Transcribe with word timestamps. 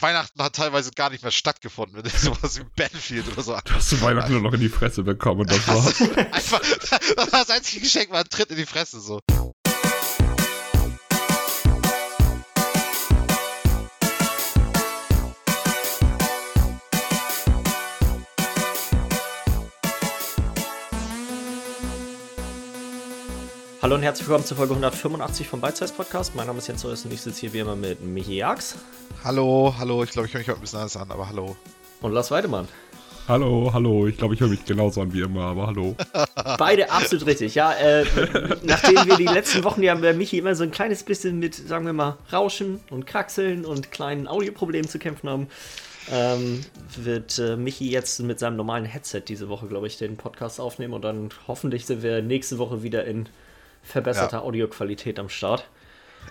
Weihnachten 0.00 0.42
hat 0.42 0.54
teilweise 0.54 0.90
gar 0.92 1.10
nicht 1.10 1.22
mehr 1.22 1.32
stattgefunden, 1.32 1.96
wenn 1.96 2.04
du 2.04 2.10
sowas 2.16 2.58
wie 2.58 2.64
Battlefield 2.76 3.28
oder 3.28 3.42
so 3.42 3.56
Du 3.64 3.74
hast 3.74 3.88
zu 3.88 4.00
Weihnachten 4.00 4.32
nur 4.32 4.42
noch 4.42 4.52
in 4.52 4.60
die 4.60 4.68
Fresse 4.68 5.02
bekommen 5.02 5.42
und 5.42 5.50
das 5.50 5.66
war's. 5.68 6.00
Einfach, 6.32 6.60
das, 6.60 6.90
war 7.16 7.26
das 7.40 7.50
einzige 7.50 7.82
Geschenk 7.82 8.10
war 8.10 8.20
ein 8.20 8.28
Tritt 8.28 8.50
in 8.50 8.56
die 8.56 8.66
Fresse, 8.66 9.00
so. 9.00 9.20
Hallo 23.86 23.94
und 23.94 24.02
herzlich 24.02 24.26
willkommen 24.26 24.44
zur 24.44 24.56
Folge 24.56 24.72
185 24.72 25.46
vom 25.46 25.62
Size 25.62 25.92
Podcast. 25.94 26.34
Mein 26.34 26.48
Name 26.48 26.58
ist 26.58 26.66
Jens 26.66 26.84
Röss 26.84 27.04
und 27.04 27.12
ich 27.12 27.20
sitze 27.20 27.42
hier 27.42 27.52
wie 27.52 27.60
immer 27.60 27.76
mit 27.76 28.02
Michi 28.02 28.38
Jax 28.38 28.74
Hallo, 29.22 29.72
hallo, 29.78 30.02
ich 30.02 30.10
glaube, 30.10 30.26
ich 30.26 30.34
höre 30.34 30.40
mich 30.40 30.48
heute 30.48 30.58
ein 30.58 30.60
bisschen 30.60 30.80
anders 30.80 30.96
an, 30.96 31.08
aber 31.08 31.28
hallo. 31.28 31.54
und 32.00 32.10
Lars 32.10 32.32
Weidemann. 32.32 32.66
hallo, 33.28 33.70
hallo. 33.72 34.08
Ich 34.08 34.16
glaube, 34.16 34.34
ich 34.34 34.40
höre 34.40 34.48
mich 34.48 34.64
genauso 34.64 35.02
an 35.02 35.12
wie 35.12 35.20
immer, 35.20 35.44
aber 35.44 35.68
hallo. 35.68 35.94
Beide 36.58 36.90
absolut 36.90 37.26
richtig. 37.26 37.54
Ja, 37.54 37.74
äh, 37.74 38.04
nachdem 38.64 39.06
wir 39.06 39.18
die 39.18 39.26
letzten 39.26 39.62
Wochen 39.62 39.84
ja 39.84 39.94
bei 39.94 40.12
Michi 40.14 40.38
immer 40.38 40.56
so 40.56 40.64
ein 40.64 40.72
kleines 40.72 41.04
bisschen 41.04 41.38
mit, 41.38 41.54
sagen 41.54 41.86
wir 41.86 41.92
mal, 41.92 42.18
Rauschen 42.32 42.80
und 42.90 43.06
Kraxeln 43.06 43.64
und 43.64 43.92
kleinen 43.92 44.26
Audioproblemen 44.26 44.88
zu 44.88 44.98
kämpfen 44.98 45.30
haben, 45.30 45.46
ähm, 46.10 46.62
wird 46.96 47.38
äh, 47.38 47.56
Michi 47.56 47.88
jetzt 47.88 48.18
mit 48.18 48.40
seinem 48.40 48.56
normalen 48.56 48.84
Headset 48.84 49.22
diese 49.28 49.48
Woche, 49.48 49.68
glaube 49.68 49.86
ich, 49.86 49.96
den 49.96 50.16
Podcast 50.16 50.58
aufnehmen 50.58 50.92
und 50.92 51.02
dann 51.02 51.28
hoffentlich 51.46 51.86
sind 51.86 52.02
wir 52.02 52.20
nächste 52.20 52.58
Woche 52.58 52.82
wieder 52.82 53.04
in 53.04 53.28
verbesserter 53.86 54.38
Ja. 54.38 54.42
Audioqualität 54.42 55.18
am 55.18 55.28
Start. 55.28 55.68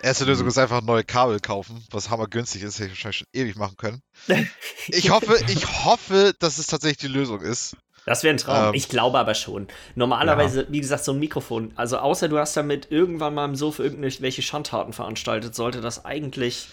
Erste 0.01 0.25
Lösung 0.25 0.45
ist 0.47 0.57
einfach 0.57 0.81
neue 0.81 1.03
Kabel 1.05 1.39
kaufen, 1.39 1.83
was 1.89 2.09
hammergünstig 2.09 2.63
ist, 2.63 2.79
hätte 2.79 2.87
ich 2.91 2.91
wahrscheinlich 3.05 3.17
schon 3.17 3.27
ewig 3.33 3.55
machen 3.55 3.77
können. 3.77 4.01
Ich 4.87 5.09
hoffe, 5.09 5.37
ich 5.47 5.65
hoffe, 5.85 6.33
dass 6.39 6.59
es 6.59 6.67
tatsächlich 6.67 6.97
die 6.99 7.07
Lösung 7.07 7.41
ist. 7.41 7.75
Das 8.05 8.21
wäre 8.23 8.35
ein 8.35 8.37
Traum. 8.37 8.67
Ähm, 8.69 8.73
ich 8.75 8.87
glaube 8.87 9.17
aber 9.17 9.33
schon. 9.33 9.67
Normalerweise, 9.95 10.67
wie 10.69 10.79
gesagt, 10.79 11.03
so 11.05 11.11
ein 11.13 11.17
Mikrofon. 11.19 11.71
Also 11.75 11.97
außer 11.97 12.27
du 12.29 12.37
hast 12.37 12.55
damit 12.55 12.91
irgendwann 12.91 13.33
mal 13.33 13.45
im 13.45 13.55
Sofa 13.55 13.81
irgendwelche 13.81 14.43
Schandtaten 14.43 14.93
veranstaltet, 14.93 15.55
sollte 15.55 15.81
das 15.81 16.05
eigentlich 16.05 16.67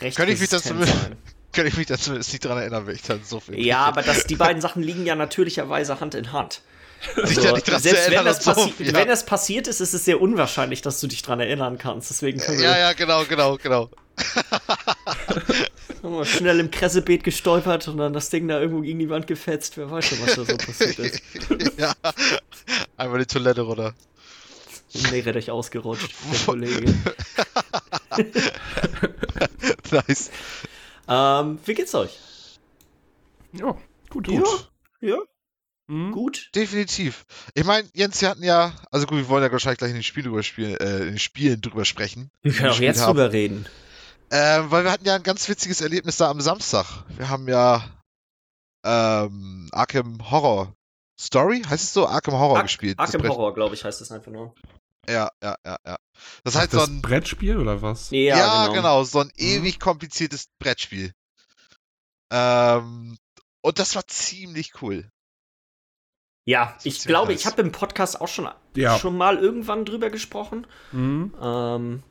recht 0.00 0.16
Könnte 0.16 0.32
ich 0.34 0.40
mich 0.40 0.50
dazu- 0.50 0.68
sein. 0.80 1.16
Kann 1.52 1.66
ich 1.66 1.76
mich 1.76 1.86
da 1.86 1.96
zumindest 1.98 2.32
nicht 2.32 2.44
dran 2.44 2.58
erinnern, 2.58 2.86
wenn 2.86 2.94
ich 2.94 3.02
dann 3.02 3.24
so 3.24 3.40
viel. 3.40 3.58
Ja, 3.58 3.78
aber 3.78 4.02
das, 4.02 4.26
die 4.26 4.36
beiden 4.36 4.60
Sachen 4.66 4.82
liegen 4.82 5.06
ja 5.06 5.16
natürlicherweise 5.16 5.98
Hand 6.00 6.14
in 6.14 6.30
Hand. 6.32 6.60
Sich 7.14 7.36
Also, 7.38 7.40
ja 7.42 7.52
nicht 7.52 7.68
dran 7.68 7.76
zu 7.82 7.88
selbst 7.88 8.10
wenn 8.10 8.24
das, 8.24 8.44
so, 8.44 8.52
passi 8.52 8.72
ja. 8.84 8.92
wenn 8.94 9.08
das 9.08 9.26
passiert 9.26 9.68
ist, 9.68 9.80
ist 9.80 9.94
es 9.94 10.04
sehr 10.04 10.20
unwahrscheinlich, 10.20 10.82
dass 10.82 11.00
du 11.00 11.06
dich 11.06 11.22
dran 11.22 11.40
erinnern 11.40 11.78
kannst. 11.78 12.10
Deswegen 12.10 12.40
können 12.40 12.58
wir 12.58 12.64
Ja, 12.64 12.78
ja, 12.78 12.92
genau, 12.94 13.24
genau, 13.24 13.56
genau. 13.56 13.90
haben 16.02 16.14
wir 16.14 16.24
schnell 16.24 16.58
im 16.60 16.70
Kressebeet 16.70 17.22
gestolpert 17.24 17.88
und 17.88 17.98
dann 17.98 18.12
das 18.12 18.30
Ding 18.30 18.48
da 18.48 18.60
irgendwo 18.60 18.80
gegen 18.82 18.98
die 18.98 19.10
Wand 19.10 19.26
gefetzt. 19.26 19.76
Wer 19.76 19.90
weiß 19.90 20.06
schon, 20.06 20.18
was 20.22 20.34
da 20.36 20.44
so 20.44 20.56
passiert 20.56 20.98
ist. 20.98 21.22
ja. 21.78 21.92
Einmal 22.96 23.18
die 23.20 23.26
Toilette 23.26 23.60
runter. 23.62 23.94
Im 24.94 25.10
Meerrettich 25.10 25.50
ausgerutscht, 25.50 26.08
der 26.32 26.40
Kollege. 26.46 26.94
nice. 29.90 30.30
Ähm, 31.08 31.58
wie 31.64 31.74
geht's 31.74 31.94
euch? 31.94 32.18
Ja, 33.52 33.76
gut, 34.10 34.28
Ja. 34.28 34.40
gut. 34.40 34.70
Ja, 35.00 35.18
Hm? 35.88 36.10
gut. 36.12 36.50
Definitiv. 36.54 37.24
Ich 37.54 37.64
meine, 37.64 37.88
Jens, 37.94 38.20
wir 38.20 38.28
hatten 38.28 38.42
ja, 38.42 38.72
also 38.90 39.06
gut, 39.06 39.18
wir 39.18 39.28
wollen 39.28 39.44
ja 39.44 39.52
wahrscheinlich 39.52 39.78
gleich 39.78 39.90
in 39.90 39.96
den, 39.96 40.02
Spiel 40.02 40.24
drüber 40.24 40.42
spielen, 40.42 40.76
äh, 40.76 40.98
in 41.02 41.06
den 41.06 41.18
Spielen 41.18 41.60
drüber 41.60 41.84
sprechen. 41.84 42.30
Wir 42.42 42.52
können 42.52 42.70
auch 42.70 42.80
jetzt 42.80 43.00
haben. 43.00 43.16
drüber 43.16 43.32
reden. 43.32 43.66
Ähm, 44.32 44.70
weil 44.70 44.82
wir 44.82 44.90
hatten 44.90 45.06
ja 45.06 45.14
ein 45.14 45.22
ganz 45.22 45.48
witziges 45.48 45.80
Erlebnis 45.80 46.16
da 46.16 46.28
am 46.28 46.40
Samstag. 46.40 47.04
Wir 47.16 47.28
haben 47.28 47.48
ja 47.48 47.84
ähm, 48.84 49.68
Arkham 49.72 50.30
Horror 50.30 50.74
Story, 51.18 51.62
heißt 51.62 51.84
es 51.84 51.92
so? 51.92 52.08
Arkham 52.08 52.34
Horror 52.34 52.56
Ar 52.56 52.62
gespielt. 52.64 52.98
das 52.98 53.14
Arkham. 53.14 53.28
Horror, 53.30 53.54
glaube 53.54 53.74
ich, 53.76 53.84
heißt 53.84 54.00
es 54.00 54.10
einfach 54.10 54.32
nur. 54.32 54.54
Ja, 55.08 55.30
ja, 55.40 55.54
ja, 55.64 55.76
ja. 55.86 55.96
Das 56.42 56.56
heißt 56.56 56.72
so 56.72 56.78
das 56.78 56.88
ein, 56.88 57.00
Brettspiel 57.00 57.58
oder 57.58 57.80
was? 57.80 58.10
ja, 58.10 58.66
genau. 58.68 59.04
so 59.04 59.20
Mhm. 59.20 59.26
ein 59.26 59.32
ewig 59.36 59.78
kompliziertes 59.78 60.48
Brettspiel. 60.58 61.12
Ähm, 62.32 63.16
und 63.62 63.78
das 63.78 63.94
war 63.94 64.06
ziemlich 64.08 64.82
cool. 64.82 65.08
Ja, 66.46 66.76
ich 66.84 67.04
glaube, 67.04 67.32
ich 67.32 67.44
habe 67.44 67.60
im 67.60 67.72
Podcast 67.72 68.20
auch 68.20 68.28
schon, 68.28 68.48
Ja. 68.76 68.96
schon 68.98 69.16
mal 69.16 69.36
irgendwann 69.36 69.84
drüber 69.84 70.10
gesprochen. 70.10 70.64
Hm? 70.92 71.34
Ähm, 71.42 72.02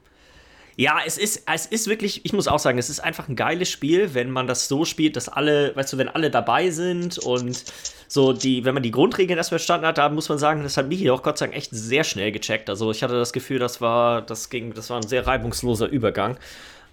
ja, 0.75 0.97
es 1.05 1.17
ist, 1.17 1.43
es 1.49 1.65
ist 1.67 1.87
wirklich, 1.87 2.25
ich 2.25 2.33
muss 2.33 2.49
auch 2.49 2.59
sagen, 2.59 2.77
es 2.77 2.89
ist 2.89 2.99
einfach 2.99 3.29
ein 3.29 3.37
geiles 3.37 3.69
Spiel, 3.69 4.13
wenn 4.13 4.29
man 4.29 4.45
das 4.45 4.67
so 4.67 4.83
spielt, 4.83 5.15
dass 5.15 5.29
alle, 5.29 5.73
weißt 5.77 5.93
du, 5.93 5.97
wenn 5.97 6.09
alle 6.09 6.29
dabei 6.29 6.69
sind 6.69 7.17
und 7.17 7.63
so 8.09 8.33
die, 8.33 8.65
wenn 8.65 8.73
man 8.73 8.83
die 8.83 8.91
Grundregeln 8.91 9.37
erst 9.37 9.49
verstanden 9.49 9.87
hat, 9.87 9.97
da 9.97 10.09
muss 10.09 10.27
man 10.27 10.37
sagen, 10.37 10.63
das 10.63 10.75
hat 10.75 10.89
Michi 10.89 11.09
auch 11.11 11.23
Gott 11.23 11.37
sei 11.37 11.45
Dank 11.45 11.57
echt 11.57 11.69
sehr 11.71 12.03
schnell 12.03 12.33
gecheckt. 12.33 12.69
Also 12.69 12.91
ich 12.91 13.03
hatte 13.03 13.13
das 13.17 13.31
Gefühl, 13.31 13.57
das 13.59 13.79
war, 13.79 14.21
das 14.21 14.49
ging, 14.49 14.73
das 14.73 14.89
war 14.89 14.97
ein 14.97 15.07
sehr 15.07 15.25
reibungsloser 15.25 15.87
Übergang. 15.87 16.37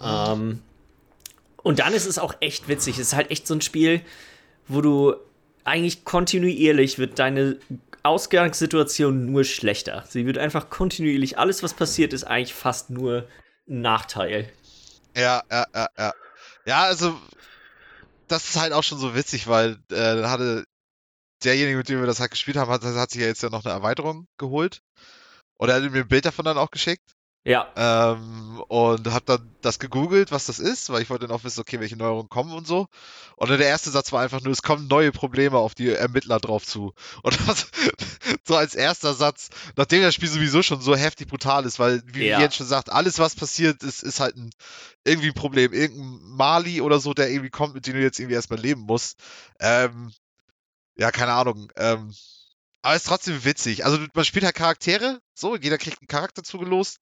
Ähm, 0.00 0.60
und 1.64 1.80
dann 1.80 1.92
ist 1.92 2.06
es 2.06 2.20
auch 2.20 2.34
echt 2.38 2.68
witzig. 2.68 2.94
Es 3.00 3.08
ist 3.08 3.16
halt 3.16 3.32
echt 3.32 3.48
so 3.48 3.54
ein 3.54 3.62
Spiel, 3.62 4.00
wo 4.68 4.80
du 4.80 5.14
eigentlich 5.64 6.04
kontinuierlich 6.04 6.98
wird 6.98 7.18
deine 7.18 7.58
Ausgangssituation 8.02 9.26
nur 9.30 9.44
schlechter. 9.44 10.04
Sie 10.08 10.26
wird 10.26 10.38
einfach 10.38 10.70
kontinuierlich, 10.70 11.38
alles 11.38 11.62
was 11.62 11.74
passiert, 11.74 12.12
ist 12.12 12.24
eigentlich 12.24 12.54
fast 12.54 12.90
nur 12.90 13.28
ein 13.68 13.80
Nachteil. 13.80 14.52
Ja, 15.16 15.42
ja, 15.50 15.66
ja, 15.74 15.88
ja. 15.96 16.12
Ja, 16.64 16.82
also, 16.84 17.18
das 18.28 18.48
ist 18.48 18.56
halt 18.56 18.72
auch 18.72 18.82
schon 18.82 18.98
so 18.98 19.14
witzig, 19.14 19.46
weil 19.46 19.78
äh, 19.90 20.22
hatte 20.24 20.64
derjenige, 21.44 21.76
mit 21.76 21.88
dem 21.88 22.00
wir 22.00 22.06
das 22.06 22.20
halt 22.20 22.30
gespielt 22.30 22.56
haben, 22.56 22.70
hat, 22.70 22.82
hat 22.82 23.10
sich 23.10 23.20
ja 23.20 23.26
jetzt 23.26 23.42
ja 23.42 23.50
noch 23.50 23.64
eine 23.64 23.74
Erweiterung 23.74 24.26
geholt. 24.38 24.80
Und 25.56 25.68
er 25.68 25.76
hat 25.76 25.90
mir 25.90 26.00
ein 26.00 26.08
Bild 26.08 26.24
davon 26.24 26.44
dann 26.44 26.58
auch 26.58 26.70
geschickt. 26.70 27.14
Ja, 27.44 27.72
Ähm, 27.74 28.62
und 28.68 29.12
hab 29.12 29.26
dann 29.26 29.50
das 29.62 29.80
gegoogelt, 29.80 30.30
was 30.30 30.46
das 30.46 30.60
ist, 30.60 30.90
weil 30.90 31.02
ich 31.02 31.10
wollte 31.10 31.26
dann 31.26 31.36
auch 31.36 31.42
wissen, 31.42 31.60
okay, 31.60 31.80
welche 31.80 31.96
Neuerungen 31.96 32.28
kommen 32.28 32.52
und 32.52 32.68
so. 32.68 32.86
Und 33.34 33.50
dann 33.50 33.58
der 33.58 33.66
erste 33.66 33.90
Satz 33.90 34.12
war 34.12 34.22
einfach 34.22 34.40
nur, 34.42 34.52
es 34.52 34.62
kommen 34.62 34.86
neue 34.86 35.10
Probleme 35.10 35.56
auf 35.58 35.74
die 35.74 35.88
Ermittler 35.90 36.38
drauf 36.38 36.64
zu. 36.64 36.94
Und 37.24 37.36
das 37.48 37.66
so 38.44 38.54
als 38.56 38.76
erster 38.76 39.14
Satz, 39.14 39.50
nachdem 39.76 40.02
das 40.02 40.14
Spiel 40.14 40.28
sowieso 40.28 40.62
schon 40.62 40.80
so 40.80 40.94
heftig 40.94 41.26
brutal 41.26 41.64
ist, 41.64 41.80
weil, 41.80 42.02
wie 42.06 42.26
Ja. 42.28 42.38
Jens 42.38 42.54
schon 42.54 42.66
sagt, 42.66 42.90
alles, 42.92 43.18
was 43.18 43.34
passiert, 43.34 43.82
ist, 43.82 44.04
ist 44.04 44.20
halt 44.20 44.36
ein, 44.36 44.50
irgendwie 45.04 45.28
ein 45.28 45.34
Problem. 45.34 45.72
Irgendein 45.72 46.20
Mali 46.36 46.80
oder 46.80 47.00
so, 47.00 47.12
der 47.12 47.28
irgendwie 47.28 47.50
kommt, 47.50 47.74
mit 47.74 47.86
dem 47.88 47.94
du 47.94 48.02
jetzt 48.02 48.20
irgendwie 48.20 48.36
erstmal 48.36 48.60
leben 48.60 48.82
musst. 48.82 49.18
Ähm, 49.58 50.12
ja, 50.94 51.10
keine 51.10 51.32
Ahnung. 51.32 51.72
Ähm, 51.74 52.14
aber 52.82 52.96
ist 52.96 53.06
trotzdem 53.06 53.44
witzig. 53.44 53.84
Also 53.84 54.04
man 54.12 54.24
spielt 54.24 54.44
halt 54.44 54.56
Charaktere, 54.56 55.20
so, 55.34 55.56
jeder 55.56 55.78
kriegt 55.78 56.00
einen 56.00 56.08
Charakter 56.08 56.42
zugelost. 56.42 56.98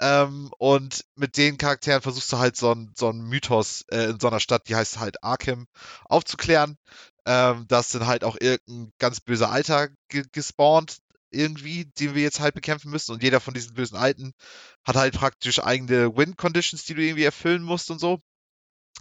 Ähm, 0.00 0.50
und 0.58 1.04
mit 1.16 1.36
den 1.36 1.58
Charakteren 1.58 2.02
versuchst 2.02 2.32
du 2.32 2.38
halt 2.38 2.56
so 2.56 2.70
einen 2.72 2.92
so 2.96 3.12
Mythos 3.12 3.84
äh, 3.90 4.10
in 4.10 4.20
so 4.20 4.28
einer 4.28 4.40
Stadt, 4.40 4.68
die 4.68 4.76
heißt 4.76 4.98
halt 5.00 5.24
Arkham, 5.24 5.66
aufzuklären. 6.04 6.76
Ähm, 7.26 7.66
da 7.68 7.80
ist 7.80 7.94
dann 7.94 8.06
halt 8.06 8.24
auch 8.24 8.36
irgendein 8.40 8.92
ganz 8.98 9.20
böser 9.20 9.50
Alter 9.50 9.88
ge 10.08 10.24
gespawnt, 10.32 10.98
irgendwie, 11.30 11.86
den 11.98 12.14
wir 12.14 12.22
jetzt 12.22 12.40
halt 12.40 12.54
bekämpfen 12.54 12.90
müssen. 12.90 13.12
Und 13.12 13.22
jeder 13.22 13.40
von 13.40 13.54
diesen 13.54 13.74
bösen 13.74 13.96
Alten 13.96 14.32
hat 14.84 14.96
halt 14.96 15.14
praktisch 15.14 15.62
eigene 15.62 16.16
Win-Conditions, 16.16 16.84
die 16.84 16.94
du 16.94 17.02
irgendwie 17.02 17.24
erfüllen 17.24 17.62
musst 17.62 17.90
und 17.90 18.00
so. 18.00 18.20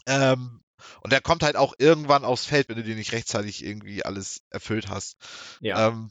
Ähm, 0.07 0.61
und 1.01 1.11
der 1.11 1.21
kommt 1.21 1.43
halt 1.43 1.55
auch 1.55 1.73
irgendwann 1.77 2.25
aufs 2.25 2.45
Feld, 2.45 2.69
wenn 2.69 2.77
du 2.77 2.83
dir 2.83 2.95
nicht 2.95 3.11
rechtzeitig 3.11 3.63
irgendwie 3.63 4.03
alles 4.03 4.41
erfüllt 4.49 4.89
hast. 4.89 5.17
ja. 5.59 5.87
Ähm, 5.87 6.09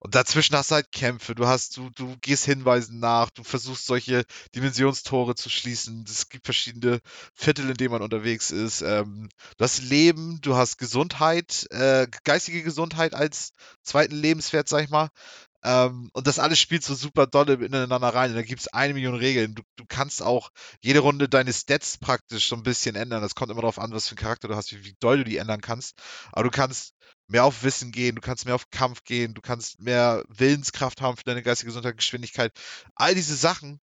und 0.00 0.14
dazwischen 0.14 0.56
hast 0.56 0.70
du 0.70 0.76
halt 0.76 0.92
Kämpfe, 0.92 1.34
du 1.34 1.46
hast, 1.46 1.76
du, 1.76 1.90
du 1.90 2.16
gehst 2.20 2.44
Hinweisen 2.44 3.00
nach, 3.00 3.30
du 3.30 3.42
versuchst 3.42 3.86
solche 3.86 4.24
Dimensionstore 4.54 5.34
zu 5.34 5.48
schließen. 5.48 6.04
Es 6.08 6.28
gibt 6.28 6.46
verschiedene 6.46 7.00
Viertel, 7.34 7.70
in 7.70 7.76
denen 7.76 7.92
man 7.92 8.02
unterwegs 8.02 8.50
ist. 8.50 8.82
Ähm, 8.82 9.28
du 9.56 9.64
hast 9.64 9.82
Leben, 9.82 10.40
du 10.42 10.56
hast 10.56 10.78
Gesundheit, 10.78 11.66
äh, 11.70 12.06
geistige 12.24 12.62
Gesundheit 12.62 13.14
als 13.14 13.52
zweiten 13.82 14.16
Lebenswert, 14.16 14.68
sag 14.68 14.84
ich 14.84 14.90
mal. 14.90 15.08
Ähm, 15.64 16.10
und 16.12 16.26
das 16.26 16.38
alles 16.38 16.60
spielt 16.60 16.84
so 16.84 16.94
super 16.94 17.26
dolle 17.26 17.54
ineinander 17.54 18.08
rein. 18.08 18.30
Und 18.30 18.36
da 18.36 18.42
gibt 18.42 18.60
es 18.60 18.68
eine 18.68 18.94
Million 18.94 19.14
Regeln. 19.14 19.54
Du, 19.54 19.62
du 19.76 19.84
kannst 19.88 20.22
auch 20.22 20.50
jede 20.82 21.00
Runde 21.00 21.28
deine 21.28 21.52
Stats 21.52 21.98
praktisch 21.98 22.48
so 22.48 22.56
ein 22.56 22.62
bisschen 22.62 22.96
ändern. 22.96 23.22
Das 23.22 23.34
kommt 23.34 23.50
immer 23.50 23.62
darauf 23.62 23.78
an, 23.78 23.92
was 23.92 24.08
für 24.08 24.12
einen 24.12 24.22
Charakter 24.22 24.48
du 24.48 24.56
hast, 24.56 24.72
wie, 24.72 24.84
wie 24.84 24.96
doll 25.00 25.18
du 25.18 25.24
die 25.24 25.38
ändern 25.38 25.62
kannst. 25.62 25.98
Aber 26.32 26.44
du 26.44 26.50
kannst 26.50 26.94
mehr 27.26 27.44
auf 27.44 27.62
Wissen 27.62 27.92
gehen, 27.92 28.14
du 28.16 28.20
kannst 28.20 28.44
mehr 28.44 28.54
auf 28.54 28.70
Kampf 28.70 29.04
gehen, 29.04 29.32
du 29.32 29.40
kannst 29.40 29.80
mehr 29.80 30.24
Willenskraft 30.28 31.00
haben 31.00 31.16
für 31.16 31.24
deine 31.24 31.42
geistige 31.42 31.68
Gesundheit, 31.68 31.96
Geschwindigkeit. 31.96 32.52
All 32.94 33.14
diese 33.14 33.34
Sachen 33.34 33.80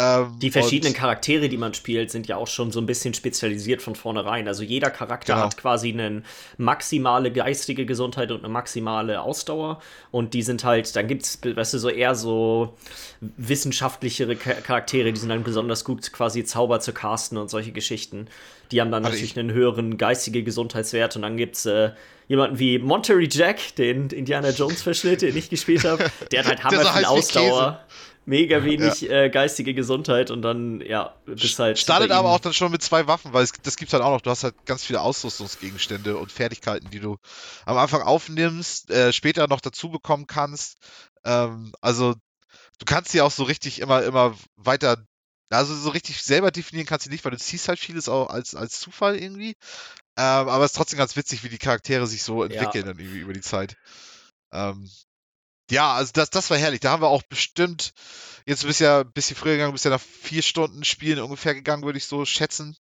Ähm, 0.00 0.38
Die 0.40 0.50
verschiedenen 0.52 0.94
Charaktere, 0.94 1.48
die 1.48 1.56
man 1.56 1.74
spielt, 1.74 2.10
sind 2.12 2.28
ja 2.28 2.36
auch 2.36 2.46
schon 2.46 2.70
so 2.70 2.80
ein 2.80 2.86
bisschen 2.86 3.14
spezialisiert 3.14 3.82
von 3.82 3.96
vornherein. 3.96 4.46
Also 4.46 4.62
jeder 4.62 4.90
Charakter 4.90 5.34
Genau. 5.34 5.46
hat 5.46 5.56
quasi 5.56 5.90
eine 5.92 6.22
maximale 6.56 7.32
geistige 7.32 7.84
Gesundheit 7.84 8.30
und 8.30 8.38
eine 8.44 8.48
maximale 8.48 9.20
Ausdauer. 9.20 9.80
Und 10.12 10.34
die 10.34 10.42
sind 10.42 10.62
halt, 10.62 10.94
dann 10.94 11.08
gibt 11.08 11.24
es, 11.24 11.38
weißt 11.42 11.74
du, 11.74 11.78
so 11.78 11.88
eher 11.88 12.14
so 12.14 12.74
wissenschaftlichere 13.36 14.36
Cha- 14.36 14.54
Charaktere, 14.60 15.12
die 15.12 15.18
sind 15.20 15.30
dann 15.30 15.42
besonders 15.42 15.84
gut, 15.84 16.12
quasi 16.12 16.44
Zauber 16.44 16.80
zu 16.80 16.92
casten 16.92 17.38
und 17.38 17.48
solche 17.50 17.72
Geschichten. 17.72 18.28
Die 18.70 18.80
haben 18.80 18.90
dann 18.90 19.04
Also 19.04 19.14
natürlich 19.14 19.32
ich- 19.32 19.38
einen 19.38 19.52
höheren 19.52 19.96
geistige 19.98 20.42
Gesundheitswert. 20.42 21.16
Und 21.16 21.22
dann 21.22 21.36
gibt 21.36 21.56
es 21.56 21.66
äh, 21.66 21.90
jemanden 22.28 22.58
wie 22.58 22.78
Monterey 22.78 23.28
Jack, 23.30 23.74
den 23.76 24.08
Indiana 24.10 24.50
Jones-Verschnitt, 24.50 25.22
den 25.22 25.36
ich 25.36 25.48
gespielt 25.48 25.84
habe. 25.84 26.10
Der 26.30 26.44
hat 26.44 26.62
halt 26.62 26.64
hammer 26.82 26.92
viel 26.92 27.04
Ausdauer. 27.06 27.80
Mega 28.28 28.62
wenig 28.62 29.08
äh, 29.08 29.30
geistige 29.30 29.72
Gesundheit 29.72 30.30
und 30.30 30.42
dann, 30.42 30.82
ja, 30.82 31.14
bist 31.24 31.58
halt. 31.58 31.78
Startet 31.78 32.10
aber 32.10 32.28
auch 32.28 32.40
dann 32.40 32.52
schon 32.52 32.70
mit 32.70 32.82
zwei 32.82 33.06
Waffen, 33.06 33.32
weil 33.32 33.42
es, 33.42 33.52
das 33.62 33.78
gibt's 33.78 33.94
halt 33.94 34.02
auch 34.02 34.10
noch. 34.10 34.20
Du 34.20 34.28
hast 34.28 34.44
halt 34.44 34.66
ganz 34.66 34.84
viele 34.84 35.00
Ausrüstungsgegenstände 35.00 36.14
und 36.14 36.30
Fertigkeiten, 36.30 36.90
die 36.90 37.00
du 37.00 37.16
am 37.64 37.78
Anfang 37.78 38.02
aufnimmst, 38.02 38.90
äh, 38.90 39.14
später 39.14 39.48
noch 39.48 39.62
dazu 39.62 39.88
bekommen 39.88 40.26
kannst. 40.26 40.76
Ähm, 41.24 41.72
also 41.80 42.16
du 42.78 42.84
kannst 42.84 43.12
sie 43.12 43.22
auch 43.22 43.30
so 43.30 43.44
richtig 43.44 43.80
immer, 43.80 44.02
immer 44.02 44.36
weiter, 44.56 45.02
also 45.48 45.74
so 45.74 45.88
richtig 45.88 46.22
selber 46.22 46.50
definieren 46.50 46.86
kannst 46.86 47.06
du 47.06 47.10
nicht, 47.10 47.24
weil 47.24 47.32
du 47.32 47.38
ziehst 47.38 47.66
halt 47.68 47.78
vieles 47.78 48.10
auch 48.10 48.28
als, 48.28 48.54
als 48.54 48.78
Zufall 48.78 49.16
irgendwie. 49.16 49.56
Ähm, 50.18 50.48
aber 50.48 50.66
es 50.66 50.72
ist 50.72 50.76
trotzdem 50.76 50.98
ganz 50.98 51.16
witzig, 51.16 51.44
wie 51.44 51.48
die 51.48 51.56
Charaktere 51.56 52.06
sich 52.06 52.22
so 52.22 52.44
entwickeln 52.44 52.84
dann 52.84 52.98
irgendwie 52.98 53.20
über 53.20 53.32
die 53.32 53.40
Zeit. 53.40 53.78
Ähm, 54.52 54.90
ja, 55.70 55.92
also 55.94 56.12
das, 56.14 56.30
das 56.30 56.50
war 56.50 56.56
herrlich. 56.56 56.80
Da 56.80 56.90
haben 56.90 57.02
wir 57.02 57.08
auch 57.08 57.22
bestimmt, 57.22 57.92
jetzt 58.46 58.64
bist 58.66 58.80
ja 58.80 59.00
ein 59.00 59.12
bisschen 59.12 59.36
früher 59.36 59.52
gegangen, 59.52 59.72
bist 59.72 59.84
ja 59.84 59.90
nach 59.90 60.00
vier 60.00 60.42
Stunden 60.42 60.84
Spielen 60.84 61.20
ungefähr 61.20 61.54
gegangen, 61.54 61.84
würde 61.84 61.98
ich 61.98 62.06
so 62.06 62.24
schätzen. 62.24 62.76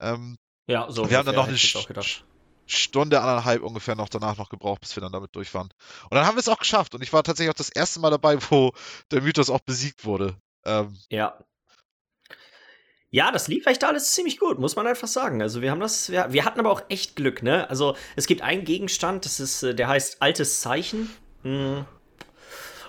Ähm, 0.00 0.38
Ja, 0.66 0.90
so. 0.90 1.08
wir 1.08 1.16
haben 1.18 1.26
dann 1.26 1.34
noch 1.34 1.48
eine. 1.48 1.58
Stunde, 2.70 3.20
anderthalb 3.22 3.62
ungefähr 3.62 3.94
noch 3.94 4.10
danach 4.10 4.36
noch 4.36 4.50
gebraucht, 4.50 4.82
bis 4.82 4.94
wir 4.94 5.00
dann 5.00 5.12
damit 5.12 5.34
durch 5.34 5.54
waren. 5.54 5.70
Und 6.04 6.14
dann 6.14 6.26
haben 6.26 6.36
wir 6.36 6.40
es 6.40 6.48
auch 6.48 6.58
geschafft. 6.58 6.94
Und 6.94 7.02
ich 7.02 7.12
war 7.12 7.22
tatsächlich 7.22 7.50
auch 7.50 7.56
das 7.56 7.70
erste 7.70 7.98
Mal 8.00 8.10
dabei, 8.10 8.38
wo 8.50 8.72
der 9.10 9.22
Mythos 9.22 9.48
auch 9.50 9.60
besiegt 9.60 10.04
wurde. 10.04 10.36
Ähm, 10.64 10.96
Ja. 11.08 11.38
Ja, 13.10 13.32
das 13.32 13.48
lief 13.48 13.64
echt 13.64 13.84
alles 13.84 14.12
ziemlich 14.12 14.38
gut, 14.38 14.58
muss 14.58 14.76
man 14.76 14.86
einfach 14.86 15.08
sagen. 15.08 15.40
Also 15.40 15.62
wir 15.62 15.70
haben 15.70 15.80
das, 15.80 16.10
wir, 16.10 16.30
wir 16.30 16.44
hatten 16.44 16.60
aber 16.60 16.70
auch 16.70 16.82
echt 16.90 17.16
Glück, 17.16 17.42
ne? 17.42 17.68
Also 17.70 17.96
es 18.16 18.26
gibt 18.26 18.42
einen 18.42 18.64
Gegenstand, 18.64 19.24
das 19.24 19.40
ist, 19.40 19.62
äh, 19.62 19.74
der 19.74 19.88
heißt 19.88 20.20
altes 20.20 20.60
Zeichen. 20.60 21.08
Mm. 21.42 21.80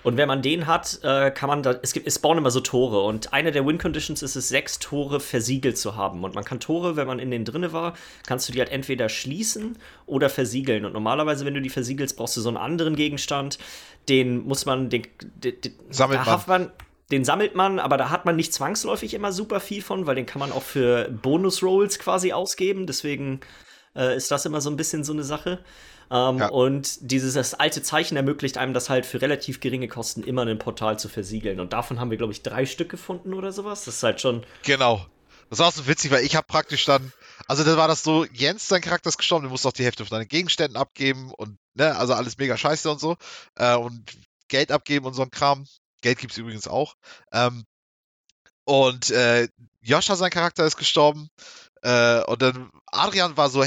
Und 0.03 0.17
wenn 0.17 0.27
man 0.27 0.41
den 0.41 0.67
hat, 0.67 0.99
äh, 1.03 1.31
kann 1.31 1.49
man 1.49 1.63
da, 1.63 1.75
es 1.81 1.93
gibt, 1.93 2.07
es 2.07 2.15
spawnen 2.15 2.39
immer 2.39 2.51
so 2.51 2.59
Tore 2.59 3.01
und 3.01 3.33
eine 3.33 3.51
der 3.51 3.65
Win-Conditions 3.65 4.21
ist 4.21 4.35
es, 4.35 4.49
sechs 4.49 4.79
Tore 4.79 5.19
versiegelt 5.19 5.77
zu 5.77 5.95
haben. 5.95 6.23
Und 6.23 6.35
man 6.35 6.43
kann 6.43 6.59
Tore, 6.59 6.95
wenn 6.95 7.07
man 7.07 7.19
in 7.19 7.31
den 7.31 7.45
drinne 7.45 7.73
war, 7.73 7.93
kannst 8.25 8.47
du 8.47 8.53
die 8.53 8.59
halt 8.59 8.71
entweder 8.71 9.09
schließen 9.09 9.77
oder 10.05 10.29
versiegeln. 10.29 10.85
Und 10.85 10.93
normalerweise, 10.93 11.45
wenn 11.45 11.53
du 11.53 11.61
die 11.61 11.69
versiegelst, 11.69 12.17
brauchst 12.17 12.37
du 12.37 12.41
so 12.41 12.49
einen 12.49 12.57
anderen 12.57 12.95
Gegenstand. 12.95 13.59
Den 14.07 14.45
muss 14.45 14.65
man, 14.65 14.89
den, 14.89 15.03
den, 15.21 15.61
den 15.61 15.73
Sammelt 15.89 16.25
man. 16.25 16.41
man. 16.47 16.71
Den 17.11 17.25
sammelt 17.25 17.55
man, 17.55 17.79
aber 17.79 17.97
da 17.97 18.11
hat 18.11 18.25
man 18.25 18.35
nicht 18.35 18.53
zwangsläufig 18.53 19.15
immer 19.15 19.31
super 19.31 19.59
viel 19.59 19.81
von, 19.81 20.05
weil 20.05 20.13
den 20.13 20.27
kann 20.27 20.39
man 20.39 20.51
auch 20.51 20.61
für 20.61 21.09
Bonus-Rolls 21.09 21.97
quasi 21.97 22.33
ausgeben. 22.33 22.85
Deswegen 22.85 23.39
äh, 23.95 24.15
ist 24.15 24.29
das 24.29 24.45
immer 24.45 24.61
so 24.61 24.69
ein 24.69 24.77
bisschen 24.77 25.03
so 25.03 25.13
eine 25.13 25.23
Sache. 25.23 25.59
Ähm, 26.11 26.39
Ja. 26.39 26.49
Und 26.49 26.97
dieses 27.01 27.33
das 27.35 27.53
alte 27.53 27.83
Zeichen 27.83 28.15
ermöglicht 28.17 28.57
einem 28.57 28.73
das 28.73 28.89
halt 28.89 29.05
für 29.05 29.21
relativ 29.21 29.59
geringe 29.59 29.87
Kosten 29.87 30.23
immer 30.23 30.45
ein 30.45 30.59
Portal 30.59 30.97
zu 30.99 31.09
versiegeln. 31.09 31.59
Und 31.59 31.73
davon 31.73 31.99
haben 31.99 32.09
wir, 32.11 32.17
glaube 32.17 32.33
ich, 32.33 32.41
drei 32.41 32.65
Stück 32.65 32.89
gefunden 32.89 33.33
oder 33.33 33.51
sowas. 33.51 33.85
Das 33.85 33.95
ist 33.95 34.03
halt 34.03 34.21
schon. 34.21 34.45
genau. 34.63 35.05
Das 35.49 35.57
war 35.57 35.67
auch 35.67 35.73
so 35.73 35.87
witzig, 35.87 36.11
weil 36.11 36.23
ich 36.23 36.35
habe 36.35 36.45
praktisch 36.45 36.85
dann, 36.85 37.11
also 37.47 37.63
da 37.63 37.75
war 37.75 37.87
das 37.87 38.03
so, 38.03 38.23
Jens, 38.25 38.67
sein 38.67 38.81
Charakter 38.81 39.09
ist 39.09 39.17
gestorben, 39.17 39.45
du 39.45 39.49
musst 39.49 39.65
auch 39.65 39.73
die 39.73 39.83
Hälfte 39.83 40.05
von 40.05 40.15
deinen 40.15 40.27
Gegenständen 40.27 40.77
abgeben 40.77 41.31
und, 41.35 41.57
ne, 41.73 41.95
also 41.97 42.13
alles 42.13 42.37
mega 42.37 42.55
scheiße 42.55 42.89
und 42.91 42.99
so. 42.99 43.17
Äh, 43.55 43.75
und 43.75 44.03
Geld 44.47 44.71
abgeben 44.71 45.07
und 45.07 45.13
so 45.15 45.23
ein 45.23 45.31
Kram. 45.31 45.65
Geld 46.01 46.19
gibt's 46.19 46.37
übrigens 46.37 46.67
auch. 46.67 46.93
Ähm, 47.31 47.65
und 48.63 49.09
äh, 49.09 49.47
Joscha, 49.81 50.15
sein 50.15 50.29
Charakter, 50.29 50.65
ist 50.65 50.77
gestorben. 50.77 51.29
Äh, 51.81 52.21
und 52.25 52.41
dann 52.43 52.69
Adrian 52.85 53.35
war 53.35 53.49
so 53.49 53.63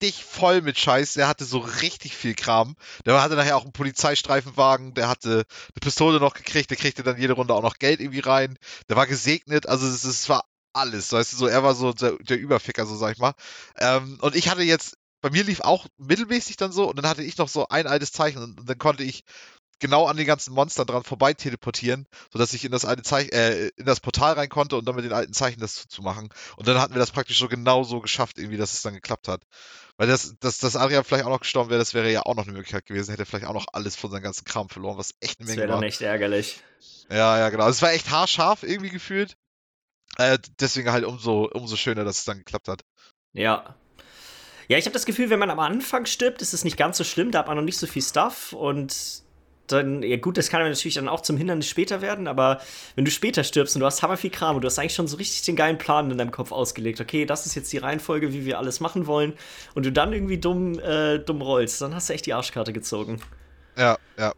heftig 0.00 0.24
voll 0.24 0.62
mit 0.62 0.78
Scheiß. 0.78 1.14
Der 1.14 1.28
hatte 1.28 1.44
so 1.44 1.58
richtig 1.58 2.16
viel 2.16 2.34
Kram. 2.34 2.76
Der 3.04 3.20
hatte 3.22 3.36
nachher 3.36 3.56
auch 3.56 3.62
einen 3.62 3.72
Polizeistreifenwagen. 3.72 4.94
Der 4.94 5.08
hatte 5.08 5.30
eine 5.30 5.80
Pistole 5.80 6.20
noch 6.20 6.34
gekriegt. 6.34 6.70
Der 6.70 6.76
kriegte 6.76 7.02
dann 7.02 7.18
jede 7.18 7.34
Runde 7.34 7.54
auch 7.54 7.62
noch 7.62 7.78
Geld 7.78 8.00
irgendwie 8.00 8.20
rein. 8.20 8.58
Der 8.88 8.96
war 8.96 9.06
gesegnet. 9.06 9.66
Also 9.68 9.86
es, 9.86 10.04
es 10.04 10.28
war 10.28 10.44
alles. 10.72 11.12
Weißt 11.12 11.32
du, 11.32 11.36
so 11.36 11.46
er 11.46 11.62
war 11.62 11.74
so 11.74 11.92
der, 11.92 12.12
der 12.20 12.38
Überficker, 12.38 12.86
so 12.86 12.96
sag 12.96 13.12
ich 13.12 13.18
mal. 13.18 13.34
Ähm, 13.78 14.18
und 14.20 14.36
ich 14.36 14.48
hatte 14.48 14.62
jetzt, 14.62 14.96
bei 15.22 15.30
mir 15.30 15.44
lief 15.44 15.60
auch 15.60 15.86
mittelmäßig 15.98 16.56
dann 16.56 16.72
so. 16.72 16.88
Und 16.88 16.96
dann 16.96 17.08
hatte 17.08 17.22
ich 17.22 17.38
noch 17.38 17.48
so 17.48 17.68
ein 17.68 17.86
altes 17.86 18.12
Zeichen. 18.12 18.42
Und, 18.42 18.60
und 18.60 18.68
dann 18.68 18.78
konnte 18.78 19.02
ich 19.02 19.24
genau 19.78 20.06
an 20.06 20.16
den 20.16 20.26
ganzen 20.26 20.54
Monstern 20.54 20.86
dran 20.86 21.04
vorbei 21.04 21.34
teleportieren, 21.34 22.06
sodass 22.32 22.54
ich 22.54 22.64
in 22.64 22.72
das 22.72 22.84
alte 22.84 23.02
Zeichen, 23.02 23.32
äh, 23.32 23.68
in 23.76 23.84
das 23.84 24.00
Portal 24.00 24.34
rein 24.34 24.48
konnte 24.48 24.76
und 24.76 24.86
dann 24.86 24.94
mit 24.94 25.04
den 25.04 25.12
alten 25.12 25.34
Zeichen 25.34 25.60
das 25.60 25.86
zu 25.88 26.02
machen. 26.02 26.30
Und 26.56 26.66
dann 26.66 26.78
hatten 26.78 26.94
wir 26.94 26.98
das 26.98 27.10
praktisch 27.10 27.38
so 27.38 27.48
genau 27.48 27.84
so 27.84 28.00
geschafft, 28.00 28.38
irgendwie, 28.38 28.56
dass 28.56 28.72
es 28.72 28.82
dann 28.82 28.94
geklappt 28.94 29.28
hat. 29.28 29.42
Weil 29.98 30.08
das, 30.08 30.34
dass, 30.40 30.58
dass 30.58 30.76
Adrian 30.76 31.04
vielleicht 31.04 31.24
auch 31.24 31.30
noch 31.30 31.40
gestorben 31.40 31.70
wäre, 31.70 31.78
das 31.78 31.94
wäre 31.94 32.10
ja 32.12 32.22
auch 32.22 32.34
noch 32.34 32.44
eine 32.44 32.52
Möglichkeit 32.52 32.84
gewesen, 32.86 33.10
hätte 33.12 33.24
vielleicht 33.24 33.46
auch 33.46 33.54
noch 33.54 33.66
alles 33.72 33.96
von 33.96 34.10
seinem 34.10 34.22
ganzen 34.22 34.44
Kram 34.44 34.68
verloren, 34.68 34.98
was 34.98 35.14
echt 35.20 35.40
eine 35.40 35.46
Das 35.46 35.56
Menge 35.56 35.62
wäre 35.62 35.72
war. 35.72 35.80
dann 35.80 35.88
echt 35.88 36.02
ärgerlich. 36.02 36.60
Ja, 37.10 37.38
ja, 37.38 37.48
genau. 37.48 37.64
Also 37.64 37.76
es 37.76 37.82
war 37.82 37.92
echt 37.92 38.10
haarscharf 38.10 38.62
irgendwie 38.62 38.90
gefühlt. 38.90 39.36
Äh, 40.18 40.38
deswegen 40.60 40.92
halt 40.92 41.04
umso, 41.04 41.48
umso 41.52 41.76
schöner, 41.76 42.04
dass 42.04 42.18
es 42.18 42.24
dann 42.24 42.38
geklappt 42.38 42.68
hat. 42.68 42.82
Ja. 43.32 43.76
Ja, 44.68 44.78
ich 44.78 44.84
habe 44.84 44.94
das 44.94 45.06
Gefühl, 45.06 45.30
wenn 45.30 45.38
man 45.38 45.50
am 45.50 45.60
Anfang 45.60 46.06
stirbt, 46.06 46.42
ist 46.42 46.52
es 46.52 46.64
nicht 46.64 46.76
ganz 46.76 46.98
so 46.98 47.04
schlimm. 47.04 47.30
Da 47.30 47.40
hat 47.40 47.46
man 47.46 47.56
noch 47.56 47.62
nicht 47.64 47.78
so 47.78 47.86
viel 47.86 48.02
Stuff 48.02 48.52
und 48.52 49.22
dann, 49.66 50.02
ja 50.02 50.16
gut, 50.16 50.36
das 50.36 50.48
kann 50.48 50.60
aber 50.60 50.70
natürlich 50.70 50.94
dann 50.94 51.08
auch 51.08 51.20
zum 51.20 51.36
Hindernis 51.36 51.68
später 51.68 52.00
werden, 52.00 52.28
aber 52.28 52.60
wenn 52.94 53.04
du 53.04 53.10
später 53.10 53.44
stirbst 53.44 53.76
und 53.76 53.80
du 53.80 53.86
hast 53.86 54.02
hammer 54.02 54.16
viel 54.16 54.30
Kram 54.30 54.56
und 54.56 54.62
du 54.62 54.66
hast 54.66 54.78
eigentlich 54.78 54.94
schon 54.94 55.08
so 55.08 55.16
richtig 55.16 55.42
den 55.42 55.56
geilen 55.56 55.78
Plan 55.78 56.10
in 56.10 56.18
deinem 56.18 56.30
Kopf 56.30 56.52
ausgelegt, 56.52 57.00
okay, 57.00 57.26
das 57.26 57.46
ist 57.46 57.54
jetzt 57.54 57.72
die 57.72 57.78
Reihenfolge, 57.78 58.32
wie 58.32 58.44
wir 58.44 58.58
alles 58.58 58.80
machen 58.80 59.06
wollen, 59.06 59.34
und 59.74 59.84
du 59.84 59.92
dann 59.92 60.12
irgendwie 60.12 60.38
dumm, 60.38 60.78
äh, 60.78 61.18
dumm 61.18 61.42
rollst, 61.42 61.80
dann 61.80 61.94
hast 61.94 62.08
du 62.08 62.14
echt 62.14 62.26
die 62.26 62.34
Arschkarte 62.34 62.72
gezogen. 62.72 63.20
Ja, 63.76 63.98
ja. 64.18 64.32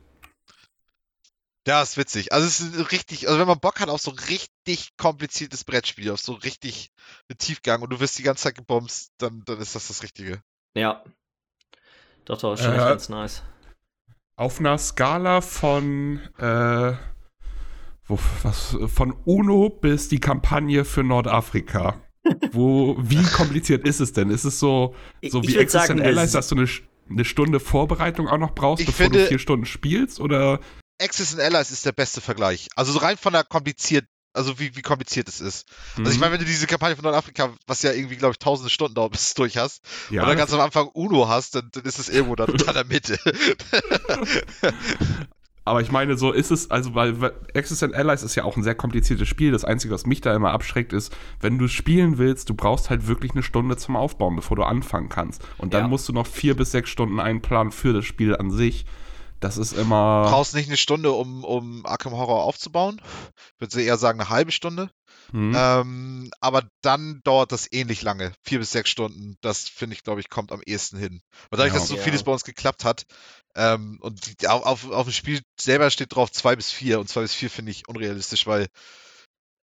Ja, 1.66 1.82
ist 1.82 1.98
witzig. 1.98 2.32
Also 2.32 2.46
es 2.46 2.60
ist 2.60 2.92
richtig, 2.92 3.28
also 3.28 3.38
wenn 3.38 3.46
man 3.46 3.60
Bock 3.60 3.80
hat 3.80 3.90
auf 3.90 4.00
so 4.00 4.10
richtig 4.10 4.96
kompliziertes 4.96 5.64
Brettspiel, 5.64 6.10
auf 6.10 6.20
so 6.20 6.32
richtig 6.32 6.90
mit 7.28 7.40
Tiefgang 7.40 7.82
und 7.82 7.90
du 7.90 8.00
wirst 8.00 8.18
die 8.18 8.22
ganze 8.22 8.44
Zeit 8.44 8.54
gebomst, 8.54 9.12
dann, 9.18 9.42
dann 9.44 9.60
ist 9.60 9.74
das 9.74 9.88
das 9.88 10.02
Richtige. 10.02 10.42
Ja. 10.74 11.04
Doch, 12.24 12.38
doch, 12.38 12.54
ist 12.54 12.62
schon 12.62 12.72
Äh, 12.72 12.76
echt 12.76 12.86
ganz 12.86 13.08
nice. 13.10 13.42
Auf 14.38 14.60
einer 14.60 14.78
Skala 14.78 15.40
von, 15.40 16.20
äh, 16.38 16.92
wo, 18.06 18.18
was, 18.44 18.76
von 18.86 19.12
UNO 19.24 19.68
bis 19.68 20.08
die 20.08 20.20
Kampagne 20.20 20.84
für 20.84 21.02
Nordafrika. 21.02 22.00
Wo, 22.52 22.96
wie 23.00 23.22
kompliziert 23.22 23.86
ist 23.86 24.00
es 24.00 24.12
denn? 24.12 24.30
Ist 24.30 24.44
es 24.44 24.58
so, 24.60 24.94
so 25.28 25.40
Ich 25.42 25.48
wie 25.48 25.56
Existent 25.56 26.00
Allies, 26.00 26.22
es- 26.24 26.32
dass 26.32 26.48
du 26.48 26.56
eine, 26.56 26.68
eine 27.10 27.24
Stunde 27.24 27.58
Vorbereitung 27.58 28.28
auch 28.28 28.38
noch 28.38 28.54
brauchst, 28.54 28.86
bevor 28.86 29.06
finde- 29.06 29.20
du 29.22 29.26
vier 29.26 29.38
Stunden 29.40 29.66
spielst? 29.66 30.20
Oder 30.20 30.60
Axis 31.02 31.32
and 31.38 31.42
Allies 31.42 31.70
ist 31.70 31.84
der 31.86 31.92
beste 31.92 32.20
Vergleich. 32.20 32.68
Also 32.76 32.92
so 32.92 32.98
rein 33.00 33.16
von 33.16 33.32
der 33.32 33.44
kompliziert, 33.44 34.06
also 34.38 34.58
wie, 34.58 34.74
wie 34.76 34.82
kompliziert 34.82 35.28
es 35.28 35.40
ist. 35.42 35.66
Also 35.98 36.10
ich 36.10 36.16
Mhm. 36.16 36.20
meine, 36.20 36.32
wenn 36.32 36.40
du 36.40 36.46
diese 36.46 36.66
Kampagne 36.66 36.96
von 36.96 37.04
Nordafrika, 37.04 37.52
was 37.66 37.82
ja 37.82 37.92
irgendwie, 37.92 38.16
glaube 38.16 38.32
ich, 38.32 38.38
tausende 38.38 38.70
Stunden 38.70 38.94
dauert, 38.94 39.12
bis 39.12 39.20
du 39.20 39.26
es 39.26 39.34
durch 39.34 39.58
hast, 39.58 39.82
ja, 40.10 40.22
und 40.22 40.28
dann 40.28 40.38
ganz 40.38 40.52
am 40.52 40.60
Anfang 40.60 40.86
UNO 40.88 41.28
hast, 41.28 41.54
dann, 41.54 41.68
dann 41.72 41.84
ist 41.84 41.98
es 41.98 42.08
irgendwo 42.08 42.34
da, 42.36 42.46
da 42.46 42.52
in 42.52 42.74
der 42.74 42.84
Mitte. 42.86 43.18
Aber 45.64 45.82
ich 45.82 45.90
meine, 45.92 46.16
so 46.16 46.32
ist 46.32 46.50
es, 46.50 46.70
also 46.70 46.94
weil 46.94 47.14
Existent 47.52 47.94
Allies 47.94 48.22
ist 48.22 48.34
ja 48.36 48.44
auch 48.44 48.56
ein 48.56 48.62
sehr 48.62 48.74
kompliziertes 48.74 49.28
Spiel. 49.28 49.52
Das 49.52 49.66
Einzige, 49.66 49.92
was 49.92 50.06
mich 50.06 50.22
da 50.22 50.34
immer 50.34 50.50
abschreckt, 50.52 50.94
ist, 50.94 51.14
wenn 51.40 51.58
du 51.58 51.66
es 51.66 51.72
spielen 51.72 52.16
willst, 52.16 52.48
du 52.48 52.54
brauchst 52.54 52.88
halt 52.88 53.06
wirklich 53.06 53.32
eine 53.32 53.42
Stunde 53.42 53.76
zum 53.76 53.94
Aufbauen, 53.94 54.34
bevor 54.34 54.56
du 54.56 54.62
anfangen 54.62 55.10
kannst. 55.10 55.42
Und 55.58 55.74
dann 55.74 55.82
Ja. 55.82 55.88
musst 55.88 56.08
du 56.08 56.14
noch 56.14 56.26
vier 56.26 56.56
bis 56.56 56.70
sechs 56.70 56.88
Stunden 56.88 57.20
einplanen 57.20 57.70
für 57.70 57.92
das 57.92 58.06
Spiel 58.06 58.34
an 58.34 58.50
sich. 58.50 58.86
Das 59.40 59.56
ist 59.56 59.72
immer. 59.72 60.26
brauchst 60.28 60.54
nicht 60.54 60.68
eine 60.68 60.76
Stunde, 60.76 61.12
um, 61.12 61.44
um 61.44 61.86
Arkham 61.86 62.12
Horror 62.12 62.42
aufzubauen. 62.44 63.00
Ich 63.54 63.60
würde 63.60 63.82
eher 63.82 63.96
sagen, 63.96 64.20
eine 64.20 64.30
halbe 64.30 64.52
Stunde. 64.52 64.90
Hm. 65.30 65.54
Ähm, 65.56 66.30
aber 66.40 66.64
dann 66.82 67.20
dauert 67.24 67.52
das 67.52 67.70
ähnlich 67.70 68.02
lange. 68.02 68.32
Vier 68.42 68.58
bis 68.58 68.72
sechs 68.72 68.90
Stunden. 68.90 69.36
Das 69.40 69.68
finde 69.68 69.94
ich, 69.94 70.02
glaube 70.02 70.20
ich, 70.20 70.30
kommt 70.30 70.52
am 70.52 70.62
ehesten 70.64 70.96
hin. 70.98 71.20
Weil 71.50 71.58
dadurch, 71.58 71.74
Ja. 71.74 71.78
dass 71.80 71.88
so 71.88 71.96
Ja. 71.96 72.02
vieles 72.02 72.22
bei 72.22 72.32
uns 72.32 72.44
geklappt 72.44 72.84
hat, 72.84 73.04
ähm, 73.54 73.98
und 74.00 74.40
die, 74.42 74.48
auf, 74.48 74.64
auf, 74.64 74.90
auf 74.90 75.06
dem 75.06 75.12
Spiel 75.12 75.40
selber 75.60 75.90
steht 75.90 76.14
drauf 76.14 76.32
zwei 76.32 76.56
bis 76.56 76.70
vier. 76.72 76.98
Und 76.98 77.08
zwei 77.08 77.22
bis 77.22 77.34
vier 77.34 77.50
finde 77.50 77.70
ich 77.72 77.88
unrealistisch, 77.88 78.46
weil 78.46 78.68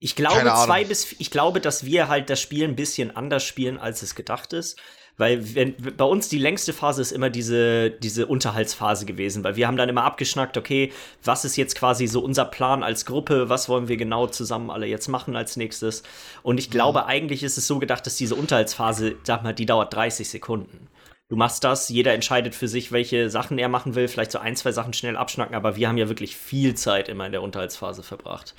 Ich 0.01 0.17
glaube, 0.17 0.41
zwei 0.41 0.85
bis 0.85 1.13
ich 1.19 1.31
glaube, 1.31 1.61
dass 1.61 1.85
wir 1.85 2.09
halt 2.09 2.29
das 2.29 2.41
Spiel 2.41 2.65
ein 2.65 2.77
bisschen 2.77 3.15
anders 3.17 3.45
spielen, 3.45 3.79
als 3.79 4.03
es 4.03 4.15
gedacht 4.15 4.53
ist. 4.53 4.79
Weil 5.19 5.55
wenn, 5.55 5.75
bei 5.97 6.05
uns 6.05 6.29
die 6.29 6.39
längste 6.39 6.73
Phase 6.73 7.03
ist 7.03 7.13
immer 7.13 7.29
diese, 7.29 7.91
diese 7.91 8.27
Unterhaltsphase 8.27 9.05
gewesen, 9.05 9.45
weil 9.45 9.57
wir 9.57 9.67
haben 9.67 9.77
dann 9.77 9.89
immer 9.89 10.05
abgeschnackt, 10.05 10.57
okay, 10.57 10.91
was 11.23 11.45
ist 11.45 11.57
jetzt 11.57 11.77
quasi 11.77 12.07
so 12.07 12.21
unser 12.21 12.47
Plan 12.47 12.83
als 12.83 13.05
Gruppe, 13.05 13.49
was 13.49 13.69
wollen 13.69 13.89
wir 13.89 13.97
genau 13.97 14.27
zusammen 14.27 14.71
alle 14.71 14.87
jetzt 14.87 15.09
machen 15.09 15.37
als 15.37 15.57
nächstes. 15.57 16.03
Und 16.43 16.59
ich 16.59 16.71
glaube, 16.71 17.07
eigentlich 17.07 17.43
ist 17.43 17.59
es 17.59 17.67
so 17.67 17.79
gedacht, 17.79 18.07
dass 18.07 18.17
diese 18.17 18.35
Unterhaltsphase, 18.35 19.17
sag 19.25 19.43
mal, 19.43 19.53
die 19.53 19.67
dauert 19.67 19.95
30 19.95 20.29
Sekunden. 20.29 20.89
Du 21.29 21.37
machst 21.37 21.65
das, 21.65 21.89
jeder 21.89 22.13
entscheidet 22.13 22.55
für 22.55 22.69
sich, 22.69 22.93
welche 22.93 23.31
Sachen 23.31 23.59
er 23.59 23.71
machen 23.71 23.95
will, 23.95 24.07
vielleicht 24.07 24.33
so 24.33 24.39
ein, 24.39 24.55
zwei 24.55 24.71
Sachen 24.73 24.93
schnell 24.93 25.17
abschnacken, 25.17 25.55
aber 25.55 25.77
wir 25.77 25.89
haben 25.89 25.97
ja 25.97 26.09
wirklich 26.09 26.37
viel 26.37 26.75
Zeit 26.75 27.09
immer 27.09 27.25
in 27.25 27.33
der 27.33 27.43
Unterhaltsphase 27.43 28.03
verbracht. 28.03 28.55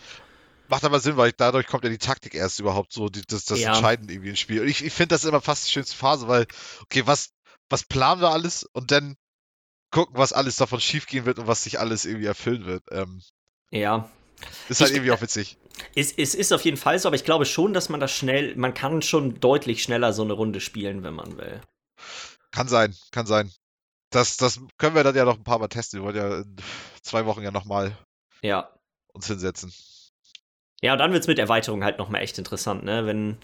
Macht 0.69 0.83
aber 0.85 0.99
Sinn, 0.99 1.17
weil 1.17 1.31
dadurch 1.33 1.67
kommt 1.67 1.83
ja 1.83 1.89
die 1.89 1.97
Taktik 1.97 2.33
erst 2.33 2.59
überhaupt 2.59 2.93
so, 2.93 3.09
die, 3.09 3.21
das, 3.27 3.45
das 3.45 3.59
Ja. 3.59 3.69
Entscheidend 3.73 4.09
irgendwie 4.09 4.29
ins 4.29 4.39
Spiel. 4.39 4.61
Und 4.61 4.67
ich, 4.67 4.83
ich 4.83 4.93
finde 4.93 5.13
das 5.15 5.25
immer 5.25 5.41
fast 5.41 5.67
die 5.67 5.71
schönste 5.71 5.95
Phase, 5.95 6.27
weil, 6.27 6.47
okay, 6.81 7.05
was, 7.05 7.31
was 7.69 7.83
planen 7.83 8.21
wir 8.21 8.29
alles 8.29 8.63
und 8.63 8.91
dann 8.91 9.15
gucken, 9.91 10.17
was 10.17 10.33
alles 10.33 10.55
davon 10.55 10.79
schiefgehen 10.79 11.25
wird 11.25 11.37
und 11.39 11.47
was 11.47 11.63
sich 11.63 11.79
alles 11.79 12.05
irgendwie 12.05 12.25
erfüllen 12.25 12.65
wird. 12.65 12.83
Ähm, 12.91 13.21
Ja, 13.71 14.09
ist 14.69 14.81
halt 14.81 14.91
Ich- 14.91 14.97
irgendwie 14.97 15.11
auch 15.11 15.21
witzig. 15.21 15.57
Es, 15.95 16.11
es 16.11 16.35
ist 16.35 16.53
auf 16.53 16.63
jeden 16.65 16.77
Fall 16.77 16.99
so, 16.99 17.07
aber 17.09 17.15
ich 17.15 17.23
glaube 17.25 17.45
schon, 17.45 17.73
dass 17.73 17.89
man 17.89 17.99
das 17.99 18.11
schnell, 18.11 18.55
man 18.55 18.73
kann 18.75 19.01
schon 19.01 19.39
deutlich 19.39 19.81
schneller 19.83 20.13
so 20.13 20.21
eine 20.23 20.33
Runde 20.33 20.61
spielen, 20.61 21.01
wenn 21.03 21.15
man 21.15 21.37
will. 21.37 21.61
Kann 22.51 22.67
sein, 22.67 22.95
kann 23.11 23.25
sein. 23.25 23.51
Das, 24.11 24.37
das 24.37 24.59
können 24.77 24.95
wir 24.95 25.03
dann 25.03 25.15
ja 25.15 25.25
noch 25.25 25.37
ein 25.37 25.43
paar 25.43 25.57
Mal 25.57 25.67
testen. 25.69 25.99
Wir 25.99 26.05
wollen 26.05 26.15
ja 26.15 26.37
in 26.41 26.55
zwei 27.01 27.25
Wochen 27.25 27.41
ja 27.41 27.49
nochmal 27.49 27.97
Ja. 28.43 28.71
uns 29.13 29.25
hinsetzen. 29.25 29.73
Ja, 30.83 30.93
und 30.93 30.99
dann 30.99 31.13
wird 31.13 31.23
es 31.23 31.27
mit 31.27 31.39
Erweiterung 31.39 31.83
halt 31.83 31.97
nochmal 31.97 32.21
echt 32.21 32.37
interessant, 32.37 32.83
ne? 32.83 33.05
Wenn. 33.07 33.37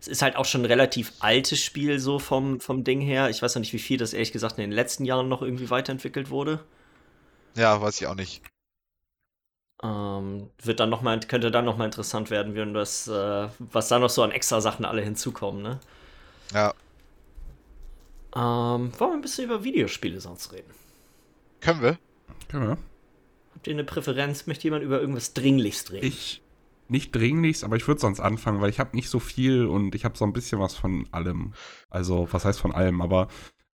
Es 0.00 0.08
ist 0.08 0.22
halt 0.22 0.36
auch 0.36 0.44
schon 0.46 0.62
ein 0.62 0.66
relativ 0.66 1.12
altes 1.20 1.60
Spiel, 1.62 1.98
so 1.98 2.18
vom, 2.18 2.60
vom 2.60 2.84
Ding 2.84 3.00
her. 3.00 3.30
Ich 3.30 3.42
weiß 3.42 3.54
noch 3.54 3.60
nicht, 3.60 3.72
wie 3.72 3.78
viel 3.78 3.98
das 3.98 4.12
ehrlich 4.12 4.32
gesagt 4.32 4.58
in 4.58 4.62
den 4.64 4.72
letzten 4.72 5.04
Jahren 5.06 5.28
noch 5.28 5.42
irgendwie 5.42 5.70
weiterentwickelt 5.70 6.30
wurde. 6.30 6.64
Ja, 7.56 7.80
weiß 7.80 8.00
ich 8.00 8.06
auch 8.06 8.14
nicht. 8.14 8.42
Ähm, 9.82 10.50
wird 10.62 10.80
dann 10.80 10.90
noch 10.90 11.02
mal, 11.02 11.20
könnte 11.20 11.50
dann 11.50 11.64
nochmal 11.64 11.86
interessant 11.86 12.30
werden, 12.30 12.54
wenn 12.54 12.74
das, 12.74 13.06
äh, 13.08 13.48
was 13.58 13.88
da 13.88 13.98
noch 13.98 14.10
so 14.10 14.22
an 14.22 14.30
extra 14.32 14.60
Sachen 14.60 14.84
alle 14.84 15.02
hinzukommen, 15.02 15.62
ne? 15.62 15.80
Ja, 16.52 16.74
Ähm, 18.36 18.92
wollen 18.98 19.10
wir 19.10 19.14
ein 19.14 19.20
bisschen 19.22 19.44
über 19.46 19.64
Videospiele 19.64 20.20
sonst 20.20 20.52
reden? 20.52 20.74
können 21.60 21.82
wir? 21.82 21.98
Können 22.48 22.68
wir? 22.68 22.78
Habt 23.54 23.66
ihr 23.66 23.72
eine 23.72 23.84
Präferenz? 23.84 24.46
Möchte 24.46 24.64
jemand 24.64 24.84
über 24.84 25.00
irgendwas 25.00 25.32
Dringlichst 25.34 25.90
reden? 25.92 26.06
Ich 26.06 26.43
nicht 26.88 27.14
dringlichst, 27.14 27.64
aber 27.64 27.76
ich 27.76 27.88
würde 27.88 28.00
sonst 28.00 28.20
anfangen, 28.20 28.60
weil 28.60 28.70
ich 28.70 28.80
habe 28.80 28.96
nicht 28.96 29.08
so 29.08 29.18
viel 29.18 29.66
und 29.66 29.94
ich 29.94 30.04
habe 30.04 30.16
so 30.18 30.24
ein 30.24 30.32
bisschen 30.32 30.60
was 30.60 30.74
von 30.74 31.06
allem. 31.12 31.54
Also, 31.90 32.28
was 32.30 32.44
heißt 32.44 32.60
von 32.60 32.72
allem, 32.72 33.00
aber 33.00 33.28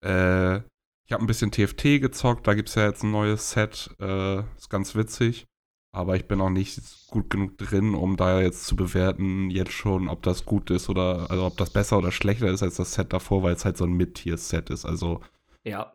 äh, 0.04 0.58
ich 0.58 1.12
habe 1.12 1.24
ein 1.24 1.26
bisschen 1.26 1.50
TFT 1.50 2.00
gezockt, 2.00 2.46
da 2.46 2.54
gibt 2.54 2.68
es 2.68 2.76
ja 2.76 2.86
jetzt 2.86 3.02
ein 3.02 3.10
neues 3.10 3.50
Set, 3.50 3.90
äh, 4.00 4.40
ist 4.56 4.70
ganz 4.70 4.94
witzig. 4.94 5.46
Aber 5.92 6.14
ich 6.14 6.28
bin 6.28 6.40
auch 6.40 6.50
nicht 6.50 6.80
gut 7.08 7.30
genug 7.30 7.58
drin, 7.58 7.96
um 7.96 8.16
da 8.16 8.40
jetzt 8.40 8.66
zu 8.66 8.76
bewerten, 8.76 9.50
jetzt 9.50 9.72
schon, 9.72 10.08
ob 10.08 10.22
das 10.22 10.44
gut 10.44 10.70
ist 10.70 10.88
oder, 10.88 11.28
also 11.30 11.46
ob 11.46 11.56
das 11.56 11.70
besser 11.70 11.98
oder 11.98 12.12
schlechter 12.12 12.46
ist 12.46 12.62
als 12.62 12.76
das 12.76 12.94
Set 12.94 13.12
davor, 13.12 13.42
weil 13.42 13.54
es 13.54 13.64
halt 13.64 13.76
so 13.76 13.84
ein 13.84 13.94
Mid-Tier-Set 13.94 14.70
ist. 14.70 14.84
Also 14.84 15.20
ja. 15.64 15.92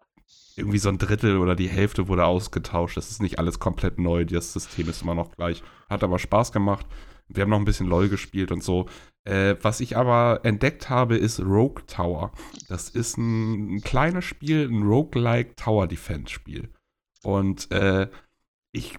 Irgendwie 0.57 0.77
so 0.77 0.89
ein 0.89 0.97
Drittel 0.97 1.37
oder 1.37 1.55
die 1.55 1.67
Hälfte 1.67 2.07
wurde 2.07 2.25
ausgetauscht. 2.25 2.97
Das 2.97 3.11
ist 3.11 3.21
nicht 3.21 3.39
alles 3.39 3.59
komplett 3.59 3.99
neu. 3.99 4.25
Das 4.25 4.53
System 4.53 4.89
ist 4.89 5.01
immer 5.01 5.15
noch 5.15 5.31
gleich. 5.31 5.63
Hat 5.89 6.03
aber 6.03 6.19
Spaß 6.19 6.51
gemacht. 6.51 6.85
Wir 7.27 7.43
haben 7.43 7.49
noch 7.49 7.59
ein 7.59 7.65
bisschen 7.65 7.87
LOL 7.87 8.09
gespielt 8.09 8.51
und 8.51 8.63
so. 8.63 8.87
Äh, 9.23 9.55
was 9.61 9.79
ich 9.79 9.97
aber 9.97 10.41
entdeckt 10.43 10.89
habe, 10.89 11.17
ist 11.17 11.39
Rogue 11.39 11.83
Tower. 11.87 12.31
Das 12.67 12.89
ist 12.89 13.17
ein, 13.17 13.75
ein 13.75 13.81
kleines 13.81 14.25
Spiel, 14.25 14.69
ein 14.69 14.83
Roguelike 14.83 15.55
Tower 15.55 15.87
Defense 15.87 16.31
Spiel. 16.31 16.69
Und 17.23 17.71
äh, 17.71 18.07
ich 18.71 18.97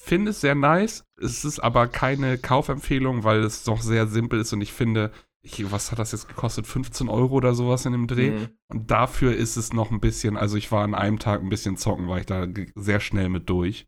finde 0.00 0.30
es 0.30 0.40
sehr 0.40 0.54
nice. 0.54 1.04
Es 1.20 1.44
ist 1.44 1.58
aber 1.58 1.88
keine 1.88 2.38
Kaufempfehlung, 2.38 3.24
weil 3.24 3.40
es 3.40 3.64
doch 3.64 3.82
sehr 3.82 4.06
simpel 4.06 4.40
ist 4.40 4.52
und 4.52 4.60
ich 4.60 4.72
finde, 4.72 5.10
ich, 5.42 5.70
was 5.72 5.90
hat 5.90 5.98
das 5.98 6.12
jetzt 6.12 6.28
gekostet? 6.28 6.66
15 6.66 7.08
Euro 7.08 7.34
oder 7.34 7.54
sowas 7.54 7.86
in 7.86 7.92
dem 7.92 8.06
Dreh? 8.06 8.30
Mhm. 8.30 8.48
Und 8.68 8.90
dafür 8.90 9.34
ist 9.34 9.56
es 9.56 9.72
noch 9.72 9.90
ein 9.90 10.00
bisschen, 10.00 10.36
also 10.36 10.56
ich 10.56 10.70
war 10.70 10.84
an 10.84 10.94
einem 10.94 11.18
Tag 11.18 11.40
ein 11.40 11.48
bisschen 11.48 11.76
zocken, 11.76 12.08
war 12.08 12.18
ich 12.18 12.26
da 12.26 12.46
sehr 12.74 13.00
schnell 13.00 13.28
mit 13.28 13.48
durch. 13.48 13.86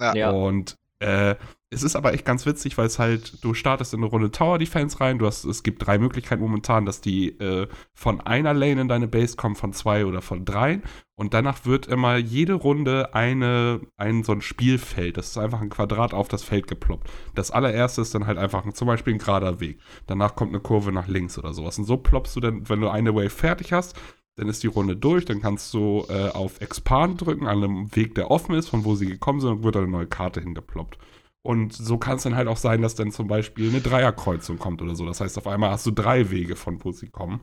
Ja. 0.00 0.14
Ja. 0.14 0.30
Und 0.30 0.78
äh, 0.98 1.36
es 1.68 1.82
ist 1.82 1.96
aber 1.96 2.14
echt 2.14 2.24
ganz 2.24 2.46
witzig, 2.46 2.78
weil 2.78 2.86
es 2.86 2.98
halt, 2.98 3.44
du 3.44 3.52
startest 3.52 3.92
in 3.92 4.00
eine 4.00 4.08
Runde 4.08 4.30
Tower 4.30 4.58
Defense 4.58 5.00
rein, 5.00 5.18
du 5.18 5.26
hast, 5.26 5.44
es 5.44 5.62
gibt 5.62 5.84
drei 5.84 5.98
Möglichkeiten 5.98 6.40
momentan, 6.40 6.86
dass 6.86 7.00
die 7.00 7.38
äh, 7.40 7.66
von 7.92 8.20
einer 8.20 8.54
Lane 8.54 8.80
in 8.80 8.88
deine 8.88 9.08
Base 9.08 9.36
kommen, 9.36 9.56
von 9.56 9.72
zwei 9.72 10.06
oder 10.06 10.22
von 10.22 10.44
dreien. 10.44 10.82
Und 11.16 11.34
danach 11.34 11.66
wird 11.66 11.86
immer 11.86 12.16
jede 12.16 12.54
Runde 12.54 13.14
eine, 13.14 13.80
ein 13.96 14.22
so 14.22 14.32
ein 14.32 14.42
Spielfeld, 14.42 15.16
das 15.16 15.28
ist 15.28 15.38
einfach 15.38 15.60
ein 15.60 15.70
Quadrat 15.70 16.14
auf 16.14 16.28
das 16.28 16.44
Feld 16.44 16.68
geploppt. 16.68 17.10
Das 17.34 17.50
allererste 17.50 18.00
ist 18.00 18.14
dann 18.14 18.26
halt 18.26 18.38
einfach 18.38 18.64
ein, 18.64 18.74
zum 18.74 18.86
Beispiel 18.86 19.14
ein 19.14 19.18
gerader 19.18 19.58
Weg. 19.60 19.80
Danach 20.06 20.36
kommt 20.36 20.52
eine 20.52 20.60
Kurve 20.60 20.92
nach 20.92 21.08
links 21.08 21.36
oder 21.36 21.52
sowas. 21.52 21.78
Und 21.78 21.84
so 21.84 21.96
ploppst 21.96 22.36
du 22.36 22.40
dann, 22.40 22.68
wenn 22.68 22.80
du 22.80 22.88
eine 22.88 23.14
Wave 23.14 23.30
fertig 23.30 23.72
hast, 23.72 23.98
dann 24.36 24.48
ist 24.48 24.62
die 24.62 24.68
Runde 24.68 24.96
durch, 24.96 25.24
dann 25.24 25.40
kannst 25.40 25.72
du 25.74 26.04
äh, 26.08 26.28
auf 26.28 26.60
Expand 26.60 27.22
drücken, 27.22 27.46
an 27.46 27.64
einem 27.64 27.96
Weg, 27.96 28.14
der 28.14 28.30
offen 28.30 28.54
ist, 28.54 28.68
von 28.68 28.84
wo 28.84 28.94
sie 28.94 29.06
gekommen 29.06 29.40
sind, 29.40 29.50
und 29.50 29.62
wird 29.64 29.76
eine 29.76 29.88
neue 29.88 30.06
Karte 30.06 30.40
hingeploppt. 30.40 30.98
Und 31.42 31.72
so 31.72 31.96
kann 31.96 32.16
es 32.16 32.24
dann 32.24 32.36
halt 32.36 32.48
auch 32.48 32.56
sein, 32.56 32.82
dass 32.82 32.94
dann 32.96 33.12
zum 33.12 33.28
Beispiel 33.28 33.68
eine 33.70 33.80
Dreierkreuzung 33.80 34.58
kommt 34.58 34.82
oder 34.82 34.94
so. 34.94 35.06
Das 35.06 35.20
heißt, 35.20 35.38
auf 35.38 35.46
einmal 35.46 35.70
hast 35.70 35.86
du 35.86 35.90
drei 35.90 36.30
Wege, 36.30 36.56
von 36.56 36.84
wo 36.84 36.92
sie 36.92 37.08
kommen. 37.08 37.40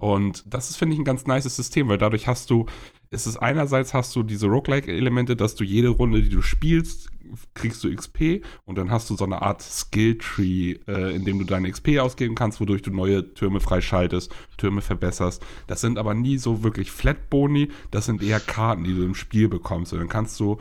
Und 0.00 0.44
das 0.46 0.70
ist, 0.70 0.76
finde 0.76 0.94
ich, 0.94 1.00
ein 1.00 1.04
ganz 1.04 1.26
nices 1.26 1.56
System, 1.56 1.88
weil 1.88 1.98
dadurch 1.98 2.28
hast 2.28 2.50
du, 2.50 2.66
ist 3.10 3.26
es 3.26 3.36
einerseits 3.36 3.94
hast 3.94 4.14
du 4.16 4.22
diese 4.22 4.46
Roguelike-Elemente, 4.46 5.36
dass 5.36 5.54
du 5.54 5.64
jede 5.64 5.88
Runde, 5.88 6.22
die 6.22 6.28
du 6.28 6.42
spielst, 6.42 7.10
kriegst 7.54 7.84
du 7.84 7.94
XP 7.94 8.44
und 8.64 8.78
dann 8.78 8.90
hast 8.90 9.10
du 9.10 9.16
so 9.16 9.24
eine 9.24 9.42
Art 9.42 9.62
Skill-Tree, 9.62 10.78
äh, 10.86 11.14
in 11.14 11.24
dem 11.24 11.38
du 11.38 11.44
deine 11.44 11.70
XP 11.70 11.98
ausgeben 11.98 12.34
kannst, 12.34 12.60
wodurch 12.60 12.82
du 12.82 12.90
neue 12.90 13.34
Türme 13.34 13.60
freischaltest, 13.60 14.32
Türme 14.56 14.80
verbesserst. 14.80 15.44
Das 15.66 15.80
sind 15.80 15.98
aber 15.98 16.14
nie 16.14 16.38
so 16.38 16.62
wirklich 16.62 16.90
Flat-Boni, 16.90 17.68
das 17.90 18.06
sind 18.06 18.22
eher 18.22 18.40
Karten, 18.40 18.84
die 18.84 18.94
du 18.94 19.02
im 19.04 19.14
Spiel 19.14 19.48
bekommst. 19.48 19.92
Und 19.92 20.00
dann 20.00 20.08
kannst 20.08 20.38
du 20.40 20.58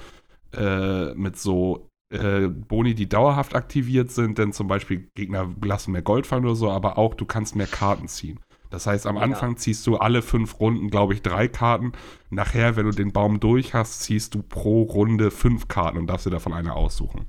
äh, 0.53 1.13
mit 1.15 1.37
so 1.37 1.89
äh, 2.09 2.47
Boni, 2.47 2.95
die 2.95 3.09
dauerhaft 3.09 3.55
aktiviert 3.55 4.11
sind, 4.11 4.37
denn 4.37 4.53
zum 4.53 4.67
Beispiel 4.67 5.09
Gegner 5.15 5.53
lassen 5.61 5.91
mehr 5.91 6.01
Gold 6.01 6.27
fallen 6.27 6.45
oder 6.45 6.55
so, 6.55 6.69
aber 6.69 6.97
auch 6.97 7.13
du 7.13 7.25
kannst 7.25 7.55
mehr 7.55 7.67
Karten 7.67 8.07
ziehen. 8.07 8.39
Das 8.69 8.87
heißt, 8.87 9.07
am 9.07 9.15
Ja. 9.15 9.21
Anfang 9.21 9.57
ziehst 9.57 9.85
du 9.87 9.97
alle 9.97 10.21
fünf 10.21 10.59
Runden, 10.59 10.89
glaube 10.89 11.13
ich, 11.13 11.21
drei 11.21 11.47
Karten. 11.47 11.93
Nachher, 12.29 12.75
wenn 12.75 12.85
du 12.85 12.91
den 12.91 13.13
Baum 13.13 13.39
durch 13.39 13.73
hast, 13.73 14.01
ziehst 14.01 14.35
du 14.35 14.43
pro 14.43 14.83
Runde 14.83 15.31
fünf 15.31 15.67
Karten 15.67 15.97
und 15.97 16.07
darfst 16.07 16.25
dir 16.25 16.31
davon 16.31 16.53
eine 16.53 16.75
aussuchen. 16.75 17.27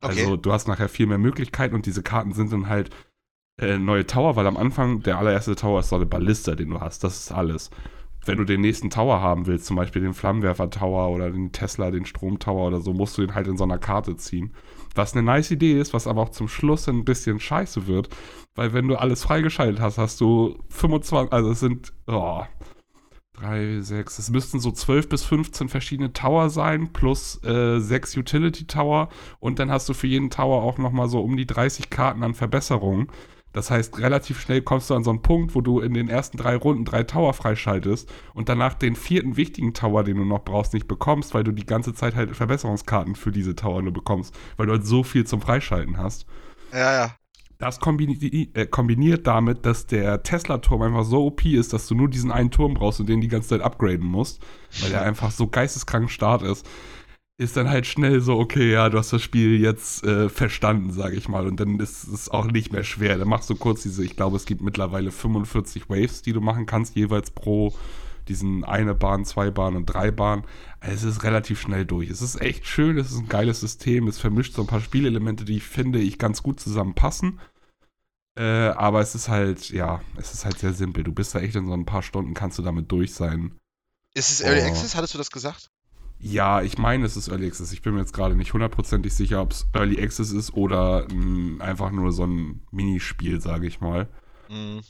Okay. 0.00 0.20
Also 0.20 0.36
du 0.36 0.52
hast 0.52 0.68
nachher 0.68 0.88
viel 0.88 1.06
mehr 1.06 1.18
Möglichkeiten 1.18 1.74
und 1.74 1.86
diese 1.86 2.02
Karten 2.02 2.32
sind 2.32 2.52
dann 2.52 2.68
halt 2.68 2.90
äh, 3.60 3.78
neue 3.78 4.06
Tower, 4.06 4.36
weil 4.36 4.46
am 4.46 4.56
Anfang 4.56 5.02
der 5.02 5.18
allererste 5.18 5.56
Tower 5.56 5.80
ist 5.80 5.88
so 5.88 5.96
eine 5.96 6.06
Ballista, 6.06 6.54
den 6.54 6.70
du 6.70 6.80
hast. 6.80 7.02
Das 7.04 7.18
ist 7.18 7.32
alles. 7.32 7.70
Wenn 8.24 8.38
du 8.38 8.44
den 8.44 8.60
nächsten 8.60 8.90
Tower 8.90 9.20
haben 9.20 9.46
willst, 9.46 9.66
zum 9.66 9.76
Beispiel 9.76 10.02
den 10.02 10.14
Flammenwerfer-Tower 10.14 11.10
oder 11.10 11.30
den 11.30 11.52
Tesla, 11.52 11.90
den 11.90 12.04
Strom-Tower 12.04 12.68
oder 12.68 12.80
so, 12.80 12.92
musst 12.92 13.16
du 13.18 13.22
den 13.22 13.34
halt 13.34 13.46
in 13.48 13.56
so 13.56 13.64
einer 13.64 13.78
Karte 13.78 14.16
ziehen. 14.16 14.54
Was 14.98 15.14
eine 15.14 15.22
nice 15.22 15.52
Idee 15.52 15.78
ist, 15.80 15.94
was 15.94 16.08
aber 16.08 16.22
auch 16.22 16.30
zum 16.30 16.48
Schluss 16.48 16.88
ein 16.88 17.04
bisschen 17.04 17.38
scheiße 17.38 17.86
wird, 17.86 18.08
weil 18.56 18.72
wenn 18.72 18.88
du 18.88 18.96
alles 18.96 19.22
freigeschaltet 19.22 19.80
hast, 19.80 19.96
hast 19.96 20.20
du 20.20 20.58
25, 20.70 21.32
also 21.32 21.52
es 21.52 21.60
sind, 21.60 21.92
oh, 22.08 22.42
3, 23.34 23.80
6, 23.80 24.18
es 24.18 24.30
müssten 24.30 24.58
so 24.58 24.72
12 24.72 25.08
bis 25.08 25.24
15 25.24 25.68
verschiedene 25.68 26.12
Tower 26.12 26.50
sein, 26.50 26.92
plus 26.92 27.40
äh, 27.44 27.78
6 27.78 28.16
Utility 28.16 28.66
Tower 28.66 29.08
und 29.38 29.60
dann 29.60 29.70
hast 29.70 29.88
du 29.88 29.94
für 29.94 30.08
jeden 30.08 30.30
Tower 30.30 30.64
auch 30.64 30.78
nochmal 30.78 31.08
so 31.08 31.20
um 31.20 31.36
die 31.36 31.46
30 31.46 31.90
Karten 31.90 32.24
an 32.24 32.34
Verbesserungen. 32.34 33.06
Das 33.58 33.72
heißt, 33.72 33.98
relativ 33.98 34.40
schnell 34.40 34.62
kommst 34.62 34.88
du 34.88 34.94
an 34.94 35.02
so 35.02 35.10
einen 35.10 35.20
Punkt, 35.20 35.56
wo 35.56 35.60
du 35.60 35.80
in 35.80 35.92
den 35.92 36.08
ersten 36.08 36.36
drei 36.36 36.54
Runden 36.54 36.84
drei 36.84 37.02
Tower 37.02 37.34
freischaltest 37.34 38.08
und 38.32 38.48
danach 38.48 38.74
den 38.74 38.94
vierten 38.94 39.36
wichtigen 39.36 39.74
Tower, 39.74 40.04
den 40.04 40.16
du 40.16 40.24
noch 40.24 40.44
brauchst, 40.44 40.74
nicht 40.74 40.86
bekommst, 40.86 41.34
weil 41.34 41.42
du 41.42 41.50
die 41.50 41.66
ganze 41.66 41.92
Zeit 41.92 42.14
halt 42.14 42.36
Verbesserungskarten 42.36 43.16
für 43.16 43.32
diese 43.32 43.56
Tower 43.56 43.82
nur 43.82 43.92
bekommst, 43.92 44.32
weil 44.56 44.66
du 44.66 44.74
halt 44.74 44.86
so 44.86 45.02
viel 45.02 45.26
zum 45.26 45.40
Freischalten 45.40 45.98
hast. 45.98 46.24
Ja, 46.72 46.92
ja. 46.92 47.16
Das 47.58 47.80
kombini 47.80 48.48
äh, 48.54 48.66
kombiniert 48.66 49.26
damit, 49.26 49.66
dass 49.66 49.88
der 49.88 50.22
Tesla-Turm 50.22 50.82
einfach 50.82 51.04
so 51.04 51.26
OP 51.26 51.44
ist, 51.44 51.72
dass 51.72 51.88
du 51.88 51.96
nur 51.96 52.08
diesen 52.08 52.30
einen 52.30 52.52
Turm 52.52 52.74
brauchst 52.74 53.00
und 53.00 53.08
den 53.08 53.20
die 53.20 53.26
ganze 53.26 53.48
Zeit 53.48 53.62
upgraden 53.62 54.06
musst, 54.06 54.40
weil 54.80 54.90
der 54.90 55.02
einfach 55.08 55.32
so 55.32 55.48
geisteskrank 55.48 56.12
Start 56.12 56.42
ist, 56.42 56.64
ist 57.38 57.56
dann 57.56 57.70
halt 57.70 57.86
schnell 57.86 58.20
so, 58.20 58.36
okay, 58.38 58.72
ja, 58.72 58.88
du 58.88 58.98
hast 58.98 59.12
das 59.12 59.22
Spiel 59.22 59.60
jetzt 59.60 60.04
äh, 60.04 60.28
verstanden, 60.28 60.92
sage 60.92 61.16
ich 61.16 61.28
mal. 61.28 61.46
Und 61.46 61.60
dann 61.60 61.78
ist 61.78 62.04
es 62.08 62.28
auch 62.28 62.46
nicht 62.46 62.72
mehr 62.72 62.82
schwer. 62.82 63.16
Dann 63.16 63.28
machst 63.28 63.48
du 63.48 63.54
kurz 63.54 63.82
diese, 63.82 64.04
ich 64.04 64.16
glaube, 64.16 64.36
es 64.36 64.44
gibt 64.44 64.60
mittlerweile 64.60 65.12
45 65.12 65.88
Waves, 65.88 66.22
die 66.22 66.32
du 66.32 66.40
machen 66.40 66.66
kannst, 66.66 66.96
jeweils 66.96 67.30
pro 67.30 67.74
diesen 68.26 68.64
eine 68.64 68.94
Bahn, 68.94 69.24
zwei 69.24 69.50
Bahn 69.50 69.76
und 69.76 69.86
drei 69.86 70.10
Bahn. 70.10 70.44
Also 70.80 71.08
es 71.08 71.16
ist 71.16 71.22
relativ 71.22 71.60
schnell 71.60 71.86
durch. 71.86 72.10
Es 72.10 72.20
ist 72.20 72.40
echt 72.42 72.66
schön, 72.66 72.98
es 72.98 73.10
ist 73.10 73.18
ein 73.18 73.28
geiles 73.28 73.60
System, 73.60 74.06
es 74.08 74.18
vermischt 74.18 74.54
so 74.54 74.62
ein 74.62 74.66
paar 74.66 74.82
Spielelemente, 74.82 75.44
die 75.44 75.56
ich 75.56 75.64
finde, 75.64 75.98
ich 76.00 76.18
ganz 76.18 76.42
gut 76.42 76.60
zusammenpassen. 76.60 77.40
Äh, 78.36 78.42
aber 78.42 79.00
es 79.00 79.14
ist 79.14 79.28
halt, 79.28 79.70
ja, 79.70 80.02
es 80.16 80.34
ist 80.34 80.44
halt 80.44 80.58
sehr 80.58 80.74
simpel. 80.74 81.04
Du 81.04 81.12
bist 81.12 81.34
da 81.34 81.40
echt 81.40 81.56
in 81.56 81.66
so 81.66 81.72
ein 81.72 81.86
paar 81.86 82.02
Stunden, 82.02 82.34
kannst 82.34 82.58
du 82.58 82.62
damit 82.62 82.90
durch 82.92 83.14
sein. 83.14 83.58
Ist 84.12 84.30
es 84.30 84.40
Early 84.40 84.60
Oh. 84.60 84.66
Access? 84.66 84.94
Hattest 84.94 85.14
du 85.14 85.18
das 85.18 85.30
gesagt? 85.30 85.70
Ja, 86.20 86.62
ich 86.62 86.78
meine, 86.78 87.06
es 87.06 87.16
ist 87.16 87.28
Early 87.28 87.46
Access. 87.46 87.72
Ich 87.72 87.82
bin 87.82 87.94
mir 87.94 88.00
jetzt 88.00 88.12
gerade 88.12 88.34
nicht 88.34 88.52
hundertprozentig 88.52 89.14
sicher, 89.14 89.40
ob 89.40 89.52
es 89.52 89.66
Early 89.72 90.02
Access 90.02 90.32
ist 90.32 90.52
oder 90.52 91.06
mh, 91.12 91.62
einfach 91.64 91.90
nur 91.90 92.12
so 92.12 92.24
ein 92.24 92.62
Minispiel, 92.72 93.40
sage 93.40 93.66
ich 93.66 93.80
mal. 93.80 94.08
Mhm. 94.48 94.80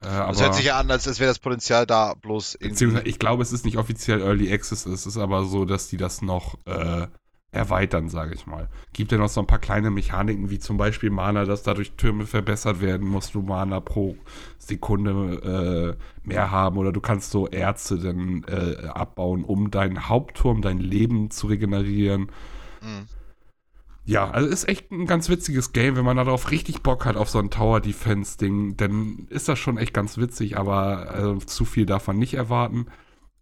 Äh, 0.00 0.06
Das 0.08 0.42
hört 0.42 0.54
sich 0.54 0.66
ja 0.66 0.78
an, 0.78 0.90
als, 0.90 1.06
wäre 1.18 1.30
das 1.30 1.38
Potenzial 1.38 1.86
da, 1.86 2.14
bloß 2.14 2.58
beziehungsweise, 2.60 3.06
ich 3.06 3.18
glaube, 3.18 3.42
es 3.42 3.52
ist 3.52 3.64
nicht 3.64 3.78
offiziell 3.78 4.20
Early 4.20 4.52
Access, 4.52 4.84
es 4.86 5.06
ist 5.06 5.16
aber 5.16 5.44
so, 5.44 5.64
dass 5.64 5.88
die 5.88 5.96
das 5.96 6.22
noch 6.22 6.58
äh, 6.66 7.06
erweitern, 7.54 8.08
sage 8.08 8.34
ich 8.34 8.46
mal. 8.46 8.68
Gibt 8.92 9.12
ja 9.12 9.18
noch 9.18 9.28
so 9.28 9.40
ein 9.40 9.46
paar 9.46 9.58
kleine 9.58 9.90
Mechaniken, 9.90 10.50
wie 10.50 10.58
zum 10.58 10.76
Beispiel 10.76 11.10
Mana, 11.10 11.44
dass 11.44 11.62
dadurch 11.62 11.92
Türme 11.92 12.26
verbessert 12.26 12.80
werden, 12.80 13.08
musst 13.08 13.34
du 13.34 13.42
Mana 13.42 13.80
pro 13.80 14.16
Sekunde 14.58 15.96
äh, 15.96 16.28
mehr 16.28 16.50
haben 16.50 16.78
oder 16.78 16.92
du 16.92 17.00
kannst 17.00 17.30
so 17.30 17.46
Erze 17.46 17.98
dann 17.98 18.44
äh, 18.44 18.86
abbauen, 18.88 19.44
um 19.44 19.70
deinen 19.70 20.08
Hauptturm, 20.08 20.62
dein 20.62 20.78
Leben 20.78 21.30
zu 21.30 21.46
regenerieren. 21.46 22.30
Mhm. 22.82 23.06
Ja, 24.06 24.30
also 24.30 24.48
ist 24.48 24.68
echt 24.68 24.90
ein 24.90 25.06
ganz 25.06 25.30
witziges 25.30 25.72
Game. 25.72 25.96
Wenn 25.96 26.04
man 26.04 26.18
darauf 26.18 26.50
richtig 26.50 26.82
Bock 26.82 27.06
hat, 27.06 27.16
auf 27.16 27.30
so 27.30 27.38
ein 27.38 27.50
Tower-Defense-Ding, 27.50 28.76
dann 28.76 29.26
ist 29.30 29.48
das 29.48 29.58
schon 29.58 29.78
echt 29.78 29.94
ganz 29.94 30.18
witzig, 30.18 30.58
aber 30.58 31.36
äh, 31.40 31.46
zu 31.46 31.64
viel 31.64 31.86
darf 31.86 32.06
man 32.06 32.18
nicht 32.18 32.34
erwarten. 32.34 32.86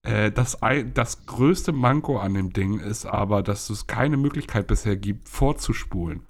Äh, 0.03 0.33
das, 0.33 0.59
das 0.95 1.27
größte 1.27 1.73
Manko 1.73 2.19
an 2.19 2.35
dem 2.35 2.53
Ding 2.53 2.79
ist 2.81 3.07
aber, 3.07 3.43
dass 3.43 3.71
es 3.71 3.87
keine 3.87 4.17
Möglichkeit 4.17 4.67
bisher 4.67 4.97
gibt, 4.97 5.29
vorzuspulen. 5.29 6.27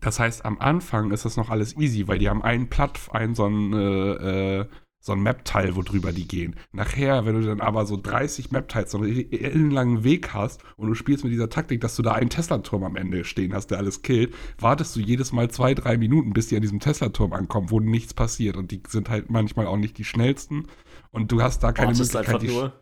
Das 0.00 0.20
heißt, 0.20 0.44
am 0.44 0.58
Anfang 0.58 1.12
ist 1.12 1.24
das 1.24 1.36
noch 1.36 1.48
alles 1.50 1.76
easy, 1.78 2.06
weil 2.08 2.18
die 2.18 2.28
haben 2.28 2.42
einen 2.42 2.68
Platt, 2.68 3.00
einen 3.12 3.34
so 3.34 3.44
einen, 3.46 3.72
äh, 3.72 4.60
äh, 4.60 4.66
so 5.00 5.12
ein 5.12 5.22
Map-Teil, 5.22 5.76
wo 5.76 5.82
drüber 5.82 6.12
die 6.12 6.26
gehen. 6.26 6.56
Nachher, 6.72 7.26
wenn 7.26 7.34
du 7.34 7.46
dann 7.46 7.60
aber 7.60 7.84
so 7.86 7.98
30 7.98 8.50
Map-Teils, 8.50 8.90
so 8.90 8.98
einen 8.98 9.30
ellenlangen 9.32 10.02
Weg 10.02 10.32
hast 10.32 10.62
und 10.76 10.88
du 10.88 10.94
spielst 10.94 11.24
mit 11.24 11.32
dieser 11.32 11.50
Taktik, 11.50 11.80
dass 11.82 11.96
du 11.96 12.02
da 12.02 12.12
einen 12.12 12.30
Tesla-Turm 12.30 12.84
am 12.84 12.96
Ende 12.96 13.24
stehen 13.24 13.54
hast, 13.54 13.66
der 13.68 13.78
alles 13.78 14.02
killt, 14.02 14.34
wartest 14.58 14.96
du 14.96 15.00
jedes 15.00 15.32
Mal 15.32 15.50
zwei, 15.50 15.74
drei 15.74 15.98
Minuten, 15.98 16.32
bis 16.32 16.48
die 16.48 16.56
an 16.56 16.62
diesem 16.62 16.80
Tesla-Turm 16.80 17.34
ankommen, 17.34 17.70
wo 17.70 17.80
nichts 17.80 18.14
passiert. 18.14 18.56
Und 18.56 18.70
die 18.70 18.82
sind 18.88 19.10
halt 19.10 19.30
manchmal 19.30 19.66
auch 19.66 19.76
nicht 19.76 19.98
die 19.98 20.04
schnellsten. 20.04 20.68
Und 21.14 21.32
du 21.32 21.42
hast 21.42 21.62
da 21.62 21.72
keine 21.72 21.88
Wartest 21.88 22.12
Möglichkeit, 22.14 22.34
einfach 22.34 22.40
die 22.40 22.52
nur. 22.52 22.72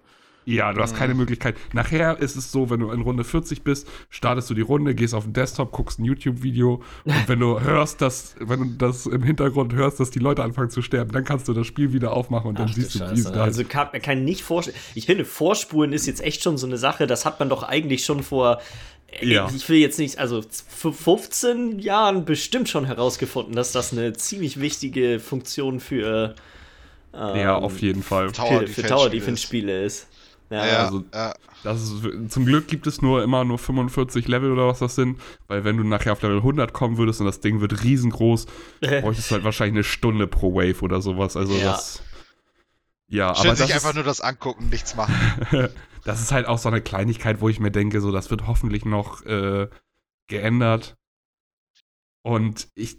ja, 0.45 0.73
du 0.73 0.81
hast 0.83 0.97
keine 0.97 1.15
Möglichkeit. 1.15 1.55
Nachher 1.73 2.19
ist 2.19 2.35
es 2.35 2.51
so, 2.51 2.69
wenn 2.69 2.81
du 2.81 2.91
in 2.91 3.01
Runde 3.03 3.23
40 3.23 3.63
bist, 3.63 3.87
startest 4.11 4.51
du 4.51 4.55
die 4.55 4.61
Runde, 4.63 4.95
gehst 4.95 5.15
auf 5.15 5.23
den 5.23 5.33
Desktop, 5.35 5.71
guckst 5.71 6.01
ein 6.01 6.05
YouTube-Video 6.05 6.83
und 7.05 7.29
wenn 7.29 7.39
du 7.39 7.61
hörst, 7.65 8.01
dass, 8.01 8.35
wenn 8.41 8.59
du 8.61 8.67
das 8.77 9.07
im 9.07 9.23
Hintergrund 9.23 9.73
hörst, 9.75 10.01
dass 10.01 10.11
die 10.11 10.19
Leute 10.19 10.43
anfangen 10.43 10.71
zu 10.71 10.83
sterben, 10.83 11.13
dann 11.13 11.25
kannst 11.25 11.47
du 11.47 11.53
das 11.53 11.67
Spiel 11.67 11.93
wieder 11.93 12.13
aufmachen 12.13 12.49
und 12.49 12.59
dann 12.59 12.69
Ach, 12.71 12.75
du 12.75 12.81
siehst 12.81 12.97
du, 12.97 13.01
wie 13.01 13.05
es 13.21 13.23
Scheiße. 13.23 13.33
da 13.33 13.45
Also 13.45 13.63
kann, 13.65 13.89
man 13.93 14.03
kann 14.03 14.25
nicht 14.25 14.43
vorstellen. 14.43 14.77
Ich 14.97 15.07
finde, 15.07 15.25
Vorspulen 15.25 15.93
ist 15.93 16.07
jetzt 16.07 16.21
echt 16.23 16.43
schon 16.43 16.59
so 16.59 16.67
eine 16.67 16.77
Sache, 16.79 17.07
das 17.07 17.25
hat 17.25 17.39
man 17.39 17.49
doch 17.49 17.63
eigentlich 17.63 18.05
schon 18.05 18.25
vor. 18.25 18.61
äh, 19.21 19.27
Ja. 19.27 19.49
Ich 19.55 19.69
will 19.69 19.79
jetzt 19.79 19.99
nicht, 20.01 20.19
also 20.19 20.43
vor 20.69 20.93
15 20.93 21.79
Jahren 21.79 22.25
bestimmt 22.25 22.69
schon 22.69 22.85
herausgefunden, 22.87 23.55
dass 23.55 23.71
das 23.71 23.93
eine 23.93 24.13
ziemlich 24.15 24.59
wichtige 24.59 25.21
Funktion 25.21 25.79
für, 25.79 26.35
Ja, 27.13 27.57
auf 27.57 27.81
jeden 27.81 28.03
Fall. 28.03 28.33
Tower 28.33 28.67
für, 28.67 28.83
Tower 28.83 29.07
Spiel 29.07 29.11
Defense 29.21 29.33
ist. 29.35 29.43
Spiele 29.43 29.85
ist. 29.85 30.09
Ja, 30.51 30.67
Ja, 30.67 30.85
also- 30.87 31.05
ja. 31.13 31.35
Das 31.65 31.81
ist, 31.81 32.03
zum 32.33 32.45
Glück 32.45 32.67
gibt 32.67 32.89
es 32.89 33.03
nur 33.03 33.23
immer 33.23 33.45
nur 33.45 33.57
45 33.57 34.27
Level 34.27 34.51
oder 34.51 34.67
was 34.67 34.81
das 34.81 34.97
sind, 34.97 35.21
weil 35.47 35.63
wenn 35.63 35.77
du 35.77 35.85
nachher 35.85 36.13
auf 36.13 36.21
Level 36.23 36.39
100 36.39 36.73
kommen 36.73 36.99
würdest 36.99 37.21
und 37.21 37.27
das 37.27 37.39
Ding 37.39 37.61
wird 37.61 37.85
riesengroß, 37.85 38.47
bräuchtest 38.81 39.31
du 39.31 39.35
halt 39.37 39.45
wahrscheinlich 39.45 39.75
eine 39.77 39.85
Stunde 39.85 40.27
pro 40.27 40.55
Wave 40.55 40.83
oder 40.83 41.01
sowas. 41.01 41.37
Also 41.37 41.55
Ja. 41.55 41.73
das. 41.73 42.03
Ja, 43.07 43.27
aber 43.29 43.37
Schön 43.37 43.47
das 43.51 43.59
sich 43.61 43.69
ist, 43.69 43.75
einfach 43.77 43.95
nur 43.95 44.03
das 44.05 44.21
angucken, 44.21 44.71
nichts 44.71 44.97
machen. 44.97 45.15
das 46.05 46.21
ist 46.21 46.33
halt 46.33 46.47
auch 46.49 46.59
so 46.59 46.69
eine 46.69 46.81
Kleinigkeit, 46.81 47.41
wo 47.41 47.49
ich 47.49 47.61
mir 47.61 47.71
denke, 47.71 48.01
so, 48.01 48.11
das 48.11 48.31
wird 48.31 48.47
hoffentlich 48.49 48.85
noch 48.85 49.25
äh, 49.25 49.69
geändert. 50.29 50.97
Und 52.23 52.69
ich, 52.75 52.99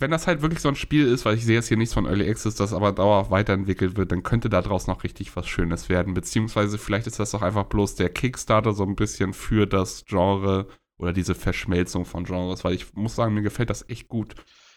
wenn 0.00 0.10
das 0.10 0.26
halt 0.26 0.42
wirklich 0.42 0.60
so 0.60 0.68
ein 0.68 0.76
Spiel 0.76 1.06
ist, 1.06 1.24
weil 1.24 1.36
ich 1.36 1.44
sehe 1.44 1.54
jetzt 1.56 1.68
hier 1.68 1.76
nichts 1.76 1.94
von 1.94 2.06
Early 2.06 2.28
Access, 2.30 2.54
das 2.54 2.72
aber 2.72 2.92
dauerhaft 2.92 3.30
weiterentwickelt 3.30 3.96
wird, 3.96 4.12
dann 4.12 4.22
könnte 4.22 4.48
da 4.48 4.62
draus 4.62 4.86
noch 4.86 5.02
richtig 5.04 5.34
was 5.36 5.46
Schönes 5.48 5.88
werden. 5.88 6.14
Beziehungsweise 6.14 6.78
vielleicht 6.78 7.06
ist 7.06 7.18
das 7.18 7.30
doch 7.32 7.42
einfach 7.42 7.64
bloß 7.64 7.94
der 7.96 8.08
Kickstarter 8.08 8.72
so 8.74 8.84
ein 8.84 8.96
bisschen 8.96 9.32
für 9.32 9.66
das 9.66 10.04
Genre 10.06 10.68
oder 10.98 11.12
diese 11.12 11.34
Verschmelzung 11.34 12.04
von 12.04 12.24
Genres, 12.24 12.64
weil 12.64 12.74
ich 12.74 12.94
muss 12.94 13.14
sagen, 13.16 13.34
mir 13.34 13.42
gefällt 13.42 13.70
das 13.70 13.88
echt 13.88 14.08
gut. 14.08 14.34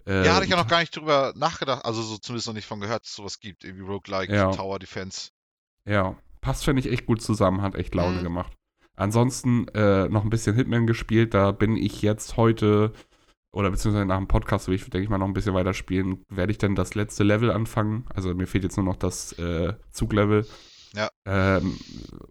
Äh, 0.08 0.26
ja, 0.26 0.34
hatte 0.34 0.46
ich 0.46 0.52
ja 0.52 0.58
noch 0.58 0.68
gar 0.68 0.80
nicht 0.80 0.96
drüber 0.96 1.34
nachgedacht, 1.36 1.86
also 1.86 2.02
so 2.02 2.18
zumindest 2.18 2.48
noch 2.48 2.56
nicht 2.56 2.68
von 2.68 2.80
gehört, 2.80 3.04
dass 3.04 3.10
es 3.10 3.16
sowas 3.16 3.40
gibt, 3.40 3.64
irgendwie 3.64 3.84
Roguelike, 3.86 4.34
Ja. 4.34 4.52
Tower 4.52 4.80
Defense. 4.80 5.30
Ja, 5.86 6.16
passt, 6.42 6.64
finde 6.66 6.80
ich, 6.80 6.92
echt 6.92 7.06
gut 7.06 7.22
zusammen, 7.22 7.62
hat 7.62 7.76
echt 7.76 7.94
Laune 7.96 8.20
Mhm. 8.20 8.24
gemacht. 8.24 8.54
Ansonsten 8.96 9.68
äh, 9.70 10.10
noch 10.10 10.24
ein 10.24 10.30
bisschen 10.30 10.56
Hitman 10.56 10.86
gespielt, 10.86 11.34
da 11.34 11.52
bin 11.52 11.76
ich 11.78 12.02
jetzt 12.02 12.38
heute, 12.38 12.94
oder 13.52 13.70
beziehungsweise 13.70 14.06
nach 14.06 14.18
dem 14.18 14.28
Podcast, 14.28 14.68
will 14.68 14.76
ich, 14.76 14.84
denke 14.84 15.04
ich 15.04 15.10
mal, 15.10 15.18
noch 15.18 15.28
ein 15.28 15.34
bisschen 15.34 15.54
weiter 15.54 15.74
spielen, 15.74 16.26
werde 16.30 16.52
ich 16.52 16.58
dann 16.58 16.76
das 16.76 16.96
letzte 16.96 17.24
Level 17.24 17.52
anfangen. 17.52 18.06
Also 18.14 18.34
mir 18.34 18.48
fehlt 18.48 18.64
jetzt 18.64 18.78
nur 18.78 18.86
noch 18.86 18.96
das 18.96 19.34
äh, 19.34 19.74
Zuglevel. 19.92 20.46
Ja. 20.94 21.10
Ähm, 21.26 21.78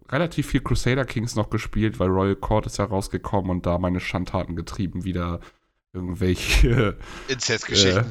relativ 0.09 0.47
viel 0.47 0.61
Crusader 0.61 1.05
Kings 1.05 1.35
noch 1.35 1.49
gespielt, 1.49 1.99
weil 1.99 2.09
Royal 2.09 2.35
Court 2.35 2.65
ist 2.65 2.77
ja 2.77 2.85
rausgekommen 2.85 3.49
und 3.49 3.65
da 3.65 3.77
meine 3.77 3.99
Schandtaten 3.99 4.55
getrieben, 4.55 5.03
wieder 5.03 5.39
irgendwelche 5.93 6.97
Inzestgeschichten. 7.27 8.05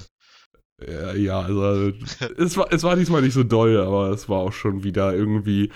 ja, 0.87 1.13
ja, 1.15 1.41
also 1.41 1.93
es 2.37 2.57
war, 2.57 2.73
es 2.73 2.83
war 2.83 2.97
diesmal 2.97 3.23
nicht 3.23 3.35
so 3.35 3.45
doll, 3.45 3.79
aber 3.79 4.11
es 4.11 4.29
war 4.29 4.39
auch 4.39 4.53
schon 4.53 4.83
wieder 4.85 5.15
irgendwie. 5.15 5.71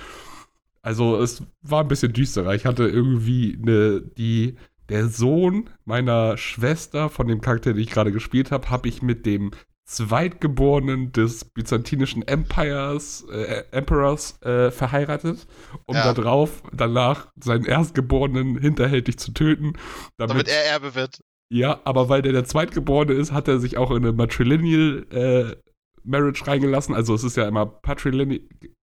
Also 0.82 1.20
es 1.20 1.42
war 1.62 1.80
ein 1.80 1.88
bisschen 1.88 2.12
düsterer. 2.12 2.54
Ich 2.54 2.66
hatte 2.66 2.86
irgendwie 2.86 3.58
eine, 3.60 4.02
die, 4.02 4.56
der 4.88 5.08
Sohn 5.08 5.70
meiner 5.84 6.36
Schwester 6.36 7.08
von 7.08 7.26
dem 7.28 7.40
Charakter, 7.40 7.72
den 7.72 7.82
ich 7.82 7.90
gerade 7.90 8.12
gespielt 8.12 8.50
habe, 8.50 8.70
habe 8.70 8.88
ich 8.88 9.02
mit 9.02 9.24
dem 9.26 9.50
Zweitgeborenen 9.86 11.12
des 11.12 11.44
byzantinischen 11.44 12.22
Empires, 12.26 13.26
äh, 13.30 13.64
Emperors 13.70 14.40
äh, 14.42 14.70
verheiratet, 14.70 15.46
um 15.86 15.94
Ja. 15.96 16.12
darauf 16.12 16.62
danach 16.72 17.28
seinen 17.38 17.64
Erstgeborenen 17.66 18.58
hinterhältig 18.58 19.18
zu 19.18 19.32
töten, 19.32 19.74
Damit 20.16 20.48
er 20.48 20.64
Erbe 20.66 20.94
wird. 20.94 21.20
ja, 21.50 21.80
aber 21.84 22.08
weil 22.08 22.22
der 22.22 22.32
der 22.32 22.44
Zweitgeborene 22.44 23.12
ist, 23.12 23.32
hat 23.32 23.48
er 23.48 23.58
sich 23.58 23.76
auch 23.76 23.90
in 23.90 23.98
eine 23.98 24.12
Matrilineal 24.12 25.06
äh, 25.10 25.56
Marriage 26.02 26.46
reingelassen. 26.46 26.94
Also 26.94 27.14
es 27.14 27.24
ist 27.24 27.36
ja 27.36 27.46
immer 27.48 27.66
Patrilineal, 27.66 28.40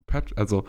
Pat, 0.08 0.38
also 0.38 0.66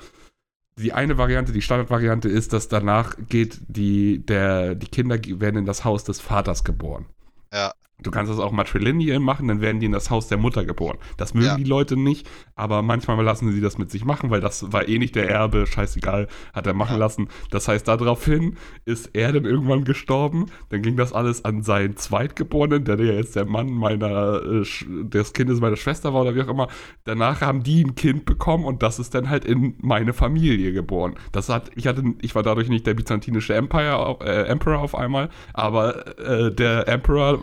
die 0.77 0.93
eine 0.93 1.19
Variante, 1.19 1.53
die 1.53 1.63
Standardvariante 1.63 2.29
ist, 2.29 2.53
dass 2.53 2.69
danach 2.69 3.17
geht 3.29 3.61
die, 3.69 4.25
der, 4.25 4.75
die 4.75 4.87
Kinder 4.87 5.19
werden 5.41 5.59
in 5.59 5.67
das 5.67 5.85
Haus 5.85 6.05
des 6.05 6.21
Vaters 6.21 6.65
geboren. 6.65 7.07
Ja. 7.53 7.73
Du 8.03 8.11
kannst 8.11 8.31
das 8.33 8.39
auch 8.39 8.53
matrilineal 8.53 9.19
machen, 9.21 9.49
dann 9.49 9.61
werden 9.61 9.81
die 9.81 9.87
in 9.87 9.93
das 9.93 10.11
Haus 10.11 10.29
der 10.29 10.39
Mutter 10.39 10.65
geboren. 10.65 10.99
Das 11.17 11.35
mögen 11.35 11.47
Ja. 11.47 11.57
die 11.57 11.65
Leute 11.65 11.97
nicht, 11.97 12.29
aber 12.55 12.83
manchmal 12.83 13.23
lassen 13.25 13.53
sie 13.53 13.61
das 13.61 13.79
mit 13.79 13.91
sich 13.91 14.05
machen, 14.05 14.31
weil 14.31 14.41
das 14.41 14.73
war 14.73 14.89
eh 14.89 14.99
nicht 14.99 15.15
der 15.15 15.29
Erbe, 15.31 15.67
scheißegal, 15.67 16.29
hat 16.53 16.67
er 16.67 16.75
machen 16.75 16.93
Ja. 16.95 16.99
lassen. 16.99 17.29
Das 17.51 17.69
heißt, 17.69 17.87
daraufhin 17.89 18.57
ist 18.85 19.11
er 19.15 19.33
dann 19.33 19.45
irgendwann 19.45 19.85
gestorben, 19.85 20.47
dann 20.71 20.83
ging 20.83 20.97
das 20.97 21.13
alles 21.13 21.45
an 21.45 21.63
seinen 21.63 21.97
Zweitgeborenen, 21.97 22.85
der 22.85 22.99
ja 23.01 23.13
jetzt 23.15 23.37
der 23.37 23.45
Mann 23.47 23.71
meiner, 23.71 24.43
äh, 24.43 24.65
des 25.05 25.33
Kindes 25.33 25.61
meiner 25.61 25.77
Schwester 25.77 26.13
war 26.15 26.23
oder 26.23 26.35
wie 26.35 26.43
auch 26.43 26.49
immer. 26.49 26.69
Danach 27.05 27.41
haben 27.41 27.63
die 27.63 27.85
ein 27.85 27.95
Kind 27.95 28.25
bekommen 28.25 28.65
und 28.65 28.83
das 28.83 28.99
ist 28.99 29.15
dann 29.15 29.29
halt 29.29 29.45
in 29.45 29.75
meine 29.81 30.13
Familie 30.13 30.73
geboren. 30.73 31.15
Das 31.33 31.49
hat, 31.49 31.71
ich 31.75 31.87
hatte, 31.87 32.03
ich 32.21 32.35
war 32.35 32.43
dadurch 32.43 32.69
nicht 32.69 32.87
der 32.87 32.95
byzantinische 32.95 33.55
Empire, 33.55 34.19
äh, 34.21 34.47
Emperor 34.47 34.81
auf 34.81 34.95
einmal, 34.95 35.29
aber 35.53 36.19
äh, 36.19 36.53
der 36.55 36.89
Emperor 36.89 37.41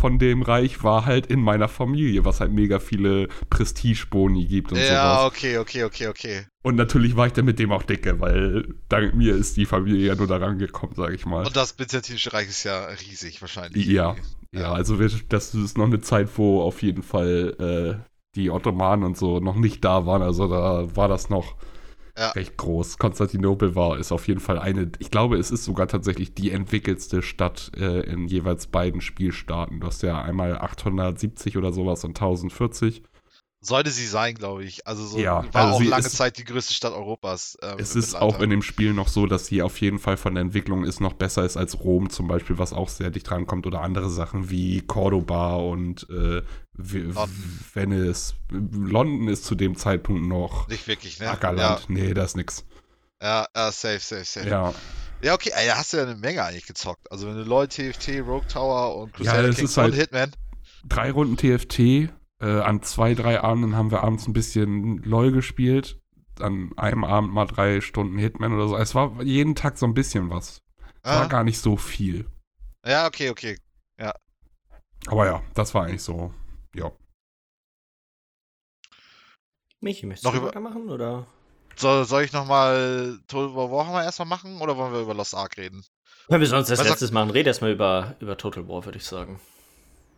von 0.00 0.18
dem 0.18 0.40
Reich 0.42 0.82
war 0.82 1.04
halt 1.04 1.26
in 1.26 1.40
meiner 1.40 1.68
Familie, 1.68 2.24
was 2.24 2.40
halt 2.40 2.52
mega 2.52 2.78
viele 2.78 3.28
Prestigeboni 3.50 4.46
gibt 4.46 4.72
und 4.72 4.78
Ja, 4.78 4.86
sowas. 5.18 5.24
okay, 5.32 5.58
okay, 5.58 5.84
okay, 5.84 6.06
okay. 6.08 6.46
Und 6.62 6.76
natürlich 6.76 7.16
war 7.16 7.26
ich 7.26 7.32
dann 7.34 7.44
mit 7.44 7.58
dem 7.58 7.70
auch 7.72 7.82
dicke, 7.82 8.18
weil 8.20 8.74
dank 8.88 9.14
mir 9.14 9.34
ist 9.34 9.56
die 9.56 9.66
Familie 9.66 10.06
ja 10.08 10.14
nur 10.14 10.26
daran 10.26 10.58
gekommen, 10.58 10.94
sag 10.96 11.12
ich 11.12 11.26
mal. 11.26 11.46
Und 11.46 11.56
das 11.56 11.74
Byzantinische 11.74 12.32
Reich 12.32 12.48
ist 12.48 12.64
ja 12.64 12.86
riesig 12.86 13.40
wahrscheinlich. 13.40 13.86
Ja, 13.86 14.16
Ja. 14.52 14.60
ja, 14.60 14.72
also 14.72 14.96
das 15.28 15.54
ist 15.54 15.78
noch 15.78 15.86
eine 15.86 16.00
Zeit, 16.00 16.28
wo 16.36 16.62
auf 16.62 16.82
jeden 16.82 17.02
Fall 17.02 18.00
äh, 18.04 18.10
die 18.36 18.50
Ottomanen 18.50 19.04
und 19.04 19.16
so 19.18 19.38
noch 19.40 19.56
nicht 19.56 19.84
da 19.84 20.06
waren. 20.06 20.22
Also 20.22 20.48
da 20.48 20.94
war 20.96 21.08
das 21.08 21.30
noch 21.30 21.56
Ja. 22.20 22.30
recht 22.32 22.58
groß. 22.58 22.98
Konstantinopel 22.98 23.74
war, 23.74 23.98
ist 23.98 24.12
auf 24.12 24.28
jeden 24.28 24.40
Fall 24.40 24.58
eine, 24.58 24.92
ich 24.98 25.10
glaube, 25.10 25.38
es 25.38 25.50
ist 25.50 25.64
sogar 25.64 25.88
tatsächlich 25.88 26.34
die 26.34 26.50
entwickelste 26.50 27.22
Stadt 27.22 27.72
äh, 27.78 28.00
in 28.00 28.26
jeweils 28.26 28.66
beiden 28.66 29.00
Spielstaaten. 29.00 29.80
Du 29.80 29.86
hast 29.86 30.02
ja 30.02 30.20
einmal 30.20 30.58
870 30.58 31.56
oder 31.56 31.72
sowas 31.72 32.04
und 32.04 32.10
1040. 32.10 33.02
Sollte 33.62 33.90
sie 33.90 34.06
sein, 34.06 34.34
glaube 34.36 34.64
ich. 34.64 34.86
Also 34.86 35.04
so 35.06 35.18
Ja, 35.18 35.44
war 35.52 35.66
also 35.66 35.76
auch 35.76 35.82
lange 35.82 36.06
ist- 36.06 36.16
Zeit 36.16 36.38
die 36.38 36.44
größte 36.44 36.72
Stadt 36.72 36.94
Europas. 36.94 37.58
ähm, 37.62 37.76
Es 37.78 37.94
ist 37.94 38.14
auch 38.14 38.40
in 38.40 38.48
dem 38.48 38.62
Spiel 38.62 38.94
noch 38.94 39.08
so, 39.08 39.26
dass 39.26 39.46
sie 39.46 39.60
auf 39.60 39.78
jeden 39.82 39.98
Fall 39.98 40.16
von 40.16 40.34
der 40.34 40.40
Entwicklung 40.42 40.84
ist 40.84 41.00
noch 41.00 41.12
besser 41.12 41.44
ist 41.44 41.58
als 41.58 41.78
Rom 41.80 42.08
zum 42.08 42.26
Beispiel, 42.26 42.56
was 42.58 42.72
auch 42.72 42.88
sehr 42.88 43.10
dicht 43.10 43.30
rankommt 43.30 43.66
oder 43.66 43.82
andere 43.82 44.08
Sachen 44.08 44.48
wie 44.50 44.80
Cordoba 44.80 45.56
und 45.56 46.08
äh. 46.10 46.42
Venice. 46.82 48.34
London 48.50 49.28
ist 49.28 49.44
zu 49.44 49.54
dem 49.54 49.76
Zeitpunkt 49.76 50.26
noch 50.26 50.66
Nicht 50.68 50.86
wirklich, 50.88 51.20
ne? 51.20 51.28
Ackerland. 51.30 51.84
Nee, 51.88 52.14
das 52.14 52.30
ist 52.30 52.36
nix. 52.36 52.64
Ja, 53.22 53.40
ja, 53.42 53.46
ja, 53.54 53.72
safe, 53.72 53.98
safe, 54.00 54.24
safe. 54.24 54.48
Ja, 54.48 54.72
Ja, 55.22 55.34
okay, 55.34 55.50
da 55.66 55.76
hast 55.76 55.92
du 55.92 55.98
ja 55.98 56.04
eine 56.04 56.14
Menge 56.16 56.42
eigentlich 56.42 56.66
gezockt. 56.66 57.10
Also 57.12 57.26
wenn 57.28 57.34
du 57.36 57.42
LoL, 57.42 57.68
TFT, 57.68 58.20
Rogue 58.20 58.46
Tower 58.50 58.96
und 58.96 59.10
Ja, 59.10 59.16
Crusader 59.16 59.46
das 59.48 59.56
Kings 59.56 59.70
ist 59.72 59.76
halt- 59.76 59.92
und 59.92 59.98
Hitman. 59.98 60.32
drei 60.88 61.10
Runden 61.10 61.36
TFT. 61.36 62.08
Äh, 62.40 62.60
an 62.60 62.82
zwei, 62.82 63.14
drei 63.14 63.40
Abenden 63.40 63.76
haben 63.76 63.90
wir 63.90 64.02
abends 64.02 64.26
ein 64.26 64.32
bisschen 64.32 64.98
LOL 65.02 65.32
gespielt. 65.32 66.00
An 66.40 66.72
einem 66.76 67.04
Abend 67.04 67.32
mal 67.32 67.46
drei 67.46 67.80
Stunden 67.80 68.16
Hitman 68.18 68.54
oder 68.54 68.68
so. 68.68 68.76
Es 68.76 68.94
war 68.94 69.22
jeden 69.22 69.54
Tag 69.54 69.76
so 69.76 69.86
ein 69.86 69.94
bisschen 69.94 70.30
was. 70.30 70.62
Es 71.02 71.10
war 71.10 71.24
Ah, 71.24 71.26
gar 71.26 71.44
nicht 71.44 71.58
so 71.58 71.76
viel. 71.76 72.26
ja, 72.86 73.06
okay, 73.06 73.30
okay. 73.30 73.58
Aber 75.06 75.26
ja, 75.26 75.42
das 75.54 75.74
war 75.74 75.84
eigentlich 75.84 76.02
so. 76.02 76.32
Ja. 76.74 76.92
Michi, 79.80 80.06
möchtest 80.06 80.24
Noch 80.24 80.34
du 80.38 80.46
weitermachen, 80.46 80.90
oder? 80.90 81.26
So, 81.76 82.04
soll 82.04 82.24
ich 82.24 82.32
nochmal 82.32 83.18
Total 83.26 83.54
War 83.54 83.70
Warhammer 83.70 84.04
erstmal 84.04 84.28
machen 84.28 84.60
oder 84.60 84.76
wollen 84.76 84.92
wir 84.92 85.00
über 85.00 85.14
Lost 85.14 85.34
Ark 85.34 85.56
reden? 85.56 85.82
Wenn 86.28 86.40
wir 86.40 86.46
sonst 86.48 86.68
das 86.70 86.80
Was 86.80 86.88
letztes 86.88 87.12
machen, 87.12 87.30
red 87.30 87.46
erstmal 87.46 87.72
über, 87.72 88.14
über 88.20 88.36
Total 88.36 88.68
War, 88.68 88.84
würde 88.84 88.98
ich 88.98 89.04
sagen. 89.04 89.40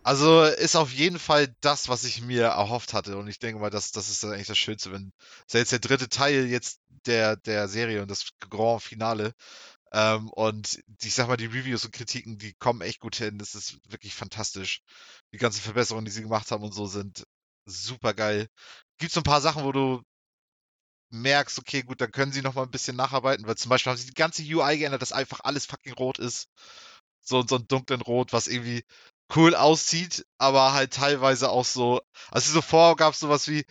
Also 0.05 0.43
ist 0.43 0.75
auf 0.77 0.93
jeden 0.93 1.19
Fall 1.19 1.55
das, 1.61 1.89
was 1.89 2.05
ich 2.05 2.23
mir 2.23 2.45
erhofft 2.45 2.93
hatte. 2.93 3.17
Und 3.17 3.29
ich 3.29 3.39
denke 3.39 3.61
mal, 3.61 3.71
das, 3.71 3.93
das 3.93 4.09
ist 4.11 4.23
dann 4.23 4.33
eigentlich 4.33 4.49
das 4.49 4.59
Schönste, 4.59 4.93
wenn 4.93 5.13
das 5.49 5.63
ist 5.63 5.73
der 5.73 5.79
dritte 5.79 6.09
Teil 6.09 6.47
jetzt 6.47 6.81
der, 7.07 7.37
der 7.37 7.69
Serie 7.69 8.03
und 8.03 8.11
das 8.11 8.31
Grand 8.41 8.83
Finale. 8.83 9.33
Ähm, 9.93 10.31
und 10.31 10.83
ich 11.03 11.15
sag 11.15 11.29
mal, 11.29 11.37
die 11.37 11.47
Reviews 11.47 11.85
und 11.85 11.93
Kritiken, 11.93 12.39
die 12.39 12.55
kommen 12.55 12.81
echt 12.81 13.01
gut 13.01 13.17
hin. 13.17 13.39
Das 13.39 13.55
ist 13.55 13.79
wirklich 13.89 14.15
fantastisch. 14.15 14.83
Die 15.33 15.39
ganzen 15.39 15.61
Verbesserungen, 15.63 16.05
die 16.07 16.11
sie 16.11 16.23
gemacht 16.23 16.51
haben 16.51 16.65
und 16.65 16.73
so, 16.75 16.87
sind 16.87 17.25
super 17.67 18.15
geil. 18.15 18.49
Gibt 18.99 19.13
so 19.13 19.21
ein 19.21 19.25
paar 19.25 19.41
Sachen, 19.41 19.65
wo 19.65 19.73
du 19.73 20.03
merkst, 21.11 21.59
okay, 21.59 21.83
gut, 21.83 22.01
dann 22.01 22.11
können 22.11 22.33
sie 22.33 22.43
noch 22.43 22.55
mal 22.55 22.63
ein 22.63 22.71
bisschen 22.71 22.97
nacharbeiten, 22.97 23.47
weil 23.47 23.57
zum 23.57 23.69
Beispiel 23.69 23.91
haben 23.91 23.99
sie 23.99 24.07
die 24.07 24.15
ganze 24.15 24.43
UI 24.43 24.79
geändert, 24.79 25.03
dass 25.03 25.13
einfach 25.13 25.41
alles 25.45 25.67
fucking 25.67 25.93
rot 25.95 26.19
ist. 26.19 26.49
So, 27.21 27.45
so 27.47 27.57
ein 27.57 27.69
dunklen 27.69 28.01
Rot, 28.01 28.33
was 28.33 28.49
irgendwie 28.49 28.85
cool 29.37 29.55
aussieht, 29.55 30.27
aber 30.39 30.73
halt 30.73 30.93
teilweise 30.93 31.51
auch 31.51 31.65
so, 31.65 32.01
also 32.31 32.53
so 32.53 32.63
vorher 32.63 32.97
gab 32.97 33.15
es 33.15 33.21
sowas 33.21 33.49
wie, 33.49 33.65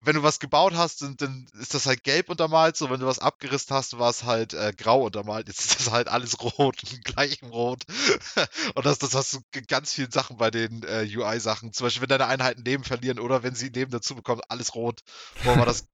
wenn 0.00 0.14
du 0.14 0.22
was 0.22 0.38
gebaut 0.38 0.74
hast, 0.74 1.02
dann, 1.02 1.16
dann 1.16 1.46
ist 1.58 1.74
das 1.74 1.86
halt 1.86 2.04
gelb 2.04 2.30
untermalt, 2.30 2.76
so 2.76 2.88
wenn 2.88 3.00
du 3.00 3.06
was 3.06 3.18
abgerissen 3.18 3.74
hast, 3.74 3.98
war 3.98 4.10
es 4.10 4.22
halt 4.22 4.54
äh, 4.54 4.72
grau 4.76 5.04
untermalt. 5.04 5.48
Jetzt 5.48 5.60
ist 5.60 5.80
das 5.80 5.90
halt 5.90 6.06
alles 6.08 6.40
rot, 6.40 6.76
im 6.92 7.00
gleichen 7.04 7.48
Rot. 7.48 7.82
Und 8.76 8.86
das, 8.86 8.98
das 8.98 9.14
hast 9.14 9.32
du 9.34 9.40
ganz 9.66 9.92
vielen 9.92 10.12
Sachen 10.12 10.36
bei 10.36 10.52
den 10.52 10.84
äh, 10.84 11.04
UI-Sachen. 11.12 11.72
Zum 11.72 11.86
Beispiel, 11.86 12.02
wenn 12.02 12.10
deine 12.10 12.26
Einheiten 12.26 12.64
Leben 12.64 12.84
verlieren 12.84 13.18
oder 13.18 13.42
wenn 13.42 13.56
sie 13.56 13.70
Leben 13.70 13.90
dazu 13.90 14.14
bekommen, 14.14 14.40
alles 14.48 14.74
rot. 14.76 15.00
Vorher 15.42 15.58
war 15.58 15.66
das, 15.66 15.88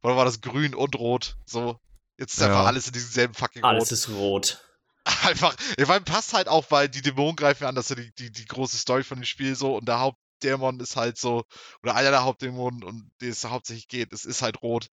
vorher 0.00 0.16
war 0.16 0.24
das 0.24 0.40
grün 0.40 0.74
und 0.74 0.94
rot. 0.96 1.36
So. 1.44 1.80
Jetzt 2.16 2.34
ist 2.34 2.40
Ja. 2.40 2.46
einfach 2.46 2.66
alles 2.66 2.86
in 2.86 2.92
diesem 2.92 3.10
selben 3.10 3.34
fucking 3.34 3.64
Alles 3.64 3.84
Rot. 3.84 3.92
ist 3.92 4.08
rot. 4.10 4.64
Einfach, 5.24 5.56
ich 5.76 5.86
meine, 5.86 6.04
passt 6.04 6.32
halt 6.34 6.48
auch, 6.48 6.70
weil 6.70 6.88
die 6.88 7.02
Dämonen 7.02 7.36
greifen 7.36 7.64
an, 7.66 7.74
das 7.74 7.90
ist 7.90 7.96
ja 7.96 8.02
die, 8.04 8.12
die, 8.14 8.30
die 8.32 8.44
große 8.46 8.76
Story 8.76 9.04
von 9.04 9.18
dem 9.18 9.24
Spiel 9.24 9.54
so 9.54 9.76
und 9.76 9.86
der 9.88 10.00
Hauptdämon 10.00 10.80
ist 10.80 10.96
halt 10.96 11.18
so, 11.18 11.44
oder 11.82 11.94
einer 11.94 12.10
der 12.10 12.24
Hauptdämonen 12.24 12.84
und 12.84 13.10
den 13.20 13.30
es 13.30 13.44
hauptsächlich 13.44 13.88
geht, 13.88 14.12
es 14.12 14.24
ist 14.24 14.42
halt 14.42 14.62
rot. 14.62 14.88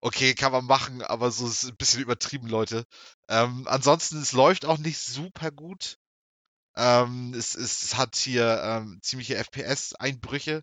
Okay, 0.00 0.34
kann 0.34 0.52
man 0.52 0.66
machen, 0.66 1.00
aber 1.02 1.30
so 1.30 1.46
ist 1.48 1.64
ein 1.64 1.76
bisschen 1.76 2.02
übertrieben, 2.02 2.46
Leute. 2.46 2.84
Ähm, 3.28 3.66
ansonsten, 3.66 4.20
es 4.20 4.32
läuft 4.32 4.66
auch 4.66 4.76
nicht 4.76 4.98
super 4.98 5.50
gut. 5.50 5.96
Ähm, 6.76 7.32
es, 7.34 7.54
es 7.54 7.96
hat 7.96 8.16
hier 8.16 8.60
ähm, 8.62 8.98
ziemliche 9.00 9.36
FPS-Einbrüche. 9.36 10.62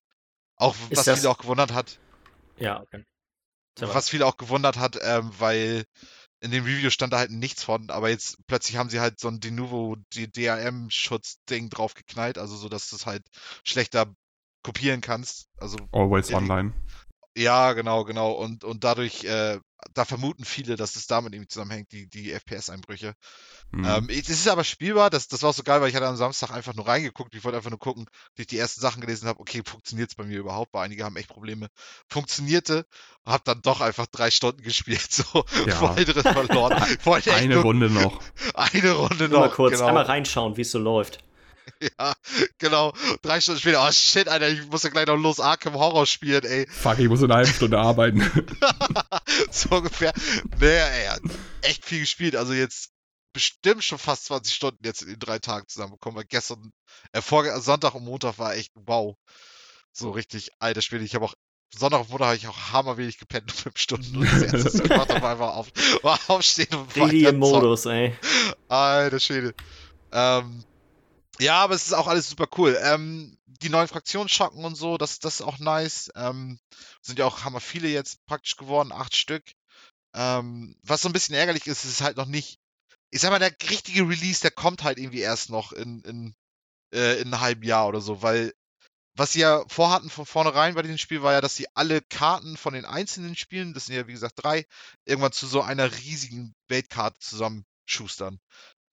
Auch 0.58 0.76
Ist 0.90 0.98
was 0.98 1.06
das- 1.06 1.20
viele 1.20 1.30
auch 1.32 1.40
gewundert 1.40 1.74
hat. 1.74 1.98
Ja, 2.58 2.82
okay. 2.82 3.04
Was 3.80 4.10
viele 4.10 4.28
auch 4.28 4.38
gewundert 4.38 4.78
hat, 4.78 5.00
ähm, 5.02 5.32
weil 5.40 5.86
in 6.42 6.52
dem 6.52 6.66
Review 6.66 6.90
stand 6.90 7.14
da 7.14 7.20
halt 7.20 7.32
nichts 7.32 7.64
von, 7.64 7.90
aber 7.92 8.10
jetzt 8.10 8.38
plötzlich 8.48 8.78
haben 8.78 8.90
sie 8.90 9.00
halt 9.00 9.20
so 9.20 9.28
ein 9.28 9.40
Denuvo 9.40 9.96
DRM-Schutz-Ding 10.16 11.70
drauf 11.70 11.94
geknallt, 11.94 12.38
also 12.38 12.56
so, 12.56 12.68
dass 12.68 12.90
du 12.90 12.96
es 12.96 13.06
halt 13.06 13.24
schlechter 13.64 14.14
kopieren 14.64 15.02
kannst. 15.02 15.50
Also 15.58 15.78
Always 15.92 16.28
die- 16.28 16.34
online. 16.36 16.74
Ja, 17.38 17.74
genau, 17.74 18.04
genau. 18.04 18.32
Und, 18.32 18.64
und 18.64 18.84
dadurch, 18.84 19.24
äh, 19.24 19.60
da 19.94 20.06
vermuten 20.06 20.46
viele, 20.46 20.76
dass 20.76 20.96
es 20.96 21.08
damit 21.08 21.34
irgendwie 21.34 21.48
zusammenhängt, 21.48 21.92
die, 21.92 22.08
die 22.08 22.32
FPS-Einbrüche. 22.32 23.14
Mhm. 23.72 23.86
Ähm, 23.86 24.10
es 24.10 24.30
ist 24.30 24.48
aber 24.48 24.64
spielbar, 24.64 25.10
das, 25.10 25.28
das 25.28 25.42
war 25.42 25.54
so 25.54 25.64
geil, 25.64 25.82
weil 25.82 25.90
ich 25.90 25.96
hatte 25.96 26.08
am 26.08 26.18
Samstag 26.18 26.52
einfach 26.52 26.76
nur 26.76 26.88
reingeguckt. 26.88 27.34
Ich 27.34 27.44
wollte 27.44 27.58
einfach 27.58 27.70
nur 27.70 27.80
gucken, 27.80 28.06
wie 28.36 28.42
ich 28.44 28.48
die 28.48 28.58
ersten 28.58 28.82
Sachen 28.82 29.02
gelesen 29.02 29.28
habe, 29.28 29.40
okay, 29.40 29.62
funktioniert 29.66 30.10
es 30.12 30.16
bei 30.16 30.24
mir 30.24 30.38
überhaupt? 30.40 30.74
Weil 30.74 30.86
einige 30.86 31.04
haben 31.04 31.16
echt 31.16 31.30
Probleme. 31.30 31.68
Funktionierte, 32.10 32.86
hab 33.26 33.44
dann 33.46 33.62
doch 33.62 33.82
einfach 33.82 34.08
drei 34.08 34.30
Stunden 34.30 34.62
gespielt, 34.62 35.12
so 35.12 35.46
Ja. 35.66 35.94
drin 35.96 36.22
verloren. 36.22 36.74
Eine 37.32 37.58
Runde 37.58 37.90
noch. 37.90 38.22
eine 38.54 38.92
Runde 38.92 39.30
Nur 39.30 39.40
mal 39.40 39.48
noch. 39.48 39.56
kurz, 39.56 39.74
genau. 39.74 39.88
einmal 39.88 40.04
reinschauen, 40.04 40.58
wie 40.58 40.62
es 40.62 40.72
so 40.72 40.80
läuft. 40.80 41.24
Ja, 42.00 42.14
genau. 42.60 42.94
Drei 43.22 43.42
Stunden 43.42 43.60
später, 43.60 43.86
oh 43.86 43.92
shit, 43.92 44.28
Alter, 44.28 44.50
ich 44.50 44.66
muss 44.68 44.84
ja 44.84 44.90
gleich 44.90 45.08
noch 45.08 45.18
los 45.18 45.40
Arkham 45.40 45.74
Horror 45.74 46.06
spielen, 46.06 46.44
ey. 46.44 46.68
Fuck, 46.68 47.00
ich 47.00 47.10
muss 47.10 47.20
in 47.22 47.26
einer 47.26 47.36
halben 47.38 47.54
Stunde 47.54 47.80
arbeiten. 47.80 48.22
so 49.52 49.78
ungefähr. 49.78 50.14
Naja, 50.60 50.86
ey, 50.88 51.06
hat 51.08 51.22
echt 51.62 51.86
viel 51.86 52.02
gespielt. 52.02 52.36
Also 52.36 52.54
jetzt 52.54 52.92
bestimmt 53.34 53.84
schon 53.84 53.98
fast 53.98 54.26
20 54.26 54.54
Stunden 54.54 54.86
jetzt 54.86 55.02
in 55.02 55.10
den 55.10 55.20
drei 55.20 55.40
Tagen 55.40 55.68
zusammenbekommen, 55.68 56.18
weil 56.18 56.26
gestern, 56.26 56.72
äh, 57.14 57.22
vor, 57.22 57.44
Sonntag 57.62 57.96
und 57.96 58.04
Montag 58.04 58.38
war 58.38 58.56
echt 58.56 58.72
wow. 58.76 59.16
So 59.92 60.12
richtig 60.12 60.50
alter 60.60 60.82
Spiel. 60.82 61.02
Ich 61.02 61.16
habe 61.16 61.26
auch 61.26 61.34
Sonntag 61.74 62.02
und 62.02 62.10
Montag 62.10 62.28
habe 62.28 62.36
ich 62.36 62.48
auch 62.48 62.72
hammerwenig 62.72 63.18
gepennt, 63.18 63.52
fünf 63.52 63.78
Stunden. 63.78 64.18
Und 64.18 64.32
das 64.32 64.42
erste, 64.44 64.66
was 64.66 64.76
ich 64.76 64.84
gemacht 64.84 65.10
habe, 65.10 65.22
war 65.22 65.32
einfach 65.32 65.56
auf, 65.56 65.68
war 66.04 66.20
aufstehen 66.28 66.74
und 66.76 66.96
weiter. 66.96 67.34
Modus, 67.34 67.86
ey. 67.86 68.16
Alter 68.68 69.20
Schwede. 69.20 69.54
Ähm, 70.12 70.64
ja, 71.42 71.64
aber 71.64 71.74
es 71.74 71.88
ist 71.88 71.94
auch 71.94 72.08
alles 72.08 72.30
super 72.30 72.48
cool. 72.58 72.78
Ähm, 72.82 73.38
die 73.46 73.70
neuen 73.70 73.88
Fraktionen 73.88 74.30
schocken 74.30 74.64
und 74.64 74.76
so, 74.76 74.98
das, 74.98 75.20
das 75.20 75.36
ist 75.36 75.42
auch 75.42 75.60
nice. 75.60 76.12
Ähm, 76.16 76.60
sind 77.02 77.20
ja 77.20 77.26
auch, 77.26 77.44
haben 77.44 77.54
wir 77.54 77.60
viele 77.60 77.90
jetzt 77.90 78.24
praktisch 78.26 78.58
geworden, 78.58 78.92
acht 78.92 79.16
Stück. 79.16 79.44
Ähm, 80.14 80.76
was 80.84 81.02
so 81.02 81.10
ein 81.10 81.14
bisschen 81.14 81.36
ärgerlich 81.36 81.66
ist, 81.68 81.84
ist 81.84 82.02
halt 82.02 82.18
noch 82.18 82.28
nicht, 82.28 82.60
ich 83.10 83.22
sag 83.22 83.32
mal, 83.32 83.40
der 83.40 83.56
richtige 83.70 84.08
Release, 84.08 84.42
der 84.42 84.52
kommt 84.52 84.84
halt 84.84 85.00
irgendwie 85.00 85.22
erst 85.22 85.50
noch 85.50 85.72
in, 85.72 86.02
in, 86.04 86.36
äh, 86.94 87.20
in 87.20 87.34
einem 87.34 87.42
halben 87.42 87.64
Jahr 87.64 87.88
oder 87.88 88.02
so, 88.02 88.22
weil 88.22 88.54
was 89.16 89.34
sie 89.34 89.40
ja 89.40 89.64
vorhatten 89.68 90.10
von 90.10 90.26
vornherein 90.26 90.76
bei 90.76 90.84
diesem 90.84 90.98
Spiel 90.98 91.22
war 91.22 91.34
ja, 91.34 91.42
dass 91.42 91.56
sie 91.56 91.68
alle 91.74 92.02
Karten 92.02 92.56
von 92.56 92.74
den 92.74 92.86
einzelnen 92.86 93.36
Spielen, 93.36 93.74
das 93.74 93.88
sind 93.88 93.96
ja 93.96 94.08
wie 94.08 94.14
gesagt 94.14 94.44
drei, 94.44 94.66
irgendwann 95.06 95.32
zu 95.32 95.48
so 95.48 95.62
einer 95.62 95.92
riesigen 95.92 96.54
Weltkarte 96.68 97.20
zusammenschustern. 97.20 98.40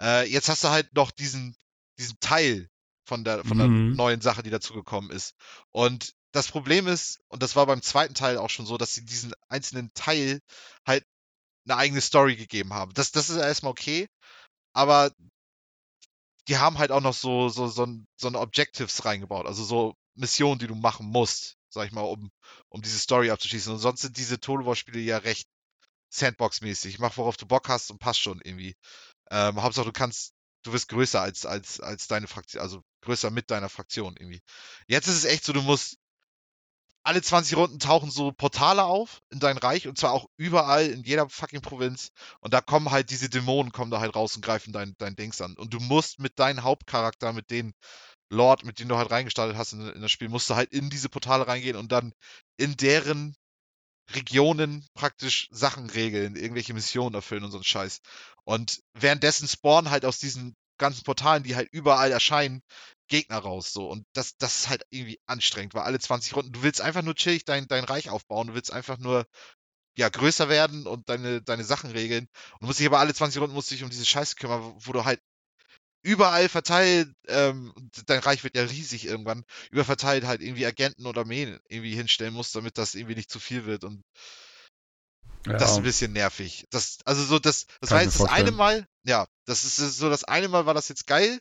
Äh, 0.03 0.29
jetzt 0.29 0.49
hast 0.49 0.65
du 0.65 0.69
halt 0.69 0.93
noch 0.95 1.11
diesen, 1.11 1.57
diesen 1.99 2.19
Teil 2.21 2.69
von 3.07 3.25
der, 3.25 3.45
von 3.45 3.59
der 3.59 3.69
Mhm. 3.69 3.97
neuen 3.97 4.21
Sache, 4.21 4.43
die 4.43 4.51
dazugekommen 4.51 5.11
ist. 5.11 5.35
Und 5.73 6.15
das 6.33 6.49
Problem 6.49 6.87
ist, 6.87 7.21
und 7.29 7.43
das 7.43 7.57
war 7.57 7.67
beim 7.67 7.83
zweiten 7.83 8.15
Teil 8.15 8.37
auch 8.37 8.51
schon 8.51 8.67
so, 8.67 8.77
dass 8.77 8.95
sie 8.95 9.05
diesen 9.05 9.33
einzelnen 9.49 9.93
Teil 9.95 10.41
halt 10.87 11.05
eine 11.67 11.77
eigene 11.79 12.01
Story 12.01 12.37
gegeben 12.37 12.75
haben. 12.75 12.93
Das, 12.95 13.13
das 13.13 13.31
ist 13.31 13.37
erstmal 13.37 13.73
okay, 13.73 14.09
aber 14.75 15.11
die 16.49 16.59
haben 16.59 16.79
halt 16.79 16.91
auch 16.91 17.01
noch 17.01 17.15
so, 17.15 17.49
so, 17.49 17.69
so, 17.69 17.87
so 18.17 18.29
eine 18.29 18.39
Objectives 18.39 19.05
reingebaut, 19.05 19.47
also 19.47 19.65
so 19.65 19.95
Missionen, 20.15 20.59
die 20.59 20.67
du 20.67 20.75
machen 20.75 21.07
musst, 21.07 21.57
sag 21.69 21.87
ich 21.87 21.93
mal, 21.93 22.03
um, 22.03 22.31
um 22.71 22.83
diese 22.83 22.99
Story 22.99 23.31
abzuschließen. 23.31 23.73
Und 23.73 23.79
sonst 23.79 24.01
sind 24.03 24.17
diese 24.17 24.41
Total 24.41 24.67
War-Spiele 24.67 25.01
ja 25.01 25.19
recht 25.19 25.47
Sandbox-mäßig. 26.11 26.99
Mach, 26.99 27.17
worauf 27.17 27.37
du 27.37 27.47
Bock 27.47 27.69
hast 27.69 27.91
und 27.91 27.99
passt 27.99 28.21
schon 28.21 28.41
irgendwie. 28.43 28.75
Ähm, 29.31 29.63
Hauptsache, 29.63 29.85
du 29.87 29.93
kannst, 29.93 30.33
du 30.62 30.73
wirst 30.73 30.88
größer 30.88 31.21
als, 31.21 31.47
als, 31.47 31.81
als 31.81 32.09
deine 32.09 32.27
Fraktion, 32.27 32.62
also 32.62 32.83
größer 33.03 33.31
mit 33.31 33.51
deiner 33.51 33.68
Fraktion 33.68 34.16
irgendwie. 34.18 34.42
Jetzt 34.87 35.09
ist 35.09 35.16
es 35.16 35.25
echt 35.25 35.44
so, 35.44 35.53
du 35.53 35.62
musst 35.62 35.99
alle 37.05 37.23
20 37.23 37.57
Runden 37.57 37.79
tauchen 37.79 38.11
so 38.11 38.33
Portale 38.33 38.85
auf 38.85 39.23
in 39.31 39.38
dein 39.38 39.57
Reich 39.57 39.88
und 39.88 39.97
zwar 39.97 40.12
auch 40.12 40.27
überall 40.37 40.87
in 40.87 41.05
jeder 41.05 41.29
fucking 41.29 41.62
Provinz 41.62 42.11
und 42.40 42.53
da 42.53 42.61
kommen 42.61 42.90
halt 42.90 43.11
diese 43.11 43.31
Dämonen 43.31 43.73
kommen 43.73 43.90
da 43.90 44.01
halt 44.01 44.14
raus 44.14 44.37
und 44.37 44.44
greifen 44.44 44.73
dein, 44.73 44.94
dein 44.99 45.16
Dings 45.16 45.40
an 45.40 45.55
und 45.55 45.73
du 45.73 45.81
musst 45.81 46.18
mit 46.18 46.38
deinem 46.38 46.64
Hauptcharakter, 46.64 47.33
mit 47.33 47.51
den 47.51 47.73
Lord, 48.31 48.64
mit 48.64 48.79
denen 48.79 48.90
du 48.90 48.99
halt 48.99 49.11
reingestartet 49.11 49.57
hast 49.57 49.73
in, 49.73 49.88
in 49.88 50.03
das 50.03 50.11
Spiel, 50.11 50.29
musst 50.29 50.51
du 50.51 50.55
halt 50.55 50.71
in 50.73 50.90
diese 50.90 51.09
Portale 51.09 51.47
reingehen 51.47 51.77
und 51.77 51.92
dann 51.92 52.12
in 52.59 52.77
deren 52.77 53.35
Regionen 54.11 54.87
praktisch 54.94 55.49
Sachen 55.51 55.90
regeln, 55.90 56.37
irgendwelche 56.37 56.75
Missionen 56.75 57.14
erfüllen 57.14 57.44
und 57.44 57.51
so 57.51 57.59
ein 57.59 57.64
Scheiß. 57.64 58.01
Und 58.49 58.81
währenddessen 58.95 59.47
spawnen 59.47 59.91
halt 59.91 60.07
aus 60.07 60.21
diesen 60.21 60.57
ganzen 60.79 61.05
Portalen, 61.05 61.43
die 61.43 61.55
halt 61.55 61.69
überall 61.71 62.11
erscheinen, 62.11 62.63
Gegner 63.07 63.37
raus. 63.37 63.75
So. 63.75 63.87
Und 63.91 64.07
das, 64.15 64.39
das 64.39 64.61
ist 64.61 64.69
halt 64.71 64.85
irgendwie 64.89 65.21
anstrengend, 65.27 65.75
weil 65.75 65.83
alle 65.83 65.99
20 65.99 66.35
Runden, 66.35 66.53
du 66.53 66.63
willst 66.63 66.81
einfach 66.81 67.03
nur 67.03 67.15
chillig 67.15 67.45
dein, 67.45 67.69
dein 67.69 67.85
Reich 67.85 68.09
aufbauen, 68.09 68.47
du 68.47 68.55
willst 68.55 68.73
einfach 68.73 68.97
nur 68.97 69.27
ja, 69.99 70.09
größer 70.09 70.49
werden 70.49 70.87
und 70.87 71.11
deine, 71.11 71.43
deine 71.43 71.65
Sachen 71.65 71.91
regeln. 71.91 72.27
Und 72.59 72.69
musst 72.69 72.79
dich 72.79 72.87
aber 72.87 73.01
alle 73.01 73.13
20 73.13 73.39
Runden 73.43 73.55
musst 73.55 73.71
dich 73.71 73.85
um 73.85 73.91
diese 73.91 74.07
Scheiße 74.07 74.37
kümmern, 74.37 74.75
wo 74.79 74.93
du 74.93 75.05
halt 75.05 75.21
überall 76.03 76.49
verteilt, 76.49 77.11
ähm, 77.27 77.75
dein 78.07 78.21
Reich 78.21 78.45
wird 78.45 78.57
ja 78.57 78.63
riesig 78.63 79.05
irgendwann, 79.05 79.45
überverteilt 79.71 80.25
halt 80.25 80.41
irgendwie 80.41 80.65
Agenten 80.65 81.05
oder 81.05 81.23
Armeen 81.23 81.59
irgendwie 81.69 81.95
hinstellen 81.95 82.33
musst, 82.33 82.57
damit 82.57 82.79
das 82.79 82.95
irgendwie 82.95 83.17
nicht 83.17 83.31
zu 83.31 83.41
viel 83.41 83.67
wird 83.67 83.85
und 83.85 84.03
ja. 85.46 85.55
das 85.55 85.72
ist 85.72 85.77
ein 85.79 85.83
bisschen 85.83 86.12
nervig. 86.12 86.66
Das, 86.70 86.98
also 87.05 87.24
so, 87.24 87.38
das, 87.38 87.66
das 87.81 87.90
war 87.90 88.03
jetzt 88.03 88.20
das 88.20 88.29
eine 88.29 88.51
Mal, 88.51 88.87
ja, 89.05 89.27
das 89.46 89.64
ist 89.64 89.77
so 89.77 90.11
das 90.11 90.24
eine 90.24 90.48
Mal 90.48 90.66
war 90.66 90.74
das 90.74 90.88
jetzt 90.88 91.07
geil, 91.07 91.38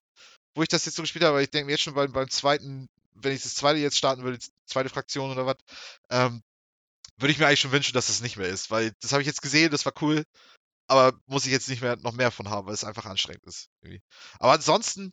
wo 0.55 0.63
ich 0.63 0.69
das 0.69 0.86
jetzt 0.86 0.95
so 0.95 1.03
gespielt 1.03 1.23
habe, 1.23 1.33
aber 1.33 1.41
ich 1.41 1.51
denke 1.51 1.65
mir 1.65 1.73
jetzt 1.73 1.83
schon 1.83 1.93
beim, 1.93 2.12
beim 2.12 2.29
zweiten, 2.29 2.88
wenn 3.13 3.33
ich 3.33 3.43
das 3.43 3.55
zweite 3.55 3.79
jetzt 3.79 3.97
starten 3.97 4.23
würde, 4.23 4.38
die 4.38 4.47
zweite 4.65 4.89
Fraktion 4.89 5.31
oder 5.31 5.45
was, 5.45 5.57
ähm, 6.10 6.41
würde 7.17 7.31
ich 7.31 7.39
mir 7.39 7.47
eigentlich 7.47 7.60
schon 7.60 7.71
wünschen, 7.71 7.93
dass 7.93 8.07
das 8.07 8.21
nicht 8.21 8.38
mehr 8.38 8.47
ist, 8.47 8.69
weil 8.69 8.91
das 9.01 9.12
habe 9.12 9.21
ich 9.21 9.27
jetzt 9.27 9.41
gesehen, 9.41 9.71
das 9.71 9.86
war 9.86 9.93
cool, 10.01 10.23
aber 10.88 11.19
muss 11.25 11.45
ich 11.45 11.51
jetzt 11.51 11.69
nicht 11.69 11.81
mehr 11.81 11.97
noch 11.97 12.13
mehr 12.13 12.31
von 12.31 12.49
haben, 12.49 12.67
weil 12.67 12.73
es 12.73 12.83
einfach 12.83 13.05
anstrengend 13.05 13.45
ist. 13.45 13.69
Irgendwie. 13.81 14.01
Aber 14.39 14.53
ansonsten, 14.53 15.12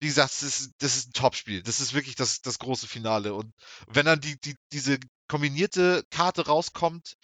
wie 0.00 0.08
gesagt, 0.08 0.32
das 0.32 0.42
ist, 0.42 0.70
das 0.78 0.96
ist 0.96 1.08
ein 1.08 1.12
Top-Spiel. 1.12 1.62
Das 1.62 1.80
ist 1.80 1.92
wirklich 1.92 2.16
das, 2.16 2.40
das 2.40 2.58
große 2.58 2.88
Finale. 2.88 3.34
Und 3.34 3.52
wenn 3.86 4.06
dann 4.06 4.20
die, 4.20 4.38
die, 4.40 4.56
diese 4.72 4.98
kombinierte 5.28 6.04
Karte 6.10 6.46
rauskommt, 6.46 7.14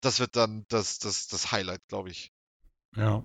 das 0.00 0.20
wird 0.20 0.36
dann 0.36 0.64
das, 0.68 0.98
das, 0.98 1.28
das 1.28 1.52
Highlight, 1.52 1.80
glaube 1.88 2.10
ich. 2.10 2.32
Ja. 2.96 3.24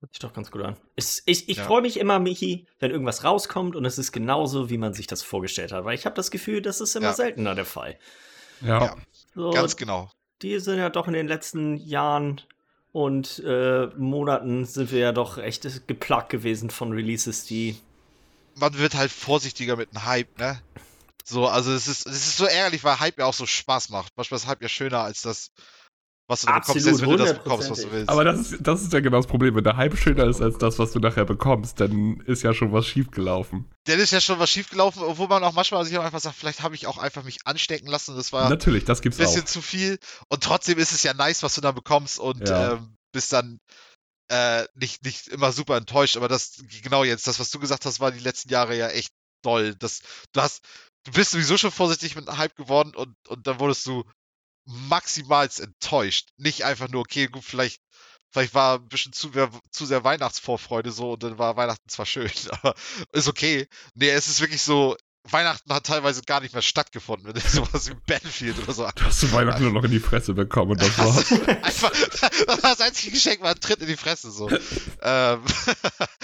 Hört 0.00 0.12
sich 0.12 0.18
doch 0.18 0.32
ganz 0.32 0.50
gut 0.50 0.62
an. 0.62 0.76
Ich, 0.96 1.22
ich, 1.26 1.48
ich 1.48 1.56
ja. 1.56 1.64
freue 1.64 1.82
mich 1.82 1.98
immer, 1.98 2.18
Michi, 2.18 2.66
wenn 2.78 2.90
irgendwas 2.90 3.24
rauskommt 3.24 3.76
und 3.76 3.84
es 3.84 3.98
ist 3.98 4.12
genauso, 4.12 4.68
wie 4.70 4.78
man 4.78 4.92
sich 4.92 5.06
das 5.06 5.22
vorgestellt 5.22 5.72
hat. 5.72 5.84
Weil 5.84 5.94
ich 5.94 6.04
habe 6.04 6.16
das 6.16 6.30
Gefühl, 6.30 6.60
das 6.60 6.80
ist 6.80 6.94
immer 6.94 7.06
ja. 7.06 7.14
seltener 7.14 7.54
der 7.54 7.64
Fall. 7.64 7.98
Ja. 8.60 8.84
ja. 8.84 8.96
So, 9.34 9.50
ganz 9.50 9.76
genau 9.76 10.10
die 10.44 10.58
sind 10.60 10.78
ja 10.78 10.90
doch 10.90 11.08
in 11.08 11.14
den 11.14 11.26
letzten 11.26 11.76
Jahren 11.76 12.40
und 12.92 13.42
äh, 13.44 13.86
Monaten 13.96 14.64
sind 14.64 14.92
wir 14.92 15.00
ja 15.00 15.12
doch 15.12 15.38
echt 15.38 15.88
geplagt 15.88 16.30
gewesen 16.30 16.70
von 16.70 16.92
Releases, 16.92 17.44
die. 17.44 17.76
Man 18.54 18.78
wird 18.78 18.94
halt 18.94 19.10
vorsichtiger 19.10 19.76
mit 19.76 19.90
dem 19.90 20.04
Hype, 20.04 20.38
ne? 20.38 20.60
So, 21.26 21.48
also 21.48 21.72
es 21.72 21.88
ist, 21.88 22.06
es 22.06 22.26
ist 22.26 22.36
so 22.36 22.44
ärgerlich, 22.44 22.84
weil 22.84 23.00
Hype 23.00 23.18
ja 23.18 23.24
auch 23.24 23.34
so 23.34 23.46
Spaß 23.46 23.88
macht. 23.88 24.12
Manchmal 24.16 24.38
ist 24.38 24.46
Hype 24.46 24.62
ja 24.62 24.68
schöner 24.68 25.00
als 25.00 25.22
das, 25.22 25.50
was 26.26 26.42
du 26.42 26.48
Absolut, 26.48 26.64
bekommst, 26.64 26.84
selbst 26.84 27.02
wenn 27.02 27.10
du 27.10 27.16
das 27.16 27.34
bekommst, 27.34 27.70
was 27.70 27.80
du 27.80 27.92
willst. 27.92 28.08
Aber 28.08 28.24
das 28.24 28.40
ist, 28.40 28.56
das 28.60 28.82
ist 28.82 28.92
ja 28.92 29.00
genau 29.00 29.18
das 29.18 29.26
Problem. 29.26 29.54
Wenn 29.54 29.64
der 29.64 29.76
Hype 29.76 29.96
schöner 29.96 30.26
ist 30.26 30.40
als 30.40 30.58
das, 30.58 30.78
was 30.78 30.92
du 30.92 30.98
nachher 30.98 31.24
bekommst, 31.24 31.80
dann 31.80 32.20
ist 32.26 32.42
ja 32.42 32.54
schon 32.54 32.72
was 32.72 32.86
schiefgelaufen. 32.86 33.70
Dann 33.84 33.98
ist 33.98 34.12
ja 34.12 34.20
schon 34.20 34.38
was 34.38 34.50
schiefgelaufen, 34.50 35.02
obwohl 35.02 35.28
man 35.28 35.44
auch 35.44 35.52
manchmal 35.52 35.84
sich 35.84 35.96
auch 35.98 36.04
einfach 36.04 36.20
sagt, 36.20 36.36
vielleicht 36.36 36.62
habe 36.62 36.74
ich 36.74 36.86
auch 36.86 36.98
einfach 36.98 37.24
mich 37.24 37.38
anstecken 37.44 37.88
lassen. 37.88 38.16
Das 38.16 38.32
war 38.32 38.48
Natürlich, 38.48 38.84
das 38.84 39.02
gibt's 39.02 39.18
ein 39.18 39.24
bisschen 39.24 39.42
auch. 39.42 39.46
zu 39.46 39.62
viel. 39.62 39.98
Und 40.28 40.42
trotzdem 40.42 40.78
ist 40.78 40.92
es 40.92 41.02
ja 41.02 41.14
nice, 41.14 41.42
was 41.42 41.54
du 41.54 41.60
da 41.60 41.72
bekommst 41.72 42.18
und 42.18 42.48
ja. 42.48 42.72
ähm, 42.72 42.96
bist 43.12 43.32
dann 43.32 43.60
äh, 44.28 44.64
nicht, 44.74 45.04
nicht 45.04 45.28
immer 45.28 45.52
super 45.52 45.76
enttäuscht. 45.76 46.16
Aber 46.16 46.28
das, 46.28 46.62
genau 46.82 47.04
jetzt, 47.04 47.26
das, 47.26 47.38
was 47.38 47.50
du 47.50 47.58
gesagt 47.58 47.84
hast, 47.84 48.00
war 48.00 48.12
die 48.12 48.20
letzten 48.20 48.50
Jahre 48.50 48.76
ja 48.76 48.88
echt 48.88 49.12
doll. 49.44 49.74
Das, 49.76 50.00
du 50.32 50.40
hast, 50.40 50.64
du 51.04 51.12
bist 51.12 51.32
sowieso 51.32 51.56
schon 51.56 51.70
vorsichtig 51.70 52.16
mit 52.16 52.26
dem 52.26 52.36
Hype 52.36 52.56
geworden 52.56 52.94
und, 52.94 53.16
und 53.28 53.46
dann 53.46 53.60
wurdest 53.60 53.86
du 53.86 54.04
maximalst 54.64 55.60
enttäuscht. 55.60 56.30
Nicht 56.36 56.64
einfach 56.64 56.88
nur, 56.88 57.02
okay, 57.02 57.26
gut, 57.26 57.44
vielleicht, 57.44 57.80
vielleicht 58.30 58.54
war 58.54 58.78
ein 58.78 58.88
bisschen 58.88 59.12
zu, 59.12 59.30
zu 59.70 59.86
sehr 59.86 60.04
Weihnachtsvorfreude 60.04 60.90
so 60.90 61.12
und 61.12 61.22
dann 61.22 61.38
war 61.38 61.56
Weihnachten 61.56 61.88
zwar 61.88 62.06
schön, 62.06 62.30
aber 62.50 62.74
ist 63.12 63.28
okay. 63.28 63.68
Nee, 63.94 64.10
es 64.10 64.28
ist 64.28 64.40
wirklich 64.40 64.62
so, 64.62 64.96
Weihnachten 65.30 65.72
hat 65.72 65.86
teilweise 65.86 66.20
gar 66.22 66.40
nicht 66.40 66.52
mehr 66.52 66.62
stattgefunden, 66.62 67.26
wenn 67.26 67.34
du 67.34 67.40
sowas 67.48 67.88
wie 67.88 67.94
Battlefield 68.06 68.58
oder 68.58 68.72
so 68.72 68.88
Du 68.94 69.04
hast 69.04 69.22
du 69.22 69.32
Weihnachten 69.32 69.62
nur 69.62 69.72
noch 69.72 69.84
in 69.84 69.90
die 69.90 70.00
Fresse 70.00 70.34
bekommen 70.34 70.72
und 70.72 70.82
das 70.82 70.98
war's. 70.98 71.32
Einfach, 71.62 71.92
das 72.60 72.80
einzige 72.80 73.12
Geschenk 73.12 73.40
war 73.40 73.50
ein 73.50 73.60
Tritt 73.60 73.80
in 73.80 73.86
die 73.86 73.96
Fresse, 73.96 74.30
so. 74.30 74.50
ähm, 75.02 75.42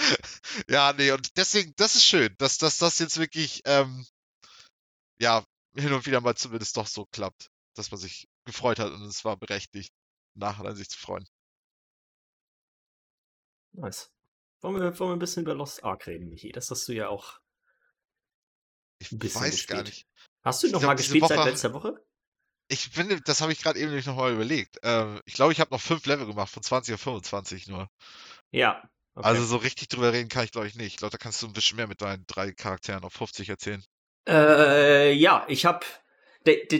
ja, 0.69 0.93
nee, 0.93 1.11
und 1.11 1.37
deswegen, 1.37 1.73
das 1.77 1.95
ist 1.95 2.05
schön, 2.05 2.33
dass, 2.37 2.57
dass 2.57 2.77
das 2.77 2.99
jetzt 2.99 3.17
wirklich, 3.17 3.61
ähm, 3.65 4.05
ja, 5.19 5.45
hin 5.75 5.93
und 5.93 6.05
wieder 6.05 6.21
mal 6.21 6.35
zumindest 6.35 6.75
doch 6.77 6.87
so 6.87 7.05
klappt, 7.05 7.49
dass 7.75 7.91
man 7.91 7.99
sich 7.99 8.27
gefreut 8.45 8.79
hat 8.79 8.91
und 8.91 9.03
es 9.03 9.23
war 9.23 9.37
berechtigt, 9.37 9.93
nachher 10.35 10.75
sich 10.75 10.89
zu 10.89 10.99
freuen. 10.99 11.27
Nice. 13.73 14.11
Wollen 14.61 14.75
wir, 14.75 14.99
wollen 14.99 15.11
wir 15.11 15.15
ein 15.15 15.19
bisschen 15.19 15.43
über 15.43 15.55
Lost 15.55 15.83
Ark 15.83 16.07
reden, 16.07 16.29
Michi? 16.29 16.51
Das 16.51 16.69
hast 16.69 16.87
du 16.87 16.93
ja 16.93 17.07
auch. 17.07 17.39
Ich 18.99 19.11
weiß 19.11 19.51
gespielt. 19.51 19.67
gar 19.67 19.83
nicht. 19.83 20.05
Hast 20.43 20.63
du 20.63 20.69
noch 20.69 20.81
mal 20.81 20.95
gespielt 20.95 21.23
Woche, 21.23 21.35
seit 21.35 21.45
letzter 21.45 21.73
Woche? 21.73 22.03
Ich 22.67 22.89
finde, 22.89 23.19
das 23.21 23.41
habe 23.41 23.51
ich 23.51 23.61
gerade 23.61 23.79
eben 23.79 23.95
noch 24.05 24.15
mal 24.15 24.33
überlegt. 24.33 24.77
Ähm, 24.83 25.19
ich 25.25 25.33
glaube, 25.33 25.51
ich 25.51 25.59
habe 25.59 25.71
noch 25.71 25.81
fünf 25.81 26.05
Level 26.05 26.27
gemacht, 26.27 26.51
von 26.51 26.61
20 26.61 26.93
auf 26.93 27.01
25 27.01 27.67
nur. 27.67 27.89
Ja. 28.51 28.87
Okay. 29.15 29.27
Also 29.27 29.43
so 29.43 29.57
richtig 29.57 29.89
drüber 29.89 30.13
reden 30.13 30.29
kann 30.29 30.45
ich, 30.45 30.51
glaube 30.51 30.67
ich, 30.67 30.75
nicht. 30.75 30.87
Ich 30.87 30.97
glaube, 30.97 31.11
da 31.11 31.17
kannst 31.17 31.41
du 31.41 31.47
ein 31.47 31.53
bisschen 31.53 31.77
mehr 31.77 31.87
mit 31.87 32.01
deinen 32.01 32.25
drei 32.27 32.51
Charakteren 32.51 33.03
auf 33.03 33.13
50 33.13 33.49
erzählen. 33.49 33.83
Äh, 34.27 35.13
ja, 35.13 35.45
ich 35.47 35.65
habe 35.65 35.85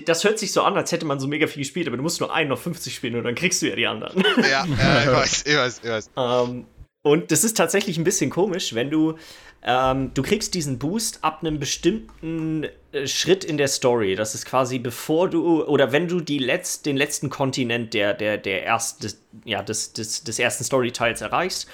das 0.05 0.23
hört 0.23 0.39
sich 0.39 0.53
so 0.53 0.63
an, 0.63 0.75
als 0.75 0.91
hätte 0.91 1.05
man 1.05 1.19
so 1.19 1.27
mega 1.27 1.45
viel 1.45 1.61
gespielt, 1.61 1.87
aber 1.87 1.95
du 1.95 2.01
musst 2.01 2.19
nur 2.19 2.33
einen 2.33 2.51
auf 2.51 2.63
50 2.63 2.95
spielen 2.95 3.15
und 3.15 3.23
dann 3.23 3.35
kriegst 3.35 3.61
du 3.61 3.69
ja 3.69 3.75
die 3.75 3.85
anderen. 3.85 4.23
Ja, 4.37 4.65
ja 4.65 5.01
ich 5.03 5.11
weiß, 5.11 5.43
ich 5.45 5.55
weiß, 5.55 5.81
ich 5.83 5.89
weiß. 5.89 6.09
Ähm, 6.17 6.65
und 7.03 7.31
das 7.31 7.43
ist 7.43 7.57
tatsächlich 7.57 7.97
ein 7.97 8.03
bisschen 8.03 8.31
komisch, 8.31 8.73
wenn 8.73 8.89
du 8.89 9.17
ähm, 9.63 10.11
du 10.15 10.23
kriegst 10.23 10.55
diesen 10.55 10.79
Boost 10.79 11.23
ab 11.23 11.41
einem 11.41 11.59
bestimmten 11.59 12.65
äh, 12.91 13.05
Schritt 13.05 13.43
in 13.43 13.57
der 13.57 13.67
Story. 13.67 14.15
Das 14.15 14.33
ist 14.33 14.45
quasi 14.45 14.79
bevor 14.79 15.29
du 15.29 15.63
oder 15.65 15.91
wenn 15.91 16.07
du 16.07 16.19
die 16.21 16.39
letzt, 16.39 16.87
den 16.87 16.97
letzten 16.97 17.29
Kontinent 17.29 17.93
der, 17.93 18.15
der, 18.15 18.39
der 18.39 18.63
erst, 18.63 19.03
des, 19.03 19.21
ja, 19.45 19.61
des, 19.61 19.93
des, 19.93 20.23
des 20.23 20.39
ersten 20.39 20.63
Storyteils 20.63 21.21
erreichst 21.21 21.67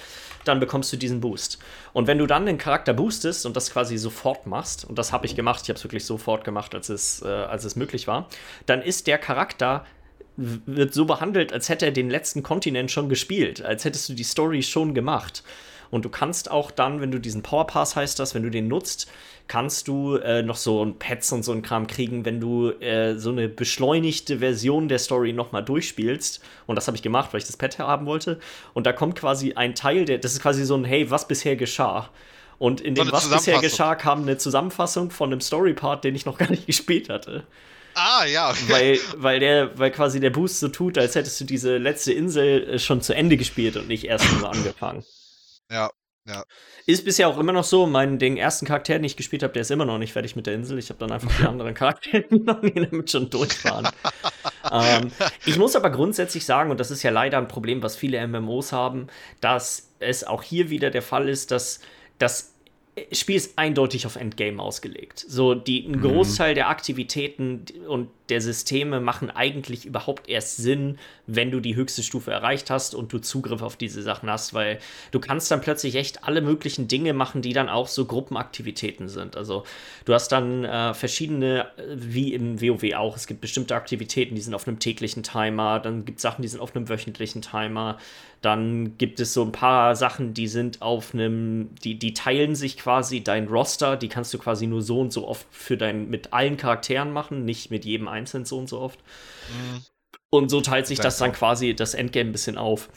dann 0.47 0.59
bekommst 0.59 0.91
du 0.93 0.97
diesen 0.97 1.21
Boost. 1.21 1.59
Und 1.93 2.07
wenn 2.07 2.17
du 2.17 2.27
dann 2.27 2.45
den 2.45 2.57
Charakter 2.57 2.93
boostest 2.93 3.45
und 3.45 3.55
das 3.55 3.71
quasi 3.71 3.97
sofort 3.97 4.47
machst, 4.47 4.85
und 4.85 4.97
das 4.97 5.11
habe 5.11 5.25
ich 5.25 5.35
gemacht, 5.35 5.61
ich 5.63 5.69
habe 5.69 5.77
es 5.77 5.83
wirklich 5.83 6.05
sofort 6.05 6.43
gemacht, 6.43 6.75
als 6.75 6.89
es, 6.89 7.21
äh, 7.21 7.27
als 7.27 7.63
es 7.63 7.75
möglich 7.75 8.07
war, 8.07 8.27
dann 8.65 8.81
ist 8.81 9.07
der 9.07 9.17
Charakter 9.17 9.85
wird 10.37 10.93
so 10.93 11.05
behandelt, 11.05 11.51
als 11.51 11.67
hätte 11.67 11.85
er 11.85 11.91
den 11.91 12.11
letzten 12.11 12.43
Kontinent 12.43 12.91
schon 12.91 13.09
gespielt, 13.09 13.63
als 13.63 13.85
hättest 13.85 14.07
du 14.09 14.13
die 14.13 14.23
Story 14.23 14.61
schon 14.61 14.93
gemacht. 14.93 15.43
Und 15.91 16.05
du 16.05 16.09
kannst 16.09 16.51
auch 16.51 16.71
dann, 16.71 17.01
wenn 17.01 17.11
du 17.11 17.19
diesen 17.19 17.43
Power 17.43 17.67
Pass 17.67 17.95
heißt 17.95 18.19
das, 18.19 18.35
wenn 18.35 18.43
du 18.43 18.49
den 18.49 18.67
nutzt, 18.67 19.09
kannst 19.47 19.87
du 19.87 20.15
äh, 20.17 20.43
noch 20.43 20.57
so 20.57 20.83
ein 20.83 20.99
Pets 20.99 21.31
und 21.31 21.43
so 21.43 21.51
ein 21.53 21.61
Kram 21.61 21.87
kriegen, 21.87 22.25
wenn 22.25 22.39
du 22.39 22.71
äh, 22.81 23.15
so 23.17 23.29
eine 23.29 23.47
beschleunigte 23.47 24.39
Version 24.39 24.87
der 24.87 24.99
Story 24.99 25.33
nochmal 25.33 25.63
durchspielst. 25.63 26.41
Und 26.65 26.75
das 26.75 26.87
habe 26.87 26.97
ich 26.97 27.03
gemacht, 27.03 27.29
weil 27.31 27.39
ich 27.39 27.47
das 27.47 27.57
Pet 27.57 27.79
haben 27.79 28.05
wollte. 28.05 28.39
Und 28.73 28.85
da 28.85 28.93
kommt 28.93 29.15
quasi 29.15 29.53
ein 29.53 29.75
Teil, 29.75 30.05
der, 30.05 30.17
das 30.17 30.33
ist 30.33 30.41
quasi 30.41 30.65
so 30.65 30.75
ein 30.75 30.83
Hey, 30.83 31.09
was 31.09 31.27
bisher 31.27 31.55
geschah. 31.55 32.09
Und 32.59 32.81
in 32.81 32.95
dem, 32.95 33.11
was 33.11 33.29
bisher 33.29 33.59
geschah, 33.59 33.95
kam 33.95 34.23
eine 34.23 34.37
Zusammenfassung 34.37 35.11
von 35.11 35.31
einem 35.31 35.41
Story-Part, 35.41 36.03
den 36.03 36.15
ich 36.15 36.25
noch 36.25 36.37
gar 36.37 36.49
nicht 36.49 36.65
gespielt 36.67 37.09
hatte. 37.09 37.43
Ah, 37.93 38.25
ja. 38.25 38.51
Okay. 38.51 38.59
Weil, 38.67 38.99
weil, 39.15 39.39
der, 39.39 39.77
weil 39.77 39.91
quasi 39.91 40.19
der 40.19 40.29
Boost 40.29 40.59
so 40.59 40.67
tut, 40.67 40.97
als 40.97 41.15
hättest 41.15 41.39
du 41.41 41.45
diese 41.45 41.77
letzte 41.77 42.13
Insel 42.13 42.69
äh, 42.69 42.79
schon 42.79 43.01
zu 43.01 43.13
Ende 43.13 43.37
gespielt 43.37 43.75
und 43.75 43.87
nicht 43.87 44.05
erst 44.05 44.25
nur 44.39 44.51
angefangen. 44.51 45.03
Ja, 45.71 45.91
ja. 46.27 46.43
Ist 46.85 47.05
bisher 47.05 47.29
auch 47.29 47.37
immer 47.37 47.53
noch 47.53 47.63
so. 47.63 47.87
Mein, 47.87 48.19
den 48.19 48.35
ersten 48.35 48.65
Charakter, 48.65 48.93
den 48.93 49.03
ich 49.05 49.15
gespielt 49.15 49.43
habe, 49.43 49.53
der 49.53 49.61
ist 49.61 49.71
immer 49.71 49.85
noch 49.85 49.97
nicht 49.97 50.11
fertig 50.13 50.35
mit 50.35 50.45
der 50.45 50.55
Insel. 50.55 50.77
Ich 50.77 50.89
habe 50.89 50.99
dann 50.99 51.11
einfach 51.11 51.31
die 51.39 51.43
anderen 51.47 51.73
Charaktere 51.73 52.25
noch 52.35 52.61
nie 52.61 52.71
damit 52.71 53.09
schon 53.09 53.29
durchfahren. 53.29 53.87
ähm, 54.71 55.11
ich 55.45 55.57
muss 55.57 55.75
aber 55.75 55.89
grundsätzlich 55.89 56.45
sagen, 56.45 56.69
und 56.69 56.79
das 56.79 56.91
ist 56.91 57.03
ja 57.03 57.11
leider 57.11 57.37
ein 57.37 57.47
Problem, 57.47 57.81
was 57.81 57.95
viele 57.95 58.25
MMOs 58.27 58.73
haben, 58.73 59.07
dass 59.39 59.93
es 59.99 60.25
auch 60.25 60.43
hier 60.43 60.69
wieder 60.69 60.89
der 60.89 61.01
Fall 61.01 61.29
ist, 61.29 61.51
dass 61.51 61.79
das 62.19 62.53
Spiel 63.11 63.35
ist 63.35 63.57
eindeutig 63.57 64.05
auf 64.05 64.15
Endgame 64.15 64.61
ausgelegt. 64.61 65.23
So, 65.27 65.53
die, 65.55 65.85
ein 65.87 65.99
mhm. 65.99 66.01
Großteil 66.01 66.51
mhm. 66.51 66.55
der 66.55 66.69
Aktivitäten 66.69 67.65
und 67.87 68.09
der 68.29 68.41
Systeme 68.41 68.99
machen 68.99 69.29
eigentlich 69.29 69.85
überhaupt 69.85 70.29
erst 70.29 70.57
Sinn, 70.57 70.97
wenn 71.27 71.51
du 71.51 71.59
die 71.59 71.75
höchste 71.75 72.03
Stufe 72.03 72.31
erreicht 72.31 72.69
hast 72.69 72.95
und 72.95 73.11
du 73.13 73.19
Zugriff 73.19 73.61
auf 73.61 73.75
diese 73.75 74.01
Sachen 74.01 74.29
hast, 74.29 74.53
weil 74.53 74.79
du 75.11 75.19
kannst 75.19 75.49
dann 75.51 75.61
plötzlich 75.61 75.95
echt 75.95 76.23
alle 76.23 76.41
möglichen 76.41 76.87
Dinge 76.87 77.13
machen, 77.13 77.41
die 77.41 77.53
dann 77.53 77.69
auch 77.69 77.87
so 77.87 78.05
Gruppenaktivitäten 78.05 79.09
sind. 79.09 79.37
Also 79.37 79.63
du 80.05 80.13
hast 80.13 80.29
dann 80.29 80.65
äh, 80.65 80.93
verschiedene, 80.93 81.67
äh, 81.77 81.83
wie 81.95 82.33
im 82.33 82.61
WoW 82.61 82.93
auch, 82.95 83.15
es 83.15 83.27
gibt 83.27 83.41
bestimmte 83.41 83.75
Aktivitäten, 83.75 84.35
die 84.35 84.41
sind 84.41 84.53
auf 84.53 84.67
einem 84.67 84.79
täglichen 84.79 85.23
Timer, 85.23 85.79
dann 85.79 86.05
gibt 86.05 86.17
es 86.17 86.21
Sachen, 86.23 86.41
die 86.41 86.47
sind 86.47 86.59
auf 86.59 86.75
einem 86.75 86.89
wöchentlichen 86.89 87.41
Timer, 87.41 87.97
dann 88.41 88.97
gibt 88.97 89.19
es 89.19 89.33
so 89.33 89.43
ein 89.43 89.51
paar 89.51 89.95
Sachen, 89.95 90.33
die 90.33 90.47
sind 90.47 90.81
auf 90.81 91.13
einem, 91.13 91.69
die, 91.83 91.95
die 91.95 92.13
teilen 92.13 92.55
sich 92.55 92.77
quasi 92.77 93.23
dein 93.23 93.47
Roster, 93.47 93.97
die 93.97 94.09
kannst 94.09 94.33
du 94.33 94.37
quasi 94.37 94.67
nur 94.67 94.81
so 94.81 94.99
und 94.99 95.11
so 95.11 95.27
oft 95.27 95.47
für 95.49 95.75
dein, 95.75 96.09
mit 96.09 96.33
allen 96.33 96.55
Charakteren 96.55 97.11
machen, 97.11 97.45
nicht 97.45 97.71
mit 97.71 97.83
jedem 97.83 98.07
einzeln 98.17 98.45
so 98.45 98.57
und 98.57 98.67
so 98.67 98.79
oft. 98.79 98.99
Mhm. 99.49 99.81
Und 100.29 100.49
so 100.49 100.61
teilt 100.61 100.87
sich 100.87 100.99
das 100.99 101.17
dann 101.17 101.31
quasi 101.31 101.73
das 101.73 101.93
Endgame 101.93 102.29
ein 102.29 102.33
bisschen 102.33 102.57
auf. 102.57 102.89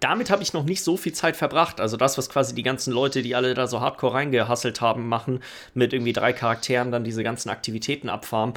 damit 0.00 0.30
habe 0.30 0.42
ich 0.42 0.52
noch 0.52 0.64
nicht 0.64 0.82
so 0.82 0.96
viel 0.96 1.12
Zeit 1.12 1.36
verbracht. 1.36 1.80
Also 1.80 1.96
das, 1.96 2.18
was 2.18 2.28
quasi 2.28 2.54
die 2.54 2.62
ganzen 2.62 2.92
Leute, 2.92 3.22
die 3.22 3.34
alle 3.34 3.54
da 3.54 3.66
so 3.66 3.80
hardcore 3.80 4.14
reingehasselt 4.14 4.80
haben, 4.80 5.08
machen, 5.08 5.40
mit 5.74 5.92
irgendwie 5.92 6.12
drei 6.12 6.32
Charakteren 6.32 6.90
dann 6.90 7.04
diese 7.04 7.22
ganzen 7.22 7.50
Aktivitäten 7.50 8.08
abfarmen 8.08 8.54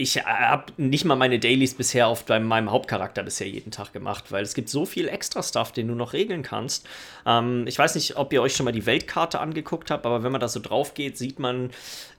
ich 0.00 0.16
äh, 0.16 0.22
habe 0.22 0.72
nicht 0.76 1.04
mal 1.04 1.16
meine 1.16 1.40
Dailies 1.40 1.74
bisher 1.74 2.06
auf 2.06 2.26
meinem 2.28 2.70
Hauptcharakter 2.70 3.24
bisher 3.24 3.48
jeden 3.48 3.72
Tag 3.72 3.92
gemacht, 3.92 4.30
weil 4.30 4.44
es 4.44 4.54
gibt 4.54 4.68
so 4.68 4.86
viel 4.86 5.08
extra 5.08 5.42
Stuff, 5.42 5.72
den 5.72 5.88
du 5.88 5.94
noch 5.94 6.12
regeln 6.12 6.42
kannst. 6.42 6.86
Ähm, 7.26 7.64
ich 7.66 7.78
weiß 7.78 7.96
nicht, 7.96 8.16
ob 8.16 8.32
ihr 8.32 8.40
euch 8.40 8.54
schon 8.54 8.64
mal 8.64 8.72
die 8.72 8.86
Weltkarte 8.86 9.40
angeguckt 9.40 9.90
habt, 9.90 10.06
aber 10.06 10.22
wenn 10.22 10.30
man 10.30 10.40
da 10.40 10.48
so 10.48 10.60
drauf 10.60 10.94
geht, 10.94 11.18
sieht 11.18 11.40
man, 11.40 11.70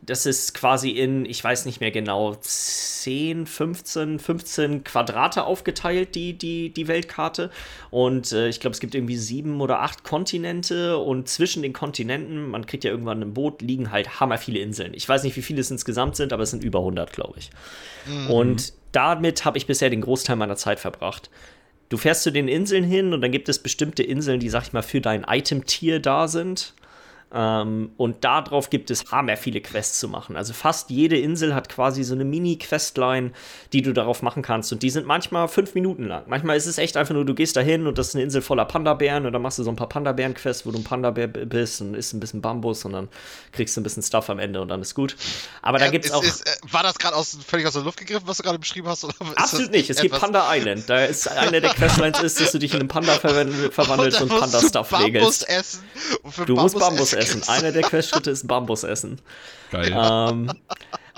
das 0.02 0.26
ist 0.26 0.54
quasi 0.54 0.92
in, 0.92 1.26
ich 1.26 1.42
weiß 1.42 1.66
nicht 1.66 1.80
mehr 1.80 1.92
genau, 1.92 2.36
10, 2.36 3.46
15, 3.46 4.20
15 4.20 4.84
Quadrate 4.84 5.46
aufgeteilt, 5.46 6.16
die, 6.16 6.38
die, 6.38 6.74
die 6.74 6.88
Weltkarte. 6.88 7.50
Und 7.92 8.34
äh, 8.34 8.50
ich 8.50 8.60
glaube, 8.60 8.74
es 8.74 8.82
gibt 8.82 8.94
irgendwie 8.94 9.18
sieben 9.18 9.62
oder 9.62 9.80
acht 9.80 10.04
Kontinente 10.04 10.98
und 10.98 11.30
zwischen 11.30 11.64
den 11.64 11.72
Kontinenten, 11.72 12.50
man 12.50 12.66
kriegt 12.66 12.84
ja 12.84 12.92
irgendwann 12.92 13.22
ein 13.22 13.34
Boot, 13.34 13.62
liegen 13.62 13.92
halt 13.92 14.20
hammer 14.20 14.38
viele 14.38 14.60
Inseln. 14.60 14.94
Ich 14.94 15.08
weiß 15.08 15.24
nicht, 15.24 15.38
wie 15.38 15.42
viele 15.42 15.62
es 15.62 15.72
insgesamt 15.72 16.18
sind, 16.18 16.34
aber 16.34 16.44
es 16.44 16.52
sind 16.52 16.64
über 16.64 16.80
100, 16.80 17.14
glaube 17.14 17.40
ich. 17.40 17.52
Mhm. 18.06 18.30
Und 18.30 18.74
damit 18.92 19.46
habe 19.46 19.58
ich 19.58 19.68
bisher 19.68 19.90
den 19.90 20.02
Großteil 20.02 20.36
meiner 20.36 20.56
Zeit 20.56 20.80
verbracht. 20.80 21.30
Du 21.90 21.98
fährst 21.98 22.24
zu 22.24 22.32
den 22.32 22.48
Inseln 22.48 22.84
hin 22.84 23.14
und 23.14 23.22
dann 23.22 23.32
gibt 23.32 23.50
es 23.50 23.60
bestimmte 23.60 24.04
Inseln, 24.04 24.40
die, 24.40 24.50
sag 24.50 24.64
ich 24.64 24.74
mal, 24.74 24.84
für 24.84 25.02
dein 25.02 25.26
Item-Tier 25.28 26.00
da 26.00 26.28
sind. 26.28 26.74
Ähm, 27.32 27.92
und 27.98 28.24
darauf 28.24 28.70
gibt 28.70 28.90
es 28.90 29.12
hammer 29.12 29.38
viele 29.38 29.62
Quests 29.62 30.00
zu 30.00 30.08
machen. 30.08 30.36
Also 30.36 30.54
fast 30.54 30.90
jede 30.90 31.18
Insel 31.18 31.54
hat 31.54 31.70
quasi 31.70 32.04
so 32.04 32.16
eine 32.16 32.26
Mini-Questline, 32.26 33.32
die 33.72 33.82
du 33.82 33.94
darauf 33.94 34.22
machen 34.22 34.42
kannst. 34.42 34.72
Und 34.72 34.82
die 34.82 34.90
sind 34.90 35.06
manchmal 35.06 35.48
fünf 35.48 35.76
Minuten 35.76 36.06
lang. 36.06 36.24
Manchmal 36.28 36.58
ist 36.58 36.66
es 36.66 36.78
echt 36.80 36.98
einfach 36.98 37.14
nur, 37.14 37.26
du 37.26 37.36
gehst 37.36 37.56
da 37.56 37.62
hin 37.62 37.86
und 37.86 37.98
das 37.98 38.10
ist 38.10 38.16
eine 38.16 38.24
Insel 38.24 38.42
voller 38.42 38.66
Panda-Bären 38.66 39.26
und 39.26 39.34
dann 39.34 39.42
machst 39.42 39.60
du 39.60 39.64
so 39.64 39.70
ein 39.70 39.76
paar 39.76 39.90
Panda-Bären-Quests, 39.90 40.66
wo 40.66 40.72
du 40.72 40.80
ein 40.80 40.84
Panda-Bär 40.84 41.28
bist 41.28 41.82
und 41.82 41.94
isst 41.94 42.14
ein 42.14 42.20
bisschen 42.20 42.42
Bambus 42.42 42.84
und 42.86 42.94
dann 42.94 43.10
kriegst 43.52 43.78
du 43.78 43.82
ein 43.82 43.84
bisschen 43.84 44.02
Stuff 44.02 44.30
am 44.30 44.40
Ende 44.40 44.62
und 44.62 44.70
dann 44.70 44.82
ist 44.82 44.96
gut. 44.96 45.16
Aber 45.62 45.78
da 45.78 45.90
gibt 45.90 46.06
es 46.06 46.12
auch. 46.12 46.24
Ist, 46.24 46.48
äh, 46.48 46.52
war 46.72 46.82
das 46.82 46.98
gerade 46.98 47.16
völlig 47.46 47.68
aus 47.68 47.74
der 47.74 47.84
Luft 47.84 48.00
gegriffen, 48.00 48.28
was 48.28 48.38
du 48.38 48.44
gerade 48.44 48.60
beschrieben 48.60 48.88
hast? 48.88 49.06
Absolut 49.36 49.72
nicht. 49.72 49.90
Es 49.90 50.02
gibt 50.02 50.20
Panda 50.20 50.48
Island. 50.56 50.90
Da 50.90 51.06
ist 51.06 51.28
eine 51.28 51.62
der 51.62 51.72
Questlines 51.72 52.22
ist, 52.22 52.42
dass 52.42 52.52
du 52.52 52.60
dich 52.60 52.74
in 52.74 52.80
einen 52.80 52.90
Panda 52.90 53.14
verwandelst 53.72 54.22
und, 54.22 54.32
und 54.32 54.40
Panda-Stuff 54.40 55.00
regelst. 55.00 55.48
Essen 55.48 55.84
du 56.46 56.56
musst 56.56 56.80
Bambus 56.80 57.14
essen 57.14 57.19
essen. 57.20 57.44
Einer 57.48 57.72
der 57.72 57.84
Questschritte 57.84 58.32
ist 58.32 58.48
Bambus 58.48 58.84
essen. 58.84 59.20
Geil. 59.72 59.94
Ähm, 59.96 60.52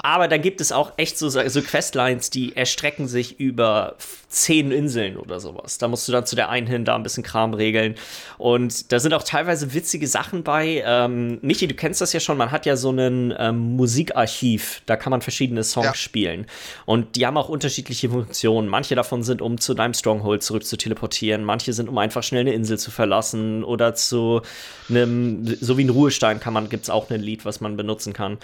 aber 0.04 0.28
da 0.28 0.38
gibt 0.38 0.62
es 0.62 0.72
auch 0.72 0.94
echt 0.98 1.18
so, 1.18 1.30
so 1.30 1.62
Questlines, 1.62 2.30
die 2.30 2.56
erstrecken 2.56 3.08
sich 3.08 3.40
über 3.40 3.96
zehn 4.30 4.72
Inseln 4.72 5.18
oder 5.18 5.40
sowas. 5.40 5.78
Da 5.78 5.88
musst 5.88 6.08
du 6.08 6.12
dann 6.12 6.26
zu 6.26 6.36
der 6.36 6.50
einen 6.50 6.66
hin, 6.66 6.86
da 6.86 6.96
ein 6.96 7.04
bisschen 7.04 7.24
Kram 7.24 7.54
regeln. 7.54 7.96
Und 8.38 8.92
da 8.92 9.00
sind 9.00 9.14
auch 9.14 9.24
teilweise 9.24 9.74
witzige 9.74 10.08
Sachen 10.08 10.44
bei. 10.44 10.84
Ähm, 10.86 11.38
Michi, 11.42 11.68
du 11.68 11.76
kennst 11.76 12.02
das 12.02 12.14
ja 12.14 12.20
schon, 12.20 12.38
man 12.38 12.52
hat 12.52 12.66
ja 12.66 12.78
so 12.78 12.92
ein 12.92 13.34
ähm, 13.38 13.76
Musikarchiv, 13.76 14.82
da 14.86 14.96
kann 14.96 15.12
man 15.12 15.22
verschiedene 15.22 15.64
Songs 15.64 15.86
ja. 15.86 15.94
spielen. 15.94 16.48
Und 16.86 17.16
die 17.16 17.26
haben 17.26 17.38
auch 17.38 17.50
unterschiedliche 17.50 18.10
Funktionen. 18.10 18.70
Manche 18.70 18.96
davon 18.96 19.22
sind, 19.22 19.42
um 19.42 19.60
zu 19.60 19.74
deinem 19.74 19.94
Stronghold 19.94 20.42
zurück 20.42 20.66
zu 20.66 20.78
teleportieren. 20.78 21.44
Manche 21.44 21.74
sind, 21.74 21.90
um 21.90 21.98
einfach 21.98 22.24
schnell 22.24 22.42
eine 22.42 22.54
Insel 22.54 22.80
zu 22.80 22.90
verlassen 22.90 23.64
oder 23.64 23.94
zu 23.94 24.42
einem, 24.90 25.46
so 25.60 25.78
wie 25.78 25.84
ein 25.84 25.90
Ruhestein 25.90 26.40
kann 26.40 26.54
man, 26.54 26.70
gibt 26.70 26.84
es 26.84 26.90
auch 26.90 27.10
ein 27.10 27.22
Lied, 27.22 27.46
was 27.46 27.62
man 27.62 27.78
benutzen 27.78 28.14
kann. 28.14 28.38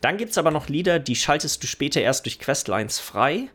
Dann 0.00 0.16
gibt 0.16 0.30
es 0.30 0.38
aber 0.38 0.50
noch 0.50 0.68
Lieder, 0.68 0.99
die 1.00 1.16
schaltest 1.16 1.62
du 1.62 1.66
später 1.66 2.00
erst 2.00 2.26
durch 2.26 2.38
Questlines 2.38 2.98
frei. 2.98 3.48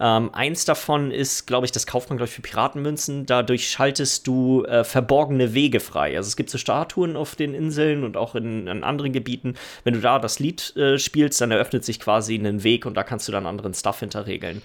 Ähm, 0.00 0.32
eins 0.32 0.64
davon 0.64 1.10
ist, 1.10 1.46
glaube 1.46 1.66
ich, 1.66 1.72
das 1.72 1.86
kauft 1.86 2.08
man, 2.08 2.18
glaube 2.18 2.28
ich, 2.28 2.34
für 2.34 2.42
Piratenmünzen. 2.42 3.26
Dadurch 3.26 3.68
schaltest 3.68 4.26
du 4.26 4.64
äh, 4.64 4.84
verborgene 4.84 5.54
Wege 5.54 5.80
frei. 5.80 6.16
Also 6.16 6.28
es 6.28 6.36
gibt 6.36 6.50
so 6.50 6.58
Statuen 6.58 7.16
auf 7.16 7.34
den 7.34 7.52
Inseln 7.52 8.04
und 8.04 8.16
auch 8.16 8.36
in, 8.36 8.68
in 8.68 8.84
anderen 8.84 9.12
Gebieten. 9.12 9.54
Wenn 9.82 9.94
du 9.94 10.00
da 10.00 10.18
das 10.18 10.38
Lied 10.38 10.76
äh, 10.76 10.98
spielst, 10.98 11.40
dann 11.40 11.50
eröffnet 11.50 11.84
sich 11.84 11.98
quasi 11.98 12.36
ein 12.36 12.62
Weg 12.62 12.86
und 12.86 12.94
da 12.94 13.02
kannst 13.02 13.26
du 13.26 13.32
dann 13.32 13.46
anderen 13.46 13.74
Stuff 13.74 14.00
hinterregeln. 14.00 14.62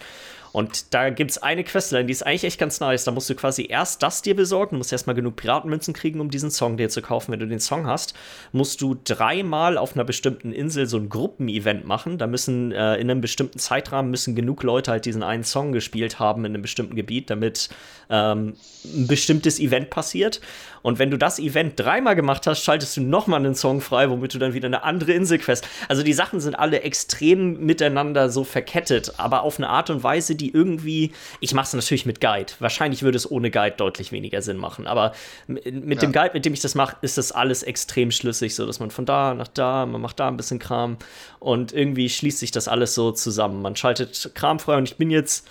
Und 0.53 0.93
da 0.93 1.09
gibt 1.09 1.31
es 1.31 1.39
eine 1.39 1.63
Questline, 1.63 2.05
die 2.05 2.11
ist 2.11 2.23
eigentlich 2.23 2.43
echt 2.43 2.59
ganz 2.59 2.79
nice. 2.79 3.05
Da 3.05 3.11
musst 3.11 3.27
du 3.27 3.33
quasi 3.33 3.65
erst 3.67 4.03
das 4.03 4.21
dir 4.21 4.35
besorgen. 4.35 4.77
Musst 4.77 4.91
erstmal 4.91 5.15
genug 5.15 5.35
Piratenmünzen 5.35 5.95
kriegen, 5.95 6.19
um 6.21 6.29
diesen 6.29 6.51
Song 6.51 6.77
dir 6.77 6.89
zu 6.89 7.01
kaufen. 7.01 7.31
Wenn 7.31 7.39
du 7.39 7.47
den 7.47 7.59
Song 7.59 7.87
hast, 7.87 8.13
musst 8.51 8.79
du 8.81 8.95
dreimal 9.03 9.79
auf 9.79 9.95
einer 9.95 10.03
bestimmten 10.03 10.53
Insel 10.53 10.85
so 10.85 10.97
ein 10.97 11.09
Gruppenevent 11.09 11.87
machen. 11.87 12.19
Da 12.19 12.27
müssen 12.27 12.71
äh, 12.71 12.97
in 12.97 13.09
einem 13.09 13.19
bestimmten 13.19 13.57
Zeitrahmen 13.57 14.11
müssen 14.11 14.35
genug 14.35 14.61
Leute 14.61 14.91
halt 14.91 15.05
diesen 15.05 15.23
einen 15.23 15.43
Song 15.43 15.71
gespielt 15.71 16.19
haben 16.19 16.45
in 16.45 16.53
einem 16.53 16.61
bestimmten 16.61 16.95
Gebiet, 16.95 17.31
damit 17.31 17.69
ähm, 18.13 18.53
ein 18.85 19.07
bestimmtes 19.07 19.59
Event 19.59 19.89
passiert. 19.89 20.39
Und 20.83 20.99
wenn 20.99 21.09
du 21.09 21.17
das 21.17 21.39
Event 21.39 21.79
dreimal 21.79 22.15
gemacht 22.15 22.45
hast, 22.45 22.61
schaltest 22.61 22.97
du 22.97 23.01
nochmal 23.01 23.39
einen 23.39 23.55
Song 23.55 23.79
frei, 23.79 24.09
womit 24.09 24.33
du 24.33 24.37
dann 24.37 24.53
wieder 24.53 24.67
eine 24.67 24.83
andere 24.83 25.13
Insel 25.13 25.39
quest. 25.39 25.65
Also 25.87 26.03
die 26.03 26.13
Sachen 26.13 26.41
sind 26.41 26.55
alle 26.55 26.81
extrem 26.81 27.65
miteinander 27.65 28.29
so 28.29 28.43
verkettet, 28.43 29.13
aber 29.17 29.43
auf 29.43 29.57
eine 29.57 29.69
Art 29.69 29.89
und 29.89 30.03
Weise, 30.03 30.35
die 30.35 30.53
irgendwie. 30.53 31.13
Ich 31.39 31.53
mache 31.53 31.67
es 31.67 31.73
natürlich 31.73 32.05
mit 32.05 32.19
Guide. 32.19 32.53
Wahrscheinlich 32.59 33.01
würde 33.01 33.15
es 33.15 33.29
ohne 33.29 33.49
Guide 33.49 33.75
deutlich 33.77 34.11
weniger 34.11 34.41
Sinn 34.41 34.57
machen. 34.57 34.85
Aber 34.85 35.13
mit 35.47 35.65
ja. 35.65 35.95
dem 35.95 36.11
Guide, 36.11 36.31
mit 36.33 36.45
dem 36.45 36.53
ich 36.53 36.59
das 36.59 36.75
mache, 36.75 36.97
ist 37.01 37.17
das 37.17 37.31
alles 37.31 37.63
extrem 37.63 38.11
schlüssig, 38.11 38.53
so 38.53 38.65
dass 38.65 38.79
man 38.79 38.91
von 38.91 39.05
da 39.05 39.33
nach 39.33 39.47
da, 39.47 39.85
man 39.85 40.01
macht 40.01 40.19
da 40.19 40.27
ein 40.27 40.37
bisschen 40.37 40.59
Kram 40.59 40.97
und 41.39 41.71
irgendwie 41.71 42.09
schließt 42.09 42.39
sich 42.39 42.51
das 42.51 42.67
alles 42.67 42.93
so 42.93 43.11
zusammen. 43.11 43.61
Man 43.61 43.77
schaltet 43.77 44.31
Kram 44.35 44.59
frei 44.59 44.77
und 44.77 44.89
ich 44.89 44.97
bin 44.97 45.09
jetzt 45.09 45.47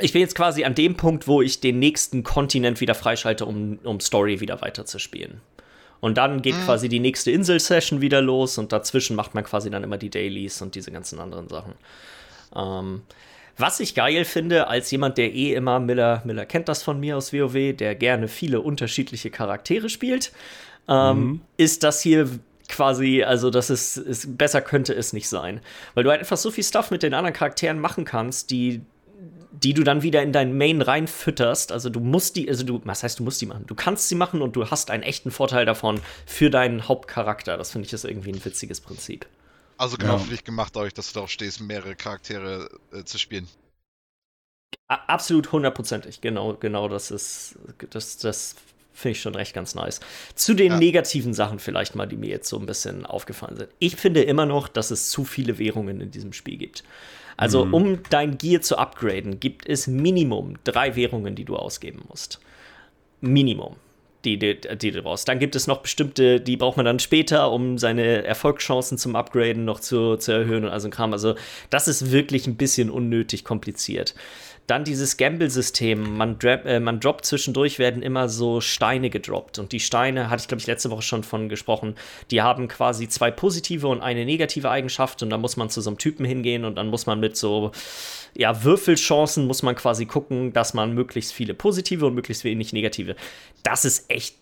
ich 0.00 0.12
bin 0.12 0.20
jetzt 0.20 0.34
quasi 0.34 0.64
an 0.64 0.74
dem 0.74 0.96
Punkt, 0.96 1.28
wo 1.28 1.40
ich 1.40 1.60
den 1.60 1.78
nächsten 1.78 2.24
Kontinent 2.24 2.80
wieder 2.80 2.94
freischalte, 2.94 3.46
um, 3.46 3.78
um 3.84 4.00
Story 4.00 4.40
wieder 4.40 4.60
weiterzuspielen. 4.60 5.40
Und 6.00 6.18
dann 6.18 6.42
geht 6.42 6.56
mhm. 6.56 6.64
quasi 6.64 6.88
die 6.88 7.00
nächste 7.00 7.30
Insel-Session 7.30 8.00
wieder 8.00 8.20
los 8.20 8.58
und 8.58 8.72
dazwischen 8.72 9.16
macht 9.16 9.34
man 9.34 9.44
quasi 9.44 9.70
dann 9.70 9.84
immer 9.84 9.96
die 9.96 10.10
Dailies 10.10 10.60
und 10.60 10.74
diese 10.74 10.90
ganzen 10.90 11.18
anderen 11.18 11.48
Sachen. 11.48 11.74
Ähm, 12.54 13.02
was 13.56 13.80
ich 13.80 13.94
geil 13.94 14.24
finde, 14.24 14.66
als 14.66 14.90
jemand, 14.90 15.16
der 15.16 15.32
eh 15.32 15.54
immer, 15.54 15.78
Miller, 15.78 16.22
Miller 16.24 16.44
kennt 16.44 16.68
das 16.68 16.82
von 16.82 16.98
mir 16.98 17.16
aus 17.16 17.32
WoW, 17.32 17.74
der 17.74 17.94
gerne 17.94 18.28
viele 18.28 18.60
unterschiedliche 18.60 19.30
Charaktere 19.30 19.88
spielt, 19.88 20.32
ähm, 20.88 21.18
mhm. 21.18 21.40
ist 21.56 21.84
das 21.84 22.02
hier 22.02 22.28
quasi, 22.68 23.22
also 23.22 23.50
das 23.50 23.70
ist, 23.70 23.96
ist, 23.96 24.36
besser 24.36 24.60
könnte 24.60 24.92
es 24.92 25.12
nicht 25.12 25.28
sein. 25.28 25.60
Weil 25.94 26.04
du 26.04 26.10
halt 26.10 26.20
einfach 26.20 26.36
so 26.36 26.50
viel 26.50 26.64
Stuff 26.64 26.90
mit 26.90 27.02
den 27.02 27.14
anderen 27.14 27.34
Charakteren 27.34 27.78
machen 27.78 28.04
kannst, 28.04 28.50
die 28.50 28.82
die 29.62 29.74
du 29.74 29.84
dann 29.84 30.02
wieder 30.02 30.22
in 30.22 30.32
dein 30.32 30.56
Main 30.56 30.82
reinfütterst. 30.82 31.72
Also 31.72 31.88
du 31.88 32.00
musst 32.00 32.36
die, 32.36 32.48
also 32.48 32.64
du, 32.64 32.80
was 32.84 33.02
heißt, 33.02 33.18
du 33.18 33.22
musst 33.22 33.40
die 33.40 33.46
machen? 33.46 33.64
Du 33.66 33.74
kannst 33.74 34.08
sie 34.08 34.14
machen 34.14 34.42
und 34.42 34.56
du 34.56 34.70
hast 34.70 34.90
einen 34.90 35.02
echten 35.02 35.30
Vorteil 35.30 35.64
davon 35.64 36.00
für 36.26 36.50
deinen 36.50 36.88
Hauptcharakter. 36.88 37.56
Das 37.56 37.70
finde 37.70 37.86
ich 37.86 37.92
ist 37.92 38.04
irgendwie 38.04 38.32
ein 38.32 38.44
witziges 38.44 38.80
Prinzip. 38.80 39.26
Also 39.76 39.96
genau 39.96 40.14
ja. 40.14 40.18
für 40.18 40.30
dich 40.30 40.44
gemacht, 40.44 40.74
dadurch, 40.74 40.94
dass 40.94 41.08
du 41.08 41.14
darauf 41.14 41.30
stehst, 41.30 41.60
mehrere 41.60 41.96
Charaktere 41.96 42.68
äh, 42.92 43.04
zu 43.04 43.18
spielen. 43.18 43.48
A 44.88 44.96
absolut 45.06 45.50
hundertprozentig, 45.52 46.20
genau, 46.20 46.54
genau, 46.54 46.88
das 46.88 47.10
ist, 47.10 47.56
das, 47.90 48.18
das 48.18 48.56
finde 48.92 49.12
ich 49.12 49.22
schon 49.22 49.34
recht 49.34 49.54
ganz 49.54 49.74
nice. 49.74 50.00
Zu 50.34 50.54
den 50.54 50.72
ja. 50.72 50.78
negativen 50.78 51.34
Sachen 51.34 51.58
vielleicht 51.58 51.94
mal, 51.94 52.06
die 52.06 52.16
mir 52.16 52.28
jetzt 52.28 52.48
so 52.48 52.58
ein 52.58 52.66
bisschen 52.66 53.06
aufgefallen 53.06 53.56
sind. 53.56 53.70
Ich 53.78 53.96
finde 53.96 54.22
immer 54.22 54.46
noch, 54.46 54.68
dass 54.68 54.90
es 54.90 55.10
zu 55.10 55.24
viele 55.24 55.58
Währungen 55.58 56.00
in 56.00 56.10
diesem 56.10 56.32
Spiel 56.32 56.58
gibt. 56.58 56.84
Also, 57.36 57.64
mhm. 57.64 57.74
um 57.74 57.98
dein 58.10 58.38
Gear 58.38 58.60
zu 58.60 58.78
upgraden, 58.78 59.40
gibt 59.40 59.68
es 59.68 59.86
Minimum 59.86 60.54
drei 60.64 60.96
Währungen, 60.96 61.34
die 61.34 61.44
du 61.44 61.56
ausgeben 61.56 62.02
musst. 62.08 62.40
Minimum. 63.20 63.76
Die, 64.24 64.38
die, 64.38 64.58
die 64.58 64.90
du 64.90 65.02
brauchst. 65.02 65.28
Dann 65.28 65.38
gibt 65.38 65.54
es 65.54 65.66
noch 65.66 65.82
bestimmte, 65.82 66.40
die 66.40 66.56
braucht 66.56 66.78
man 66.78 66.86
dann 66.86 66.98
später, 66.98 67.50
um 67.52 67.76
seine 67.76 68.24
Erfolgschancen 68.24 68.96
zum 68.96 69.16
Upgraden 69.16 69.66
noch 69.66 69.80
zu, 69.80 70.16
zu 70.16 70.32
erhöhen 70.32 70.64
und 70.64 70.70
also 70.70 70.88
ein 70.88 70.90
Kram. 70.90 71.12
Also, 71.12 71.34
das 71.68 71.88
ist 71.88 72.10
wirklich 72.10 72.46
ein 72.46 72.56
bisschen 72.56 72.88
unnötig 72.88 73.44
kompliziert. 73.44 74.14
Dann 74.66 74.84
dieses 74.84 75.16
Gamble-System. 75.16 76.16
Man, 76.16 76.38
äh, 76.40 76.80
man 76.80 77.00
droppt 77.00 77.26
zwischendurch, 77.26 77.78
werden 77.78 78.02
immer 78.02 78.28
so 78.28 78.60
Steine 78.60 79.10
gedroppt. 79.10 79.58
Und 79.58 79.72
die 79.72 79.80
Steine, 79.80 80.30
hatte 80.30 80.42
ich 80.42 80.48
glaube 80.48 80.60
ich 80.60 80.66
letzte 80.66 80.90
Woche 80.90 81.02
schon 81.02 81.22
von 81.22 81.48
gesprochen, 81.48 81.96
die 82.30 82.40
haben 82.40 82.68
quasi 82.68 83.08
zwei 83.08 83.30
positive 83.30 83.88
und 83.88 84.00
eine 84.00 84.24
negative 84.24 84.70
Eigenschaft. 84.70 85.22
Und 85.22 85.30
da 85.30 85.38
muss 85.38 85.56
man 85.56 85.68
zu 85.68 85.80
so 85.80 85.90
einem 85.90 85.98
Typen 85.98 86.24
hingehen 86.24 86.64
und 86.64 86.76
dann 86.76 86.88
muss 86.88 87.06
man 87.06 87.20
mit 87.20 87.36
so 87.36 87.72
ja, 88.36 88.64
Würfelchancen 88.64 89.46
muss 89.46 89.62
man 89.62 89.76
quasi 89.76 90.06
gucken, 90.06 90.52
dass 90.52 90.74
man 90.74 90.92
möglichst 90.92 91.32
viele 91.32 91.54
positive 91.54 92.06
und 92.06 92.14
möglichst 92.14 92.44
wenig 92.44 92.72
negative. 92.72 93.16
Das 93.62 93.84
ist 93.84 94.10
echt 94.10 94.36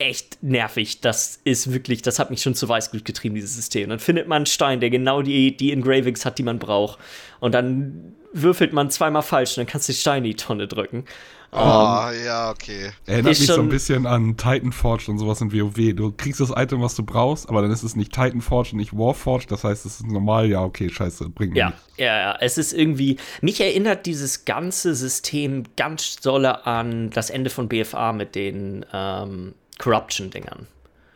echt 0.00 0.42
nervig. 0.42 1.00
Das 1.02 1.40
ist 1.44 1.72
wirklich, 1.72 2.02
das 2.02 2.18
hat 2.18 2.30
mich 2.30 2.40
schon 2.40 2.54
zu 2.54 2.68
Weißglut 2.68 3.04
getrieben, 3.04 3.34
dieses 3.34 3.54
System. 3.54 3.90
Dann 3.90 3.98
findet 3.98 4.26
man 4.26 4.36
einen 4.36 4.46
Stein, 4.46 4.80
der 4.80 4.90
genau 4.90 5.22
die, 5.22 5.54
die 5.54 5.72
Engravings 5.72 6.24
hat, 6.24 6.38
die 6.38 6.42
man 6.42 6.58
braucht. 6.58 6.98
Und 7.38 7.52
dann 7.52 8.14
würfelt 8.32 8.72
man 8.72 8.90
zweimal 8.90 9.22
falsch 9.22 9.50
und 9.50 9.58
dann 9.58 9.66
kannst 9.66 9.88
du 9.88 9.92
die 9.92 9.98
Steine 9.98 10.18
in 10.26 10.32
die 10.32 10.36
Tonne 10.36 10.68
drücken. 10.68 11.04
Oh, 11.52 11.56
um, 11.58 12.24
ja, 12.24 12.50
okay. 12.50 12.92
Erinnert 13.06 13.36
mich 13.38 13.46
so 13.46 13.60
ein 13.60 13.68
bisschen 13.68 14.06
an 14.06 14.36
Titanforge 14.36 15.10
und 15.10 15.18
sowas 15.18 15.40
in 15.40 15.52
WoW. 15.52 15.96
Du 15.96 16.12
kriegst 16.16 16.40
das 16.40 16.52
Item, 16.54 16.80
was 16.80 16.94
du 16.94 17.02
brauchst, 17.02 17.48
aber 17.48 17.60
dann 17.60 17.72
ist 17.72 17.82
es 17.82 17.96
nicht 17.96 18.12
Titanforge 18.12 18.70
und 18.72 18.78
nicht 18.78 18.96
Warforge. 18.96 19.46
Das 19.48 19.64
heißt, 19.64 19.84
es 19.84 19.96
ist 19.96 20.06
normal, 20.06 20.46
ja, 20.46 20.62
okay, 20.62 20.88
scheiße, 20.88 21.28
bringt 21.30 21.56
ja, 21.56 21.72
Ja, 21.96 22.18
ja, 22.18 22.36
es 22.40 22.56
ist 22.56 22.72
irgendwie. 22.72 23.16
Mich 23.40 23.60
erinnert 23.60 24.06
dieses 24.06 24.44
ganze 24.44 24.94
System 24.94 25.64
ganz 25.76 26.20
dolle 26.20 26.66
an 26.66 27.10
das 27.10 27.30
Ende 27.30 27.50
von 27.50 27.68
BFA 27.68 28.12
mit 28.12 28.36
den 28.36 28.86
ähm, 28.92 29.54
Corruption-Dingern. 29.80 30.68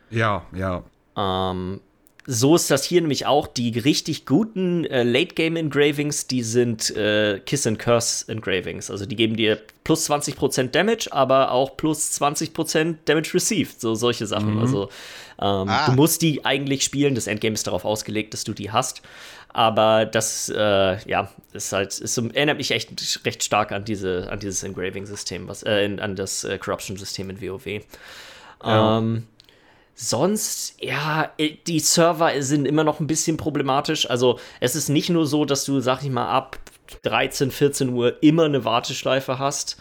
Ja, 0.09 0.43
ja. 0.53 0.83
Ähm, 1.15 1.79
so 2.27 2.55
ist 2.55 2.71
das 2.71 2.83
hier 2.83 3.01
nämlich 3.01 3.25
auch. 3.25 3.47
Die 3.47 3.77
richtig 3.77 4.25
guten 4.25 4.85
äh, 4.85 5.03
Late-Game-Engravings, 5.03 6.27
die 6.27 6.41
sind 6.41 6.95
äh, 6.95 7.39
Kiss 7.45 7.67
and 7.67 7.77
Curse 7.77 8.25
Engravings. 8.31 8.89
Also 8.89 9.05
die 9.05 9.15
geben 9.15 9.35
dir 9.35 9.59
plus 9.83 10.09
20% 10.09 10.71
Damage, 10.71 11.09
aber 11.11 11.51
auch 11.51 11.77
plus 11.77 12.19
20% 12.19 12.95
Damage 13.05 13.33
Received. 13.35 13.79
So 13.79 13.93
solche 13.93 14.25
Sachen. 14.25 14.55
Mhm. 14.55 14.61
Also 14.61 14.83
ähm, 15.39 15.69
ah. 15.69 15.85
du 15.85 15.91
musst 15.91 16.23
die 16.23 16.43
eigentlich 16.43 16.83
spielen. 16.83 17.13
Das 17.13 17.27
Endgame 17.27 17.53
ist 17.53 17.67
darauf 17.67 17.85
ausgelegt, 17.85 18.33
dass 18.33 18.43
du 18.43 18.53
die 18.53 18.71
hast. 18.71 19.03
Aber 19.49 20.05
das, 20.05 20.49
äh, 20.49 20.97
ja, 21.07 21.31
ist 21.53 21.71
halt, 21.71 21.97
ist, 21.97 22.17
erinnert 22.17 22.57
mich 22.57 22.71
echt 22.71 23.25
recht 23.25 23.43
stark 23.43 23.71
an, 23.71 23.85
diese, 23.85 24.29
an 24.29 24.39
dieses 24.39 24.63
Engraving-System, 24.63 25.47
was, 25.47 25.63
äh, 25.63 25.95
an 25.97 26.15
das 26.15 26.43
äh, 26.43 26.57
Corruption-System 26.57 27.29
in 27.29 27.41
WoW. 27.41 27.65
Ja. 28.63 28.97
Ähm, 28.97 29.27
sonst, 29.95 30.75
ja, 30.81 31.31
äh, 31.37 31.55
die 31.65 31.79
Server 31.79 32.41
sind 32.41 32.67
immer 32.67 32.83
noch 32.83 32.99
ein 32.99 33.07
bisschen 33.07 33.37
problematisch. 33.37 34.09
Also 34.09 34.39
es 34.59 34.75
ist 34.75 34.89
nicht 34.89 35.09
nur 35.09 35.25
so, 35.25 35.45
dass 35.45 35.63
du, 35.65 35.79
sag 35.79 36.03
ich 36.03 36.09
mal, 36.09 36.27
ab 36.27 36.59
13, 37.03 37.49
14 37.49 37.89
Uhr 37.89 38.21
immer 38.21 38.45
eine 38.45 38.65
Warteschleife 38.65 39.39
hast. 39.39 39.77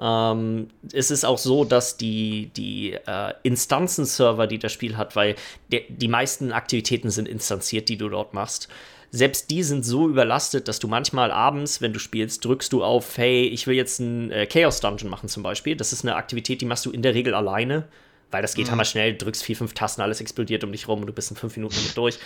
Ähm, 0.00 0.68
es 0.92 1.10
ist 1.10 1.24
auch 1.24 1.38
so, 1.38 1.64
dass 1.64 1.96
die, 1.96 2.50
die 2.56 2.92
äh, 2.92 3.34
Instanzen-Server, 3.42 4.46
die 4.46 4.58
das 4.58 4.72
Spiel 4.72 4.96
hat, 4.96 5.14
weil 5.16 5.34
de, 5.70 5.84
die 5.88 6.08
meisten 6.08 6.52
Aktivitäten 6.52 7.10
sind 7.10 7.28
instanziert, 7.28 7.88
die 7.88 7.98
du 7.98 8.08
dort 8.08 8.32
machst. 8.32 8.68
Selbst 9.10 9.50
die 9.50 9.62
sind 9.62 9.84
so 9.84 10.08
überlastet, 10.08 10.68
dass 10.68 10.78
du 10.78 10.86
manchmal 10.86 11.30
abends, 11.30 11.80
wenn 11.80 11.92
du 11.92 11.98
spielst, 11.98 12.44
drückst 12.44 12.72
du 12.72 12.84
auf, 12.84 13.16
hey, 13.16 13.46
ich 13.46 13.66
will 13.66 13.74
jetzt 13.74 14.00
einen 14.00 14.30
äh, 14.30 14.46
Chaos 14.46 14.80
Dungeon 14.80 15.10
machen 15.10 15.28
zum 15.28 15.42
Beispiel. 15.42 15.76
Das 15.76 15.92
ist 15.92 16.04
eine 16.04 16.16
Aktivität, 16.16 16.60
die 16.60 16.66
machst 16.66 16.86
du 16.86 16.90
in 16.90 17.02
der 17.02 17.14
Regel 17.14 17.34
alleine 17.34 17.84
weil 18.30 18.42
das 18.42 18.54
geht 18.54 18.66
mhm. 18.66 18.72
hammer 18.72 18.84
schnell, 18.84 19.16
drückst 19.16 19.42
vier, 19.42 19.56
fünf 19.56 19.74
Tasten, 19.74 20.02
alles 20.02 20.20
explodiert 20.20 20.64
um 20.64 20.72
dich 20.72 20.88
rum 20.88 21.00
und 21.00 21.06
du 21.06 21.12
bist 21.12 21.30
in 21.30 21.36
fünf 21.36 21.56
Minuten 21.56 21.76
damit 21.76 21.96
durch. 21.96 22.18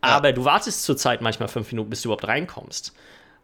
Aber 0.00 0.32
du 0.32 0.44
wartest 0.44 0.84
zurzeit 0.84 1.22
manchmal 1.22 1.48
fünf 1.48 1.70
Minuten, 1.72 1.90
bis 1.90 2.02
du 2.02 2.08
überhaupt 2.08 2.28
reinkommst. 2.28 2.92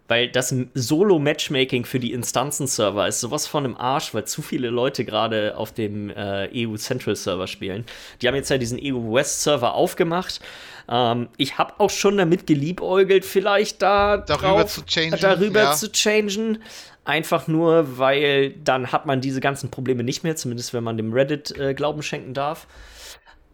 Weil 0.09 0.29
das 0.29 0.53
Solo-Matchmaking 0.75 1.85
für 1.85 2.01
die 2.01 2.13
Instanzen-Server 2.13 3.07
ist 3.07 3.21
sowas 3.21 3.47
von 3.47 3.65
im 3.65 3.77
Arsch, 3.77 4.13
weil 4.13 4.25
zu 4.25 4.43
viele 4.43 4.69
Leute 4.69 5.05
gerade 5.05 5.57
auf 5.57 5.73
dem 5.73 6.11
äh, 6.11 6.49
EU 6.53 6.75
Central 6.77 7.15
Server 7.15 7.47
spielen. 7.47 7.87
Die 8.21 8.27
haben 8.27 8.35
jetzt 8.35 8.51
ja 8.51 8.59
diesen 8.59 8.81
EU 8.83 9.15
West 9.15 9.43
Server 9.43 9.75
aufgemacht. 9.75 10.41
Ähm, 10.89 11.29
ich 11.37 11.59
habe 11.59 11.75
auch 11.79 11.91
schon 11.91 12.17
damit 12.17 12.49
geliebäugelt, 12.49 13.25
vielleicht 13.25 13.83
da 13.83 14.17
darüber 14.17 14.63
drauf, 14.63 14.75
zu 14.75 14.85
changen. 14.85 15.17
Darüber 15.21 15.63
ja. 15.63 15.73
zu 15.75 15.93
changen. 15.93 16.61
Einfach 17.05 17.49
nur, 17.49 17.99
weil 17.99 18.53
dann 18.63 18.93
hat 18.93 19.07
man 19.07 19.21
diese 19.21 19.41
ganzen 19.41 19.71
Probleme 19.71 20.05
nicht 20.05 20.23
mehr, 20.23 20.37
zumindest 20.37 20.75
wenn 20.75 20.85
man 20.85 20.97
dem 20.97 21.13
Reddit 21.13 21.57
äh, 21.59 21.75
Glauben 21.75 22.03
schenken 22.03 22.35
darf. 22.35 22.67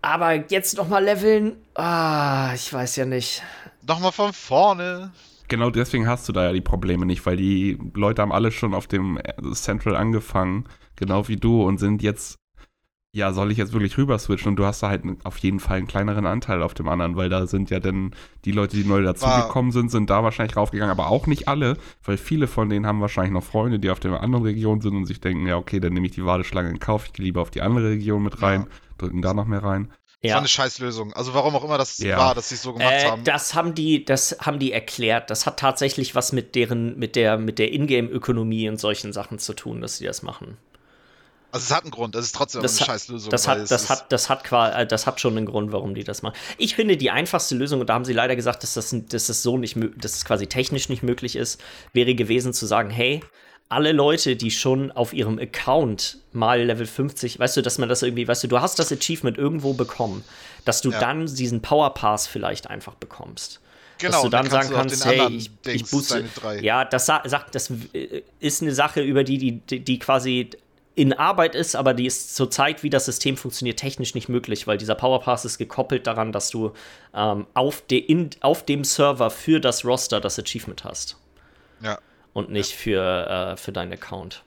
Aber 0.02 0.34
jetzt 0.50 0.76
noch 0.76 0.88
mal 0.88 1.04
leveln, 1.04 1.56
ah, 1.74 2.52
ich 2.54 2.72
weiß 2.72 2.96
ja 2.96 3.06
nicht. 3.06 3.42
Noch 3.86 4.00
mal 4.00 4.12
von 4.12 4.32
vorne. 4.32 5.12
Genau 5.48 5.70
deswegen 5.70 6.08
hast 6.08 6.28
du 6.28 6.32
da 6.32 6.44
ja 6.44 6.52
die 6.52 6.60
Probleme 6.60 7.06
nicht, 7.06 7.24
weil 7.24 7.36
die 7.36 7.78
Leute 7.94 8.22
haben 8.22 8.32
alle 8.32 8.50
schon 8.50 8.74
auf 8.74 8.88
dem 8.88 9.20
Central 9.52 9.96
angefangen, 9.96 10.64
genau 10.96 11.28
wie 11.28 11.36
du, 11.36 11.62
und 11.62 11.78
sind 11.78 12.02
jetzt 12.02 12.36
ja, 13.16 13.32
soll 13.32 13.50
ich 13.50 13.56
jetzt 13.56 13.72
wirklich 13.72 13.96
rüber 13.96 14.18
switchen? 14.18 14.50
Und 14.50 14.56
du 14.56 14.66
hast 14.66 14.82
da 14.82 14.90
halt 14.90 15.02
auf 15.24 15.38
jeden 15.38 15.58
Fall 15.58 15.78
einen 15.78 15.86
kleineren 15.86 16.26
Anteil 16.26 16.62
auf 16.62 16.74
dem 16.74 16.86
anderen, 16.86 17.16
weil 17.16 17.30
da 17.30 17.46
sind 17.46 17.70
ja 17.70 17.80
dann 17.80 18.14
die 18.44 18.52
Leute, 18.52 18.76
die 18.76 18.84
neu 18.84 19.02
dazugekommen 19.02 19.72
sind, 19.72 19.90
sind 19.90 20.10
da 20.10 20.22
wahrscheinlich 20.22 20.56
raufgegangen, 20.56 20.90
aber 20.90 21.08
auch 21.08 21.26
nicht 21.26 21.48
alle, 21.48 21.78
weil 22.04 22.18
viele 22.18 22.46
von 22.46 22.68
denen 22.68 22.86
haben 22.86 23.00
wahrscheinlich 23.00 23.32
noch 23.32 23.42
Freunde, 23.42 23.78
die 23.78 23.88
auf 23.88 24.00
der 24.00 24.20
anderen 24.20 24.44
Region 24.44 24.82
sind 24.82 24.94
und 24.94 25.06
sich 25.06 25.20
denken, 25.20 25.46
ja, 25.46 25.56
okay, 25.56 25.80
dann 25.80 25.94
nehme 25.94 26.06
ich 26.06 26.12
die 26.12 26.26
Warteschlange 26.26 26.68
in 26.68 26.78
Kauf, 26.78 27.06
ich 27.06 27.14
gehe 27.14 27.24
lieber 27.24 27.40
auf 27.40 27.50
die 27.50 27.62
andere 27.62 27.88
Region 27.88 28.22
mit 28.22 28.42
rein, 28.42 28.66
ja. 28.68 28.76
drücken 28.98 29.22
da 29.22 29.32
noch 29.32 29.46
mehr 29.46 29.64
rein. 29.64 29.90
Das 30.22 30.30
ja. 30.30 30.34
war 30.34 30.40
eine 30.40 30.48
Scheißlösung. 30.48 31.12
Also 31.12 31.34
warum 31.34 31.54
auch 31.56 31.64
immer 31.64 31.78
das 31.78 31.98
ja. 31.98 32.18
war, 32.18 32.34
dass 32.34 32.48
sie 32.48 32.56
es 32.56 32.62
so 32.62 32.72
gemacht 32.72 32.92
äh, 32.92 33.04
haben. 33.04 33.24
Das 33.24 33.54
haben 33.54 33.74
die, 33.74 34.04
das 34.04 34.36
haben 34.40 34.58
die 34.58 34.72
erklärt. 34.72 35.30
Das 35.30 35.46
hat 35.46 35.58
tatsächlich 35.58 36.14
was 36.14 36.32
mit 36.32 36.54
deren, 36.54 36.98
mit 36.98 37.16
der, 37.16 37.38
mit 37.38 37.58
der 37.58 37.72
Ingame-Ökonomie 37.72 38.68
und 38.68 38.78
solchen 38.78 39.12
Sachen 39.12 39.38
zu 39.38 39.54
tun, 39.54 39.80
dass 39.80 39.98
sie 39.98 40.04
das 40.04 40.22
machen. 40.22 40.58
Also 41.52 41.64
es 41.64 41.74
hat 41.74 41.84
einen 41.84 41.90
Grund, 41.90 42.14
es 42.16 42.26
ist 42.26 42.34
trotzdem 42.34 42.62
das 42.62 42.78
eine 42.78 42.86
Scheißlösung. 42.86 43.30
Das 43.30 43.48
hat, 43.48 43.70
das, 43.70 43.88
hat, 43.88 44.12
das, 44.12 44.28
hat, 44.28 44.52
äh, 44.52 44.86
das 44.86 45.06
hat 45.06 45.20
schon 45.20 45.36
einen 45.36 45.46
Grund, 45.46 45.72
warum 45.72 45.94
die 45.94 46.04
das 46.04 46.22
machen. 46.22 46.36
Ich 46.58 46.74
finde, 46.74 46.96
die 46.96 47.10
einfachste 47.10 47.54
Lösung, 47.54 47.80
und 47.80 47.88
da 47.88 47.94
haben 47.94 48.04
sie 48.04 48.12
leider 48.12 48.36
gesagt, 48.36 48.62
dass 48.62 48.74
das, 48.74 48.94
dass 49.08 49.26
das 49.28 49.42
so 49.42 49.56
nicht, 49.56 49.76
dass 49.96 50.16
es 50.16 50.24
quasi 50.24 50.46
technisch 50.46 50.88
nicht 50.88 51.02
möglich 51.02 51.36
ist, 51.36 51.60
wäre 51.92 52.14
gewesen 52.14 52.52
zu 52.52 52.66
sagen, 52.66 52.90
hey, 52.90 53.22
alle 53.68 53.92
Leute, 53.92 54.36
die 54.36 54.50
schon 54.50 54.92
auf 54.92 55.12
ihrem 55.12 55.38
Account 55.38 56.18
mal 56.32 56.62
Level 56.62 56.86
50, 56.86 57.38
weißt 57.38 57.56
du, 57.56 57.62
dass 57.62 57.78
man 57.78 57.88
das 57.88 58.02
irgendwie, 58.02 58.28
weißt 58.28 58.44
du, 58.44 58.48
du 58.48 58.60
hast 58.60 58.78
das 58.78 58.92
Achievement 58.92 59.38
irgendwo 59.38 59.72
bekommen, 59.72 60.24
dass 60.64 60.82
du 60.82 60.90
ja. 60.90 61.00
dann 61.00 61.26
diesen 61.26 61.62
Power 61.62 61.94
Pass 61.94 62.26
vielleicht 62.26 62.68
einfach 62.68 62.94
bekommst. 62.94 63.60
Genau, 63.98 64.12
dass 64.12 64.22
du 64.22 64.28
dann, 64.28 64.48
dann 64.48 64.50
sagen 64.50 64.74
kannst, 64.74 65.04
hey, 65.06 65.26
ich, 65.28 65.50
ich 65.64 65.90
booste. 65.90 66.24
Ja, 66.60 66.84
das 66.84 67.06
sagt, 67.06 67.54
das 67.54 67.72
äh, 67.92 68.22
ist 68.40 68.62
eine 68.62 68.74
Sache, 68.74 69.00
über 69.00 69.24
die, 69.24 69.60
die, 69.60 69.80
die 69.80 69.98
quasi 69.98 70.50
in 70.96 71.12
Arbeit 71.12 71.54
ist, 71.54 71.76
aber 71.76 71.92
die 71.92 72.06
ist 72.06 72.34
zurzeit, 72.34 72.82
wie 72.82 72.88
das 72.88 73.04
System 73.04 73.36
funktioniert, 73.36 73.78
technisch 73.78 74.14
nicht 74.14 74.30
möglich, 74.30 74.66
weil 74.66 74.78
dieser 74.78 74.94
Powerpass 74.94 75.44
ist 75.44 75.58
gekoppelt 75.58 76.06
daran, 76.06 76.32
dass 76.32 76.48
du 76.48 76.72
ähm, 77.14 77.46
auf, 77.52 77.82
de, 77.82 77.98
in, 77.98 78.30
auf 78.40 78.64
dem 78.64 78.82
Server 78.82 79.30
für 79.30 79.60
das 79.60 79.84
Roster 79.84 80.20
das 80.20 80.38
Achievement 80.38 80.84
hast. 80.84 81.18
Ja. 81.82 81.98
Und 82.32 82.50
nicht 82.50 82.70
ja. 82.70 82.76
für, 82.76 83.28
äh, 83.28 83.56
für 83.58 83.72
deinen 83.72 83.92
Account. 83.92 84.42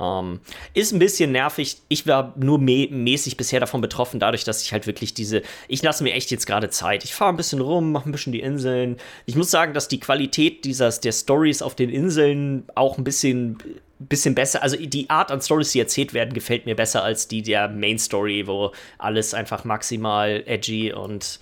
Ähm, 0.00 0.40
ist 0.74 0.92
ein 0.92 0.98
bisschen 0.98 1.30
nervig. 1.30 1.76
Ich 1.86 2.08
war 2.08 2.34
nur 2.36 2.58
mä 2.58 2.88
mäßig 2.90 3.36
bisher 3.36 3.60
davon 3.60 3.80
betroffen, 3.80 4.18
dadurch, 4.18 4.42
dass 4.42 4.62
ich 4.62 4.72
halt 4.72 4.88
wirklich 4.88 5.14
diese. 5.14 5.42
Ich 5.68 5.80
lasse 5.82 6.02
mir 6.02 6.12
echt 6.14 6.32
jetzt 6.32 6.46
gerade 6.46 6.70
Zeit. 6.70 7.04
Ich 7.04 7.14
fahre 7.14 7.32
ein 7.32 7.36
bisschen 7.36 7.60
rum, 7.60 7.92
mache 7.92 8.08
ein 8.08 8.12
bisschen 8.12 8.32
die 8.32 8.40
Inseln. 8.40 8.96
Ich 9.26 9.36
muss 9.36 9.52
sagen, 9.52 9.74
dass 9.74 9.86
die 9.86 10.00
Qualität 10.00 10.64
dieses, 10.64 10.98
der 10.98 11.12
Stories 11.12 11.62
auf 11.62 11.76
den 11.76 11.88
Inseln 11.90 12.64
auch 12.74 12.98
ein 12.98 13.04
bisschen 13.04 13.58
bisschen 14.06 14.34
besser. 14.34 14.62
Also 14.62 14.76
die 14.76 15.08
Art 15.10 15.30
an 15.30 15.40
Stories, 15.40 15.72
die 15.72 15.80
erzählt 15.80 16.14
werden, 16.14 16.34
gefällt 16.34 16.66
mir 16.66 16.74
besser 16.74 17.02
als 17.02 17.28
die 17.28 17.42
der 17.42 17.68
Main 17.68 17.98
Story, 17.98 18.46
wo 18.46 18.72
alles 18.98 19.34
einfach 19.34 19.64
maximal 19.64 20.42
edgy 20.46 20.92
und 20.92 21.40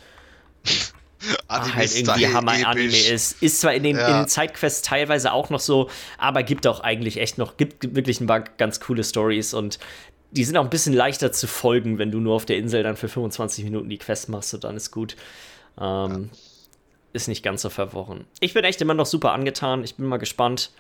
Anime 1.49 1.75
halt 1.75 1.95
irgendwie 1.95 2.29
Hammer 2.29 2.67
Anime 2.67 2.97
ist. 2.97 3.43
Ist 3.43 3.61
zwar 3.61 3.75
in 3.75 3.83
den, 3.83 3.97
ja. 3.97 4.09
in 4.09 4.25
den 4.25 4.29
Sidequests 4.29 4.83
teilweise 4.83 5.33
auch 5.33 5.51
noch 5.51 5.61
so, 5.61 5.91
aber 6.19 6.43
gibt 6.43 6.67
auch 6.67 6.81
eigentlich 6.81 7.19
echt 7.19 7.39
noch, 7.39 7.57
gibt 7.57 7.95
wirklich 7.95 8.21
ein 8.21 8.27
paar 8.27 8.41
ganz 8.41 8.81
coole 8.81 9.05
Stories 9.05 9.55
und 9.55 9.79
die 10.33 10.45
sind 10.45 10.57
auch 10.57 10.65
ein 10.65 10.71
bisschen 10.71 10.95
leichter 10.95 11.33
zu 11.33 11.47
folgen, 11.47 11.99
wenn 11.99 12.11
du 12.11 12.21
nur 12.21 12.35
auf 12.35 12.47
der 12.47 12.57
Insel 12.57 12.83
dann 12.83 12.97
für 12.97 13.09
25 13.09 13.65
Minuten 13.65 13.89
die 13.89 13.99
Quest 13.99 14.29
machst 14.29 14.55
und 14.55 14.65
dann 14.65 14.77
ist 14.77 14.91
gut. 14.93 15.17
Ähm, 15.79 16.31
ja. 16.31 16.39
Ist 17.13 17.27
nicht 17.27 17.43
ganz 17.43 17.63
so 17.63 17.71
verworren. 17.71 18.25
Ich 18.39 18.55
bin 18.55 18.63
echt 18.63 18.81
immer 18.81 18.95
noch 18.95 19.07
super 19.07 19.33
angetan. 19.33 19.83
Ich 19.83 19.97
bin 19.97 20.07
mal 20.07 20.19
gespannt 20.19 20.71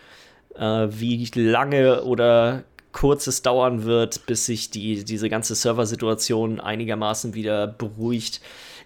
äh, 0.55 0.89
wie 0.91 1.31
lange 1.35 2.05
oder 2.05 2.65
kurz 2.93 3.27
es 3.27 3.43
dauern 3.43 3.85
wird, 3.85 4.27
bis 4.27 4.47
sich 4.47 4.71
die, 4.71 5.05
diese 5.05 5.29
ganze 5.29 5.55
Serversituation 5.55 6.61
einigermaßen 6.61 7.35
wieder 7.35 7.67
beruhigt. 7.67 8.41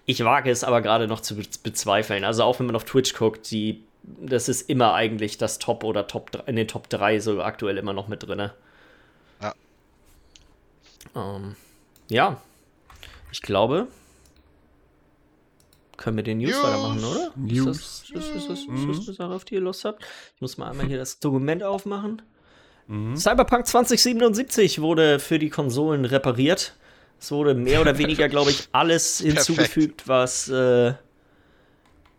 Ich 0.06 0.22
wage 0.24 0.50
es 0.50 0.64
aber 0.64 0.82
gerade 0.82 1.08
noch 1.08 1.20
zu 1.20 1.36
bezweifeln. 1.62 2.24
Also 2.24 2.42
auch 2.44 2.58
wenn 2.58 2.66
man 2.66 2.76
auf 2.76 2.84
Twitch 2.84 3.14
guckt, 3.14 3.50
die, 3.50 3.82
das 4.02 4.48
ist 4.48 4.68
immer 4.68 4.92
eigentlich 4.92 5.38
das 5.38 5.58
Top 5.58 5.84
oder 5.84 6.06
Top 6.06 6.42
in 6.46 6.56
den 6.56 6.68
Top 6.68 6.90
3 6.90 7.20
so 7.20 7.42
aktuell 7.42 7.78
immer 7.78 7.94
noch 7.94 8.08
mit 8.08 8.22
drin. 8.22 8.50
Ja. 9.40 9.54
Ähm, 11.16 11.56
ja. 12.08 12.40
Ich 13.32 13.40
glaube, 13.40 13.88
können 15.96 16.16
wir 16.16 16.24
den 16.24 16.38
News, 16.38 16.52
News. 16.52 16.62
weitermachen, 16.62 17.04
oder? 17.04 17.32
News. 17.36 17.76
Ist 17.76 18.14
das, 18.14 18.24
ist, 18.24 18.34
das, 18.34 18.36
ist, 18.36 18.48
das, 18.48 18.58
ist 18.60 18.88
das 18.88 19.08
eine 19.08 19.14
Sache, 19.16 19.34
auf 19.34 19.44
die 19.44 19.54
ihr 19.54 19.60
Lust 19.60 19.84
habt? 19.84 20.02
Ich 20.34 20.40
muss 20.40 20.58
mal 20.58 20.70
einmal 20.70 20.86
hier 20.86 20.98
das 20.98 21.18
Dokument 21.20 21.62
aufmachen. 21.62 22.22
Mhm. 22.86 23.16
Cyberpunk 23.16 23.66
2077 23.66 24.80
wurde 24.80 25.18
für 25.18 25.38
die 25.38 25.50
Konsolen 25.50 26.04
repariert. 26.04 26.76
Es 27.18 27.30
wurde 27.30 27.54
mehr 27.54 27.80
oder 27.80 27.98
weniger, 27.98 28.28
glaube 28.28 28.50
ich, 28.50 28.68
alles 28.72 29.18
hinzugefügt, 29.18 30.06
was, 30.08 30.48
äh, 30.48 30.94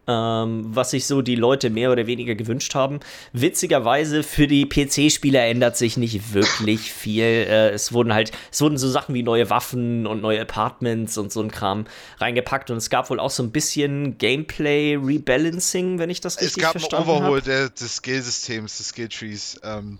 ähm, 0.07 0.65
was 0.67 0.91
sich 0.91 1.05
so 1.05 1.21
die 1.21 1.35
Leute 1.35 1.69
mehr 1.69 1.91
oder 1.91 2.07
weniger 2.07 2.35
gewünscht 2.35 2.75
haben. 2.75 2.99
Witzigerweise 3.33 4.23
für 4.23 4.47
die 4.47 4.65
PC-Spieler 4.65 5.45
ändert 5.45 5.77
sich 5.77 5.97
nicht 5.97 6.33
wirklich 6.33 6.91
viel. 6.91 7.23
Äh, 7.23 7.69
es 7.69 7.93
wurden 7.93 8.13
halt, 8.13 8.31
es 8.51 8.61
wurden 8.61 8.77
so 8.77 8.89
Sachen 8.89 9.15
wie 9.15 9.23
neue 9.23 9.49
Waffen 9.49 10.07
und 10.07 10.21
neue 10.21 10.41
Apartments 10.41 11.17
und 11.17 11.31
so 11.31 11.41
ein 11.41 11.51
Kram 11.51 11.85
reingepackt 12.19 12.71
und 12.71 12.77
es 12.77 12.89
gab 12.89 13.09
wohl 13.09 13.19
auch 13.19 13.31
so 13.31 13.43
ein 13.43 13.51
bisschen 13.51 14.17
Gameplay-Rebalancing, 14.17 15.99
wenn 15.99 16.09
ich 16.09 16.21
das 16.21 16.41
richtig 16.41 16.63
verstanden 16.63 16.93
habe. 16.93 17.01
Es 17.01 17.07
gab 17.07 17.15
ein 17.15 17.23
Overhaul 17.23 17.41
der, 17.41 17.69
des 17.69 17.95
Skill-Systems, 17.97 18.77
des 18.77 18.87
Skill-Trees. 18.89 19.59
Ähm, 19.63 19.99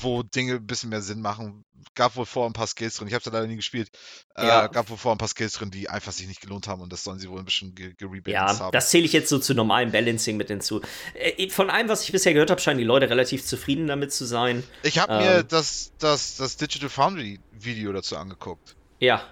wo 0.00 0.22
Dinge 0.22 0.54
ein 0.54 0.66
bisschen 0.66 0.90
mehr 0.90 1.02
Sinn 1.02 1.20
machen. 1.20 1.64
Gab 1.94 2.16
wohl 2.16 2.26
vor 2.26 2.46
ein 2.46 2.52
paar 2.52 2.66
Skills 2.66 2.96
drin. 2.96 3.08
Ich 3.08 3.14
habe 3.14 3.22
es 3.24 3.32
leider 3.32 3.46
nie 3.46 3.56
gespielt. 3.56 3.90
Äh, 4.34 4.46
ja. 4.46 4.64
Äh, 4.64 4.68
gab 4.68 4.90
wohl 4.90 4.96
vor 4.96 5.12
ein 5.12 5.18
paar 5.18 5.28
Skills 5.28 5.54
drin, 5.54 5.70
die 5.70 5.88
einfach 5.88 6.12
sich 6.12 6.26
nicht 6.26 6.40
gelohnt 6.40 6.68
haben 6.68 6.82
und 6.82 6.92
das 6.92 7.04
sollen 7.04 7.18
sie 7.18 7.30
wohl 7.30 7.38
ein 7.38 7.44
bisschen 7.44 7.74
gerebalanced 7.74 8.58
ja, 8.58 8.58
haben. 8.58 8.72
Das 8.72 8.90
zähle 8.90 9.04
ich 9.04 9.12
jetzt 9.12 9.28
so 9.28 9.38
zu 9.38 9.54
normalem 9.54 9.92
Balancing 9.92 10.36
mit 10.36 10.48
hinzu. 10.48 10.82
Äh, 11.14 11.48
von 11.50 11.70
allem, 11.70 11.88
was 11.88 12.02
ich 12.02 12.12
bisher 12.12 12.32
gehört 12.32 12.50
habe, 12.50 12.60
scheinen 12.60 12.78
die 12.78 12.84
Leute 12.84 13.08
relativ 13.08 13.44
zufrieden 13.44 13.86
damit 13.86 14.12
zu 14.12 14.24
sein. 14.24 14.62
Ich 14.82 14.98
habe 14.98 15.12
ähm, 15.14 15.18
mir 15.18 15.42
das, 15.42 15.92
das, 15.98 16.36
das 16.36 16.56
Digital 16.56 16.88
Foundry 16.88 17.40
Video 17.52 17.92
dazu 17.92 18.16
angeguckt. 18.16 18.76
Ja. 19.00 19.22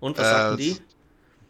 Und 0.00 0.18
was 0.18 0.26
äh, 0.26 0.30
sagten 0.30 0.56
die? 0.58 0.76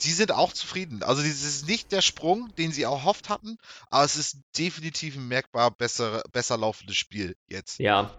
die 0.04 0.10
sind 0.10 0.32
auch 0.32 0.52
zufrieden. 0.52 1.02
Also 1.02 1.22
das 1.22 1.42
ist 1.42 1.66
nicht 1.66 1.92
der 1.92 2.02
Sprung, 2.02 2.52
den 2.56 2.72
sie 2.72 2.86
auch 2.86 3.04
hofft 3.04 3.28
hatten, 3.28 3.58
aber 3.90 4.04
es 4.04 4.16
ist 4.16 4.38
definitiv 4.58 5.16
ein 5.16 5.28
merkbar 5.28 5.70
besser, 5.70 6.22
besser 6.32 6.56
laufendes 6.58 6.96
Spiel 6.96 7.36
jetzt. 7.48 7.78
Ja, 7.78 8.10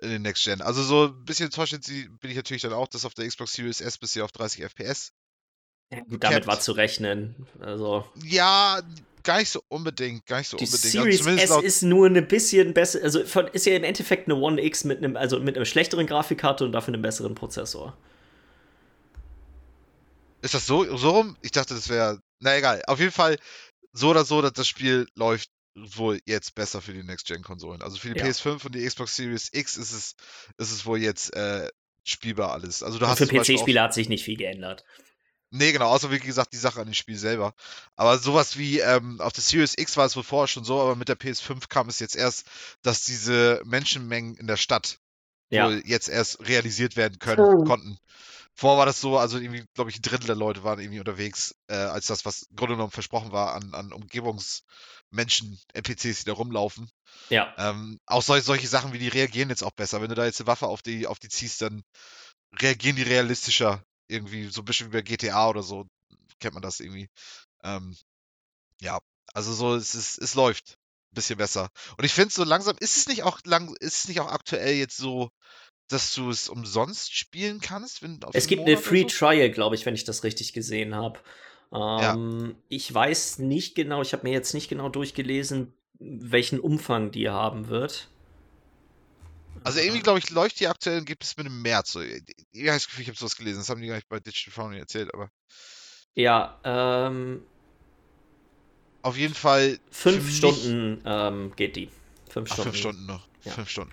in 0.00 0.10
den 0.10 0.22
Next 0.22 0.44
Gen. 0.44 0.60
Also 0.60 0.82
so 0.82 1.06
ein 1.06 1.24
bisschen 1.24 1.46
enttäuscht 1.46 1.76
bin 1.86 2.30
ich 2.30 2.36
natürlich 2.36 2.62
dann 2.62 2.72
auch, 2.72 2.88
dass 2.88 3.04
auf 3.04 3.14
der 3.14 3.26
Xbox 3.26 3.52
Series 3.52 3.80
S 3.80 3.98
bisher 3.98 4.24
auf 4.24 4.32
30 4.32 4.64
FPS. 4.64 5.12
Ja, 5.90 6.00
gut, 6.00 6.22
damit 6.22 6.46
war 6.46 6.60
zu 6.60 6.72
rechnen. 6.72 7.46
Also. 7.60 8.06
Ja, 8.22 8.80
gar 9.22 9.38
nicht 9.38 9.50
so 9.50 9.62
unbedingt, 9.68 10.26
gar 10.26 10.38
nicht 10.38 10.48
so 10.48 10.56
die 10.56 10.64
unbedingt. 10.64 10.84
Also 10.84 11.22
Series 11.22 11.42
S 11.42 11.62
ist 11.62 11.82
nur 11.82 12.06
ein 12.06 12.28
bisschen 12.28 12.74
besser, 12.74 13.02
also 13.02 13.20
ist 13.20 13.66
ja 13.66 13.74
im 13.74 13.84
Endeffekt 13.84 14.28
eine 14.28 14.38
One 14.38 14.62
X 14.62 14.84
mit 14.84 14.98
einem, 14.98 15.16
also 15.16 15.40
mit 15.40 15.56
einem 15.56 15.64
schlechteren 15.64 16.06
Grafikkarte 16.06 16.64
und 16.64 16.72
dafür 16.72 16.94
einem 16.94 17.02
besseren 17.02 17.34
Prozessor. 17.34 17.96
Ist 20.42 20.54
das 20.54 20.66
so, 20.66 20.96
so 20.96 21.10
rum? 21.10 21.36
Ich 21.42 21.50
dachte, 21.50 21.74
das 21.74 21.88
wäre, 21.88 22.20
na 22.40 22.56
egal. 22.56 22.82
Auf 22.86 23.00
jeden 23.00 23.12
Fall 23.12 23.38
so 23.92 24.10
oder 24.10 24.24
so, 24.24 24.40
dass 24.40 24.52
das 24.52 24.68
Spiel 24.68 25.08
läuft 25.14 25.50
wohl 25.94 26.20
jetzt 26.24 26.54
besser 26.54 26.80
für 26.80 26.92
die 26.92 27.02
Next-Gen-Konsolen. 27.02 27.82
Also 27.82 27.98
für 27.98 28.12
die 28.12 28.18
ja. 28.18 28.26
PS5 28.26 28.66
und 28.66 28.74
die 28.74 28.86
Xbox 28.86 29.16
Series 29.16 29.50
X 29.52 29.76
ist 29.76 29.92
es, 29.92 30.16
ist 30.56 30.72
es 30.72 30.86
wohl 30.86 30.98
jetzt 30.98 31.34
äh, 31.34 31.68
spielbar 32.04 32.52
alles. 32.52 32.82
Also 32.82 32.98
du 32.98 33.04
und 33.04 33.10
hast 33.10 33.18
für 33.18 33.26
PC-Spieler 33.26 33.82
hat 33.82 33.94
sich 33.94 34.08
nicht 34.08 34.24
viel 34.24 34.36
geändert. 34.36 34.84
Nee, 35.50 35.72
genau, 35.72 35.88
außer 35.88 36.10
wie 36.10 36.18
gesagt 36.18 36.52
die 36.52 36.58
Sache 36.58 36.80
an 36.80 36.86
dem 36.86 36.94
Spiel 36.94 37.16
selber. 37.16 37.54
Aber 37.96 38.18
sowas 38.18 38.58
wie, 38.58 38.80
ähm, 38.80 39.20
auf 39.20 39.32
der 39.32 39.42
Series 39.42 39.78
X 39.78 39.96
war 39.96 40.04
es 40.04 40.14
wohl 40.14 40.22
vorher 40.22 40.46
schon 40.46 40.64
so, 40.64 40.80
aber 40.80 40.94
mit 40.94 41.08
der 41.08 41.18
PS5 41.18 41.68
kam 41.68 41.88
es 41.88 42.00
jetzt 42.00 42.16
erst, 42.16 42.46
dass 42.82 43.04
diese 43.04 43.62
Menschenmengen 43.64 44.36
in 44.36 44.46
der 44.46 44.58
Stadt 44.58 44.98
ja. 45.50 45.66
wohl 45.66 45.82
jetzt 45.84 46.08
erst 46.08 46.40
realisiert 46.46 46.96
werden 46.96 47.18
können, 47.18 47.40
oh. 47.40 47.64
konnten. 47.64 47.98
Vorher 48.54 48.78
war 48.78 48.86
das 48.86 49.00
so, 49.00 49.18
also 49.18 49.38
irgendwie, 49.38 49.64
glaube 49.74 49.90
ich, 49.90 49.98
ein 49.98 50.02
Drittel 50.02 50.26
der 50.26 50.34
Leute 50.34 50.64
waren 50.64 50.80
irgendwie 50.80 50.98
unterwegs, 50.98 51.54
äh, 51.68 51.76
als 51.76 52.08
das, 52.08 52.24
was 52.24 52.42
im 52.42 52.56
Grunde 52.56 52.74
genommen 52.74 52.90
versprochen 52.90 53.30
war 53.30 53.54
an, 53.54 53.72
an 53.72 53.92
Umgebungsmenschen, 53.92 55.60
NPCs, 55.74 56.20
die 56.20 56.24
da 56.24 56.32
rumlaufen. 56.32 56.90
Ja. 57.30 57.54
Ähm, 57.56 58.00
auch 58.06 58.22
solche, 58.22 58.44
solche 58.44 58.66
Sachen 58.66 58.92
wie 58.92 58.98
die 58.98 59.08
reagieren 59.08 59.50
jetzt 59.50 59.62
auch 59.62 59.70
besser. 59.70 60.02
Wenn 60.02 60.08
du 60.08 60.16
da 60.16 60.24
jetzt 60.24 60.40
eine 60.40 60.48
Waffe 60.48 60.66
auf 60.66 60.82
die, 60.82 61.06
auf 61.06 61.20
die 61.20 61.28
ziehst, 61.28 61.62
dann 61.62 61.84
reagieren 62.60 62.96
die 62.96 63.02
realistischer. 63.02 63.82
Irgendwie 64.08 64.48
so 64.48 64.62
ein 64.62 64.64
bisschen 64.64 64.88
wie 64.88 64.96
bei 64.96 65.02
GTA 65.02 65.48
oder 65.48 65.62
so. 65.62 65.86
Kennt 66.40 66.54
man 66.54 66.62
das 66.62 66.80
irgendwie. 66.80 67.08
Ähm, 67.62 67.94
ja, 68.80 68.98
also 69.34 69.52
so, 69.52 69.74
es, 69.76 69.94
ist, 69.94 70.18
es 70.18 70.34
läuft 70.34 70.77
bisschen 71.14 71.38
besser. 71.38 71.70
Und 71.96 72.04
ich 72.04 72.12
finde 72.12 72.32
so 72.32 72.44
langsam, 72.44 72.76
ist 72.80 72.96
es 72.96 73.08
nicht 73.08 73.22
auch 73.22 73.40
lang, 73.44 73.74
ist 73.80 73.98
es 73.98 74.08
nicht 74.08 74.20
auch 74.20 74.30
aktuell 74.30 74.74
jetzt 74.74 74.96
so, 74.96 75.30
dass 75.88 76.14
du 76.14 76.30
es 76.30 76.48
umsonst 76.48 77.14
spielen 77.14 77.60
kannst? 77.60 78.02
Wenn, 78.02 78.20
es 78.32 78.46
gibt 78.46 78.60
Monat 78.60 78.76
eine 78.76 78.82
Free 78.82 79.02
so? 79.02 79.08
Trial, 79.08 79.50
glaube 79.50 79.74
ich, 79.74 79.86
wenn 79.86 79.94
ich 79.94 80.04
das 80.04 80.24
richtig 80.24 80.52
gesehen 80.52 80.94
habe. 80.94 81.18
Ähm, 81.72 82.50
ja. 82.50 82.54
Ich 82.68 82.92
weiß 82.92 83.38
nicht 83.38 83.74
genau, 83.74 84.02
ich 84.02 84.12
habe 84.12 84.26
mir 84.26 84.32
jetzt 84.32 84.54
nicht 84.54 84.68
genau 84.68 84.88
durchgelesen, 84.88 85.74
welchen 85.98 86.60
Umfang 86.60 87.10
die 87.10 87.28
haben 87.28 87.68
wird. 87.68 88.08
Also 89.64 89.80
irgendwie, 89.80 90.02
glaube 90.02 90.20
ich, 90.20 90.30
läuft 90.30 90.60
die 90.60 90.68
aktuell 90.68 91.04
gibt 91.04 91.24
es 91.24 91.36
mit 91.36 91.46
dem 91.46 91.62
März. 91.62 91.92
So. 91.92 92.00
Ich 92.00 92.24
Gefühl, 92.52 93.02
ich 93.02 93.08
habe 93.08 93.18
sowas 93.18 93.36
gelesen. 93.36 93.58
Das 93.58 93.68
haben 93.68 93.80
die 93.80 93.88
gar 93.88 93.96
nicht 93.96 94.08
bei 94.08 94.20
Digital 94.20 94.52
Foundry 94.52 94.78
erzählt, 94.78 95.12
aber. 95.12 95.30
Ja, 96.14 96.60
ähm. 96.64 97.42
Auf 99.02 99.16
jeden 99.16 99.34
Fall. 99.34 99.78
Fünf 99.90 100.30
Stunden 100.34 101.02
ähm, 101.04 101.52
geht 101.56 101.76
die. 101.76 101.90
Fünf 102.28 102.52
Stunden. 102.52 102.60
Ach, 102.60 102.64
fünf 102.64 102.76
Stunden 102.76 103.06
noch. 103.06 103.28
Ja. 103.44 103.52
Fünf 103.52 103.70
Stunden. 103.70 103.92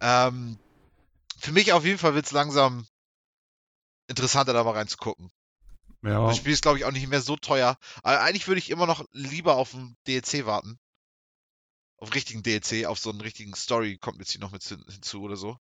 Ähm, 0.00 0.58
für 1.38 1.52
mich 1.52 1.72
auf 1.72 1.84
jeden 1.84 1.98
Fall 1.98 2.14
wird 2.14 2.26
es 2.26 2.32
langsam 2.32 2.86
interessanter, 4.08 4.52
da 4.52 4.64
mal 4.64 4.72
reinzugucken. 4.72 5.30
Ja. 6.02 6.26
Das 6.26 6.36
Spiel 6.36 6.52
ist, 6.52 6.62
glaube 6.62 6.78
ich, 6.78 6.84
auch 6.84 6.92
nicht 6.92 7.08
mehr 7.08 7.22
so 7.22 7.36
teuer. 7.36 7.78
Aber 8.02 8.20
eigentlich 8.20 8.46
würde 8.46 8.58
ich 8.58 8.70
immer 8.70 8.86
noch 8.86 9.04
lieber 9.12 9.56
auf 9.56 9.72
ein 9.72 9.96
DLC 10.06 10.44
warten. 10.44 10.78
Auf 11.96 12.14
richtigen 12.14 12.42
DLC, 12.42 12.86
auf 12.86 12.98
so 12.98 13.10
einen 13.10 13.22
richtigen 13.22 13.54
Story 13.54 13.96
kommt 13.96 14.18
jetzt 14.18 14.32
hier 14.32 14.40
noch 14.40 14.52
mit 14.52 14.62
hinzu 14.62 15.22
oder 15.22 15.36
so. 15.36 15.56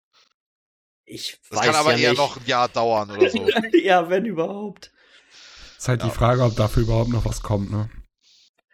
Ich 1.05 1.39
das 1.51 1.59
weiß 1.59 1.67
kann 1.67 1.75
aber 1.75 1.93
ja 1.93 1.99
eher 1.99 2.11
nicht. 2.11 2.19
noch 2.19 2.37
ein 2.37 2.47
Jahr 2.47 2.69
dauern 2.69 3.11
oder 3.11 3.29
so. 3.29 3.47
ja, 3.83 4.09
wenn 4.09 4.25
überhaupt. 4.25 4.93
Ist 5.77 5.89
halt 5.89 6.03
ja. 6.03 6.09
die 6.09 6.15
Frage, 6.15 6.43
ob 6.43 6.57
dafür 6.57 6.85
überhaupt 6.85 7.11
noch 7.11 7.25
was 7.25 7.43
kommt, 7.43 7.71
ne? 7.71 7.91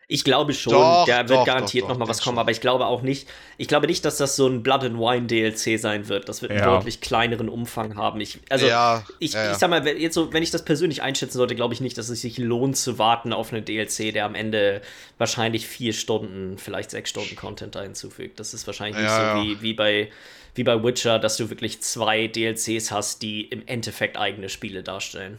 Ich 0.09 0.23
glaube 0.23 0.55
schon, 0.55 0.73
doch, 0.73 1.05
da 1.05 1.29
wird 1.29 1.31
doch, 1.31 1.45
garantiert 1.45 1.83
doch, 1.83 1.89
doch, 1.89 1.95
noch 1.95 2.07
mal 2.07 2.09
was 2.09 2.21
kommen, 2.21 2.37
schon. 2.37 2.41
aber 2.41 2.53
ich 2.53 2.61
glaube 2.61 2.87
auch 2.87 3.03
nicht, 3.03 3.29
ich 3.59 3.67
glaube 3.67 3.89
nicht, 3.89 4.05
dass 4.05 4.19
das 4.19 4.37
so 4.37 4.47
ein 4.47 4.63
Blood 4.63 4.85
and 4.85 4.99
Wine 4.99 5.27
DLC 5.27 5.81
sein 5.81 6.07
wird. 6.07 6.29
Das 6.29 6.43
wird 6.43 6.53
einen 6.53 6.61
ja. 6.61 6.67
deutlich 6.67 7.01
kleineren 7.01 7.49
Umfang 7.49 7.97
haben. 7.97 8.21
Ich, 8.21 8.39
also, 8.49 8.69
ja, 8.69 9.05
ich, 9.19 9.33
ja, 9.33 9.51
ich 9.51 9.59
sag 9.59 9.69
mal, 9.69 9.85
jetzt 9.85 10.15
so, 10.15 10.33
wenn 10.33 10.45
ich 10.45 10.53
das 10.53 10.65
persönlich 10.65 11.03
einschätzen 11.03 11.39
sollte, 11.39 11.57
glaube 11.57 11.75
ich 11.75 11.81
nicht, 11.81 11.99
dass 11.99 12.09
es 12.09 12.21
sich 12.21 12.39
lohnt 12.39 12.77
zu 12.77 13.01
warten 13.01 13.33
auf 13.33 13.53
einen 13.53 13.65
DLC, 13.65 14.13
der 14.13 14.27
am 14.27 14.37
Ende 14.37 14.81
wahrscheinlich 15.19 15.67
vier 15.67 15.93
Stunden, 15.93 16.57
vielleicht 16.57 16.93
sechs 16.93 17.11
Stunden 17.11 17.35
Content 17.35 17.75
da 17.75 17.83
hinzufügt. 17.83 18.39
Das 18.39 18.55
ist 18.55 18.65
wahrscheinlich 18.69 19.03
nicht 19.03 19.13
so 19.13 19.43
wie, 19.43 19.61
wie 19.61 19.75
bei 19.75 20.11
wie 20.55 20.65
bei 20.65 20.83
Witcher, 20.83 21.19
dass 21.19 21.37
du 21.37 21.51
wirklich 21.51 21.83
zwei 21.83 22.29
DLCs 22.29 22.91
hast, 22.91 23.23
die 23.23 23.43
im 23.43 23.67
Endeffekt 23.67 24.17
eigene 24.17 24.49
Spiele 24.49 24.83
darstellen. 24.83 25.39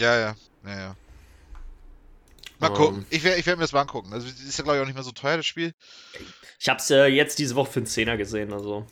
Ja, 0.00 0.18
ja, 0.18 0.36
ja, 0.64 0.78
ja. 0.78 0.96
Mal 2.58 2.70
gucken. 2.70 2.98
Um, 2.98 3.06
ich 3.10 3.22
werde 3.22 3.38
ich 3.38 3.46
werd 3.46 3.58
mir 3.58 3.64
das 3.64 3.72
mal 3.72 3.82
angucken. 3.82 4.12
Also 4.12 4.26
ist 4.26 4.58
ja, 4.58 4.64
glaube 4.64 4.78
ich, 4.78 4.82
auch 4.82 4.86
nicht 4.86 4.94
mehr 4.94 5.04
so 5.04 5.12
teuer, 5.12 5.36
das 5.36 5.46
Spiel. 5.46 5.72
Ich 6.58 6.68
habe 6.68 6.80
es 6.80 6.90
äh, 6.90 7.06
jetzt 7.06 7.38
diese 7.38 7.54
Woche 7.54 7.72
für 7.72 7.80
einen 7.80 7.86
Zehner 7.86 8.16
gesehen, 8.16 8.52
also. 8.52 8.84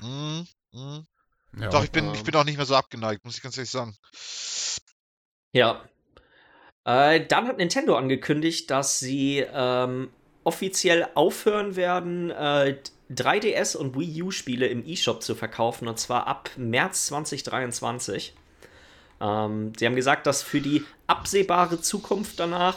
Mm, 0.00 0.42
mm. 0.72 1.06
Ja, 1.58 1.68
Doch, 1.68 1.82
ich 1.82 1.90
bin, 1.90 2.06
ähm, 2.06 2.14
ich 2.14 2.22
bin 2.22 2.34
auch 2.36 2.44
nicht 2.44 2.56
mehr 2.56 2.66
so 2.66 2.76
abgeneigt, 2.76 3.24
muss 3.24 3.36
ich 3.36 3.42
ganz 3.42 3.56
ehrlich 3.56 3.70
sagen. 3.70 3.96
Ja. 5.52 5.84
Äh, 6.84 7.26
dann 7.26 7.48
hat 7.48 7.58
Nintendo 7.58 7.96
angekündigt, 7.96 8.70
dass 8.70 9.00
sie 9.00 9.44
ähm, 9.52 10.10
offiziell 10.44 11.08
aufhören 11.14 11.74
werden, 11.76 12.30
äh, 12.30 12.78
3DS 13.10 13.76
und 13.76 13.98
Wii 13.98 14.22
U-Spiele 14.22 14.68
im 14.68 14.86
eShop 14.86 15.22
zu 15.22 15.34
verkaufen, 15.34 15.88
und 15.88 15.98
zwar 15.98 16.28
ab 16.28 16.50
März 16.56 17.06
2023. 17.06 18.34
Ähm, 19.20 19.72
sie 19.76 19.86
haben 19.86 19.96
gesagt, 19.96 20.26
dass 20.26 20.42
für 20.42 20.60
die 20.60 20.84
absehbare 21.08 21.80
Zukunft 21.80 22.38
danach 22.38 22.76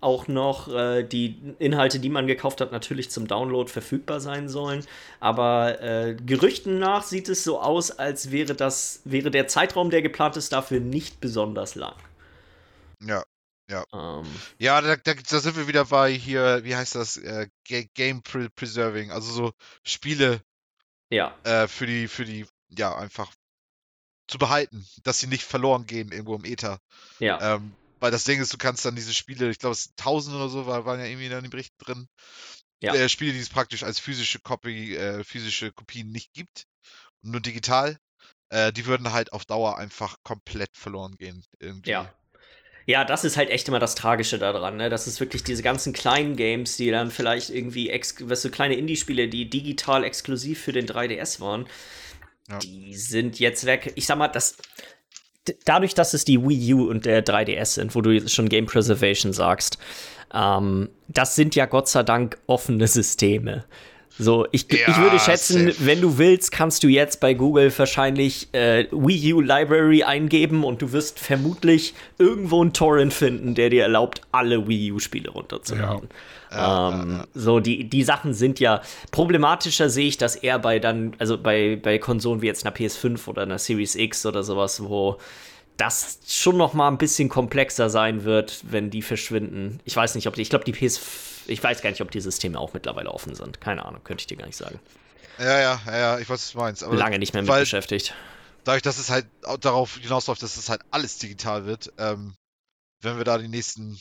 auch 0.00 0.28
noch 0.28 0.68
äh, 0.68 1.02
die 1.02 1.36
Inhalte, 1.58 2.00
die 2.00 2.08
man 2.08 2.26
gekauft 2.26 2.60
hat, 2.60 2.72
natürlich 2.72 3.10
zum 3.10 3.26
Download 3.26 3.70
verfügbar 3.70 4.20
sein 4.20 4.48
sollen. 4.48 4.84
Aber 5.20 5.80
äh, 5.82 6.14
Gerüchten 6.14 6.78
nach 6.78 7.02
sieht 7.02 7.28
es 7.28 7.44
so 7.44 7.60
aus, 7.60 7.90
als 7.90 8.30
wäre 8.30 8.54
das, 8.54 9.00
wäre 9.04 9.30
der 9.30 9.48
Zeitraum, 9.48 9.90
der 9.90 10.02
geplant 10.02 10.36
ist, 10.36 10.52
dafür 10.52 10.80
nicht 10.80 11.20
besonders 11.20 11.74
lang. 11.74 11.94
Ja, 13.02 13.24
ja. 13.70 13.84
Um, 13.90 14.24
ähm. 14.24 14.26
ja, 14.58 14.80
da, 14.80 14.96
da, 14.96 15.14
da, 15.14 15.40
sind 15.40 15.56
wir 15.56 15.68
wieder 15.68 15.84
bei 15.84 16.12
hier, 16.12 16.64
wie 16.64 16.74
heißt 16.74 16.94
das? 16.94 17.16
Äh, 17.16 17.48
Game 17.94 18.22
Preserving, 18.22 19.10
also 19.10 19.32
so 19.32 19.52
Spiele 19.84 20.40
ja. 21.10 21.36
Äh, 21.42 21.68
für 21.68 21.86
die, 21.86 22.08
für 22.08 22.24
die, 22.24 22.46
ja, 22.68 22.96
einfach 22.96 23.32
zu 24.28 24.38
behalten, 24.38 24.86
dass 25.02 25.18
sie 25.18 25.26
nicht 25.26 25.42
verloren 25.42 25.86
gehen 25.86 26.12
irgendwo 26.12 26.36
im 26.36 26.44
Äther. 26.44 26.80
Ja. 27.18 27.56
Ähm, 27.56 27.72
weil 28.00 28.10
das 28.10 28.24
Ding 28.24 28.40
ist, 28.40 28.52
du 28.52 28.58
kannst 28.58 28.84
dann 28.84 28.96
diese 28.96 29.14
Spiele, 29.14 29.50
ich 29.50 29.58
glaube, 29.58 29.74
es 29.74 29.92
1000 29.98 30.36
oder 30.36 30.48
so 30.48 30.66
war, 30.66 30.84
waren 30.84 30.98
ja 30.98 31.06
irgendwie 31.06 31.26
in 31.26 31.32
den 31.32 31.50
Berichten 31.50 31.78
drin. 31.78 32.08
Ja. 32.80 32.94
Äh, 32.94 33.08
Spiele, 33.08 33.32
die 33.32 33.38
es 33.38 33.50
praktisch 33.50 33.82
als 33.82 34.00
physische 34.00 34.40
Copy, 34.40 34.96
äh, 34.96 35.22
physische 35.22 35.70
Kopien 35.70 36.10
nicht 36.10 36.32
gibt, 36.32 36.64
nur 37.22 37.40
digital, 37.40 37.98
äh, 38.48 38.72
die 38.72 38.86
würden 38.86 39.12
halt 39.12 39.32
auf 39.32 39.44
Dauer 39.44 39.78
einfach 39.78 40.16
komplett 40.22 40.76
verloren 40.76 41.16
gehen. 41.16 41.44
Irgendwie. 41.58 41.90
Ja. 41.90 42.14
Ja, 42.86 43.04
das 43.04 43.24
ist 43.24 43.36
halt 43.36 43.50
echt 43.50 43.68
immer 43.68 43.78
das 43.78 43.94
Tragische 43.94 44.38
daran, 44.38 44.76
ne? 44.76 44.88
Das 44.88 45.06
ist 45.06 45.20
wirklich 45.20 45.44
diese 45.44 45.62
ganzen 45.62 45.92
kleinen 45.92 46.34
Games, 46.34 46.76
die 46.76 46.90
dann 46.90 47.10
vielleicht 47.10 47.50
irgendwie, 47.50 47.88
weißt 47.88 48.44
du, 48.44 48.50
kleine 48.50 48.74
Indie-Spiele, 48.74 49.28
die 49.28 49.48
digital 49.48 50.02
exklusiv 50.02 50.60
für 50.60 50.72
den 50.72 50.86
3DS 50.86 51.40
waren, 51.40 51.68
ja. 52.48 52.58
die 52.58 52.96
sind 52.96 53.38
jetzt 53.38 53.64
weg. 53.66 53.92
Ich 53.94 54.06
sag 54.06 54.18
mal, 54.18 54.28
das, 54.28 54.56
dadurch, 55.64 55.94
dass 55.94 56.14
es 56.14 56.24
die 56.24 56.40
Wii 56.42 56.74
U 56.74 56.88
und 56.88 57.06
der 57.06 57.24
3DS 57.24 57.74
sind, 57.74 57.94
wo 57.94 58.00
du 58.00 58.28
schon 58.28 58.48
Game 58.48 58.66
Preservation 58.66 59.32
sagst, 59.32 59.78
ähm, 60.32 60.90
das 61.08 61.34
sind 61.34 61.54
ja 61.54 61.66
Gott 61.66 61.88
sei 61.88 62.02
Dank 62.02 62.38
offene 62.46 62.86
Systeme. 62.86 63.64
So, 64.22 64.46
ich, 64.52 64.70
ich 64.70 64.80
Ja, 64.86 64.96
würde 64.98 65.18
schätzen, 65.18 65.68
safe. 65.72 65.86
wenn 65.86 66.02
du 66.02 66.18
willst, 66.18 66.52
kannst 66.52 66.82
du 66.82 66.88
jetzt 66.88 67.20
bei 67.20 67.32
Google 67.32 67.72
wahrscheinlich 67.78 68.48
äh, 68.52 68.86
Wii 68.90 69.32
U 69.32 69.40
Library 69.40 70.02
eingeben 70.02 70.62
und 70.62 70.82
du 70.82 70.92
wirst 70.92 71.18
vermutlich 71.18 71.94
irgendwo 72.18 72.60
einen 72.60 72.74
Torrent 72.74 73.14
finden, 73.14 73.54
der 73.54 73.70
dir 73.70 73.82
erlaubt, 73.84 74.20
alle 74.30 74.68
Wii 74.68 74.92
U-Spiele 74.92 75.30
runterzuladen. 75.30 76.10
ähm, 76.52 77.24
So, 77.32 77.60
die, 77.60 77.88
die 77.88 78.02
Sachen 78.02 78.34
sind 78.34 78.60
ja 78.60 78.82
problematischer, 79.10 79.88
sehe 79.88 80.08
ich 80.08 80.18
das 80.18 80.36
eher 80.36 80.58
bei 80.58 80.78
dann, 80.78 81.14
also 81.18 81.38
bei, 81.38 81.78
bei 81.82 81.98
Konsolen 81.98 82.42
wie 82.42 82.46
jetzt 82.46 82.66
einer 82.66 82.76
PS5 82.76 83.26
oder 83.26 83.42
einer 83.42 83.58
Series 83.58 83.94
X 83.94 84.26
oder 84.26 84.42
sowas, 84.42 84.82
wo 84.82 85.16
das 85.78 86.18
schon 86.28 86.58
noch 86.58 86.74
mal 86.74 86.88
ein 86.88 86.98
bisschen 86.98 87.30
komplexer 87.30 87.88
sein 87.88 88.24
wird, 88.24 88.60
wenn 88.68 88.90
die 88.90 89.00
verschwinden. 89.00 89.80
Ich 89.86 89.96
weiß 89.96 90.14
nicht, 90.14 90.26
ob 90.26 90.34
die, 90.34 90.42
ich 90.42 90.50
glaube, 90.50 90.66
die 90.66 90.72
PS, 90.72 91.00
ich 91.50 91.62
weiß 91.62 91.82
gar 91.82 91.90
nicht, 91.90 92.00
ob 92.00 92.10
die 92.10 92.20
Systeme 92.20 92.58
auch 92.58 92.72
mittlerweile 92.72 93.10
offen 93.10 93.34
sind. 93.34 93.60
Keine 93.60 93.84
Ahnung, 93.84 94.02
könnte 94.04 94.22
ich 94.22 94.26
dir 94.26 94.36
gar 94.36 94.46
nicht 94.46 94.56
sagen. 94.56 94.78
Ja, 95.38 95.58
ja, 95.58 95.80
ja, 95.86 95.98
ja, 95.98 96.18
ich 96.18 96.28
weiß, 96.28 96.40
was 96.40 96.52
du 96.52 96.58
meinst. 96.58 96.84
Aber 96.84 96.96
Lange 96.96 97.18
nicht 97.18 97.32
mehr 97.32 97.42
mit 97.42 97.52
beschäftigt. 97.52 98.14
dadurch, 98.64 98.82
dass 98.82 98.98
es 98.98 99.10
halt 99.10 99.26
darauf 99.60 99.96
hinausläuft, 99.96 100.42
dass 100.42 100.56
es 100.56 100.68
halt 100.68 100.82
alles 100.90 101.18
digital 101.18 101.64
wird, 101.66 101.92
ähm, 101.98 102.34
wenn 103.00 103.16
wir 103.16 103.24
da 103.24 103.38
die 103.38 103.48
nächsten 103.48 103.98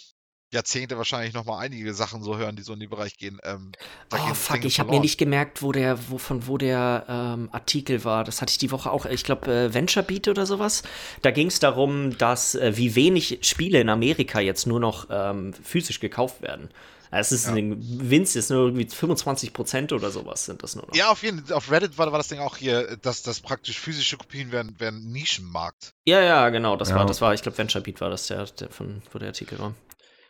Jahrzehnte 0.52 0.98
wahrscheinlich 0.98 1.34
nochmal 1.34 1.64
einige 1.64 1.94
Sachen 1.94 2.24
so 2.24 2.38
hören, 2.38 2.56
die 2.56 2.64
so 2.64 2.74
in 2.74 2.80
den 2.80 2.90
Bereich 2.90 3.18
gehen. 3.18 3.40
Ähm, 3.44 3.72
Oh 4.12 4.34
fuck, 4.34 4.66
ich 4.66 4.80
habe 4.80 4.90
mir 4.90 5.00
nicht 5.00 5.20
gemerkt, 5.20 5.62
wo 5.62 5.72
der, 5.72 6.10
wo, 6.10 6.18
von 6.18 6.48
wo 6.48 6.58
der 6.58 7.06
ähm, 7.08 7.50
Artikel 7.52 8.04
war. 8.04 8.24
Das 8.24 8.42
hatte 8.42 8.52
ich 8.52 8.58
die 8.58 8.72
Woche 8.72 8.92
auch, 8.92 9.06
ich 9.06 9.24
glaube, 9.24 9.52
äh, 9.54 9.74
Venture 9.74 10.02
Beat 10.02 10.28
oder 10.28 10.48
sowas. 10.48 10.82
Da 11.22 11.30
ging 11.30 11.48
es 11.48 11.60
darum, 11.60 12.18
dass 12.18 12.56
äh, 12.56 12.76
wie 12.76 12.96
wenig 12.96 13.40
Spiele 13.44 13.80
in 13.80 13.90
Amerika 13.90 14.40
jetzt 14.40 14.66
nur 14.66 14.80
noch 14.80 15.08
ähm, 15.12 15.54
physisch 15.54 16.00
gekauft 16.00 16.42
werden. 16.42 16.70
Es 17.12 17.32
ist 17.32 17.48
ein 17.48 17.76
Winz, 18.10 18.36
ist 18.36 18.52
nur 18.52 18.66
irgendwie 18.68 18.86
25 18.86 19.52
Prozent 19.54 19.92
oder 19.94 20.12
sowas 20.12 20.46
sind 20.46 20.62
das 20.62 20.76
nur 20.76 20.86
noch. 20.86 20.96
Ja, 20.96 21.10
auf 21.10 21.24
jeden 21.24 21.44
Fall. 21.44 21.56
Auf 21.58 21.72
Reddit 21.72 21.98
war, 21.98 22.12
war 22.12 22.20
das 22.20 22.28
Ding 22.28 22.40
auch 22.40 22.56
hier, 22.58 22.98
dass 22.98 23.24
das 23.24 23.40
praktisch 23.40 23.80
physische 23.80 24.18
Kopien 24.18 24.52
werden, 24.52 24.80
werden 24.80 25.12
Nischenmarkt. 25.12 25.94
Ja, 26.06 26.22
ja, 26.22 26.50
genau, 26.50 26.76
das 26.76 26.90
Ja. 26.90 26.96
war, 26.98 27.06
das 27.08 27.20
war, 27.22 27.34
ich 27.34 27.42
glaube, 27.42 27.58
Venture 27.58 27.82
Beat 27.82 28.00
war 28.02 28.10
das, 28.12 28.28
der, 28.28 28.46
der 28.46 28.70
von, 28.70 29.02
wo 29.12 29.18
der 29.18 29.30
Artikel 29.30 29.58
war. 29.58 29.74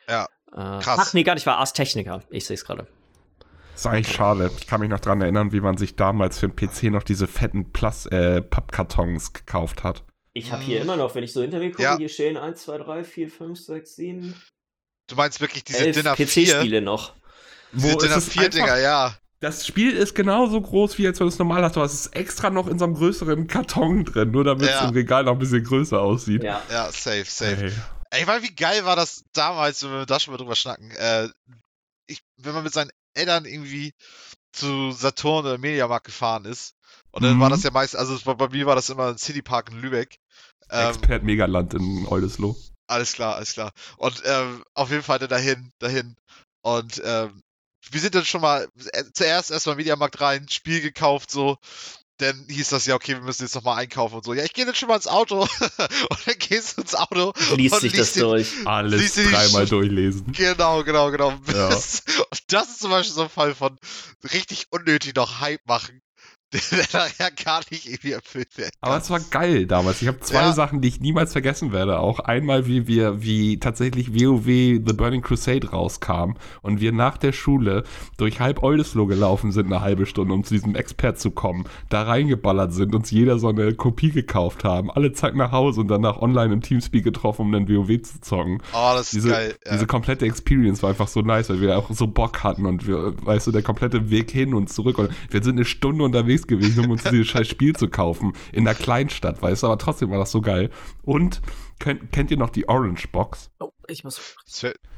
Ja, 0.07 0.23
Äh, 0.51 0.81
krass. 0.81 0.99
Ach 1.01 1.13
nee, 1.13 1.23
gar 1.23 1.33
nicht, 1.35 1.45
war 1.45 1.57
Ars 1.57 1.73
Technica. 1.73 2.21
Ich 2.29 2.45
sehe 2.45 2.55
es 2.55 2.63
gerade. 2.65 2.87
ist 3.75 3.85
eigentlich 3.85 4.13
schade. 4.15 4.49
Ich 4.57 4.65
kann 4.67 4.79
mich 4.79 4.89
noch 4.89 4.99
dran 5.01 5.21
erinnern, 5.21 5.51
wie 5.51 5.59
man 5.61 5.77
sich 5.77 5.95
damals 5.97 6.39
für 6.39 6.47
den 6.49 6.55
PC 6.55 6.83
noch 6.91 7.03
diese 7.03 7.27
fetten 7.27 7.71
Plus 7.71 8.05
äh, 8.07 8.41
Pappkartons 8.41 9.33
gekauft 9.33 9.83
hat. 9.83 10.03
Ich 10.33 10.51
habe 10.53 10.63
hier 10.63 10.81
immer 10.81 10.95
noch, 10.95 11.13
wenn 11.15 11.23
ich 11.23 11.33
so 11.33 11.41
hinter 11.41 11.59
mir 11.59 11.71
gucke, 11.71 11.83
Ja. 11.83 11.97
hier 11.97 12.07
stehen 12.09 12.37
1, 12.37 12.61
2, 12.63 12.77
3, 12.77 13.03
4, 13.03 13.29
5, 13.29 13.59
6, 13.59 13.95
7, 13.95 14.33
Du 15.09 15.15
meinst 15.15 15.41
wirklich 15.41 15.63
diese 15.63 15.79
11 15.79 15.95
Dinner 15.97 16.15
4? 16.15 16.25
PC-Spiele 16.25 16.81
noch. 16.81 17.13
Diese 17.73 17.91
Wo 17.93 17.97
Dinner 17.97 18.17
es 18.17 18.27
ist 18.27 18.33
4 18.33 18.49
Dinger, 18.49 18.65
einfach- 18.65 18.79
ja. 18.81 19.15
Das 19.41 19.65
Spiel 19.65 19.95
ist 19.95 20.15
genauso 20.15 20.59
groß, 20.61 20.97
wie 20.97 21.03
jetzt, 21.03 21.19
wenn 21.19 21.27
du 21.27 21.33
es 21.33 21.39
normal 21.39 21.63
hast. 21.63 21.75
Du 21.77 21.81
hast 21.81 21.93
es 21.93 22.07
extra 22.07 22.49
noch 22.49 22.67
in 22.67 22.77
so 22.77 22.85
einem 22.85 22.95
größeren 22.95 23.47
Karton 23.47 24.03
drin, 24.03 24.31
nur 24.31 24.43
damit 24.43 24.63
es 24.63 24.71
Ja. 24.71 24.85
im 24.87 24.93
Regal 24.93 25.23
noch 25.23 25.33
ein 25.33 25.39
bisschen 25.39 25.63
größer 25.63 25.99
aussieht. 25.99 26.43
Ja. 26.43 26.61
Ja, 26.69 26.91
safe, 26.91 27.23
safe. 27.25 27.65
Ey. 27.65 27.73
Ey, 28.21 28.27
weil 28.27 28.41
wie 28.43 28.53
geil 28.53 28.83
war 28.85 28.95
das 28.97 29.23
damals, 29.33 29.81
wenn 29.83 29.91
wir 29.91 30.05
da 30.05 30.19
schon 30.19 30.33
mal 30.33 30.37
drüber 30.39 30.55
schnacken, 30.55 30.91
äh, 30.91 31.29
ich, 32.07 32.21
wenn 32.37 32.53
man 32.53 32.63
mit 32.63 32.73
seinen 32.73 32.89
Eltern 33.13 33.45
irgendwie 33.45 33.93
zu 34.51 34.91
Saturn 34.91 35.45
oder 35.45 35.57
Mediamarkt 35.57 36.07
gefahren 36.07 36.43
ist, 36.45 36.73
und 37.11 37.23
dann 37.23 37.37
Mhm. 37.37 37.39
war 37.39 37.49
das 37.49 37.63
ja 37.63 37.71
meist, 37.71 37.95
also 37.95 38.23
war, 38.25 38.35
bei 38.35 38.49
mir 38.49 38.65
war 38.65 38.75
das 38.75 38.89
immer 38.89 39.07
ein 39.09 39.17
Citypark 39.17 39.71
in 39.71 39.79
Lübeck. 39.81 40.17
Ähm, 40.69 40.89
Expert 40.89 41.23
Megaland 41.23 41.73
in 41.73 42.05
Oldesloe. 42.07 42.55
Alles 42.89 43.13
klar, 43.13 43.35
alles 43.35 43.53
klar. 43.53 43.71
Und 43.97 44.21
ähm, 44.25 44.63
auf 44.73 44.89
jeden 44.91 45.03
Fall 45.03 45.19
dann 45.19 45.29
dahin, 45.29 45.71
dahin. 45.79 46.15
Und 46.61 47.01
ähm, 47.05 47.41
wir 47.91 47.99
sind 48.01 48.15
dann 48.15 48.25
schon 48.25 48.41
mal 48.41 48.67
äh, 48.93 49.03
zuerst 49.13 49.51
erstmal 49.51 49.75
Mediamarkt 49.75 50.19
rein, 50.21 50.47
Spiel 50.49 50.81
gekauft, 50.81 51.31
so. 51.31 51.57
Dann 52.17 52.47
hieß 52.49 52.67
das 52.69 52.85
ja, 52.85 52.95
okay, 52.95 53.13
wir 53.13 53.21
müssen 53.21 53.43
jetzt 53.43 53.55
nochmal 53.55 53.77
einkaufen 53.77 54.15
und 54.15 54.25
so. 54.25 54.33
Ja, 54.33 54.43
ich 54.43 54.51
gehe 54.51 54.65
jetzt 54.65 54.77
schon 54.77 54.89
mal 54.89 54.97
ins 54.97 55.07
Auto. 55.07 55.43
und 55.77 56.27
dann 56.27 56.35
gehst 56.37 56.75
du 56.77 56.81
ins 56.81 56.93
Auto. 56.93 57.31
Liest 57.55 57.75
und 57.75 57.79
sich 57.79 57.93
das 57.93 58.11
den- 58.11 58.23
durch. 58.23 58.51
Alles 58.65 59.13
dreimal 59.13 59.65
durchlesen. 59.65 60.33
Genau, 60.33 60.83
genau, 60.83 61.11
genau. 61.11 61.29
Ja. 61.53 61.67
Und 61.69 62.41
das 62.53 62.69
ist 62.69 62.79
zum 62.81 62.89
Beispiel 62.91 63.15
so 63.15 63.21
ein 63.23 63.29
Fall 63.29 63.55
von 63.55 63.79
richtig 64.33 64.65
unnötig 64.71 65.15
noch 65.15 65.39
Hype 65.39 65.65
machen, 65.65 66.01
der 66.71 66.85
nachher 66.93 67.31
gar 67.31 67.61
nicht 67.69 67.85
irgendwie 67.87 68.11
erfüllt 68.11 68.57
werden 68.57 68.71
kann. 68.81 68.89
Aber 68.89 68.97
es 68.97 69.09
war 69.09 69.19
geil 69.19 69.65
damals. 69.67 70.01
Ich 70.01 70.07
habe 70.07 70.19
zwei 70.21 70.41
Ja. 70.41 70.53
Sachen, 70.53 70.81
die 70.81 70.87
ich 70.87 70.99
niemals 70.99 71.31
vergessen 71.33 71.71
werde. 71.71 71.99
Auch 71.99 72.19
einmal, 72.19 72.65
wie 72.65 72.87
wir, 72.87 73.21
wie 73.21 73.59
tatsächlich 73.59 74.13
WoW 74.13 74.45
The 74.45 74.93
Burning 74.93 75.21
Crusade 75.21 75.69
rauskam 75.69 76.33
und 76.61 76.79
wir 76.81 76.91
nach 76.91 77.17
der 77.17 77.31
Schule 77.33 77.83
durch 78.17 78.39
halb 78.39 78.63
Oldesloe 78.63 79.07
gelaufen 79.07 79.51
sind, 79.51 79.67
eine 79.67 79.81
halbe 79.81 80.05
Stunde, 80.05 80.33
um 80.33 80.43
zu 80.43 80.53
diesem 80.55 80.75
Expert 80.75 81.19
zu 81.19 81.31
kommen, 81.31 81.65
da 81.89 82.03
reingeballert 82.03 82.73
sind, 82.73 82.95
uns 82.95 83.11
jeder 83.11 83.37
so 83.39 83.49
eine 83.49 83.73
Kopie 83.75 84.11
gekauft 84.11 84.63
haben, 84.63 84.89
alle 84.91 85.11
Zeit 85.13 85.35
nach 85.35 85.51
Hause 85.51 85.81
und 85.81 85.87
danach 85.89 86.17
online 86.21 86.53
im 86.53 86.61
Teamspeak 86.61 87.03
getroffen, 87.03 87.41
um 87.43 87.51
dann 87.51 87.69
WoW 87.69 88.01
zu 88.01 88.21
zocken. 88.21 88.61
oh, 88.73 88.91
das 88.95 89.07
ist 89.07 89.13
Diese, 89.13 89.29
geil. 89.29 89.55
Ja. 89.65 89.73
diese 89.73 89.85
komplette 89.87 90.25
Experience 90.25 90.81
war 90.81 90.89
einfach 90.89 91.07
so 91.07 91.21
nice, 91.21 91.49
weil 91.49 91.61
wir 91.61 91.77
auch 91.77 91.89
so 91.91 92.07
Bock 92.07 92.43
hatten 92.43 92.65
und 92.65 92.87
wir, 92.87 93.13
weißt 93.25 93.47
du, 93.47 93.51
der 93.51 93.61
komplette 93.61 94.09
Weg 94.09 94.31
hin 94.31 94.53
und 94.53 94.69
zurück. 94.71 94.97
Und 94.97 95.09
wir 95.29 95.43
sind 95.43 95.55
eine 95.57 95.65
Stunde 95.65 96.03
unterwegs 96.03 96.38
gewesen, 96.47 96.85
um 96.85 96.91
uns 96.91 97.03
dieses 97.03 97.27
scheiß 97.27 97.47
Spiel 97.47 97.75
zu 97.75 97.89
kaufen. 97.89 98.33
In 98.51 98.67
einer 98.67 98.75
Kleinstadt, 98.75 99.41
weißt 99.41 99.63
du, 99.63 99.67
aber 99.67 99.77
trotzdem 99.77 100.09
war 100.11 100.19
das 100.19 100.31
so 100.31 100.41
geil. 100.41 100.69
Und 101.03 101.41
kennt, 101.79 102.11
kennt 102.11 102.31
ihr 102.31 102.37
noch 102.37 102.49
die 102.49 102.67
Orange 102.69 103.07
Box? 103.11 103.49
Oh, 103.59 103.71
ich 103.87 104.03
muss. 104.03 104.19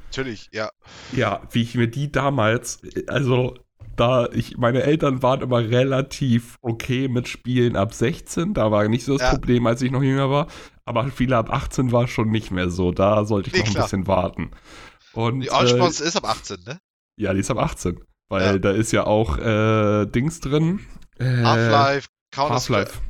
Natürlich, 0.08 0.50
ja. 0.52 0.70
Ja, 1.14 1.42
wie 1.52 1.62
ich 1.62 1.76
mir 1.76 1.88
die 1.88 2.12
damals, 2.12 2.82
also 3.08 3.56
da 3.96 4.28
ich, 4.32 4.58
meine 4.58 4.84
Eltern 4.84 5.22
waren 5.22 5.42
immer 5.42 5.60
relativ 5.70 6.58
okay 6.62 7.08
mit 7.08 7.28
Spielen 7.28 7.76
ab 7.76 7.94
16, 7.94 8.54
da 8.54 8.72
war 8.72 8.88
nicht 8.88 9.06
so 9.06 9.14
das 9.14 9.22
Ja. 9.22 9.30
Problem, 9.32 9.68
als 9.68 9.82
ich 9.82 9.92
noch 9.92 10.02
jünger 10.04 10.30
war, 10.30 10.48
aber 10.86 11.08
viele 11.12 11.38
ab 11.38 11.50
18 11.52 11.92
war 11.92 12.08
schon 12.08 12.30
nicht 12.30 12.52
mehr 12.52 12.70
so, 12.70 12.92
da 12.92 13.26
sollte 13.26 13.48
ich 13.50 13.54
Nee, 13.54 13.60
noch 13.60 13.68
ein 13.68 13.72
klar. 13.74 13.86
bisschen 13.86 14.08
warten. 14.08 14.52
Und, 15.14 15.42
Die 15.42 15.52
Orange 15.52 15.76
äh, 15.76 15.80
Box 15.80 16.00
ist 16.00 16.16
ab 16.16 16.26
18, 16.26 16.58
ne? 16.66 16.80
ja, 17.18 17.34
die 17.34 17.40
ist 17.42 17.52
ab 17.52 17.58
18. 17.58 18.00
Weil 18.30 18.44
Ja. 18.44 18.58
da 18.60 18.72
ist 18.72 18.92
ja 18.94 19.06
auch 19.06 19.38
äh, 19.38 20.06
Dings 20.06 20.40
drin. 20.40 20.80
Äh, 21.22 21.44
Half-Life, 21.44 22.10
Counter-Strike. 22.32 22.80
Half-Life. 22.80 23.02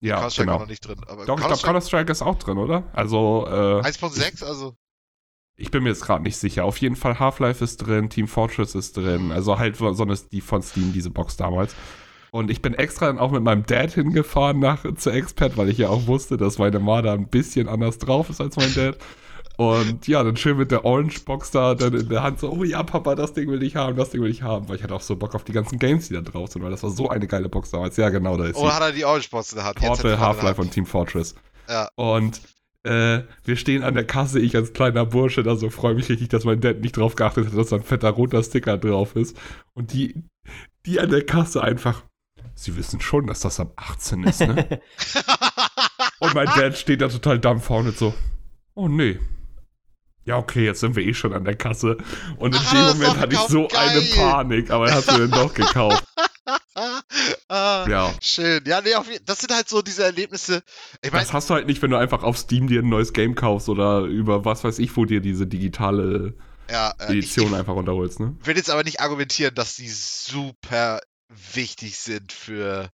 Ja, 0.00 0.16
Counter-Strike 0.16 0.46
war 0.46 0.54
genau. 0.54 0.64
noch 0.64 0.70
nicht 0.70 0.86
drin. 0.86 1.00
Aber 1.06 1.24
Doch, 1.26 1.38
ich 1.38 1.46
glaube, 1.46 1.62
Counter-Strike 1.62 2.12
ist 2.12 2.22
auch 2.22 2.38
drin, 2.38 2.58
oder? 2.58 2.84
Also, 2.92 3.46
äh, 3.48 3.80
1.6, 3.82 4.44
also. 4.44 4.76
ich 5.56 5.70
bin 5.70 5.82
mir 5.82 5.88
jetzt 5.90 6.04
gerade 6.04 6.22
nicht 6.22 6.36
sicher. 6.36 6.64
Auf 6.64 6.78
jeden 6.78 6.96
Fall 6.96 7.18
Half-Life 7.18 7.64
ist 7.64 7.78
drin, 7.78 8.10
Team 8.10 8.28
Fortress 8.28 8.74
ist 8.74 8.96
drin. 8.96 9.32
Also 9.32 9.58
halt 9.58 9.76
so 9.76 9.86
eine, 9.86 10.16
die 10.30 10.40
von 10.40 10.62
Steam, 10.62 10.92
diese 10.92 11.10
Box 11.10 11.36
damals. 11.36 11.74
Und 12.30 12.50
ich 12.50 12.60
bin 12.60 12.74
extra 12.74 13.06
dann 13.06 13.18
auch 13.18 13.30
mit 13.30 13.42
meinem 13.42 13.64
Dad 13.64 13.92
hingefahren 13.92 14.58
nach, 14.58 14.84
zur 14.96 15.14
Expert, 15.14 15.56
weil 15.56 15.70
ich 15.70 15.78
ja 15.78 15.88
auch 15.88 16.06
wusste, 16.06 16.36
dass 16.36 16.58
meine 16.58 16.78
Ma 16.78 17.00
da 17.00 17.14
ein 17.14 17.28
bisschen 17.28 17.68
anders 17.68 17.98
drauf 17.98 18.28
ist 18.28 18.40
als 18.40 18.56
mein 18.56 18.74
Dad. 18.74 18.98
Und 19.56 20.06
ja, 20.06 20.22
dann 20.22 20.36
schön 20.36 20.58
mit 20.58 20.70
der 20.70 20.84
Orange 20.84 21.20
Box 21.24 21.50
da 21.50 21.74
dann 21.74 21.94
in 21.94 22.08
der 22.08 22.22
Hand 22.22 22.40
so, 22.40 22.50
oh 22.50 22.62
ja, 22.62 22.82
Papa, 22.82 23.14
das 23.14 23.32
Ding 23.32 23.50
will 23.50 23.62
ich 23.62 23.74
haben, 23.74 23.96
das 23.96 24.10
Ding 24.10 24.20
will 24.20 24.30
ich 24.30 24.42
haben. 24.42 24.68
Weil 24.68 24.76
ich 24.76 24.82
hatte 24.82 24.94
auch 24.94 25.00
so 25.00 25.16
Bock 25.16 25.34
auf 25.34 25.44
die 25.44 25.52
ganzen 25.52 25.78
Games, 25.78 26.08
die 26.08 26.14
da 26.14 26.20
drauf 26.20 26.52
sind, 26.52 26.62
weil 26.62 26.70
das 26.70 26.82
war 26.82 26.90
so 26.90 27.08
eine 27.08 27.26
geile 27.26 27.48
Box 27.48 27.70
damals. 27.70 27.96
Ja, 27.96 28.10
genau, 28.10 28.36
da 28.36 28.44
ist 28.44 28.56
Oder 28.56 28.70
sie. 28.70 28.76
hat 28.76 28.82
er 28.82 28.92
die 28.92 29.04
Orange 29.04 29.30
Box 29.30 29.52
in 29.52 29.56
der 29.56 29.64
Hand? 29.64 29.76
Portal, 29.76 30.18
Half-Life 30.18 30.60
und 30.60 30.70
Team 30.72 30.84
Fortress. 30.84 31.34
Ja. 31.68 31.88
Und 31.94 32.40
äh, 32.86 33.24
wir 33.44 33.56
stehen 33.56 33.82
an 33.82 33.94
der 33.94 34.06
Kasse, 34.06 34.38
ich 34.38 34.54
als 34.54 34.72
kleiner 34.72 35.04
Bursche 35.04 35.42
da 35.42 35.56
so, 35.56 35.70
freue 35.70 35.94
mich 35.94 36.08
richtig, 36.08 36.28
dass 36.28 36.44
mein 36.44 36.60
Dad 36.60 36.80
nicht 36.80 36.96
drauf 36.96 37.16
geachtet 37.16 37.46
hat, 37.46 37.56
dass 37.56 37.70
da 37.70 37.76
ein 37.76 37.82
fetter 37.82 38.10
roter 38.10 38.42
Sticker 38.42 38.78
drauf 38.78 39.16
ist. 39.16 39.36
Und 39.74 39.92
die, 39.92 40.22
die 40.84 41.00
an 41.00 41.10
der 41.10 41.24
Kasse 41.24 41.62
einfach, 41.62 42.04
sie 42.54 42.76
wissen 42.76 43.00
schon, 43.00 43.26
dass 43.26 43.40
das 43.40 43.58
ab 43.58 43.72
18 43.76 44.22
ist, 44.24 44.40
ne? 44.40 44.80
Und 46.20 46.34
mein 46.34 46.46
Dad 46.46 46.78
steht 46.78 47.00
da 47.00 47.08
total 47.08 47.38
dampfhaunend 47.38 47.96
so, 47.96 48.14
oh 48.74 48.88
nee. 48.88 49.18
Ja, 50.26 50.38
okay, 50.38 50.64
jetzt 50.64 50.80
sind 50.80 50.96
wir 50.96 51.04
eh 51.04 51.14
schon 51.14 51.32
an 51.32 51.44
der 51.44 51.54
Kasse. 51.54 51.96
Und 52.36 52.54
in 52.54 52.60
Ach, 52.62 52.72
dem 52.72 52.98
Moment 52.98 53.20
hatte 53.20 53.34
ich 53.34 53.40
so 53.42 53.68
geil. 53.68 53.88
eine 53.88 54.00
Panik, 54.00 54.70
aber 54.70 54.88
er 54.88 54.96
hat 54.96 55.04
sie 55.04 55.18
dann 55.18 55.30
doch 55.30 55.54
gekauft. 55.54 56.04
ah, 57.48 57.86
Ja. 57.88 58.12
Schön. 58.20 58.62
Ja, 58.66 58.80
nee, 58.80 58.94
auf, 58.96 59.06
das 59.24 59.38
sind 59.38 59.54
halt 59.54 59.68
so 59.68 59.82
diese 59.82 60.02
Erlebnisse. 60.02 60.62
Ich 61.00 61.12
meine, 61.12 61.22
Das 61.24 61.32
hast 61.32 61.48
du 61.48 61.54
halt 61.54 61.68
nicht, 61.68 61.80
wenn 61.80 61.92
du 61.92 61.96
einfach 61.96 62.24
auf 62.24 62.36
Steam 62.38 62.66
dir 62.66 62.82
ein 62.82 62.88
neues 62.88 63.12
Game 63.12 63.36
kaufst 63.36 63.68
oder 63.68 64.00
über 64.00 64.44
was 64.44 64.64
weiß 64.64 64.80
ich, 64.80 64.96
wo 64.96 65.04
dir 65.04 65.20
diese 65.20 65.46
digitale 65.46 66.34
ja, 66.68 66.90
äh, 66.98 67.04
ich, 67.04 67.18
Edition 67.18 67.48
ich 67.48 67.54
einfach 67.54 67.74
runterholst, 67.74 68.18
ne? 68.18 68.36
will 68.42 68.56
jetzt 68.56 68.70
aber 68.70 68.82
nicht 68.82 69.00
argumentieren, 69.00 69.54
dass 69.54 69.76
die 69.76 69.88
super 69.88 71.00
wichtig 71.54 71.98
sind 71.98 72.32
für, 72.32 72.88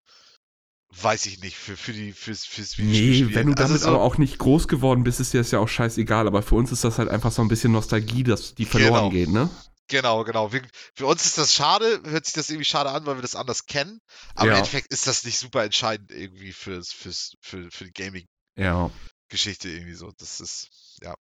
weiß 0.91 1.27
ich 1.27 1.41
nicht, 1.41 1.57
für, 1.57 1.77
für 1.77 1.93
die, 1.93 2.13
fürs, 2.13 2.45
fürs 2.45 2.79
Nee, 2.79 2.85
Videospiel. 2.85 3.35
wenn 3.35 3.47
du 3.49 3.55
damit 3.55 3.73
also 3.73 3.85
so, 3.85 3.89
aber 3.91 4.03
auch 4.03 4.17
nicht 4.19 4.39
groß 4.39 4.69
geworden 4.69 5.05
bist, 5.05 5.21
ist 5.21 5.33
dir 5.35 5.39
das 5.39 5.51
ja 5.51 5.59
auch 5.59 5.69
scheißegal. 5.69 6.27
Aber 6.27 6.43
für 6.43 6.55
uns 6.55 6.73
ist 6.73 6.85
das 6.85 6.99
halt 6.99 7.09
einfach 7.11 7.31
so 7.33 7.43
ein 7.43 7.49
bisschen 7.49 7.73
Nostalgie, 7.73 8.23
dass 8.25 8.55
die 8.55 8.65
verloren 8.65 8.95
Genau. 8.95 9.11
geht, 9.11 9.29
ne? 9.29 9.51
Genau, 9.91 10.23
genau. 10.25 10.53
Wir, 10.53 10.63
für 10.95 11.07
uns 11.07 11.25
ist 11.25 11.39
das 11.39 11.55
schade, 11.55 12.03
hört 12.05 12.25
sich 12.27 12.35
das 12.35 12.51
irgendwie 12.51 12.65
schade 12.67 12.91
an, 12.91 13.07
weil 13.07 13.17
wir 13.17 13.23
das 13.23 13.35
anders 13.37 13.67
kennen. 13.67 14.01
Aber 14.35 14.47
Ja. 14.47 14.53
im 14.53 14.59
Endeffekt 14.59 14.93
ist 14.93 15.07
das 15.07 15.25
nicht 15.25 15.39
super 15.39 15.65
entscheidend 15.65 16.11
irgendwie 16.11 16.53
fürs, 16.53 16.93
fürs, 16.93 17.35
für, 17.41 17.71
für 17.71 17.91
Gaming. 17.93 18.27
Ja. 18.57 18.91
Geschichte 19.31 19.69
irgendwie 19.69 19.95
so. 19.95 20.11
Das 20.19 20.41
ist, 20.41 20.69
ja. 21.03 21.15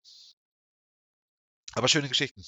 Aber 1.74 1.88
schöne 1.88 2.08
Geschichten. 2.08 2.44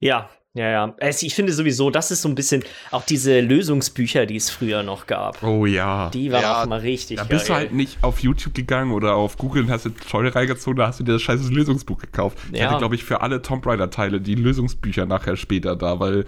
Ja, 0.00 0.30
ja, 0.54 0.68
ja. 0.68 0.94
Also 1.00 1.26
ich 1.26 1.34
finde 1.34 1.52
sowieso, 1.52 1.90
das 1.90 2.10
ist 2.10 2.22
so 2.22 2.28
ein 2.28 2.34
bisschen 2.34 2.64
auch 2.90 3.04
diese 3.04 3.40
Lösungsbücher, 3.40 4.26
die 4.26 4.36
es 4.36 4.50
früher 4.50 4.82
noch 4.82 5.06
gab. 5.06 5.42
Oh 5.44 5.64
ja. 5.66 6.10
Die 6.10 6.32
waren 6.32 6.42
Ja, 6.42 6.62
auch 6.62 6.66
mal 6.66 6.80
richtig 6.80 7.18
Da 7.18 7.22
geil. 7.24 7.36
bist 7.36 7.48
du 7.48 7.54
halt 7.54 7.72
nicht 7.72 8.02
auf 8.02 8.18
YouTube 8.20 8.54
gegangen 8.54 8.90
oder 8.92 9.14
auf 9.14 9.36
Google 9.36 9.62
und 9.64 9.70
hast 9.70 9.84
dir 9.86 9.92
Scheune 10.08 10.34
reingezogen, 10.34 10.76
da 10.78 10.88
hast 10.88 10.98
du 10.98 11.04
dir 11.04 11.12
das 11.12 11.22
scheiße 11.22 11.52
Lösungsbuch 11.52 11.98
gekauft. 11.98 12.38
Ich 12.52 12.58
Ja. 12.58 12.68
hatte, 12.68 12.78
glaube 12.78 12.96
ich, 12.96 13.04
für 13.04 13.20
alle 13.20 13.42
Tomb 13.42 13.64
Raider-Teile 13.64 14.20
die 14.20 14.34
Lösungsbücher 14.34 15.06
nachher 15.06 15.36
später 15.36 15.76
da, 15.76 16.00
weil, 16.00 16.24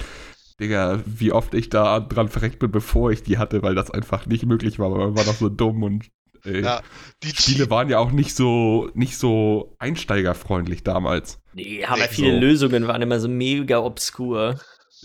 Digga, 0.61 1.01
wie 1.05 1.33
oft 1.33 1.55
ich 1.55 1.69
da 1.71 1.99
dran 1.99 2.29
verreckt 2.29 2.61
bin, 2.61 2.71
bevor 2.71 3.11
ich 3.11 3.25
die 3.25 3.39
hatte, 3.39 3.63
weil 3.63 3.75
das 3.75 3.91
einfach 3.91 4.27
nicht 4.27 4.47
möglich 4.47 4.79
war, 4.79 4.93
weil 4.93 4.99
man 4.99 5.17
war 5.17 5.25
noch 5.25 5.39
so 5.39 5.49
dumm 5.49 5.83
und 5.83 6.05
Ja, 6.45 6.83
die 7.23 7.31
Spiele 7.31 7.71
waren 7.71 7.89
ja 7.89 7.99
auch 7.99 8.11
nicht 8.11 8.35
so, 8.35 8.91
nicht 8.95 9.17
so 9.17 9.77
einsteigerfreundlich 9.79 10.83
damals. 10.83 11.39
Die 11.53 11.87
haben 11.87 12.01
ja 12.01 12.07
Nee, 12.07 12.13
viele 12.13 12.33
so. 12.33 12.39
Lösungen, 12.41 12.87
waren 12.89 13.01
immer 13.03 13.21
so 13.21 13.29
mega 13.29 13.79
obskur. 13.79 14.59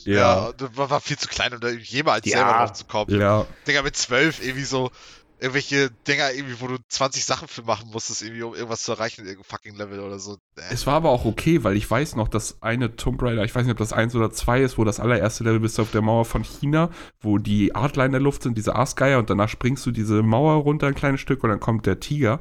Ja, 0.05 0.53
das 0.53 0.75
war, 0.77 0.89
war 0.89 1.01
viel 1.01 1.17
zu 1.17 1.27
klein, 1.27 1.53
um 1.53 1.59
da 1.59 1.69
jemals 1.69 2.25
Ja. 2.25 2.38
selber 2.38 2.53
drauf 2.53 2.73
zu 2.73 2.85
kommen. 2.85 3.19
Ja, 3.19 3.45
Digga, 3.67 3.81
mit 3.81 3.95
zwölf 3.97 4.41
irgendwie 4.41 4.63
so, 4.63 4.89
irgendwelche 5.39 5.91
Dinger 6.07 6.31
irgendwie, 6.33 6.59
wo 6.59 6.67
du 6.67 6.77
20 6.88 7.23
Sachen 7.25 7.47
für 7.47 7.61
machen 7.63 7.89
musstest, 7.91 8.23
irgendwie, 8.23 8.43
um 8.43 8.55
irgendwas 8.55 8.83
zu 8.83 8.91
erreichen 8.93 9.21
in 9.21 9.27
irgendeinem 9.27 9.49
fucking 9.49 9.75
Level 9.75 9.99
oder 9.99 10.19
so. 10.19 10.33
Äh, 10.55 10.61
Es 10.71 10.88
war 10.88 10.95
aber 10.95 11.09
auch 11.09 11.25
okay, 11.25 11.63
weil 11.63 11.75
ich 11.77 11.89
weiß 11.89 12.15
noch, 12.15 12.27
dass 12.27 12.61
eine 12.61 12.95
Tomb 12.95 13.21
Raider, 13.21 13.43
ich 13.43 13.53
weiß 13.53 13.63
nicht, 13.63 13.71
ob 13.71 13.77
das 13.77 13.93
eins 13.93 14.15
oder 14.15 14.31
zwei 14.31 14.61
ist, 14.61 14.77
wo 14.77 14.83
das 14.83 14.99
allererste 14.99 15.43
Level 15.43 15.59
bist 15.59 15.77
du 15.77 15.83
auf 15.83 15.91
der 15.91 16.01
Mauer 16.01 16.25
von 16.25 16.43
China, 16.43 16.89
wo 17.21 17.38
die 17.38 17.75
Adler 17.75 18.05
in 18.05 18.11
der 18.13 18.21
Luft 18.21 18.43
sind, 18.43 18.57
diese 18.57 18.75
Aasgeier, 18.75 19.19
und 19.19 19.29
danach 19.29 19.49
springst 19.49 19.85
du 19.85 19.91
diese 19.91 20.23
Mauer 20.23 20.55
runter 20.63 20.88
ein 20.88 20.95
kleines 20.95 21.21
Stück 21.21 21.43
und 21.43 21.49
dann 21.51 21.59
kommt 21.59 21.85
der 21.85 21.99
Tiger. 21.99 22.39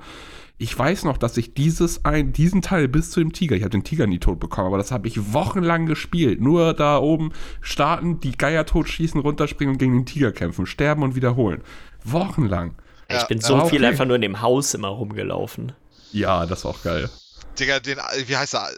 Ich 0.58 0.76
weiß 0.78 1.04
noch, 1.04 1.18
dass 1.18 1.36
ich 1.36 1.52
dieses 1.52 2.06
ein, 2.06 2.32
diesen 2.32 2.62
Teil 2.62 2.88
bis 2.88 3.10
zu 3.10 3.20
dem 3.20 3.34
Tiger, 3.34 3.56
ich 3.56 3.62
habe 3.62 3.70
den 3.70 3.84
Tiger 3.84 4.06
nie 4.06 4.18
tot 4.18 4.40
bekommen, 4.40 4.68
aber 4.68 4.78
das 4.78 4.90
habe 4.90 5.06
ich 5.06 5.34
wochenlang 5.34 5.84
gespielt. 5.84 6.40
Nur 6.40 6.72
da 6.72 6.96
oben 6.96 7.32
starten, 7.60 8.20
die 8.20 8.32
Geier 8.38 8.64
totschießen, 8.64 9.20
runterspringen 9.20 9.74
und 9.74 9.78
gegen 9.78 9.92
den 9.92 10.06
Tiger 10.06 10.32
kämpfen, 10.32 10.64
sterben 10.64 11.02
und 11.02 11.14
wiederholen. 11.14 11.60
Wochenlang. 12.04 12.74
Ich 13.08 13.14
Ja, 13.14 13.24
bin 13.24 13.38
ja, 13.40 13.46
so 13.46 13.56
okay. 13.56 13.70
viel 13.70 13.84
einfach 13.84 14.04
nur 14.04 14.16
in 14.16 14.22
dem 14.22 14.40
Haus 14.40 14.74
immer 14.74 14.88
rumgelaufen. 14.88 15.72
Ja, 16.12 16.46
das 16.46 16.64
war 16.64 16.72
auch 16.72 16.82
geil. 16.82 17.08
Digga, 17.58 17.80
den, 17.80 17.98
wie 18.26 18.36
heißt 18.36 18.54
er? 18.54 18.70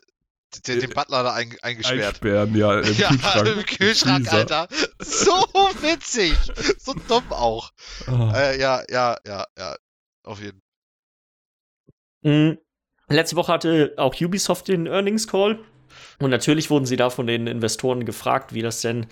Den, 0.66 0.80
den 0.80 0.90
Butler 0.90 1.22
da 1.24 1.34
ein, 1.34 1.54
eingesperrt. 1.62 2.02
Einsperren, 2.02 2.54
ja, 2.56 2.80
im 2.80 2.94
Ja, 2.98 3.08
Kühlschrank. 3.10 3.48
im 3.48 3.66
Kühlschrank, 3.66 4.26
Freezer. 4.28 4.60
Alter. 4.60 4.68
So 5.00 5.32
witzig. 5.82 6.34
So 6.78 6.94
dumm 7.06 7.30
auch. 7.32 7.70
Ah. 8.06 8.32
Äh, 8.34 8.58
ja, 8.60 8.82
ja, 8.88 9.16
ja, 9.26 9.46
ja. 9.58 9.76
Auf 10.24 10.40
jeden 10.40 10.60
Fall. 12.22 12.32
Mhm. 12.32 12.58
Letzte 13.10 13.36
Woche 13.36 13.52
hatte 13.52 13.94
auch 13.96 14.14
Ubisoft 14.20 14.68
den 14.68 14.86
Earnings 14.86 15.26
Call. 15.28 15.58
Und 16.18 16.30
natürlich 16.30 16.70
wurden 16.70 16.86
sie 16.86 16.96
da 16.96 17.10
von 17.10 17.26
den 17.26 17.46
Investoren 17.46 18.04
gefragt, 18.04 18.52
wie 18.52 18.62
das 18.62 18.80
denn 18.80 19.06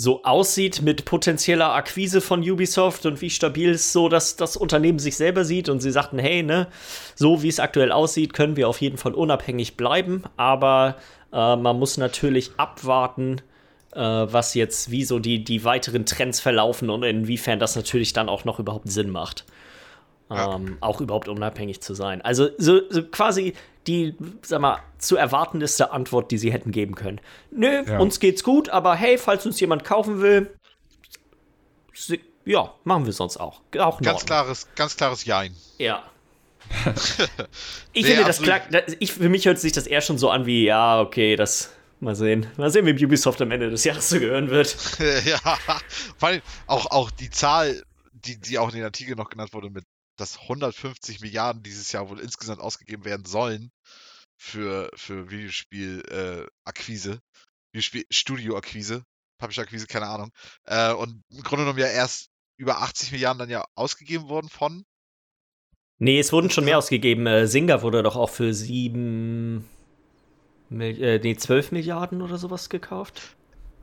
so 0.00 0.22
aussieht 0.22 0.80
mit 0.80 1.06
potenzieller 1.06 1.74
Akquise 1.74 2.20
von 2.20 2.48
Ubisoft 2.48 3.04
und 3.04 3.20
wie 3.20 3.30
stabil 3.30 3.70
es 3.70 3.92
so 3.92 4.08
dass 4.08 4.36
das 4.36 4.56
Unternehmen 4.56 5.00
sich 5.00 5.16
selber 5.16 5.44
sieht. 5.44 5.68
Und 5.68 5.80
sie 5.80 5.90
sagten, 5.90 6.20
hey, 6.20 6.44
ne, 6.44 6.68
so 7.16 7.42
wie 7.42 7.48
es 7.48 7.58
aktuell 7.58 7.90
aussieht, 7.90 8.32
können 8.32 8.54
wir 8.54 8.68
auf 8.68 8.80
jeden 8.80 8.96
Fall 8.96 9.12
unabhängig 9.12 9.76
bleiben. 9.76 10.22
Aber 10.36 10.98
äh, 11.32 11.56
man 11.56 11.80
muss 11.80 11.96
natürlich 11.96 12.52
abwarten, 12.58 13.40
äh, 13.92 14.00
was 14.00 14.54
jetzt, 14.54 14.92
wie 14.92 15.02
so 15.02 15.18
die, 15.18 15.42
die 15.42 15.64
weiteren 15.64 16.06
Trends 16.06 16.38
verlaufen 16.38 16.90
und 16.90 17.02
inwiefern 17.02 17.58
das 17.58 17.74
natürlich 17.74 18.12
dann 18.12 18.28
auch 18.28 18.44
noch 18.44 18.60
überhaupt 18.60 18.88
Sinn 18.88 19.10
macht. 19.10 19.46
Ja. 20.30 20.54
Ähm, 20.54 20.76
auch 20.80 21.00
überhaupt 21.00 21.26
unabhängig 21.26 21.80
zu 21.80 21.94
sein. 21.94 22.22
Also 22.22 22.50
so, 22.56 22.82
so 22.88 23.02
quasi 23.02 23.54
die, 23.88 24.14
sag 24.42 24.60
mal, 24.60 24.78
zu 24.98 25.16
erwartendste 25.16 25.90
Antwort, 25.90 26.30
die 26.30 26.38
sie 26.38 26.52
hätten 26.52 26.70
geben 26.70 26.94
können. 26.94 27.20
Nö, 27.50 27.82
Ja. 27.86 27.98
uns 27.98 28.20
geht's 28.20 28.44
gut, 28.44 28.68
aber 28.68 28.94
hey, 28.94 29.18
falls 29.18 29.44
uns 29.46 29.58
jemand 29.58 29.84
kaufen 29.84 30.20
will, 30.20 30.54
ja, 32.44 32.72
machen 32.84 33.04
wir 33.06 33.12
sonst 33.12 33.38
auch. 33.38 33.60
Auch 33.78 34.00
Ganz 34.00 34.24
klares, 34.24 34.68
ganz 34.76 34.96
klares 34.96 35.24
Jein. 35.24 35.54
Ja. 35.78 36.02
ich 37.92 38.04
Nee, 38.04 38.10
finde, 38.10 38.24
das 38.24 38.42
klar, 38.42 38.60
das, 38.70 38.96
ich, 39.00 39.12
für 39.12 39.28
mich 39.28 39.46
hört 39.46 39.58
sich 39.58 39.72
das 39.72 39.86
eher 39.86 40.00
schon 40.00 40.18
so 40.18 40.30
an 40.30 40.46
wie, 40.46 40.64
ja, 40.64 41.00
okay, 41.00 41.34
das, 41.36 41.72
mal 42.00 42.14
sehen. 42.14 42.46
Mal 42.56 42.70
sehen, 42.70 42.86
wem 42.86 42.96
Ubisoft 42.96 43.40
am 43.42 43.50
Ende 43.50 43.70
des 43.70 43.84
Jahres 43.84 44.08
zu 44.08 44.20
gehören 44.20 44.50
wird. 44.50 44.76
ja, 45.24 45.38
vor 46.18 46.28
allem 46.28 46.42
auch, 46.66 46.86
auch 46.90 47.10
die 47.10 47.30
Zahl, 47.30 47.82
die, 48.12 48.38
die 48.38 48.58
auch 48.58 48.68
in 48.68 48.76
den 48.76 48.84
Artikeln 48.84 49.16
noch 49.16 49.30
genannt 49.30 49.52
wurde, 49.52 49.70
mit 49.70 49.84
dass 50.18 50.38
150 50.40 51.20
Milliarden 51.20 51.62
dieses 51.62 51.92
Jahr 51.92 52.08
wohl 52.10 52.20
insgesamt 52.20 52.60
ausgegeben 52.60 53.04
werden 53.04 53.24
sollen 53.24 53.70
für, 54.36 54.90
für 54.94 55.30
Videospiel-Akquise, 55.30 57.20
Videospiel-Studio-Akquise, 57.72 59.04
Publisher-Akquise, 59.38 59.86
keine 59.86 60.06
Ahnung. 60.06 60.30
Äh, 60.64 60.92
und 60.92 61.22
im 61.30 61.42
Grunde 61.42 61.64
genommen 61.64 61.78
ja 61.78 61.86
erst 61.86 62.28
über 62.58 62.82
80 62.82 63.12
Milliarden 63.12 63.38
dann 63.38 63.50
ja 63.50 63.64
ausgegeben 63.76 64.28
worden 64.28 64.48
von. 64.48 64.84
Nee, 66.00 66.20
es 66.20 66.32
wurden 66.32 66.50
schon 66.50 66.64
mehr 66.64 66.78
ausgegeben. 66.78 67.26
Äh, 67.26 67.46
Singa 67.46 67.82
wurde 67.82 68.02
doch 68.02 68.16
auch 68.16 68.30
für 68.30 68.54
sieben, 68.54 69.68
Mil 70.70 71.02
äh, 71.02 71.18
nee, 71.18 71.36
12 71.36 71.72
Milliarden 71.72 72.22
oder 72.22 72.38
sowas 72.38 72.68
gekauft. 72.68 73.36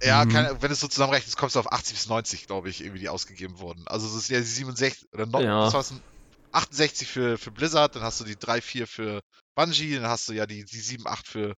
Ja, 0.03 0.25
Mhm. 0.25 0.29
keine, 0.29 0.61
wenn 0.61 0.69
du 0.69 0.73
es 0.73 0.79
so 0.79 0.87
zusammenrechnest, 0.87 1.37
kommst 1.37 1.55
du 1.55 1.59
auf 1.59 1.71
80 1.71 1.95
bis 1.95 2.07
90, 2.09 2.47
glaube 2.47 2.69
ich, 2.69 2.81
irgendwie, 2.81 2.99
die 2.99 3.09
ausgegeben 3.09 3.59
wurden. 3.59 3.87
Also 3.87 4.07
es 4.07 4.13
ist 4.15 4.29
ja 4.29 4.37
die 4.39 4.45
67 4.45 5.07
oder 5.13 5.25
no, 5.25 5.39
Ja. 5.41 5.69
Was 6.63 6.91
war's 6.91 6.97
denn? 6.97 7.05
68 7.05 7.07
für, 7.07 7.37
für 7.37 7.51
Blizzard, 7.51 7.95
dann 7.95 8.03
hast 8.03 8.19
du 8.19 8.23
die 8.23 8.37
3, 8.37 8.61
4 8.61 8.87
für 8.87 9.21
Bungie, 9.55 9.95
dann 9.95 10.07
hast 10.07 10.29
du 10.29 10.33
ja 10.33 10.45
die, 10.45 10.65
die 10.65 10.79
7, 10.79 11.07
8 11.07 11.27
für, 11.27 11.53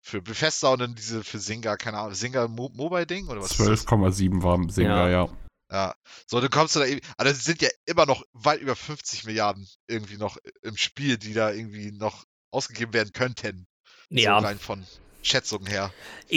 für 0.00 0.22
Bethesda 0.22 0.68
und 0.68 0.80
dann 0.80 0.94
diese 0.94 1.24
für 1.24 1.38
Singa, 1.38 1.76
keine 1.76 1.98
Ahnung, 1.98 2.14
Singa 2.14 2.48
Mo 2.48 2.70
Mobile-Ding 2.74 3.28
oder 3.28 3.42
was? 3.42 3.52
ist 3.52 3.60
das? 3.60 3.86
12,7 3.86 4.42
war 4.42 4.58
Singer, 4.70 5.08
ja. 5.08 5.28
Ja. 5.70 5.94
So, 6.26 6.40
dann 6.40 6.50
kommst 6.50 6.76
du 6.76 6.80
da 6.80 6.86
eben, 6.86 7.00
also 7.16 7.32
es 7.32 7.44
sind 7.44 7.62
ja 7.62 7.70
immer 7.86 8.04
noch 8.04 8.22
weit 8.32 8.60
über 8.60 8.76
50 8.76 9.24
Milliarden 9.24 9.66
irgendwie 9.86 10.18
noch 10.18 10.36
im 10.60 10.76
Spiel, 10.76 11.16
die 11.16 11.32
da 11.32 11.50
irgendwie 11.50 11.92
noch 11.92 12.24
ausgegeben 12.50 12.92
werden 12.92 13.12
könnten. 13.12 13.66
So 14.10 14.16
Ja, 14.18 14.38
rein 14.38 14.58
von 14.58 14.84
Schätzungen 15.22 15.66
her. 15.66 15.92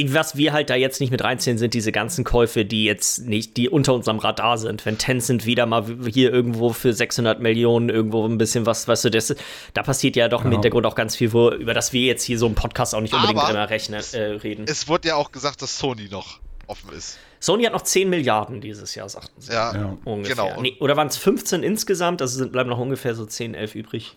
was 0.07 0.35
wir 0.37 0.53
halt 0.53 0.69
da 0.69 0.75
jetzt 0.75 0.99
nicht 1.01 1.09
mit 1.11 1.23
reinziehen, 1.23 1.57
sind 1.57 1.73
diese 1.73 1.91
ganzen 1.91 2.23
Käufe, 2.23 2.65
die 2.65 2.85
jetzt 2.85 3.25
nicht, 3.25 3.57
die 3.57 3.67
unter 3.69 3.93
unserem 3.93 4.19
Radar 4.19 4.57
sind. 4.57 4.85
Wenn 4.85 4.97
Tencent 4.97 5.45
wieder 5.45 5.65
mal 5.65 5.85
hier 6.11 6.31
irgendwo 6.31 6.71
für 6.71 6.93
600 6.93 7.39
Millionen 7.39 7.89
irgendwo 7.89 8.25
ein 8.27 8.37
bisschen 8.37 8.65
was, 8.65 8.87
weißt 8.87 9.05
du, 9.05 9.09
das, 9.11 9.35
da 9.73 9.83
passiert 9.83 10.15
ja 10.15 10.27
doch 10.27 10.43
im 10.45 10.51
Ja. 10.51 10.57
Hintergrund 10.57 10.85
auch 10.85 10.95
ganz 10.95 11.15
viel, 11.15 11.33
wo, 11.33 11.49
über 11.51 11.73
das 11.73 11.93
wir 11.93 12.01
jetzt 12.01 12.23
hier 12.23 12.37
so 12.37 12.45
im 12.47 12.55
Podcast 12.55 12.93
auch 12.93 13.01
nicht 13.01 13.13
unbedingt 13.13 13.39
Aber 13.39 13.49
immer 13.49 13.69
rechnen, 13.69 14.03
äh, 14.13 14.17
reden. 14.19 14.65
Es 14.67 14.87
wurde 14.87 15.07
ja 15.09 15.15
auch 15.15 15.31
gesagt, 15.31 15.61
dass 15.61 15.77
Sony 15.79 16.07
noch 16.09 16.39
offen 16.67 16.91
ist. 16.93 17.17
Sony 17.39 17.63
hat 17.63 17.73
noch 17.73 17.83
10 17.83 18.09
Milliarden 18.09 18.59
dieses 18.61 18.95
Jahr, 18.95 19.07
sagten 19.09 19.39
sie. 19.39 19.51
Ja, 19.53 19.73
Ja. 19.75 19.97
Ungefähr. 20.05 20.35
genau. 20.35 20.61
Nee, 20.61 20.77
oder 20.79 20.97
waren 20.97 21.07
es 21.07 21.17
15 21.17 21.63
insgesamt? 21.63 22.21
Also 22.21 22.37
sind, 22.39 22.51
bleiben 22.51 22.69
noch 22.69 22.79
ungefähr 22.79 23.13
so 23.13 23.25
10, 23.25 23.53
11 23.53 23.75
übrig. 23.75 24.15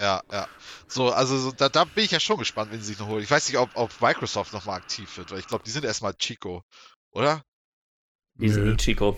Ja, 0.00 0.22
ja. 0.30 0.46
So, 0.88 1.10
also 1.10 1.38
so, 1.38 1.52
da, 1.52 1.68
da 1.68 1.84
bin 1.84 2.04
ich 2.04 2.10
ja 2.10 2.20
schon 2.20 2.38
gespannt, 2.38 2.70
wenn 2.72 2.80
sie 2.80 2.86
sich 2.86 2.98
noch 2.98 3.08
holen. 3.08 3.22
Ich 3.22 3.30
weiß 3.30 3.48
nicht, 3.48 3.58
ob, 3.58 3.70
ob 3.74 3.90
Microsoft 4.00 4.52
nochmal 4.52 4.76
aktiv 4.76 5.16
wird, 5.16 5.30
weil 5.30 5.38
ich 5.38 5.46
glaube, 5.46 5.64
die 5.64 5.70
sind 5.70 5.84
erstmal 5.84 6.14
Chico, 6.14 6.62
oder? 7.12 7.42
Die 8.34 8.48
sind 8.48 8.64
Nö. 8.64 8.70
die 8.72 8.76
Chico. 8.76 9.16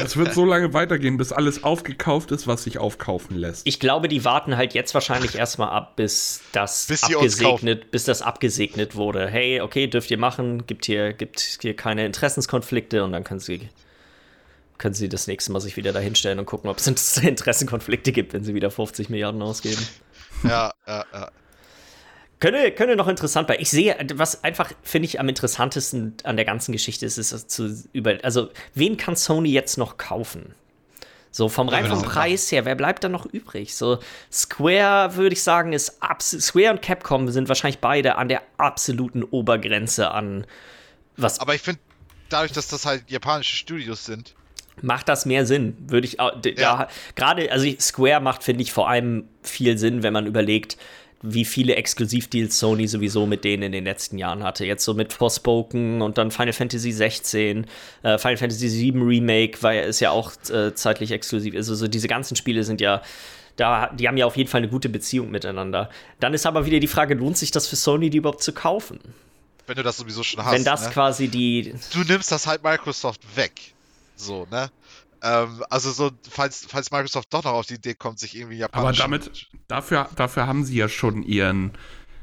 Es 0.03 0.17
wird 0.17 0.35
so 0.35 0.45
lange 0.45 0.73
weitergehen, 0.73 1.17
bis 1.17 1.33
alles 1.33 1.65
aufgekauft 1.65 2.31
ist, 2.31 2.47
was 2.47 2.65
sich 2.65 2.79
aufkaufen 2.79 3.37
lässt. 3.37 3.67
Ich 3.67 3.81
glaube, 3.81 4.09
die 4.09 4.25
warten 4.25 4.57
halt 4.57 4.75
jetzt 4.75 4.95
wahrscheinlich 4.95 5.35
erstmal 5.35 5.71
ab, 5.71 5.97
bis 5.97 6.43
das 6.53 6.87
Bis 6.87 7.05
abgesegnet, 7.05 7.91
bis 7.91 8.05
das 8.05 8.23
abgesegnet 8.23 8.95
wurde. 8.95 9.29
Hey, 9.29 9.61
okay, 9.61 9.87
dürft 9.87 10.11
ihr 10.11 10.19
machen, 10.19 10.67
gibt 10.67 10.87
hier, 10.87 11.13
gibt 11.13 11.41
hier 11.61 11.75
keine 11.75 12.07
Interessenskonflikte 12.07 13.03
und 13.03 13.13
dann 13.13 13.25
können 13.25 13.41
sie, 13.41 13.69
können 14.81 14.95
sie 14.95 15.09
das 15.09 15.27
nächste 15.27 15.53
Mal 15.53 15.61
sich 15.61 15.77
wieder 15.77 15.93
dahinstellen 15.93 16.39
und 16.39 16.47
gucken, 16.47 16.69
ob 16.69 16.79
es 16.79 17.17
Interessenkonflikte 17.19 18.11
gibt, 18.11 18.33
wenn 18.33 18.43
sie 18.43 18.55
wieder 18.55 18.71
50 18.71 19.11
Milliarden 19.11 19.41
ausgeben. 19.43 19.87
ja, 20.43 20.73
ja, 20.87 21.05
ja. 21.13 21.31
Könnte, 22.41 22.73
könnte 22.73 22.97
noch 22.97 23.07
interessant 23.07 23.49
sein. 23.49 23.59
Ich 23.61 23.71
sehe, 23.71 23.95
was 24.15 24.43
einfach, 24.43 24.73
finde 24.83 25.07
ich, 25.07 25.21
am 25.21 25.29
interessantesten 25.29 26.17
an 26.25 26.37
der 26.37 26.47
ganzen 26.47 26.73
Geschichte 26.73 27.05
ist, 27.05 27.19
ist 27.19 27.33
es 27.33 27.47
zu 27.47 27.85
über. 27.93 28.17
Also, 28.23 28.49
wen 28.75 28.97
kann 28.97 29.15
Sony 29.15 29.51
jetzt 29.51 29.77
noch 29.77 29.99
kaufen? 29.99 30.55
So, 31.31 31.51
vom 31.51 31.69
rein 31.69 31.85
wenn 31.85 31.91
vom 31.91 32.03
Preis 32.03 32.51
her, 32.51 32.65
wer 32.65 32.75
bleibt 32.75 33.05
da 33.05 33.11
noch 33.11 33.27
übrig? 33.27 33.77
So, 33.77 33.99
Square, 34.33 35.17
würde 35.17 35.35
ich 35.35 35.43
sagen, 35.43 35.75
ist 35.75 36.03
abs 36.03 36.31
Square 36.31 36.71
und 36.71 36.83
Capcom 36.83 37.29
sind 37.29 37.49
wahrscheinlich 37.49 37.81
beide 37.81 38.17
an 38.17 38.29
der 38.29 38.43
absoluten 38.57 39.23
Obergrenze 39.23 40.11
an. 40.11 40.47
Was 41.19 41.39
Aber 41.41 41.55
ich 41.55 41.61
finde, 41.61 41.81
dadurch, 42.31 42.53
dass 42.53 42.69
das 42.69 42.87
halt 42.87 43.05
japanische 43.11 43.55
Studios 43.55 44.07
sind, 44.07 44.35
macht 44.83 45.09
das 45.09 45.27
mehr 45.27 45.47
Sinn? 45.47 45.77
Würde 45.87 46.07
ich 46.07 46.21
auch. 46.21 46.33
Ja. 46.57 46.89
Gerade, 47.15 47.51
also 47.53 47.67
Square 47.79 48.21
macht, 48.21 48.43
finde 48.43 48.63
ich, 48.63 48.73
vor 48.73 48.89
allem 48.89 49.25
viel 49.43 49.79
Sinn, 49.79 50.03
wenn 50.03 50.13
man 50.13 50.27
überlegt, 50.27 50.77
wie 51.23 51.45
viele 51.45 51.77
Exklusivdeals 51.77 52.59
Sony 52.59 52.87
sowieso 52.87 53.27
mit 53.27 53.45
denen 53.45 53.65
in 53.65 53.73
den 53.73 53.85
letzten 53.85 54.17
Jahren 54.17 54.43
hatte. 54.43 54.65
Jetzt 54.65 54.85
so 54.85 54.95
mit 54.95 55.13
Forspoken 55.13 56.01
und 56.01 56.17
dann 56.17 56.31
Final 56.31 56.55
Fantasy 56.55 56.93
16, 56.93 57.67
äh, 58.03 58.19
Final 58.19 58.37
Fantasy 58.39 58.69
7 58.69 59.03
Remake, 59.03 59.63
weil 59.63 59.85
ist 59.85 60.01
ja 60.01 60.11
auch 60.11 60.33
äh, 60.51 60.75
zeitlich 60.75 61.11
exklusiv. 61.11 61.55
Also 61.55 61.75
so 61.75 61.89
diese 61.89 62.09
ganzen 62.09 62.37
Spiele 62.37 62.65
sind 62.65 62.81
ja 62.81 63.03
Da, 63.57 63.89
die 63.89 64.09
haben 64.09 64.17
ja 64.17 64.25
auf 64.25 64.37
jeden 64.39 64.49
Fall 64.49 64.63
eine 64.63 64.69
gute 64.69 64.89
Beziehung 64.89 65.31
miteinander. 65.31 65.91
Dann 66.21 66.33
ist 66.33 66.47
aber 66.47 66.65
wieder 66.65 66.81
die 66.81 66.87
Frage, 66.87 67.15
lohnt 67.15 67.37
sich 67.37 67.51
das 67.51 67.67
für 67.67 67.77
Sony, 67.77 68.09
die 68.09 68.19
überhaupt 68.19 68.43
zu 68.43 68.55
kaufen? 68.55 69.01
Wenn 69.67 69.77
du 69.77 69.83
das 69.83 69.99
sowieso 69.99 70.23
schon 70.23 70.43
hast. 70.43 70.55
Wenn 70.55 70.65
das 70.65 70.87
ne? 70.87 70.91
quasi 70.91 71.29
die. 71.29 71.75
Du 71.93 72.01
nimmst 72.01 72.33
das 72.33 72.47
halt 72.47 72.63
Microsoft 72.63 73.21
weg. 73.37 73.53
So, 74.21 74.47
ne? 74.51 74.71
Ähm, 75.23 75.63
also 75.69 75.91
so, 75.91 76.11
falls, 76.29 76.67
falls 76.69 76.91
Microsoft 76.91 77.33
doch 77.33 77.45
noch 77.45 77.53
auf 77.53 77.67
die 77.67 77.75
Idee 77.75 77.95
kommt, 77.95 78.19
sich 78.19 78.37
irgendwie 78.37 78.65
Aber 78.65 78.93
japanisch... 78.93 78.99
damit, 78.99 79.49
dafür, 79.69 80.09
dafür 80.17 80.47
haben 80.47 80.65
sie 80.65 80.77
ja 80.77 80.89
schon 80.89 81.23
ihren. 81.23 81.73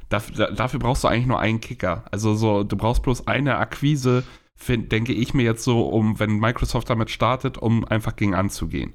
Dafür, 0.10 0.52
dafür 0.52 0.80
brauchst 0.80 1.04
du 1.04 1.10
eigentlich 1.10 1.28
nur 1.28 1.40
einen 1.40 1.60
Kicker. 1.60 2.06
Also 2.12 2.34
so, 2.34 2.64
du 2.64 2.78
brauchst 2.78 3.04
bloß 3.04 3.28
eine 3.28 3.58
Akquise, 3.58 4.24
find, 4.56 4.92
denke 4.92 5.14
ich 5.14 5.34
mir 5.34 5.44
jetzt 5.44 5.64
so, 5.64 5.88
um, 5.88 6.18
wenn 6.20 6.40
Microsoft 6.40 6.90
damit 6.90 7.12
startet, 7.12 7.58
um 7.58 7.84
einfach 7.84 8.16
gegen 8.16 8.34
anzugehen. 8.34 8.94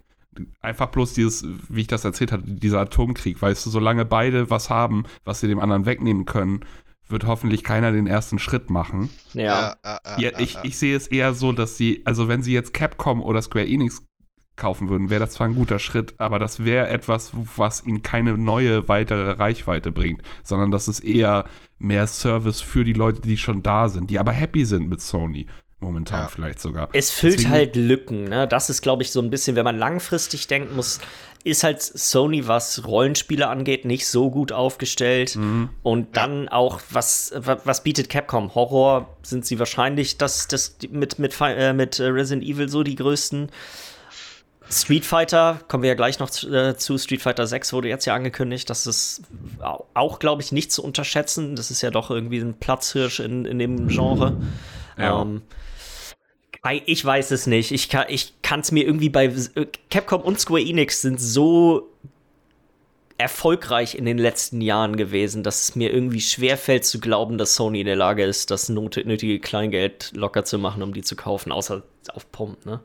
Einfach 0.62 0.86
bloß 0.86 1.12
dieses, 1.12 1.44
wie 1.68 1.82
ich 1.82 1.86
das 1.86 2.06
erzählt 2.06 2.32
hatte, 2.32 2.44
dieser 2.46 2.80
Atomkrieg, 2.80 3.42
weißt 3.42 3.66
du, 3.66 3.70
solange 3.70 4.06
beide 4.06 4.48
was 4.48 4.70
haben, 4.70 5.04
was 5.24 5.40
sie 5.40 5.48
dem 5.48 5.60
anderen 5.60 5.84
wegnehmen 5.84 6.24
können, 6.24 6.64
wird 7.08 7.26
hoffentlich 7.26 7.64
keiner 7.64 7.92
den 7.92 8.06
ersten 8.06 8.38
Schritt 8.38 8.70
machen. 8.70 9.10
Ja. 9.34 9.76
ja, 10.16 10.38
ich, 10.38 10.56
ich 10.62 10.78
sehe 10.78 10.96
es 10.96 11.06
eher 11.06 11.34
so, 11.34 11.52
dass 11.52 11.76
sie, 11.76 12.02
also 12.04 12.28
wenn 12.28 12.42
sie 12.42 12.52
jetzt 12.52 12.72
Capcom 12.72 13.22
oder 13.22 13.42
Square 13.42 13.66
Enix 13.66 14.02
kaufen 14.56 14.88
würden, 14.88 15.10
wäre 15.10 15.20
das 15.20 15.32
zwar 15.32 15.46
ein 15.46 15.54
guter 15.54 15.78
Schritt, 15.78 16.14
aber 16.18 16.38
das 16.38 16.64
wäre 16.64 16.88
etwas, 16.88 17.32
was 17.56 17.84
ihnen 17.84 18.02
keine 18.02 18.36
neue 18.36 18.88
weitere 18.88 19.32
Reichweite 19.32 19.92
bringt, 19.92 20.22
sondern 20.42 20.70
das 20.70 20.88
ist 20.88 21.00
eher 21.00 21.46
mehr 21.78 22.06
Service 22.06 22.60
für 22.60 22.84
die 22.84 22.92
Leute, 22.92 23.20
die 23.22 23.36
schon 23.36 23.62
da 23.62 23.88
sind, 23.88 24.10
die 24.10 24.18
aber 24.18 24.32
happy 24.32 24.64
sind 24.64 24.88
mit 24.88 25.00
Sony. 25.00 25.46
Momentan 25.82 26.20
Ja. 26.22 26.28
vielleicht 26.28 26.60
sogar. 26.60 26.88
Es 26.92 27.10
füllt 27.10 27.34
Deswegen- 27.34 27.50
halt 27.50 27.76
Lücken, 27.76 28.24
ne? 28.24 28.46
Das 28.48 28.70
ist, 28.70 28.80
glaube 28.82 29.02
ich, 29.02 29.10
so 29.12 29.20
ein 29.20 29.28
bisschen, 29.30 29.56
wenn 29.56 29.64
man 29.64 29.76
langfristig 29.76 30.46
denken 30.46 30.76
muss, 30.76 31.00
ist 31.44 31.64
halt 31.64 31.82
Sony, 31.82 32.46
was 32.46 32.86
Rollenspiele 32.86 33.48
angeht, 33.48 33.84
nicht 33.84 34.06
so 34.06 34.30
gut 34.30 34.52
aufgestellt. 34.52 35.34
Mhm. 35.34 35.70
Und 35.82 36.16
dann 36.16 36.48
auch, 36.48 36.80
was, 36.90 37.32
wa- 37.34 37.58
was 37.64 37.82
bietet 37.82 38.08
Capcom? 38.08 38.54
Horror 38.54 39.08
sind 39.22 39.44
sie 39.44 39.58
wahrscheinlich 39.58 40.18
das, 40.18 40.46
das 40.46 40.76
mit, 40.88 41.18
mit, 41.18 41.34
äh, 41.40 41.72
mit 41.72 41.98
äh, 41.98 42.04
Resident 42.04 42.44
Evil 42.48 42.68
so 42.68 42.84
die 42.84 42.94
größten. 42.94 43.50
Street 44.70 45.04
Fighter, 45.04 45.58
kommen 45.68 45.82
wir 45.82 45.88
ja 45.88 45.94
gleich 45.94 46.18
noch 46.18 46.30
zu, 46.30 46.48
äh, 46.54 46.76
zu. 46.76 46.96
Street 46.96 47.20
Fighter 47.20 47.46
6 47.46 47.72
wurde 47.72 47.88
jetzt 47.88 48.06
ja 48.06 48.14
angekündigt. 48.14 48.70
Das 48.70 48.86
ist 48.86 49.22
au- 49.60 49.84
auch, 49.92 50.18
glaube 50.18 50.40
ich, 50.40 50.52
nicht 50.52 50.72
zu 50.72 50.82
unterschätzen. 50.82 51.56
Das 51.56 51.70
ist 51.70 51.82
ja 51.82 51.90
doch 51.90 52.10
irgendwie 52.10 52.38
ein 52.38 52.54
Platzhirsch 52.54 53.20
in, 53.20 53.44
in 53.44 53.58
dem 53.58 53.88
Genre. 53.88 54.36
Ja. 54.98 55.22
Ähm, 55.22 55.42
Ich 56.86 57.04
weiß 57.04 57.32
es 57.32 57.46
nicht. 57.46 57.72
Ich 57.72 57.88
kann 57.88 58.60
es 58.60 58.72
mir 58.72 58.84
irgendwie 58.86 59.08
bei 59.08 59.26
äh, 59.26 59.66
Capcom 59.90 60.22
und 60.22 60.38
Square 60.38 60.62
Enix 60.62 61.02
sind 61.02 61.20
so 61.20 61.88
erfolgreich 63.18 63.94
in 63.94 64.04
den 64.04 64.18
letzten 64.18 64.60
Jahren 64.60 64.96
gewesen, 64.96 65.42
dass 65.42 65.62
es 65.62 65.76
mir 65.76 65.92
irgendwie 65.92 66.20
schwerfällt 66.20 66.84
zu 66.84 66.98
glauben, 67.00 67.38
dass 67.38 67.54
Sony 67.54 67.80
in 67.80 67.86
der 67.86 67.96
Lage 67.96 68.24
ist, 68.24 68.50
das 68.50 68.68
nötige 68.68 69.38
Kleingeld 69.38 70.10
locker 70.14 70.44
zu 70.44 70.58
machen, 70.58 70.82
um 70.82 70.92
die 70.92 71.02
zu 71.02 71.14
kaufen, 71.14 71.52
außer 71.52 71.82
auf 72.12 72.30
Pump, 72.32 72.64
ne? 72.66 72.80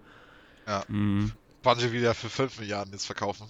Mhm. 0.88 1.32
Bungie 1.64 1.92
wieder 1.92 2.14
für 2.14 2.30
5 2.30 2.60
Milliarden 2.60 2.94
jetzt 2.94 3.06
verkaufen. 3.06 3.50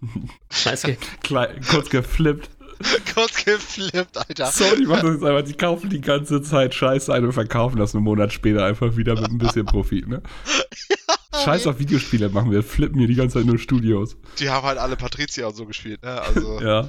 Klein, 1.22 1.60
kurz 1.70 1.90
geflippt. 1.90 2.50
Kurz 3.14 3.44
geflippt, 3.44 4.16
Alter. 4.16 4.46
Sony 4.46 4.86
macht 4.86 5.02
das 5.02 5.14
jetzt 5.14 5.24
einfach, 5.24 5.44
die 5.44 5.56
kaufen 5.56 5.90
die 5.90 6.00
ganze 6.00 6.42
Zeit 6.42 6.74
Scheiße 6.74 7.12
ein 7.12 7.24
und 7.24 7.32
verkaufen 7.32 7.78
das 7.78 7.94
einen 7.94 8.04
Monat 8.04 8.32
später 8.32 8.64
einfach 8.64 8.96
wieder 8.96 9.14
mit 9.20 9.30
ein 9.30 9.38
bisschen 9.38 9.66
Profit, 9.66 10.06
ne? 10.08 10.22
Scheiß 11.44 11.66
auf 11.66 11.78
Videospiele 11.78 12.28
machen 12.30 12.50
wir, 12.50 12.62
flippen 12.62 12.98
hier 12.98 13.08
die 13.08 13.14
ganze 13.14 13.38
Zeit 13.38 13.46
nur 13.46 13.58
Studios. 13.58 14.16
Die 14.38 14.50
haben 14.50 14.66
halt 14.66 14.78
alle 14.78 14.96
Patricia 14.96 15.46
und 15.46 15.56
so 15.56 15.66
gespielt, 15.66 16.02
ne? 16.02 16.20
Also, 16.20 16.60
Ja. 16.62 16.88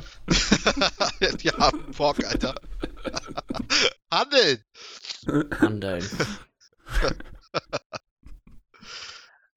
die 1.42 1.50
haben 1.50 1.80
Bock, 1.98 2.24
Alter. 2.26 2.56
Handeln! 4.12 4.64
handeln. 5.60 6.04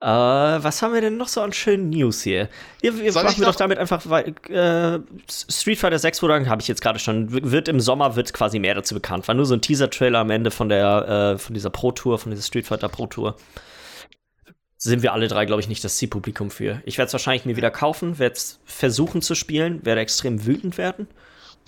Äh, 0.02 0.04
was 0.04 0.82
haben 0.82 0.94
wir 0.94 1.00
denn 1.00 1.16
noch 1.16 1.28
so 1.28 1.40
an 1.42 1.52
schönen 1.52 1.90
News 1.90 2.22
hier? 2.22 2.48
Wir, 2.80 2.98
wir 2.98 3.12
machen 3.12 3.38
wir 3.38 3.46
doch 3.46 3.54
damit 3.54 3.78
einfach 3.78 4.04
äh, 4.10 4.98
Street 5.30 5.78
Fighter 5.78 5.98
6 5.98 6.22
wurde, 6.22 6.48
habe 6.48 6.60
ich 6.60 6.66
jetzt 6.66 6.82
gerade 6.82 6.98
schon, 6.98 7.30
wird 7.30 7.68
im 7.68 7.78
Sommer 7.78 8.16
wird 8.16 8.32
quasi 8.32 8.58
mehr 8.58 8.74
dazu 8.74 8.94
bekannt. 8.94 9.28
War 9.28 9.36
nur 9.36 9.46
so 9.46 9.54
ein 9.54 9.60
Teaser-Trailer 9.60 10.18
am 10.18 10.30
Ende 10.30 10.50
von 10.50 10.68
der, 10.68 11.34
äh, 11.34 11.38
von 11.38 11.54
dieser 11.54 11.70
Pro-Tour, 11.70 12.18
von 12.18 12.32
dieser 12.32 12.42
Street 12.42 12.66
Fighter 12.66 12.88
Pro-Tour. 12.88 13.36
Sind 14.76 15.04
wir 15.04 15.12
alle 15.12 15.28
drei, 15.28 15.46
glaube 15.46 15.60
ich, 15.60 15.68
nicht 15.68 15.84
das 15.84 15.96
Zielpublikum 15.96 16.50
für. 16.50 16.82
Ich 16.84 16.98
werde 16.98 17.06
es 17.06 17.12
wahrscheinlich 17.12 17.44
mir 17.44 17.54
wieder 17.56 17.70
kaufen, 17.70 18.18
werde 18.18 18.34
es 18.34 18.58
versuchen 18.64 19.22
zu 19.22 19.36
spielen, 19.36 19.86
werde 19.86 20.00
extrem 20.00 20.44
wütend 20.44 20.78
werden 20.78 21.06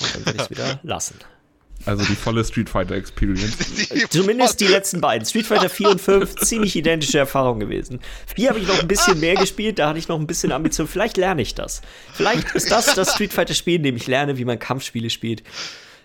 und 0.00 0.12
dann 0.12 0.26
werde 0.26 0.38
ich 0.38 0.42
es 0.42 0.50
wieder 0.58 0.80
lassen. 0.82 1.20
Also 1.86 2.04
die 2.04 2.14
volle 2.14 2.44
Street 2.44 2.68
Fighter 2.70 2.94
Experience. 2.94 3.56
Die 3.94 4.08
Zumindest 4.08 4.60
die 4.60 4.66
letzten 4.66 5.00
beiden. 5.00 5.26
Street 5.26 5.46
Fighter 5.46 5.68
4 5.68 5.90
und 5.90 6.00
5, 6.00 6.34
ziemlich 6.36 6.76
identische 6.76 7.18
Erfahrungen 7.18 7.60
gewesen. 7.60 8.00
4 8.34 8.48
habe 8.48 8.58
ich 8.58 8.66
noch 8.66 8.80
ein 8.80 8.88
bisschen 8.88 9.20
mehr 9.20 9.34
gespielt, 9.34 9.78
da 9.78 9.88
hatte 9.88 9.98
ich 9.98 10.08
noch 10.08 10.18
ein 10.18 10.26
bisschen 10.26 10.52
Ambition. 10.52 10.88
Vielleicht 10.88 11.16
lerne 11.16 11.42
ich 11.42 11.54
das. 11.54 11.82
Vielleicht 12.12 12.54
ist 12.54 12.70
das 12.70 12.94
das 12.94 13.12
Street 13.14 13.32
Fighter 13.32 13.54
Spiel, 13.54 13.76
in 13.76 13.82
dem 13.82 13.96
ich 13.96 14.06
lerne, 14.06 14.38
wie 14.38 14.44
man 14.44 14.58
Kampfspiele 14.58 15.10
spielt. 15.10 15.42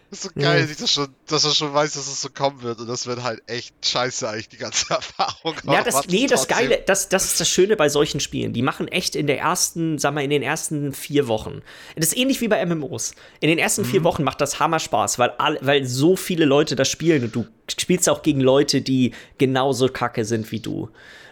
Das 0.12 0.26
ist 0.26 0.34
so 0.36 0.42
geil, 0.42 0.68
Ja. 0.68 0.76
dass 0.76 0.92
schon, 0.92 1.08
dass 1.28 1.46
er 1.46 1.52
schon 1.52 1.72
weiß, 1.74 1.94
dass 1.94 2.08
es 2.08 2.22
so 2.22 2.30
kommen 2.30 2.64
wird. 2.64 2.80
Und 2.80 2.88
das 2.88 3.06
wird 3.06 3.22
halt 3.22 3.44
echt 3.46 3.74
scheiße, 3.86 4.28
eigentlich, 4.28 4.50
die 4.50 4.58
ganze 4.58 4.90
Erfahrung. 4.94 5.56
Ja, 5.66 5.84
das, 5.84 6.08
nee, 6.08 6.26
das 6.26 6.48
trotzdem. 6.48 6.70
Geile, 6.70 6.84
das, 6.86 7.10
das 7.10 7.26
ist 7.26 7.40
das 7.40 7.48
Schöne 7.48 7.76
bei 7.76 7.90
solchen 7.90 8.20
Spielen. 8.20 8.52
Die 8.54 8.64
machen 8.64 8.88
echt 8.88 9.16
in 9.16 9.28
der 9.28 9.38
ersten, 9.40 10.00
sag 10.00 10.16
mal, 10.16 10.24
in 10.24 10.32
den 10.32 10.42
ersten 10.42 10.94
vier 10.94 11.28
Wochen. 11.28 11.62
Das 11.96 12.08
ist 12.08 12.18
ähnlich 12.18 12.42
wie 12.42 12.48
bei 12.48 12.66
MMOs. 12.66 13.14
In 13.40 13.50
den 13.50 13.60
ersten 13.60 13.82
Mhm. 13.84 13.86
vier 13.86 14.04
Wochen 14.04 14.24
macht 14.24 14.42
das 14.42 14.60
Hammer 14.60 14.80
Spaß, 14.80 15.20
weil, 15.20 15.34
weil 15.62 15.86
so 15.86 16.16
viele 16.16 16.46
Leute 16.46 16.76
das 16.76 16.90
spielen 16.90 17.24
und 17.26 17.36
du 17.36 17.46
spielst 17.70 18.10
auch 18.10 18.24
gegen 18.24 18.42
Leute, 18.42 18.82
die 18.82 19.14
genauso 19.38 19.90
kacke 19.90 20.26
sind 20.26 20.52
wie 20.52 20.60
du. 20.60 20.90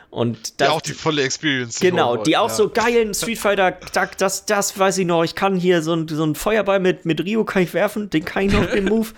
Und 0.10 0.54
Die 0.54 0.58
das, 0.58 0.70
auch 0.70 0.82
die 0.82 0.94
volle 0.94 1.24
Experience. 1.24 1.80
Genau, 1.80 2.18
die 2.18 2.38
auch 2.38 2.50
ja. 2.50 2.56
so 2.56 2.70
geilen 2.70 3.14
Street 3.14 3.38
Fighter, 3.38 3.72
das, 3.94 4.12
das, 4.18 4.46
das 4.46 4.80
weiß 4.80 5.00
ich 5.00 5.06
noch, 5.06 5.24
ich 5.24 5.36
kann 5.36 5.56
hier 5.58 5.82
so 5.82 5.94
ein, 5.94 6.08
so 6.08 6.24
ein 6.24 6.36
Feuerball 6.36 6.80
mit, 6.80 7.06
mit 7.06 7.24
Rio 7.24 7.44
kann 7.44 7.64
ich 7.64 7.74
werfen, 7.74 8.10
den 8.10 8.24
kann 8.24 8.44
ich 8.44 8.54
noch, 8.54 8.66
den 8.66 8.86
Move. 8.90 9.10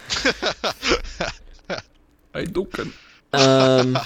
Ein 2.34 2.54
Ducken. 2.54 2.94
ähm, 3.34 3.98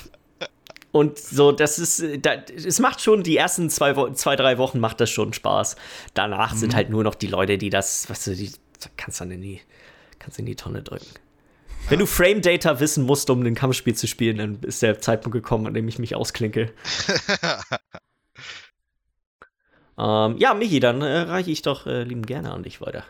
und 0.92 1.18
so, 1.18 1.54
das 1.54 1.80
ist, 1.80 2.04
da, 2.22 2.34
es 2.34 2.80
macht 2.80 3.02
schon, 3.02 3.24
die 3.24 3.38
ersten 3.38 3.70
zwei, 3.70 3.94
zwei, 4.14 4.36
drei 4.36 4.58
Wochen 4.58 4.80
macht 4.80 5.00
das 5.00 5.10
schon 5.10 5.32
Spaß. 5.32 5.78
Danach 6.14 6.54
sind 6.54 6.76
halt 6.76 6.90
nur 6.90 7.04
noch 7.04 7.16
die 7.16 7.28
Leute, 7.28 7.58
die 7.58 7.70
das, 7.70 8.10
weißt 8.10 8.28
du, 8.28 8.36
die 8.36 8.52
kannst 8.98 9.22
du 9.22 9.24
dann 9.24 9.32
in 9.32 9.42
die, 9.42 9.62
kannst 10.20 10.38
du 10.38 10.42
in 10.42 10.48
die 10.48 10.56
Tonne 10.56 10.84
drücken. 10.84 11.08
Wenn 11.90 12.00
du 12.00 12.06
Frame 12.06 12.42
Data 12.42 12.80
wissen 12.80 13.06
musst, 13.06 13.30
um 13.30 13.44
ein 13.44 13.56
Kampfspiel 13.56 13.94
zu 13.94 14.08
spielen, 14.08 14.38
dann 14.38 14.64
ist 14.64 14.82
der 14.82 15.00
Zeitpunkt 15.00 15.34
gekommen, 15.34 15.68
an 15.68 15.74
dem 15.74 15.88
ich 15.88 16.00
mich 16.00 16.16
ausklinke. 16.16 16.74
ähm, 19.98 20.38
ja, 20.38 20.54
Michi, 20.54 20.80
dann 20.80 21.02
äh, 21.02 21.20
reiche 21.20 21.52
ich 21.52 21.62
doch 21.62 21.86
äh, 21.86 22.04
lieben 22.04 22.26
gerne 22.26 22.52
an 22.52 22.64
dich 22.64 22.80
weiter. 22.80 23.04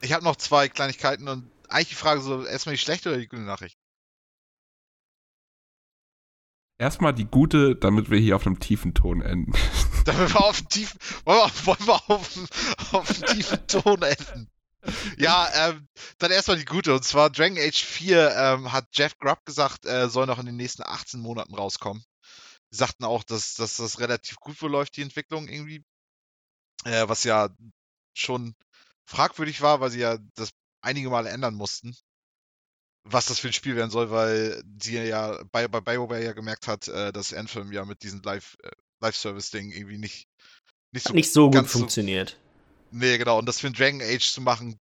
Ich 0.00 0.12
habe 0.12 0.24
noch 0.24 0.36
zwei 0.36 0.68
Kleinigkeiten 0.68 1.28
und 1.28 1.50
eigentlich 1.68 1.90
die 1.90 1.94
Frage 1.94 2.20
so, 2.20 2.44
erstmal 2.44 2.74
die 2.74 2.80
schlechte 2.80 3.10
oder 3.10 3.18
die 3.18 3.28
gute 3.28 3.42
Nachricht? 3.42 3.76
Erstmal 6.78 7.14
die 7.14 7.24
gute, 7.24 7.74
damit 7.74 8.10
wir 8.10 8.18
hier 8.18 8.36
auf 8.36 8.46
einem 8.46 8.60
tiefen 8.60 8.92
Ton 8.92 9.22
enden. 9.22 9.52
Damit 10.04 10.34
wir 10.34 10.40
auf 10.40 10.58
dem 10.58 10.68
tiefen, 10.68 11.00
wollen 11.24 11.38
wir, 11.38 11.66
wollen 11.66 11.86
wir 11.86 12.10
auf, 12.10 12.92
auf 12.92 13.12
dem 13.12 13.26
tiefen 13.26 13.66
Ton 13.66 14.02
enden. 14.02 14.50
Ja, 15.18 15.48
ähm, 15.70 15.88
dann 16.18 16.30
erstmal 16.30 16.58
die 16.58 16.64
gute. 16.64 16.94
Und 16.94 17.04
zwar 17.04 17.30
Dragon 17.30 17.58
Age 17.58 17.84
4 17.84 18.34
ähm, 18.36 18.72
hat 18.72 18.86
Jeff 18.92 19.16
Grubb 19.18 19.44
gesagt, 19.44 19.86
äh, 19.86 20.08
soll 20.08 20.26
noch 20.26 20.38
in 20.38 20.46
den 20.46 20.56
nächsten 20.56 20.82
18 20.82 21.20
Monaten 21.20 21.54
rauskommen. 21.54 22.04
Sie 22.70 22.78
sagten 22.78 23.04
auch, 23.04 23.22
dass, 23.24 23.54
dass 23.54 23.76
das 23.76 24.00
relativ 24.00 24.36
gut 24.36 24.60
wohl 24.60 24.70
läuft, 24.70 24.96
die 24.96 25.02
Entwicklung 25.02 25.48
irgendwie. 25.48 25.84
Äh, 26.84 27.08
was 27.08 27.24
ja 27.24 27.48
schon 28.14 28.54
fragwürdig 29.06 29.60
war, 29.60 29.80
weil 29.80 29.90
sie 29.90 30.00
ja 30.00 30.18
das 30.34 30.50
einige 30.82 31.10
Male 31.10 31.30
ändern 31.30 31.54
mussten. 31.54 31.96
Was 33.04 33.26
das 33.26 33.38
für 33.38 33.48
ein 33.48 33.52
Spiel 33.52 33.76
werden 33.76 33.90
soll, 33.90 34.10
weil 34.10 34.62
sie 34.82 34.96
ja 34.98 35.40
bei, 35.52 35.68
bei 35.68 35.80
BioWare 35.80 36.24
ja 36.24 36.32
gemerkt 36.32 36.66
hat, 36.66 36.88
äh, 36.88 37.12
dass 37.12 37.32
Anthem 37.32 37.70
ja 37.72 37.84
mit 37.84 38.02
diesem 38.02 38.20
Live, 38.22 38.56
äh, 38.62 38.70
Live-Service-Ding 39.00 39.70
irgendwie 39.70 39.98
nicht, 39.98 40.26
nicht 40.92 41.06
so 41.06 41.12
nicht 41.14 41.32
so 41.32 41.44
gut 41.46 41.54
ganz 41.54 41.72
so- 41.72 41.78
funktioniert. 41.80 42.36
Nee, 42.96 43.18
genau. 43.18 43.38
Und 43.38 43.46
das 43.46 43.60
für 43.60 43.66
ein 43.66 43.74
Dragon 43.74 44.00
Age 44.00 44.32
zu 44.32 44.40
machen, 44.40 44.80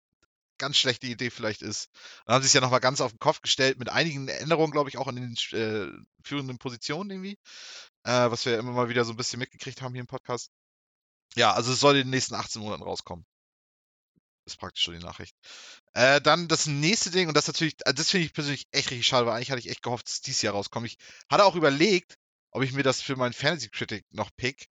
ganz 0.59 0.77
schlechte 0.77 1.09
Idee 1.09 1.31
vielleicht 1.31 1.63
ist. 1.63 1.91
Dann 2.27 2.37
haben 2.37 2.43
sie 2.43 2.47
es 2.47 2.53
ja 2.53 2.61
nochmal 2.61 2.79
ganz 2.79 3.01
auf 3.01 3.11
den 3.13 3.19
Kopf 3.19 3.41
gestellt, 3.43 3.79
mit 3.79 3.89
einigen 3.89 4.29
Änderungen, 4.29 4.71
glaube 4.71 4.89
ich, 4.89 4.99
auch 4.99 5.09
in 5.09 5.17
den 5.17 5.35
äh, 5.59 5.91
führenden 6.23 6.59
Positionen 6.59 7.11
irgendwie. 7.11 7.39
Äh, 8.05 8.31
was 8.31 8.45
wir 8.45 8.53
ja 8.53 8.61
immer 8.61 8.71
mal 8.71 8.89
wieder 8.89 9.05
so 9.05 9.13
ein 9.13 9.17
bisschen 9.17 9.41
mitgekriegt 9.41 9.83
haben 9.83 9.95
hier 9.95 10.01
im 10.03 10.07
Podcast. 10.07 10.51
Ja, 11.35 11.53
also 11.55 11.73
es 11.73 11.81
soll 11.81 11.97
in 11.97 12.03
den 12.07 12.11
nächsten 12.11 12.37
18 12.37 12.63
Monaten 12.63 12.85
rauskommen. 12.85 13.27
Ist 14.47 14.59
praktisch 14.59 14.85
schon 14.85 14.95
die 14.95 15.05
Nachricht. 15.05 15.35
Äh, 15.95 16.21
dann 16.21 16.47
das 16.47 16.67
nächste 16.67 17.11
Ding, 17.11 17.27
und 17.27 17.37
das 17.37 17.49
natürlich, 17.49 17.75
also 17.85 17.97
das 17.97 18.11
finde 18.11 18.27
ich 18.27 18.33
persönlich 18.33 18.69
echt 18.71 18.93
richtig 18.93 19.09
schade, 19.09 19.27
weil 19.27 19.35
eigentlich 19.35 19.51
hatte 19.51 19.61
ich 19.61 19.71
echt 19.71 19.83
gehofft, 19.83 20.07
dass 20.07 20.15
es 20.17 20.21
dieses 20.21 20.43
Jahr 20.43 20.55
rauskommt. 20.55 20.87
Ich 20.87 20.99
hatte 21.29 21.45
auch 21.45 21.57
überlegt, 21.57 22.17
ob 22.53 22.63
ich 22.63 22.73
mir 22.73 22.85
das 22.85 23.03
für 23.03 23.17
meinen 23.17 23.33
Fantasy 23.33 23.71
Critic 23.71 24.05
noch 24.13 24.31
pick. 24.37 24.69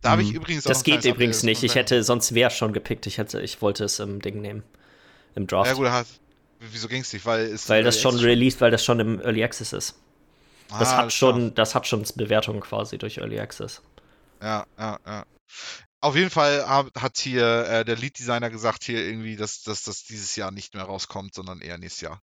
Da 0.00 0.10
habe 0.10 0.22
ich 0.22 0.30
Mhm. 0.30 0.36
übrigens 0.36 0.66
auch 0.66 0.70
Das 0.70 0.84
geht 0.84 1.04
übrigens 1.04 1.38
Update, 1.38 1.44
nicht. 1.44 1.62
Ich 1.64 1.74
hätte, 1.74 2.02
sonst 2.04 2.34
wäre 2.34 2.50
schon 2.50 2.72
gepickt. 2.72 3.06
Ich 3.06 3.18
hätte, 3.18 3.40
ich 3.40 3.60
wollte 3.62 3.84
es 3.84 3.98
im 3.98 4.20
Ding 4.20 4.40
nehmen. 4.40 4.62
Im 5.34 5.46
Draft. 5.46 5.68
Ja, 5.70 5.74
gut, 5.74 5.88
hat, 5.88 6.06
wieso 6.60 6.88
ging 6.88 7.02
es 7.02 7.12
nicht? 7.12 7.26
Weil, 7.26 7.46
es 7.46 7.68
weil 7.68 7.82
das 7.82 8.00
schon 8.00 8.16
released, 8.18 8.60
weil 8.60 8.70
das 8.70 8.84
schon 8.84 9.00
im 9.00 9.20
Early 9.20 9.42
Access 9.42 9.72
ist. 9.72 9.94
Das 10.78 10.90
Ah, 10.90 10.96
hat 10.98 11.12
schon, 11.12 11.54
das 11.54 11.74
hat 11.74 11.86
schon 11.86 12.04
Bewertungen 12.14 12.60
quasi 12.60 12.98
durch 12.98 13.18
Early 13.18 13.40
Access. 13.40 13.82
Ja, 14.40 14.66
ja, 14.78 14.98
ja. 15.06 15.26
Auf 16.00 16.14
jeden 16.14 16.30
Fall 16.30 16.64
hat, 16.68 17.18
hier 17.18 17.64
äh, 17.66 17.84
der 17.84 17.96
Lead-Designer 17.96 18.50
gesagt, 18.50 18.84
hier 18.84 19.04
irgendwie, 19.04 19.34
dass, 19.34 19.62
dass 19.62 19.82
das 19.82 20.04
dieses 20.04 20.36
Jahr 20.36 20.52
nicht 20.52 20.74
mehr 20.74 20.84
rauskommt, 20.84 21.34
sondern 21.34 21.60
eher 21.60 21.76
nächstes 21.78 22.02
Jahr. 22.02 22.22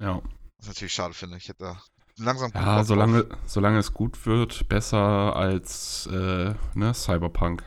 Ja, 0.00 0.22
Was 0.58 0.66
ich 0.66 0.68
natürlich 0.68 0.94
schade 0.94 1.14
finde. 1.14 1.36
Ich 1.36 1.48
hätte 1.48 1.64
da 1.64 1.82
langsam 2.18 2.50
ja 2.54 2.76
drauf. 2.76 2.86
solange, 2.86 3.26
solange 3.46 3.78
es 3.78 3.92
gut 3.94 4.24
wird, 4.26 4.68
besser 4.68 5.34
als 5.36 6.08
äh, 6.12 6.54
ne, 6.74 6.92
Cyberpunk. 6.94 7.62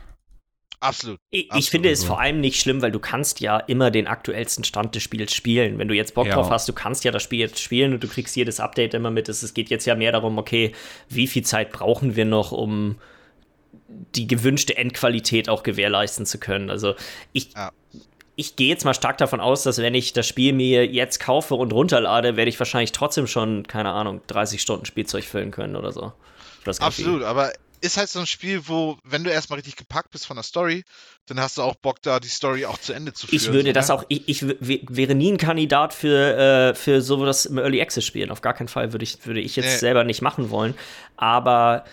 Absolut. 0.80 1.18
Ich, 1.30 1.40
ich 1.46 1.50
Absolut. 1.50 1.68
finde 1.70 1.90
es 1.90 2.02
so. 2.02 2.06
vor 2.06 2.20
allem 2.20 2.40
nicht 2.40 2.60
schlimm, 2.60 2.82
weil 2.82 2.92
du 2.92 3.00
kannst 3.00 3.40
ja 3.40 3.58
immer 3.58 3.90
den 3.90 4.06
aktuellsten 4.06 4.62
Stand 4.62 4.94
des 4.94 5.02
Spiels 5.02 5.34
spielen. 5.34 5.76
Wenn 5.78 5.88
du 5.88 5.94
jetzt 5.94 6.14
Bock 6.14 6.26
Ja. 6.28 6.34
drauf 6.36 6.50
hast, 6.50 6.68
du 6.68 6.72
kannst 6.72 7.02
ja 7.04 7.10
das 7.10 7.22
Spiel 7.24 7.40
jetzt 7.40 7.58
spielen 7.60 7.94
und 7.94 8.04
du 8.04 8.06
kriegst 8.08 8.36
jedes 8.36 8.60
Update 8.60 8.94
immer 8.94 9.10
mit. 9.10 9.28
Es 9.28 9.42
es 9.42 9.54
geht 9.54 9.70
jetzt 9.70 9.86
ja 9.86 9.96
mehr 9.96 10.12
darum, 10.12 10.38
okay, 10.38 10.72
wie 11.08 11.26
viel 11.26 11.42
Zeit 11.44 11.72
brauchen 11.72 12.14
wir 12.14 12.24
noch, 12.24 12.52
um 12.52 12.96
die 14.14 14.28
gewünschte 14.28 14.76
Endqualität 14.76 15.48
auch 15.48 15.64
gewährleisten 15.64 16.26
zu 16.26 16.38
können. 16.38 16.70
Also 16.70 16.94
ich, 17.32 17.52
Ja. 17.54 17.72
Ich 18.38 18.54
gehe 18.54 18.68
jetzt 18.68 18.84
mal 18.84 18.94
stark 18.94 19.18
davon 19.18 19.40
aus, 19.40 19.64
dass 19.64 19.78
wenn 19.78 19.96
ich 19.96 20.12
das 20.12 20.24
Spiel 20.28 20.52
mir 20.52 20.86
jetzt 20.86 21.18
kaufe 21.18 21.56
und 21.56 21.72
runterlade, 21.72 22.36
werde 22.36 22.48
ich 22.48 22.58
wahrscheinlich 22.58 22.92
trotzdem 22.92 23.26
schon, 23.26 23.66
keine 23.66 23.90
Ahnung, 23.90 24.20
30 24.28 24.62
Stunden 24.62 24.86
Spielzeug 24.86 25.24
füllen 25.24 25.50
können 25.50 25.74
oder 25.74 25.90
so. 25.90 26.12
Absolut, 26.78 27.24
aber 27.24 27.52
ist 27.80 27.96
halt 27.96 28.08
so 28.08 28.20
ein 28.20 28.26
Spiel, 28.28 28.62
wo, 28.68 28.96
wenn 29.02 29.24
du 29.24 29.30
erstmal 29.30 29.56
richtig 29.56 29.74
gepackt 29.74 30.12
bist 30.12 30.24
von 30.24 30.36
der 30.36 30.44
Story, 30.44 30.84
dann 31.26 31.40
hast 31.40 31.58
du 31.58 31.62
auch 31.62 31.74
Bock, 31.74 32.00
da 32.02 32.20
die 32.20 32.28
Story 32.28 32.64
auch 32.64 32.78
zu 32.78 32.92
Ende 32.92 33.12
zu 33.12 33.26
führen. 33.26 33.36
Ich 33.40 33.52
würde 33.52 33.70
so, 33.70 33.72
das 33.72 33.88
ne? 33.88 33.94
auch, 33.94 34.04
ich, 34.06 34.28
ich 34.28 34.44
wäre 34.88 35.16
nie 35.16 35.32
ein 35.32 35.38
Kandidat 35.38 35.92
für, 35.92 36.70
äh, 36.70 36.74
für 36.76 37.02
sowas 37.02 37.44
im 37.44 37.58
Early 37.58 37.80
Access 37.82 38.04
spielen. 38.04 38.30
Auf 38.30 38.40
gar 38.40 38.54
keinen 38.54 38.68
Fall 38.68 38.92
würde 38.92 39.02
ich, 39.02 39.26
würde 39.26 39.40
ich 39.40 39.56
jetzt 39.56 39.66
Nee. 39.66 39.78
selber 39.78 40.04
nicht 40.04 40.22
machen 40.22 40.50
wollen. 40.50 40.74
Aber 41.16 41.84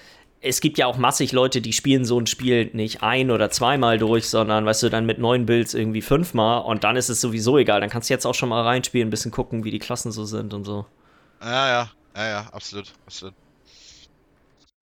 es 0.45 0.61
gibt 0.61 0.77
ja 0.77 0.85
auch 0.85 0.97
massig 0.97 1.31
Leute, 1.31 1.59
die 1.59 1.73
spielen 1.73 2.05
so 2.05 2.19
ein 2.19 2.27
Spiel 2.27 2.69
nicht 2.73 3.01
ein- 3.01 3.31
oder 3.31 3.49
zweimal 3.49 3.97
durch, 3.97 4.29
sondern, 4.29 4.65
weißt 4.65 4.83
du, 4.83 4.89
dann 4.89 5.05
mit 5.05 5.17
neun 5.17 5.47
Builds 5.47 5.73
irgendwie 5.73 6.01
fünfmal 6.01 6.63
und 6.63 6.83
dann 6.83 6.95
ist 6.95 7.09
es 7.09 7.19
sowieso 7.19 7.57
egal. 7.57 7.81
Dann 7.81 7.89
kannst 7.89 8.09
du 8.09 8.13
jetzt 8.13 8.25
auch 8.25 8.35
schon 8.35 8.49
mal 8.49 8.61
reinspielen, 8.61 9.07
ein 9.07 9.11
bisschen 9.11 9.31
gucken, 9.31 9.63
wie 9.63 9.71
die 9.71 9.79
Klassen 9.79 10.11
so 10.11 10.23
sind 10.23 10.53
und 10.53 10.63
so. 10.63 10.85
Ja, 11.41 11.67
ja, 11.67 11.91
ja, 12.15 12.27
ja, 12.27 12.49
absolut, 12.51 12.93
absolut. 13.05 13.33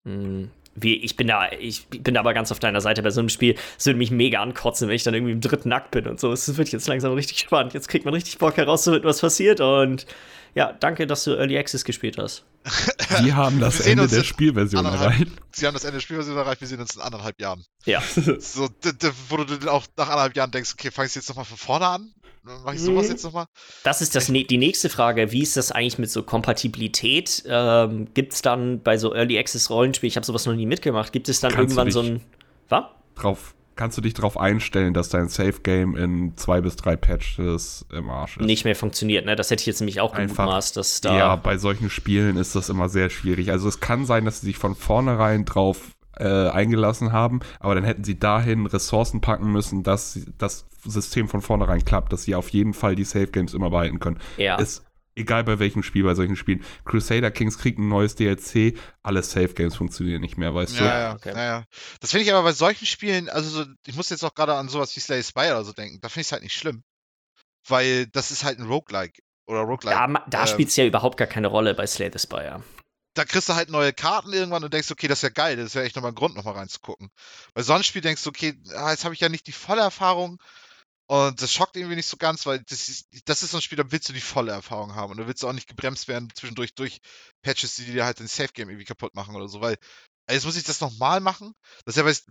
Hm. 0.06 0.50
Wie, 0.76 0.96
ich 0.96 1.18
bin 1.18 1.28
da, 1.28 1.52
ich 1.52 1.88
bin 1.88 2.14
da 2.14 2.22
aber 2.22 2.34
ganz 2.34 2.54
auf 2.54 2.60
deiner 2.60 2.80
Seite 2.80 3.04
bei 3.04 3.10
so 3.10 3.20
einem 3.20 3.28
Spiel. 3.28 3.56
Es 3.78 3.86
würde 3.86 3.98
mich 3.98 4.12
mega 4.12 4.42
ankotzen, 4.42 4.88
wenn 4.88 4.96
ich 4.96 5.04
dann 5.04 5.14
irgendwie 5.14 5.34
im 5.34 5.42
dritten 5.42 5.74
Akt 5.74 5.92
bin 5.92 6.08
und 6.08 6.22
so. 6.22 6.32
Es 6.32 6.58
wird 6.58 6.70
jetzt 6.70 6.88
langsam 6.88 7.12
richtig 7.14 7.40
spannend. 7.40 7.74
Jetzt 7.74 7.90
kriegt 7.90 8.06
man 8.06 8.14
richtig 8.14 8.38
Bock 8.38 8.56
herauszufinden, 8.56 9.10
was 9.10 9.20
passiert. 9.20 9.60
Und 9.60 10.06
ja, 10.56 10.74
danke, 10.74 11.08
dass 11.08 11.24
du 11.24 11.32
Early 11.36 11.58
Access 11.58 11.84
gespielt 11.84 12.18
hast. 12.18 12.44
Wir 13.22 13.36
haben 13.36 13.60
das 13.60 13.80
Ende 13.82 14.04
uns 14.04 14.12
der 14.12 14.24
Spielversion 14.24 14.86
erreicht. 14.86 15.28
Sie 15.52 15.66
haben 15.66 15.74
das 15.74 15.84
Ende 15.84 15.96
des 15.98 16.04
Spielversion 16.04 16.38
erreicht, 16.38 16.62
wir 16.62 16.68
sehen 16.68 16.80
uns 16.82 16.96
in 16.96 17.02
anderthalb 17.02 17.40
Jahren. 17.40 17.64
Ja. 17.86 18.02
So, 18.40 18.70
wo 19.30 19.38
du 19.38 19.46
dann 19.46 19.70
auch 19.70 19.86
nach 19.98 20.08
anderthalb 20.10 20.36
Jahren 20.36 20.52
denkst, 20.52 20.72
okay, 20.74 20.92
fang 20.92 21.06
ich 21.06 21.16
jetzt 21.16 21.30
nochmal 21.30 21.46
von 21.46 21.58
vorne 21.58 21.88
an? 21.88 22.12
Mach 22.44 22.74
ich 22.74 22.80
sowas 22.82 23.06
Mhm. 23.06 23.12
jetzt 23.12 23.24
nochmal? 23.24 23.46
Das 23.84 24.02
ist 24.02 24.16
das, 24.16 24.30
ne- 24.30 24.46
die 24.46 24.58
nächste 24.58 24.90
Frage. 24.90 25.32
Wie 25.32 25.42
ist 25.44 25.56
das 25.58 25.72
eigentlich 25.72 26.00
mit 26.00 26.10
so 26.10 26.24
Kompatibilität? 26.24 27.44
Ähm, 27.46 28.08
gibt 28.14 28.34
es 28.34 28.42
dann 28.42 28.82
bei 28.82 28.98
so 28.98 29.14
Early 29.14 29.38
Access 29.38 29.70
Rollenspiel, 29.70 30.08
ich 30.08 30.16
habe 30.16 30.26
sowas 30.26 30.46
noch 30.46 30.54
nie 30.54 30.66
mitgemacht, 30.66 31.12
gibt 31.12 31.30
es 31.30 31.40
dann 31.42 31.52
Kannst 31.52 31.76
irgendwann 31.78 31.92
so 31.92 32.02
ein. 32.02 32.22
Was? 32.70 32.86
Drauf, 33.16 33.56
kannst 33.80 33.98
du 33.98 34.02
dich 34.02 34.14
darauf 34.14 34.38
einstellen, 34.38 34.94
dass 34.94 35.08
dein 35.08 35.30
Safe 35.30 35.62
Game 35.64 35.96
in 35.96 36.36
zwei 36.36 36.60
bis 36.60 36.76
drei 36.76 36.98
Patches 36.98 37.86
im 37.94 38.10
Arsch 38.10 38.36
ist? 38.36 38.46
Nicht 38.46 38.66
mehr 38.66 38.76
funktioniert, 38.76 39.26
ne? 39.26 39.38
Das 39.38 39.50
hätte 39.52 39.62
ich 39.62 39.68
jetzt 39.68 39.80
nämlich 39.80 40.02
auch 40.02 40.14
gemutmaßt, 40.14 40.76
dass 40.76 41.00
da. 41.00 41.18
Ja, 41.18 41.36
bei 41.38 41.58
solchen 41.58 41.90
Spielen 41.90 42.36
ist 42.36 42.58
das 42.58 42.68
immer 42.68 42.90
sehr 42.90 43.10
schwierig. 43.10 43.52
Also 43.52 43.70
es 43.70 43.80
kann 43.80 44.06
sein, 44.06 44.26
dass 44.26 44.42
sie 44.42 44.48
sich 44.48 44.58
von 44.58 44.76
vornherein 44.76 45.46
drauf 45.46 45.92
äh, 46.18 46.50
eingelassen 46.50 47.14
haben, 47.14 47.40
aber 47.62 47.74
dann 47.74 47.86
hätten 47.86 48.04
sie 48.04 48.20
dahin 48.20 48.66
Ressourcen 48.66 49.22
packen 49.22 49.50
müssen, 49.50 49.82
dass 49.84 50.20
das 50.38 50.66
System 50.84 51.30
von 51.30 51.42
vornherein 51.42 51.86
klappt, 51.86 52.12
dass 52.12 52.24
sie 52.24 52.36
auf 52.36 52.50
jeden 52.50 52.74
Fall 52.74 52.96
die 52.96 53.06
Safe 53.06 53.28
Games 53.28 53.54
immer 53.54 53.70
behalten 53.70 54.00
können. 54.00 54.20
ja. 54.36 54.58
Ist 54.58 54.84
egal 55.20 55.44
bei 55.44 55.60
welchem 55.60 55.84
Spiel, 55.84 56.04
bei 56.04 56.16
solchen 56.16 56.36
Spielen. 56.36 56.64
Crusader 56.86 57.32
Kings 57.32 57.58
kriegt 57.58 57.78
ein 57.80 57.88
neues 57.88 58.16
DLC, 58.16 58.78
alle 59.04 59.22
Safe 59.24 59.54
Games 59.54 59.76
funktionieren 59.76 60.22
nicht 60.22 60.38
mehr, 60.38 60.56
weißt 60.56 60.80
du? 60.80 60.84
Ja, 60.84 61.00
ja, 61.00 61.14
okay. 61.14 61.34
ja, 61.36 61.44
ja. 61.44 61.64
Das 62.00 62.12
finde 62.12 62.26
ich 62.26 62.34
aber 62.34 62.44
bei 62.44 62.54
solchen 62.54 62.86
Spielen, 62.86 63.30
also 63.30 63.50
so, 63.50 63.66
ich 63.86 63.96
muss 63.96 64.10
jetzt 64.10 64.24
auch 64.24 64.34
gerade 64.34 64.56
an 64.56 64.70
sowas 64.70 64.96
wie 64.96 65.00
Slay 65.00 65.22
Spire 65.24 65.52
oder 65.52 65.66
so 65.66 65.74
denken, 65.74 66.00
da 66.02 66.10
finde 66.10 66.22
ich 66.22 66.28
es 66.28 66.32
halt 66.32 66.44
nicht 66.44 66.56
schlimm. 66.56 66.84
Weil 67.68 68.08
das 68.08 68.32
ist 68.32 68.44
halt 68.44 68.60
ein 68.60 68.66
Roguelike. 68.66 69.22
Oder 69.46 69.62
Roguelike. 69.62 70.14
da 70.14 70.26
da 70.28 70.42
ähm, 70.42 70.48
spielt 70.48 70.70
es 70.70 70.76
ja 70.76 70.86
überhaupt 70.86 71.18
gar 71.18 71.28
keine 71.28 71.48
Rolle 71.48 71.76
bei 71.76 71.86
Slay 71.86 72.10
the 72.12 72.20
Spire. 72.20 72.64
da 73.16 73.26
kriegst 73.26 73.50
du 73.50 73.56
halt 73.56 73.70
neue 73.70 73.92
Karten 73.92 74.32
irgendwann 74.32 74.64
und 74.64 74.74
denkst, 74.74 74.92
okay, 74.92 75.08
das 75.08 75.20
ist 75.20 75.24
ja 75.24 75.30
geil, 75.30 75.58
das 75.58 75.68
ist 75.68 75.74
ja 75.74 75.82
echt 75.82 75.96
nochmal 75.96 76.12
ein 76.12 76.16
Grund, 76.16 76.36
nochmal 76.36 76.54
reinzugucken. 76.54 77.10
Bei 77.54 77.62
so 77.64 77.74
einem 77.74 77.84
Spiel 77.84 78.02
denkst 78.02 78.24
du, 78.24 78.30
okay, 78.30 78.54
ah, 78.76 78.92
jetzt 78.92 79.04
habe 79.04 79.14
ich 79.14 79.20
ja 79.20 79.30
nicht 79.30 79.48
die 79.48 79.52
volle 79.52 79.82
Erfahrung 79.82 80.42
und 81.10 81.42
das 81.42 81.52
schockt 81.52 81.76
irgendwie 81.76 81.96
nicht 81.96 82.06
so 82.06 82.18
ganz, 82.18 82.46
weil 82.46 82.60
das 82.60 82.88
ist, 82.88 83.08
das 83.26 83.42
ist 83.42 83.50
so 83.50 83.58
ein 83.58 83.64
Spiel, 83.64 83.80
da 83.80 83.92
willst 83.92 84.08
du 84.10 84.14
die 84.14 84.22
volle 84.22 84.52
Erfahrung 84.52 84.94
haben 84.94 85.12
und 85.12 85.18
da 85.18 85.26
willst 85.26 85.42
du 85.42 85.48
auch 85.48 85.54
nicht 85.54 85.68
gebremst 85.68 86.08
werden 86.08 86.30
zwischendurch 86.36 86.76
durch 86.76 87.02
Patches, 87.42 87.78
die 87.78 87.86
dir 87.86 88.06
halt 88.06 88.20
den 88.20 88.28
Safe-Game 88.28 88.70
irgendwie 88.70 88.86
kaputt 88.86 89.16
machen 89.16 89.36
oder 89.36 89.48
so, 89.48 89.60
weil 89.60 89.80
ey, 90.28 90.36
jetzt 90.36 90.46
muss 90.46 90.56
ich 90.56 90.66
das 90.66 90.82
nochmal 90.82 91.20
machen. 91.20 91.56
Das 91.84 91.96
ist 91.96 92.00
ja, 92.00 92.06
weiß, 92.06 92.28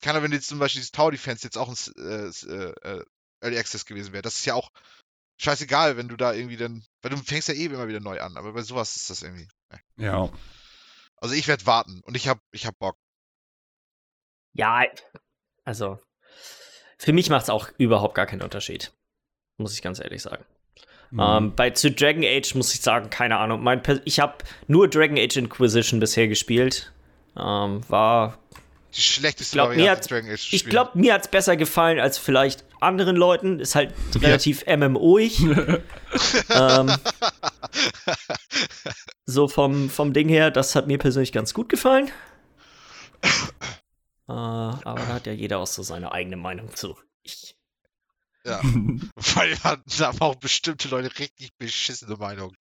keiner, 0.00 0.22
wenn 0.22 0.32
jetzt 0.32 0.48
zum 0.48 0.58
Beispiel 0.58 0.80
dieses 0.80 0.92
Tower 0.92 1.10
Defense 1.10 1.44
jetzt 1.44 1.58
auch 1.58 1.68
ein 1.68 1.76
äh, 1.98 2.28
äh, 2.28 2.72
äh, 2.80 3.04
Early 3.42 3.58
Access 3.58 3.84
gewesen 3.84 4.14
wäre, 4.14 4.22
das 4.22 4.36
ist 4.36 4.46
ja 4.46 4.54
auch 4.54 4.70
scheißegal, 5.36 5.98
wenn 5.98 6.08
du 6.08 6.16
da 6.16 6.32
irgendwie 6.32 6.56
dann, 6.56 6.82
weil 7.02 7.10
du 7.10 7.18
fängst 7.18 7.48
ja 7.48 7.54
eh 7.54 7.66
immer 7.66 7.88
wieder 7.88 8.00
neu 8.00 8.22
an, 8.22 8.38
aber 8.38 8.54
bei 8.54 8.62
sowas 8.62 8.96
ist 8.96 9.10
das 9.10 9.20
irgendwie. 9.20 9.48
ne. 9.70 9.80
Ja. 9.96 10.32
Also 11.18 11.34
ich 11.34 11.46
werde 11.46 11.66
warten 11.66 12.00
und 12.04 12.16
ich 12.16 12.26
hab, 12.26 12.40
ich 12.52 12.64
hab 12.64 12.78
Bock. 12.78 12.96
Ja, 14.54 14.82
also 15.64 15.98
für 17.04 17.12
mich 17.12 17.28
macht 17.28 17.42
es 17.44 17.50
auch 17.50 17.68
überhaupt 17.76 18.14
gar 18.14 18.24
keinen 18.24 18.40
Unterschied. 18.42 18.92
Muss 19.58 19.74
ich 19.74 19.82
ganz 19.82 20.00
ehrlich 20.00 20.22
sagen. 20.22 20.44
Mhm. 21.10 21.20
Ähm, 21.20 21.54
bei 21.54 21.70
zu 21.70 21.90
Dragon 21.90 22.24
Age 22.24 22.54
muss 22.54 22.74
ich 22.74 22.80
sagen, 22.80 23.10
keine 23.10 23.36
Ahnung. 23.36 23.62
Mein, 23.62 23.82
ich 24.06 24.20
habe 24.20 24.38
nur 24.68 24.88
Dragon 24.88 25.18
Age 25.18 25.36
Inquisition 25.36 26.00
bisher 26.00 26.28
gespielt. 26.28 26.92
Ähm, 27.36 27.82
war. 27.88 28.38
Die 28.96 29.02
schlechteste 29.02 29.54
glaub, 29.56 29.68
Variante 29.68 29.90
hat's- 29.90 30.06
Dragon 30.08 30.30
Age 30.30 30.52
Ich 30.52 30.64
glaube, 30.64 30.98
mir 30.98 31.12
hat 31.12 31.22
es 31.22 31.28
besser 31.28 31.56
gefallen 31.56 32.00
als 32.00 32.16
vielleicht 32.16 32.64
anderen 32.80 33.16
Leuten. 33.16 33.60
Ist 33.60 33.74
halt 33.74 33.92
relativ 34.16 34.64
MMOig. 34.66 35.40
ähm, 36.50 36.90
so 39.26 39.46
vom, 39.46 39.90
vom 39.90 40.14
Ding 40.14 40.28
her, 40.28 40.50
das 40.50 40.74
hat 40.74 40.86
mir 40.86 40.98
persönlich 40.98 41.32
ganz 41.32 41.52
gut 41.52 41.68
gefallen. 41.68 42.10
Äh, 44.28 44.32
aber 44.32 45.00
da 45.00 45.06
hat 45.14 45.26
ja 45.26 45.32
jeder 45.32 45.58
auch 45.58 45.66
so 45.66 45.82
seine 45.82 46.12
eigene 46.12 46.36
Meinung 46.36 46.74
zu. 46.74 46.96
Ich, 47.22 47.56
ja, 48.44 48.60
weil 49.34 49.56
da 49.62 49.78
haben 50.00 50.20
auch 50.20 50.34
bestimmte 50.36 50.88
Leute 50.88 51.18
richtig 51.18 51.54
beschissene 51.56 52.16
Meinungen. 52.16 52.56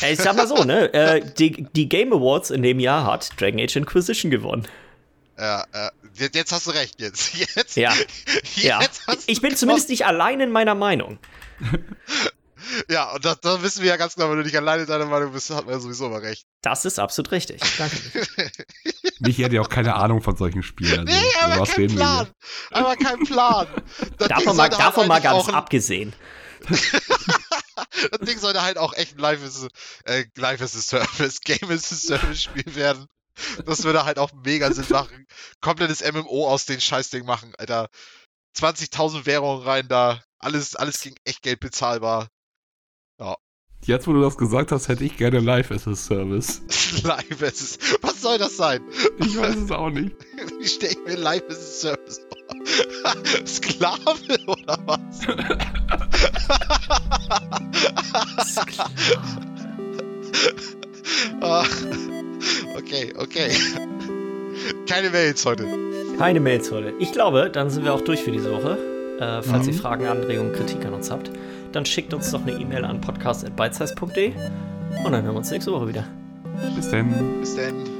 Ich 0.00 0.18
sag 0.20 0.36
mal 0.36 0.46
so, 0.46 0.62
ne? 0.64 0.92
Äh, 0.94 1.32
die, 1.34 1.66
die 1.74 1.88
Game 1.88 2.12
Awards 2.12 2.50
in 2.50 2.62
dem 2.62 2.78
Jahr 2.78 3.04
hat 3.04 3.40
Dragon 3.40 3.60
Age 3.60 3.76
Inquisition 3.76 4.30
gewonnen. 4.30 4.68
Ja, 5.36 5.64
äh, 5.72 5.90
jetzt, 6.32 6.52
hast 6.52 6.66
du 6.66 6.70
recht, 6.72 7.00
jetzt. 7.00 7.34
Jetzt, 7.56 7.76
Ja. 7.76 7.92
jetzt 7.94 8.56
Ja. 8.56 8.80
hast 9.06 9.28
Ich 9.28 9.40
bin 9.40 9.54
zumindest 9.56 9.88
nicht 9.88 10.04
allein 10.06 10.40
in 10.40 10.50
meiner 10.50 10.74
Meinung. 10.74 11.18
Ja, 12.90 13.12
und 13.14 13.24
da, 13.24 13.34
da 13.36 13.62
wissen 13.62 13.82
wir 13.82 13.90
ja 13.90 13.96
ganz 13.96 14.14
genau, 14.16 14.30
wenn 14.30 14.38
du 14.38 14.42
nicht 14.42 14.56
alleine 14.56 14.84
deiner 14.84 15.06
Meinung 15.06 15.32
bist, 15.32 15.50
hat 15.50 15.64
man 15.64 15.74
ja 15.74 15.80
sowieso 15.80 16.06
immer 16.06 16.22
recht. 16.22 16.46
Das 16.60 16.84
ist 16.84 16.98
absolut 16.98 17.30
richtig. 17.32 17.60
Danke. 17.78 17.96
Mich 19.20 19.38
hätte 19.38 19.56
ja 19.56 19.60
auch 19.62 19.68
keine 19.68 19.94
Ahnung 19.94 20.22
von 20.22 20.36
solchen 20.36 20.62
Spielen. 20.62 21.08
Also, 21.08 21.20
nee, 21.20 21.32
aber 21.40 21.60
was 21.60 21.70
kein 21.70 21.86
Plan. 21.88 22.28
Aber 22.70 22.96
kein 22.96 23.18
Plan. 23.24 23.66
Das 24.18 24.28
Ding 24.28 24.28
davon 24.28 24.56
mal, 24.56 24.62
halt 24.70 24.72
davon 24.80 25.08
mal 25.08 25.20
ganz 25.20 25.48
abgesehen. 25.48 26.14
Das 28.10 28.20
Ding 28.20 28.38
sollte 28.38 28.62
halt 28.62 28.76
auch 28.78 28.92
echt 28.94 29.16
ein 29.16 29.20
Live 29.20 29.40
a- 29.42 30.10
äh, 30.10 30.24
Live 30.36 30.60
as 30.60 30.76
a 30.76 30.80
Service, 30.80 31.40
Game 31.44 31.70
as 31.70 31.92
a 31.92 31.96
Service 31.96 32.42
Spiel 32.42 32.74
werden. 32.74 33.06
Das 33.66 33.84
würde 33.84 34.04
halt 34.04 34.18
auch 34.18 34.32
mega 34.44 34.72
Sinn 34.72 34.86
machen. 34.90 35.26
Komplettes 35.60 36.00
MMO 36.12 36.48
aus 36.48 36.66
den 36.66 36.80
Scheißding 36.80 37.24
machen, 37.24 37.54
Alter. 37.56 37.88
20.000 38.56 39.26
Währungen 39.26 39.62
rein 39.62 39.86
da. 39.88 40.20
Alles, 40.40 40.74
alles 40.74 41.00
gegen 41.00 41.16
echt 41.24 41.42
Geld 41.42 41.60
bezahlbar. 41.60 42.28
Jetzt, 43.88 44.06
wo 44.06 44.12
du 44.12 44.20
das 44.20 44.36
gesagt 44.36 44.70
hast, 44.70 44.88
hätte 44.88 45.02
ich 45.02 45.16
gerne 45.16 45.40
Live 45.40 45.70
as 45.70 45.88
a 45.88 45.94
Service. 45.96 46.60
Live 47.04 47.42
as 47.42 47.78
a, 47.80 47.96
Was 48.06 48.20
soll 48.20 48.36
das 48.36 48.54
sein? 48.54 48.82
Ich 49.18 49.34
weiß 49.40 49.56
es 49.56 49.70
auch 49.70 49.88
nicht. 49.88 50.14
Wie 50.60 50.68
stelle 50.68 50.92
ich 50.92 50.98
mir 51.06 51.16
Live 51.16 51.44
as 51.48 51.56
a 51.56 51.96
Service 51.96 52.20
vor? 52.28 53.46
Sklave 53.46 54.38
oder 54.46 54.78
was? 54.84 55.26
Ah, 61.40 61.64
okay, 62.76 63.12
okay. 63.16 63.50
Keine 64.86 65.10
Mails 65.10 65.44
heute. 65.46 65.66
Keine 66.18 66.40
Mails 66.40 66.70
heute. 66.70 66.92
Ich 66.98 67.12
glaube, 67.12 67.50
dann 67.50 67.70
sind 67.70 67.84
wir 67.84 67.94
auch 67.94 68.00
durch 68.00 68.22
für 68.22 68.32
diese 68.32 68.52
Woche. 68.52 68.76
Äh, 69.18 69.42
falls 69.42 69.66
Mhm. 69.66 69.72
ihr 69.72 69.78
Fragen, 69.78 70.06
Anregungen, 70.06 70.52
Kritik 70.52 70.84
an 70.84 70.94
uns 70.94 71.10
habt, 71.10 71.30
dann 71.72 71.84
schickt 71.84 72.14
uns 72.14 72.30
doch 72.30 72.42
eine 72.42 72.52
E-Mail 72.52 72.84
an 72.84 73.00
podcast.bitesize.de 73.00 74.32
und 75.04 75.12
dann 75.12 75.22
hören 75.22 75.34
wir 75.34 75.38
uns 75.38 75.50
nächste 75.50 75.72
Woche 75.72 75.88
wieder. 75.88 76.04
Bis 76.74 76.88
denn. 76.88 77.40
Bis 77.40 77.56
dann. 77.56 77.97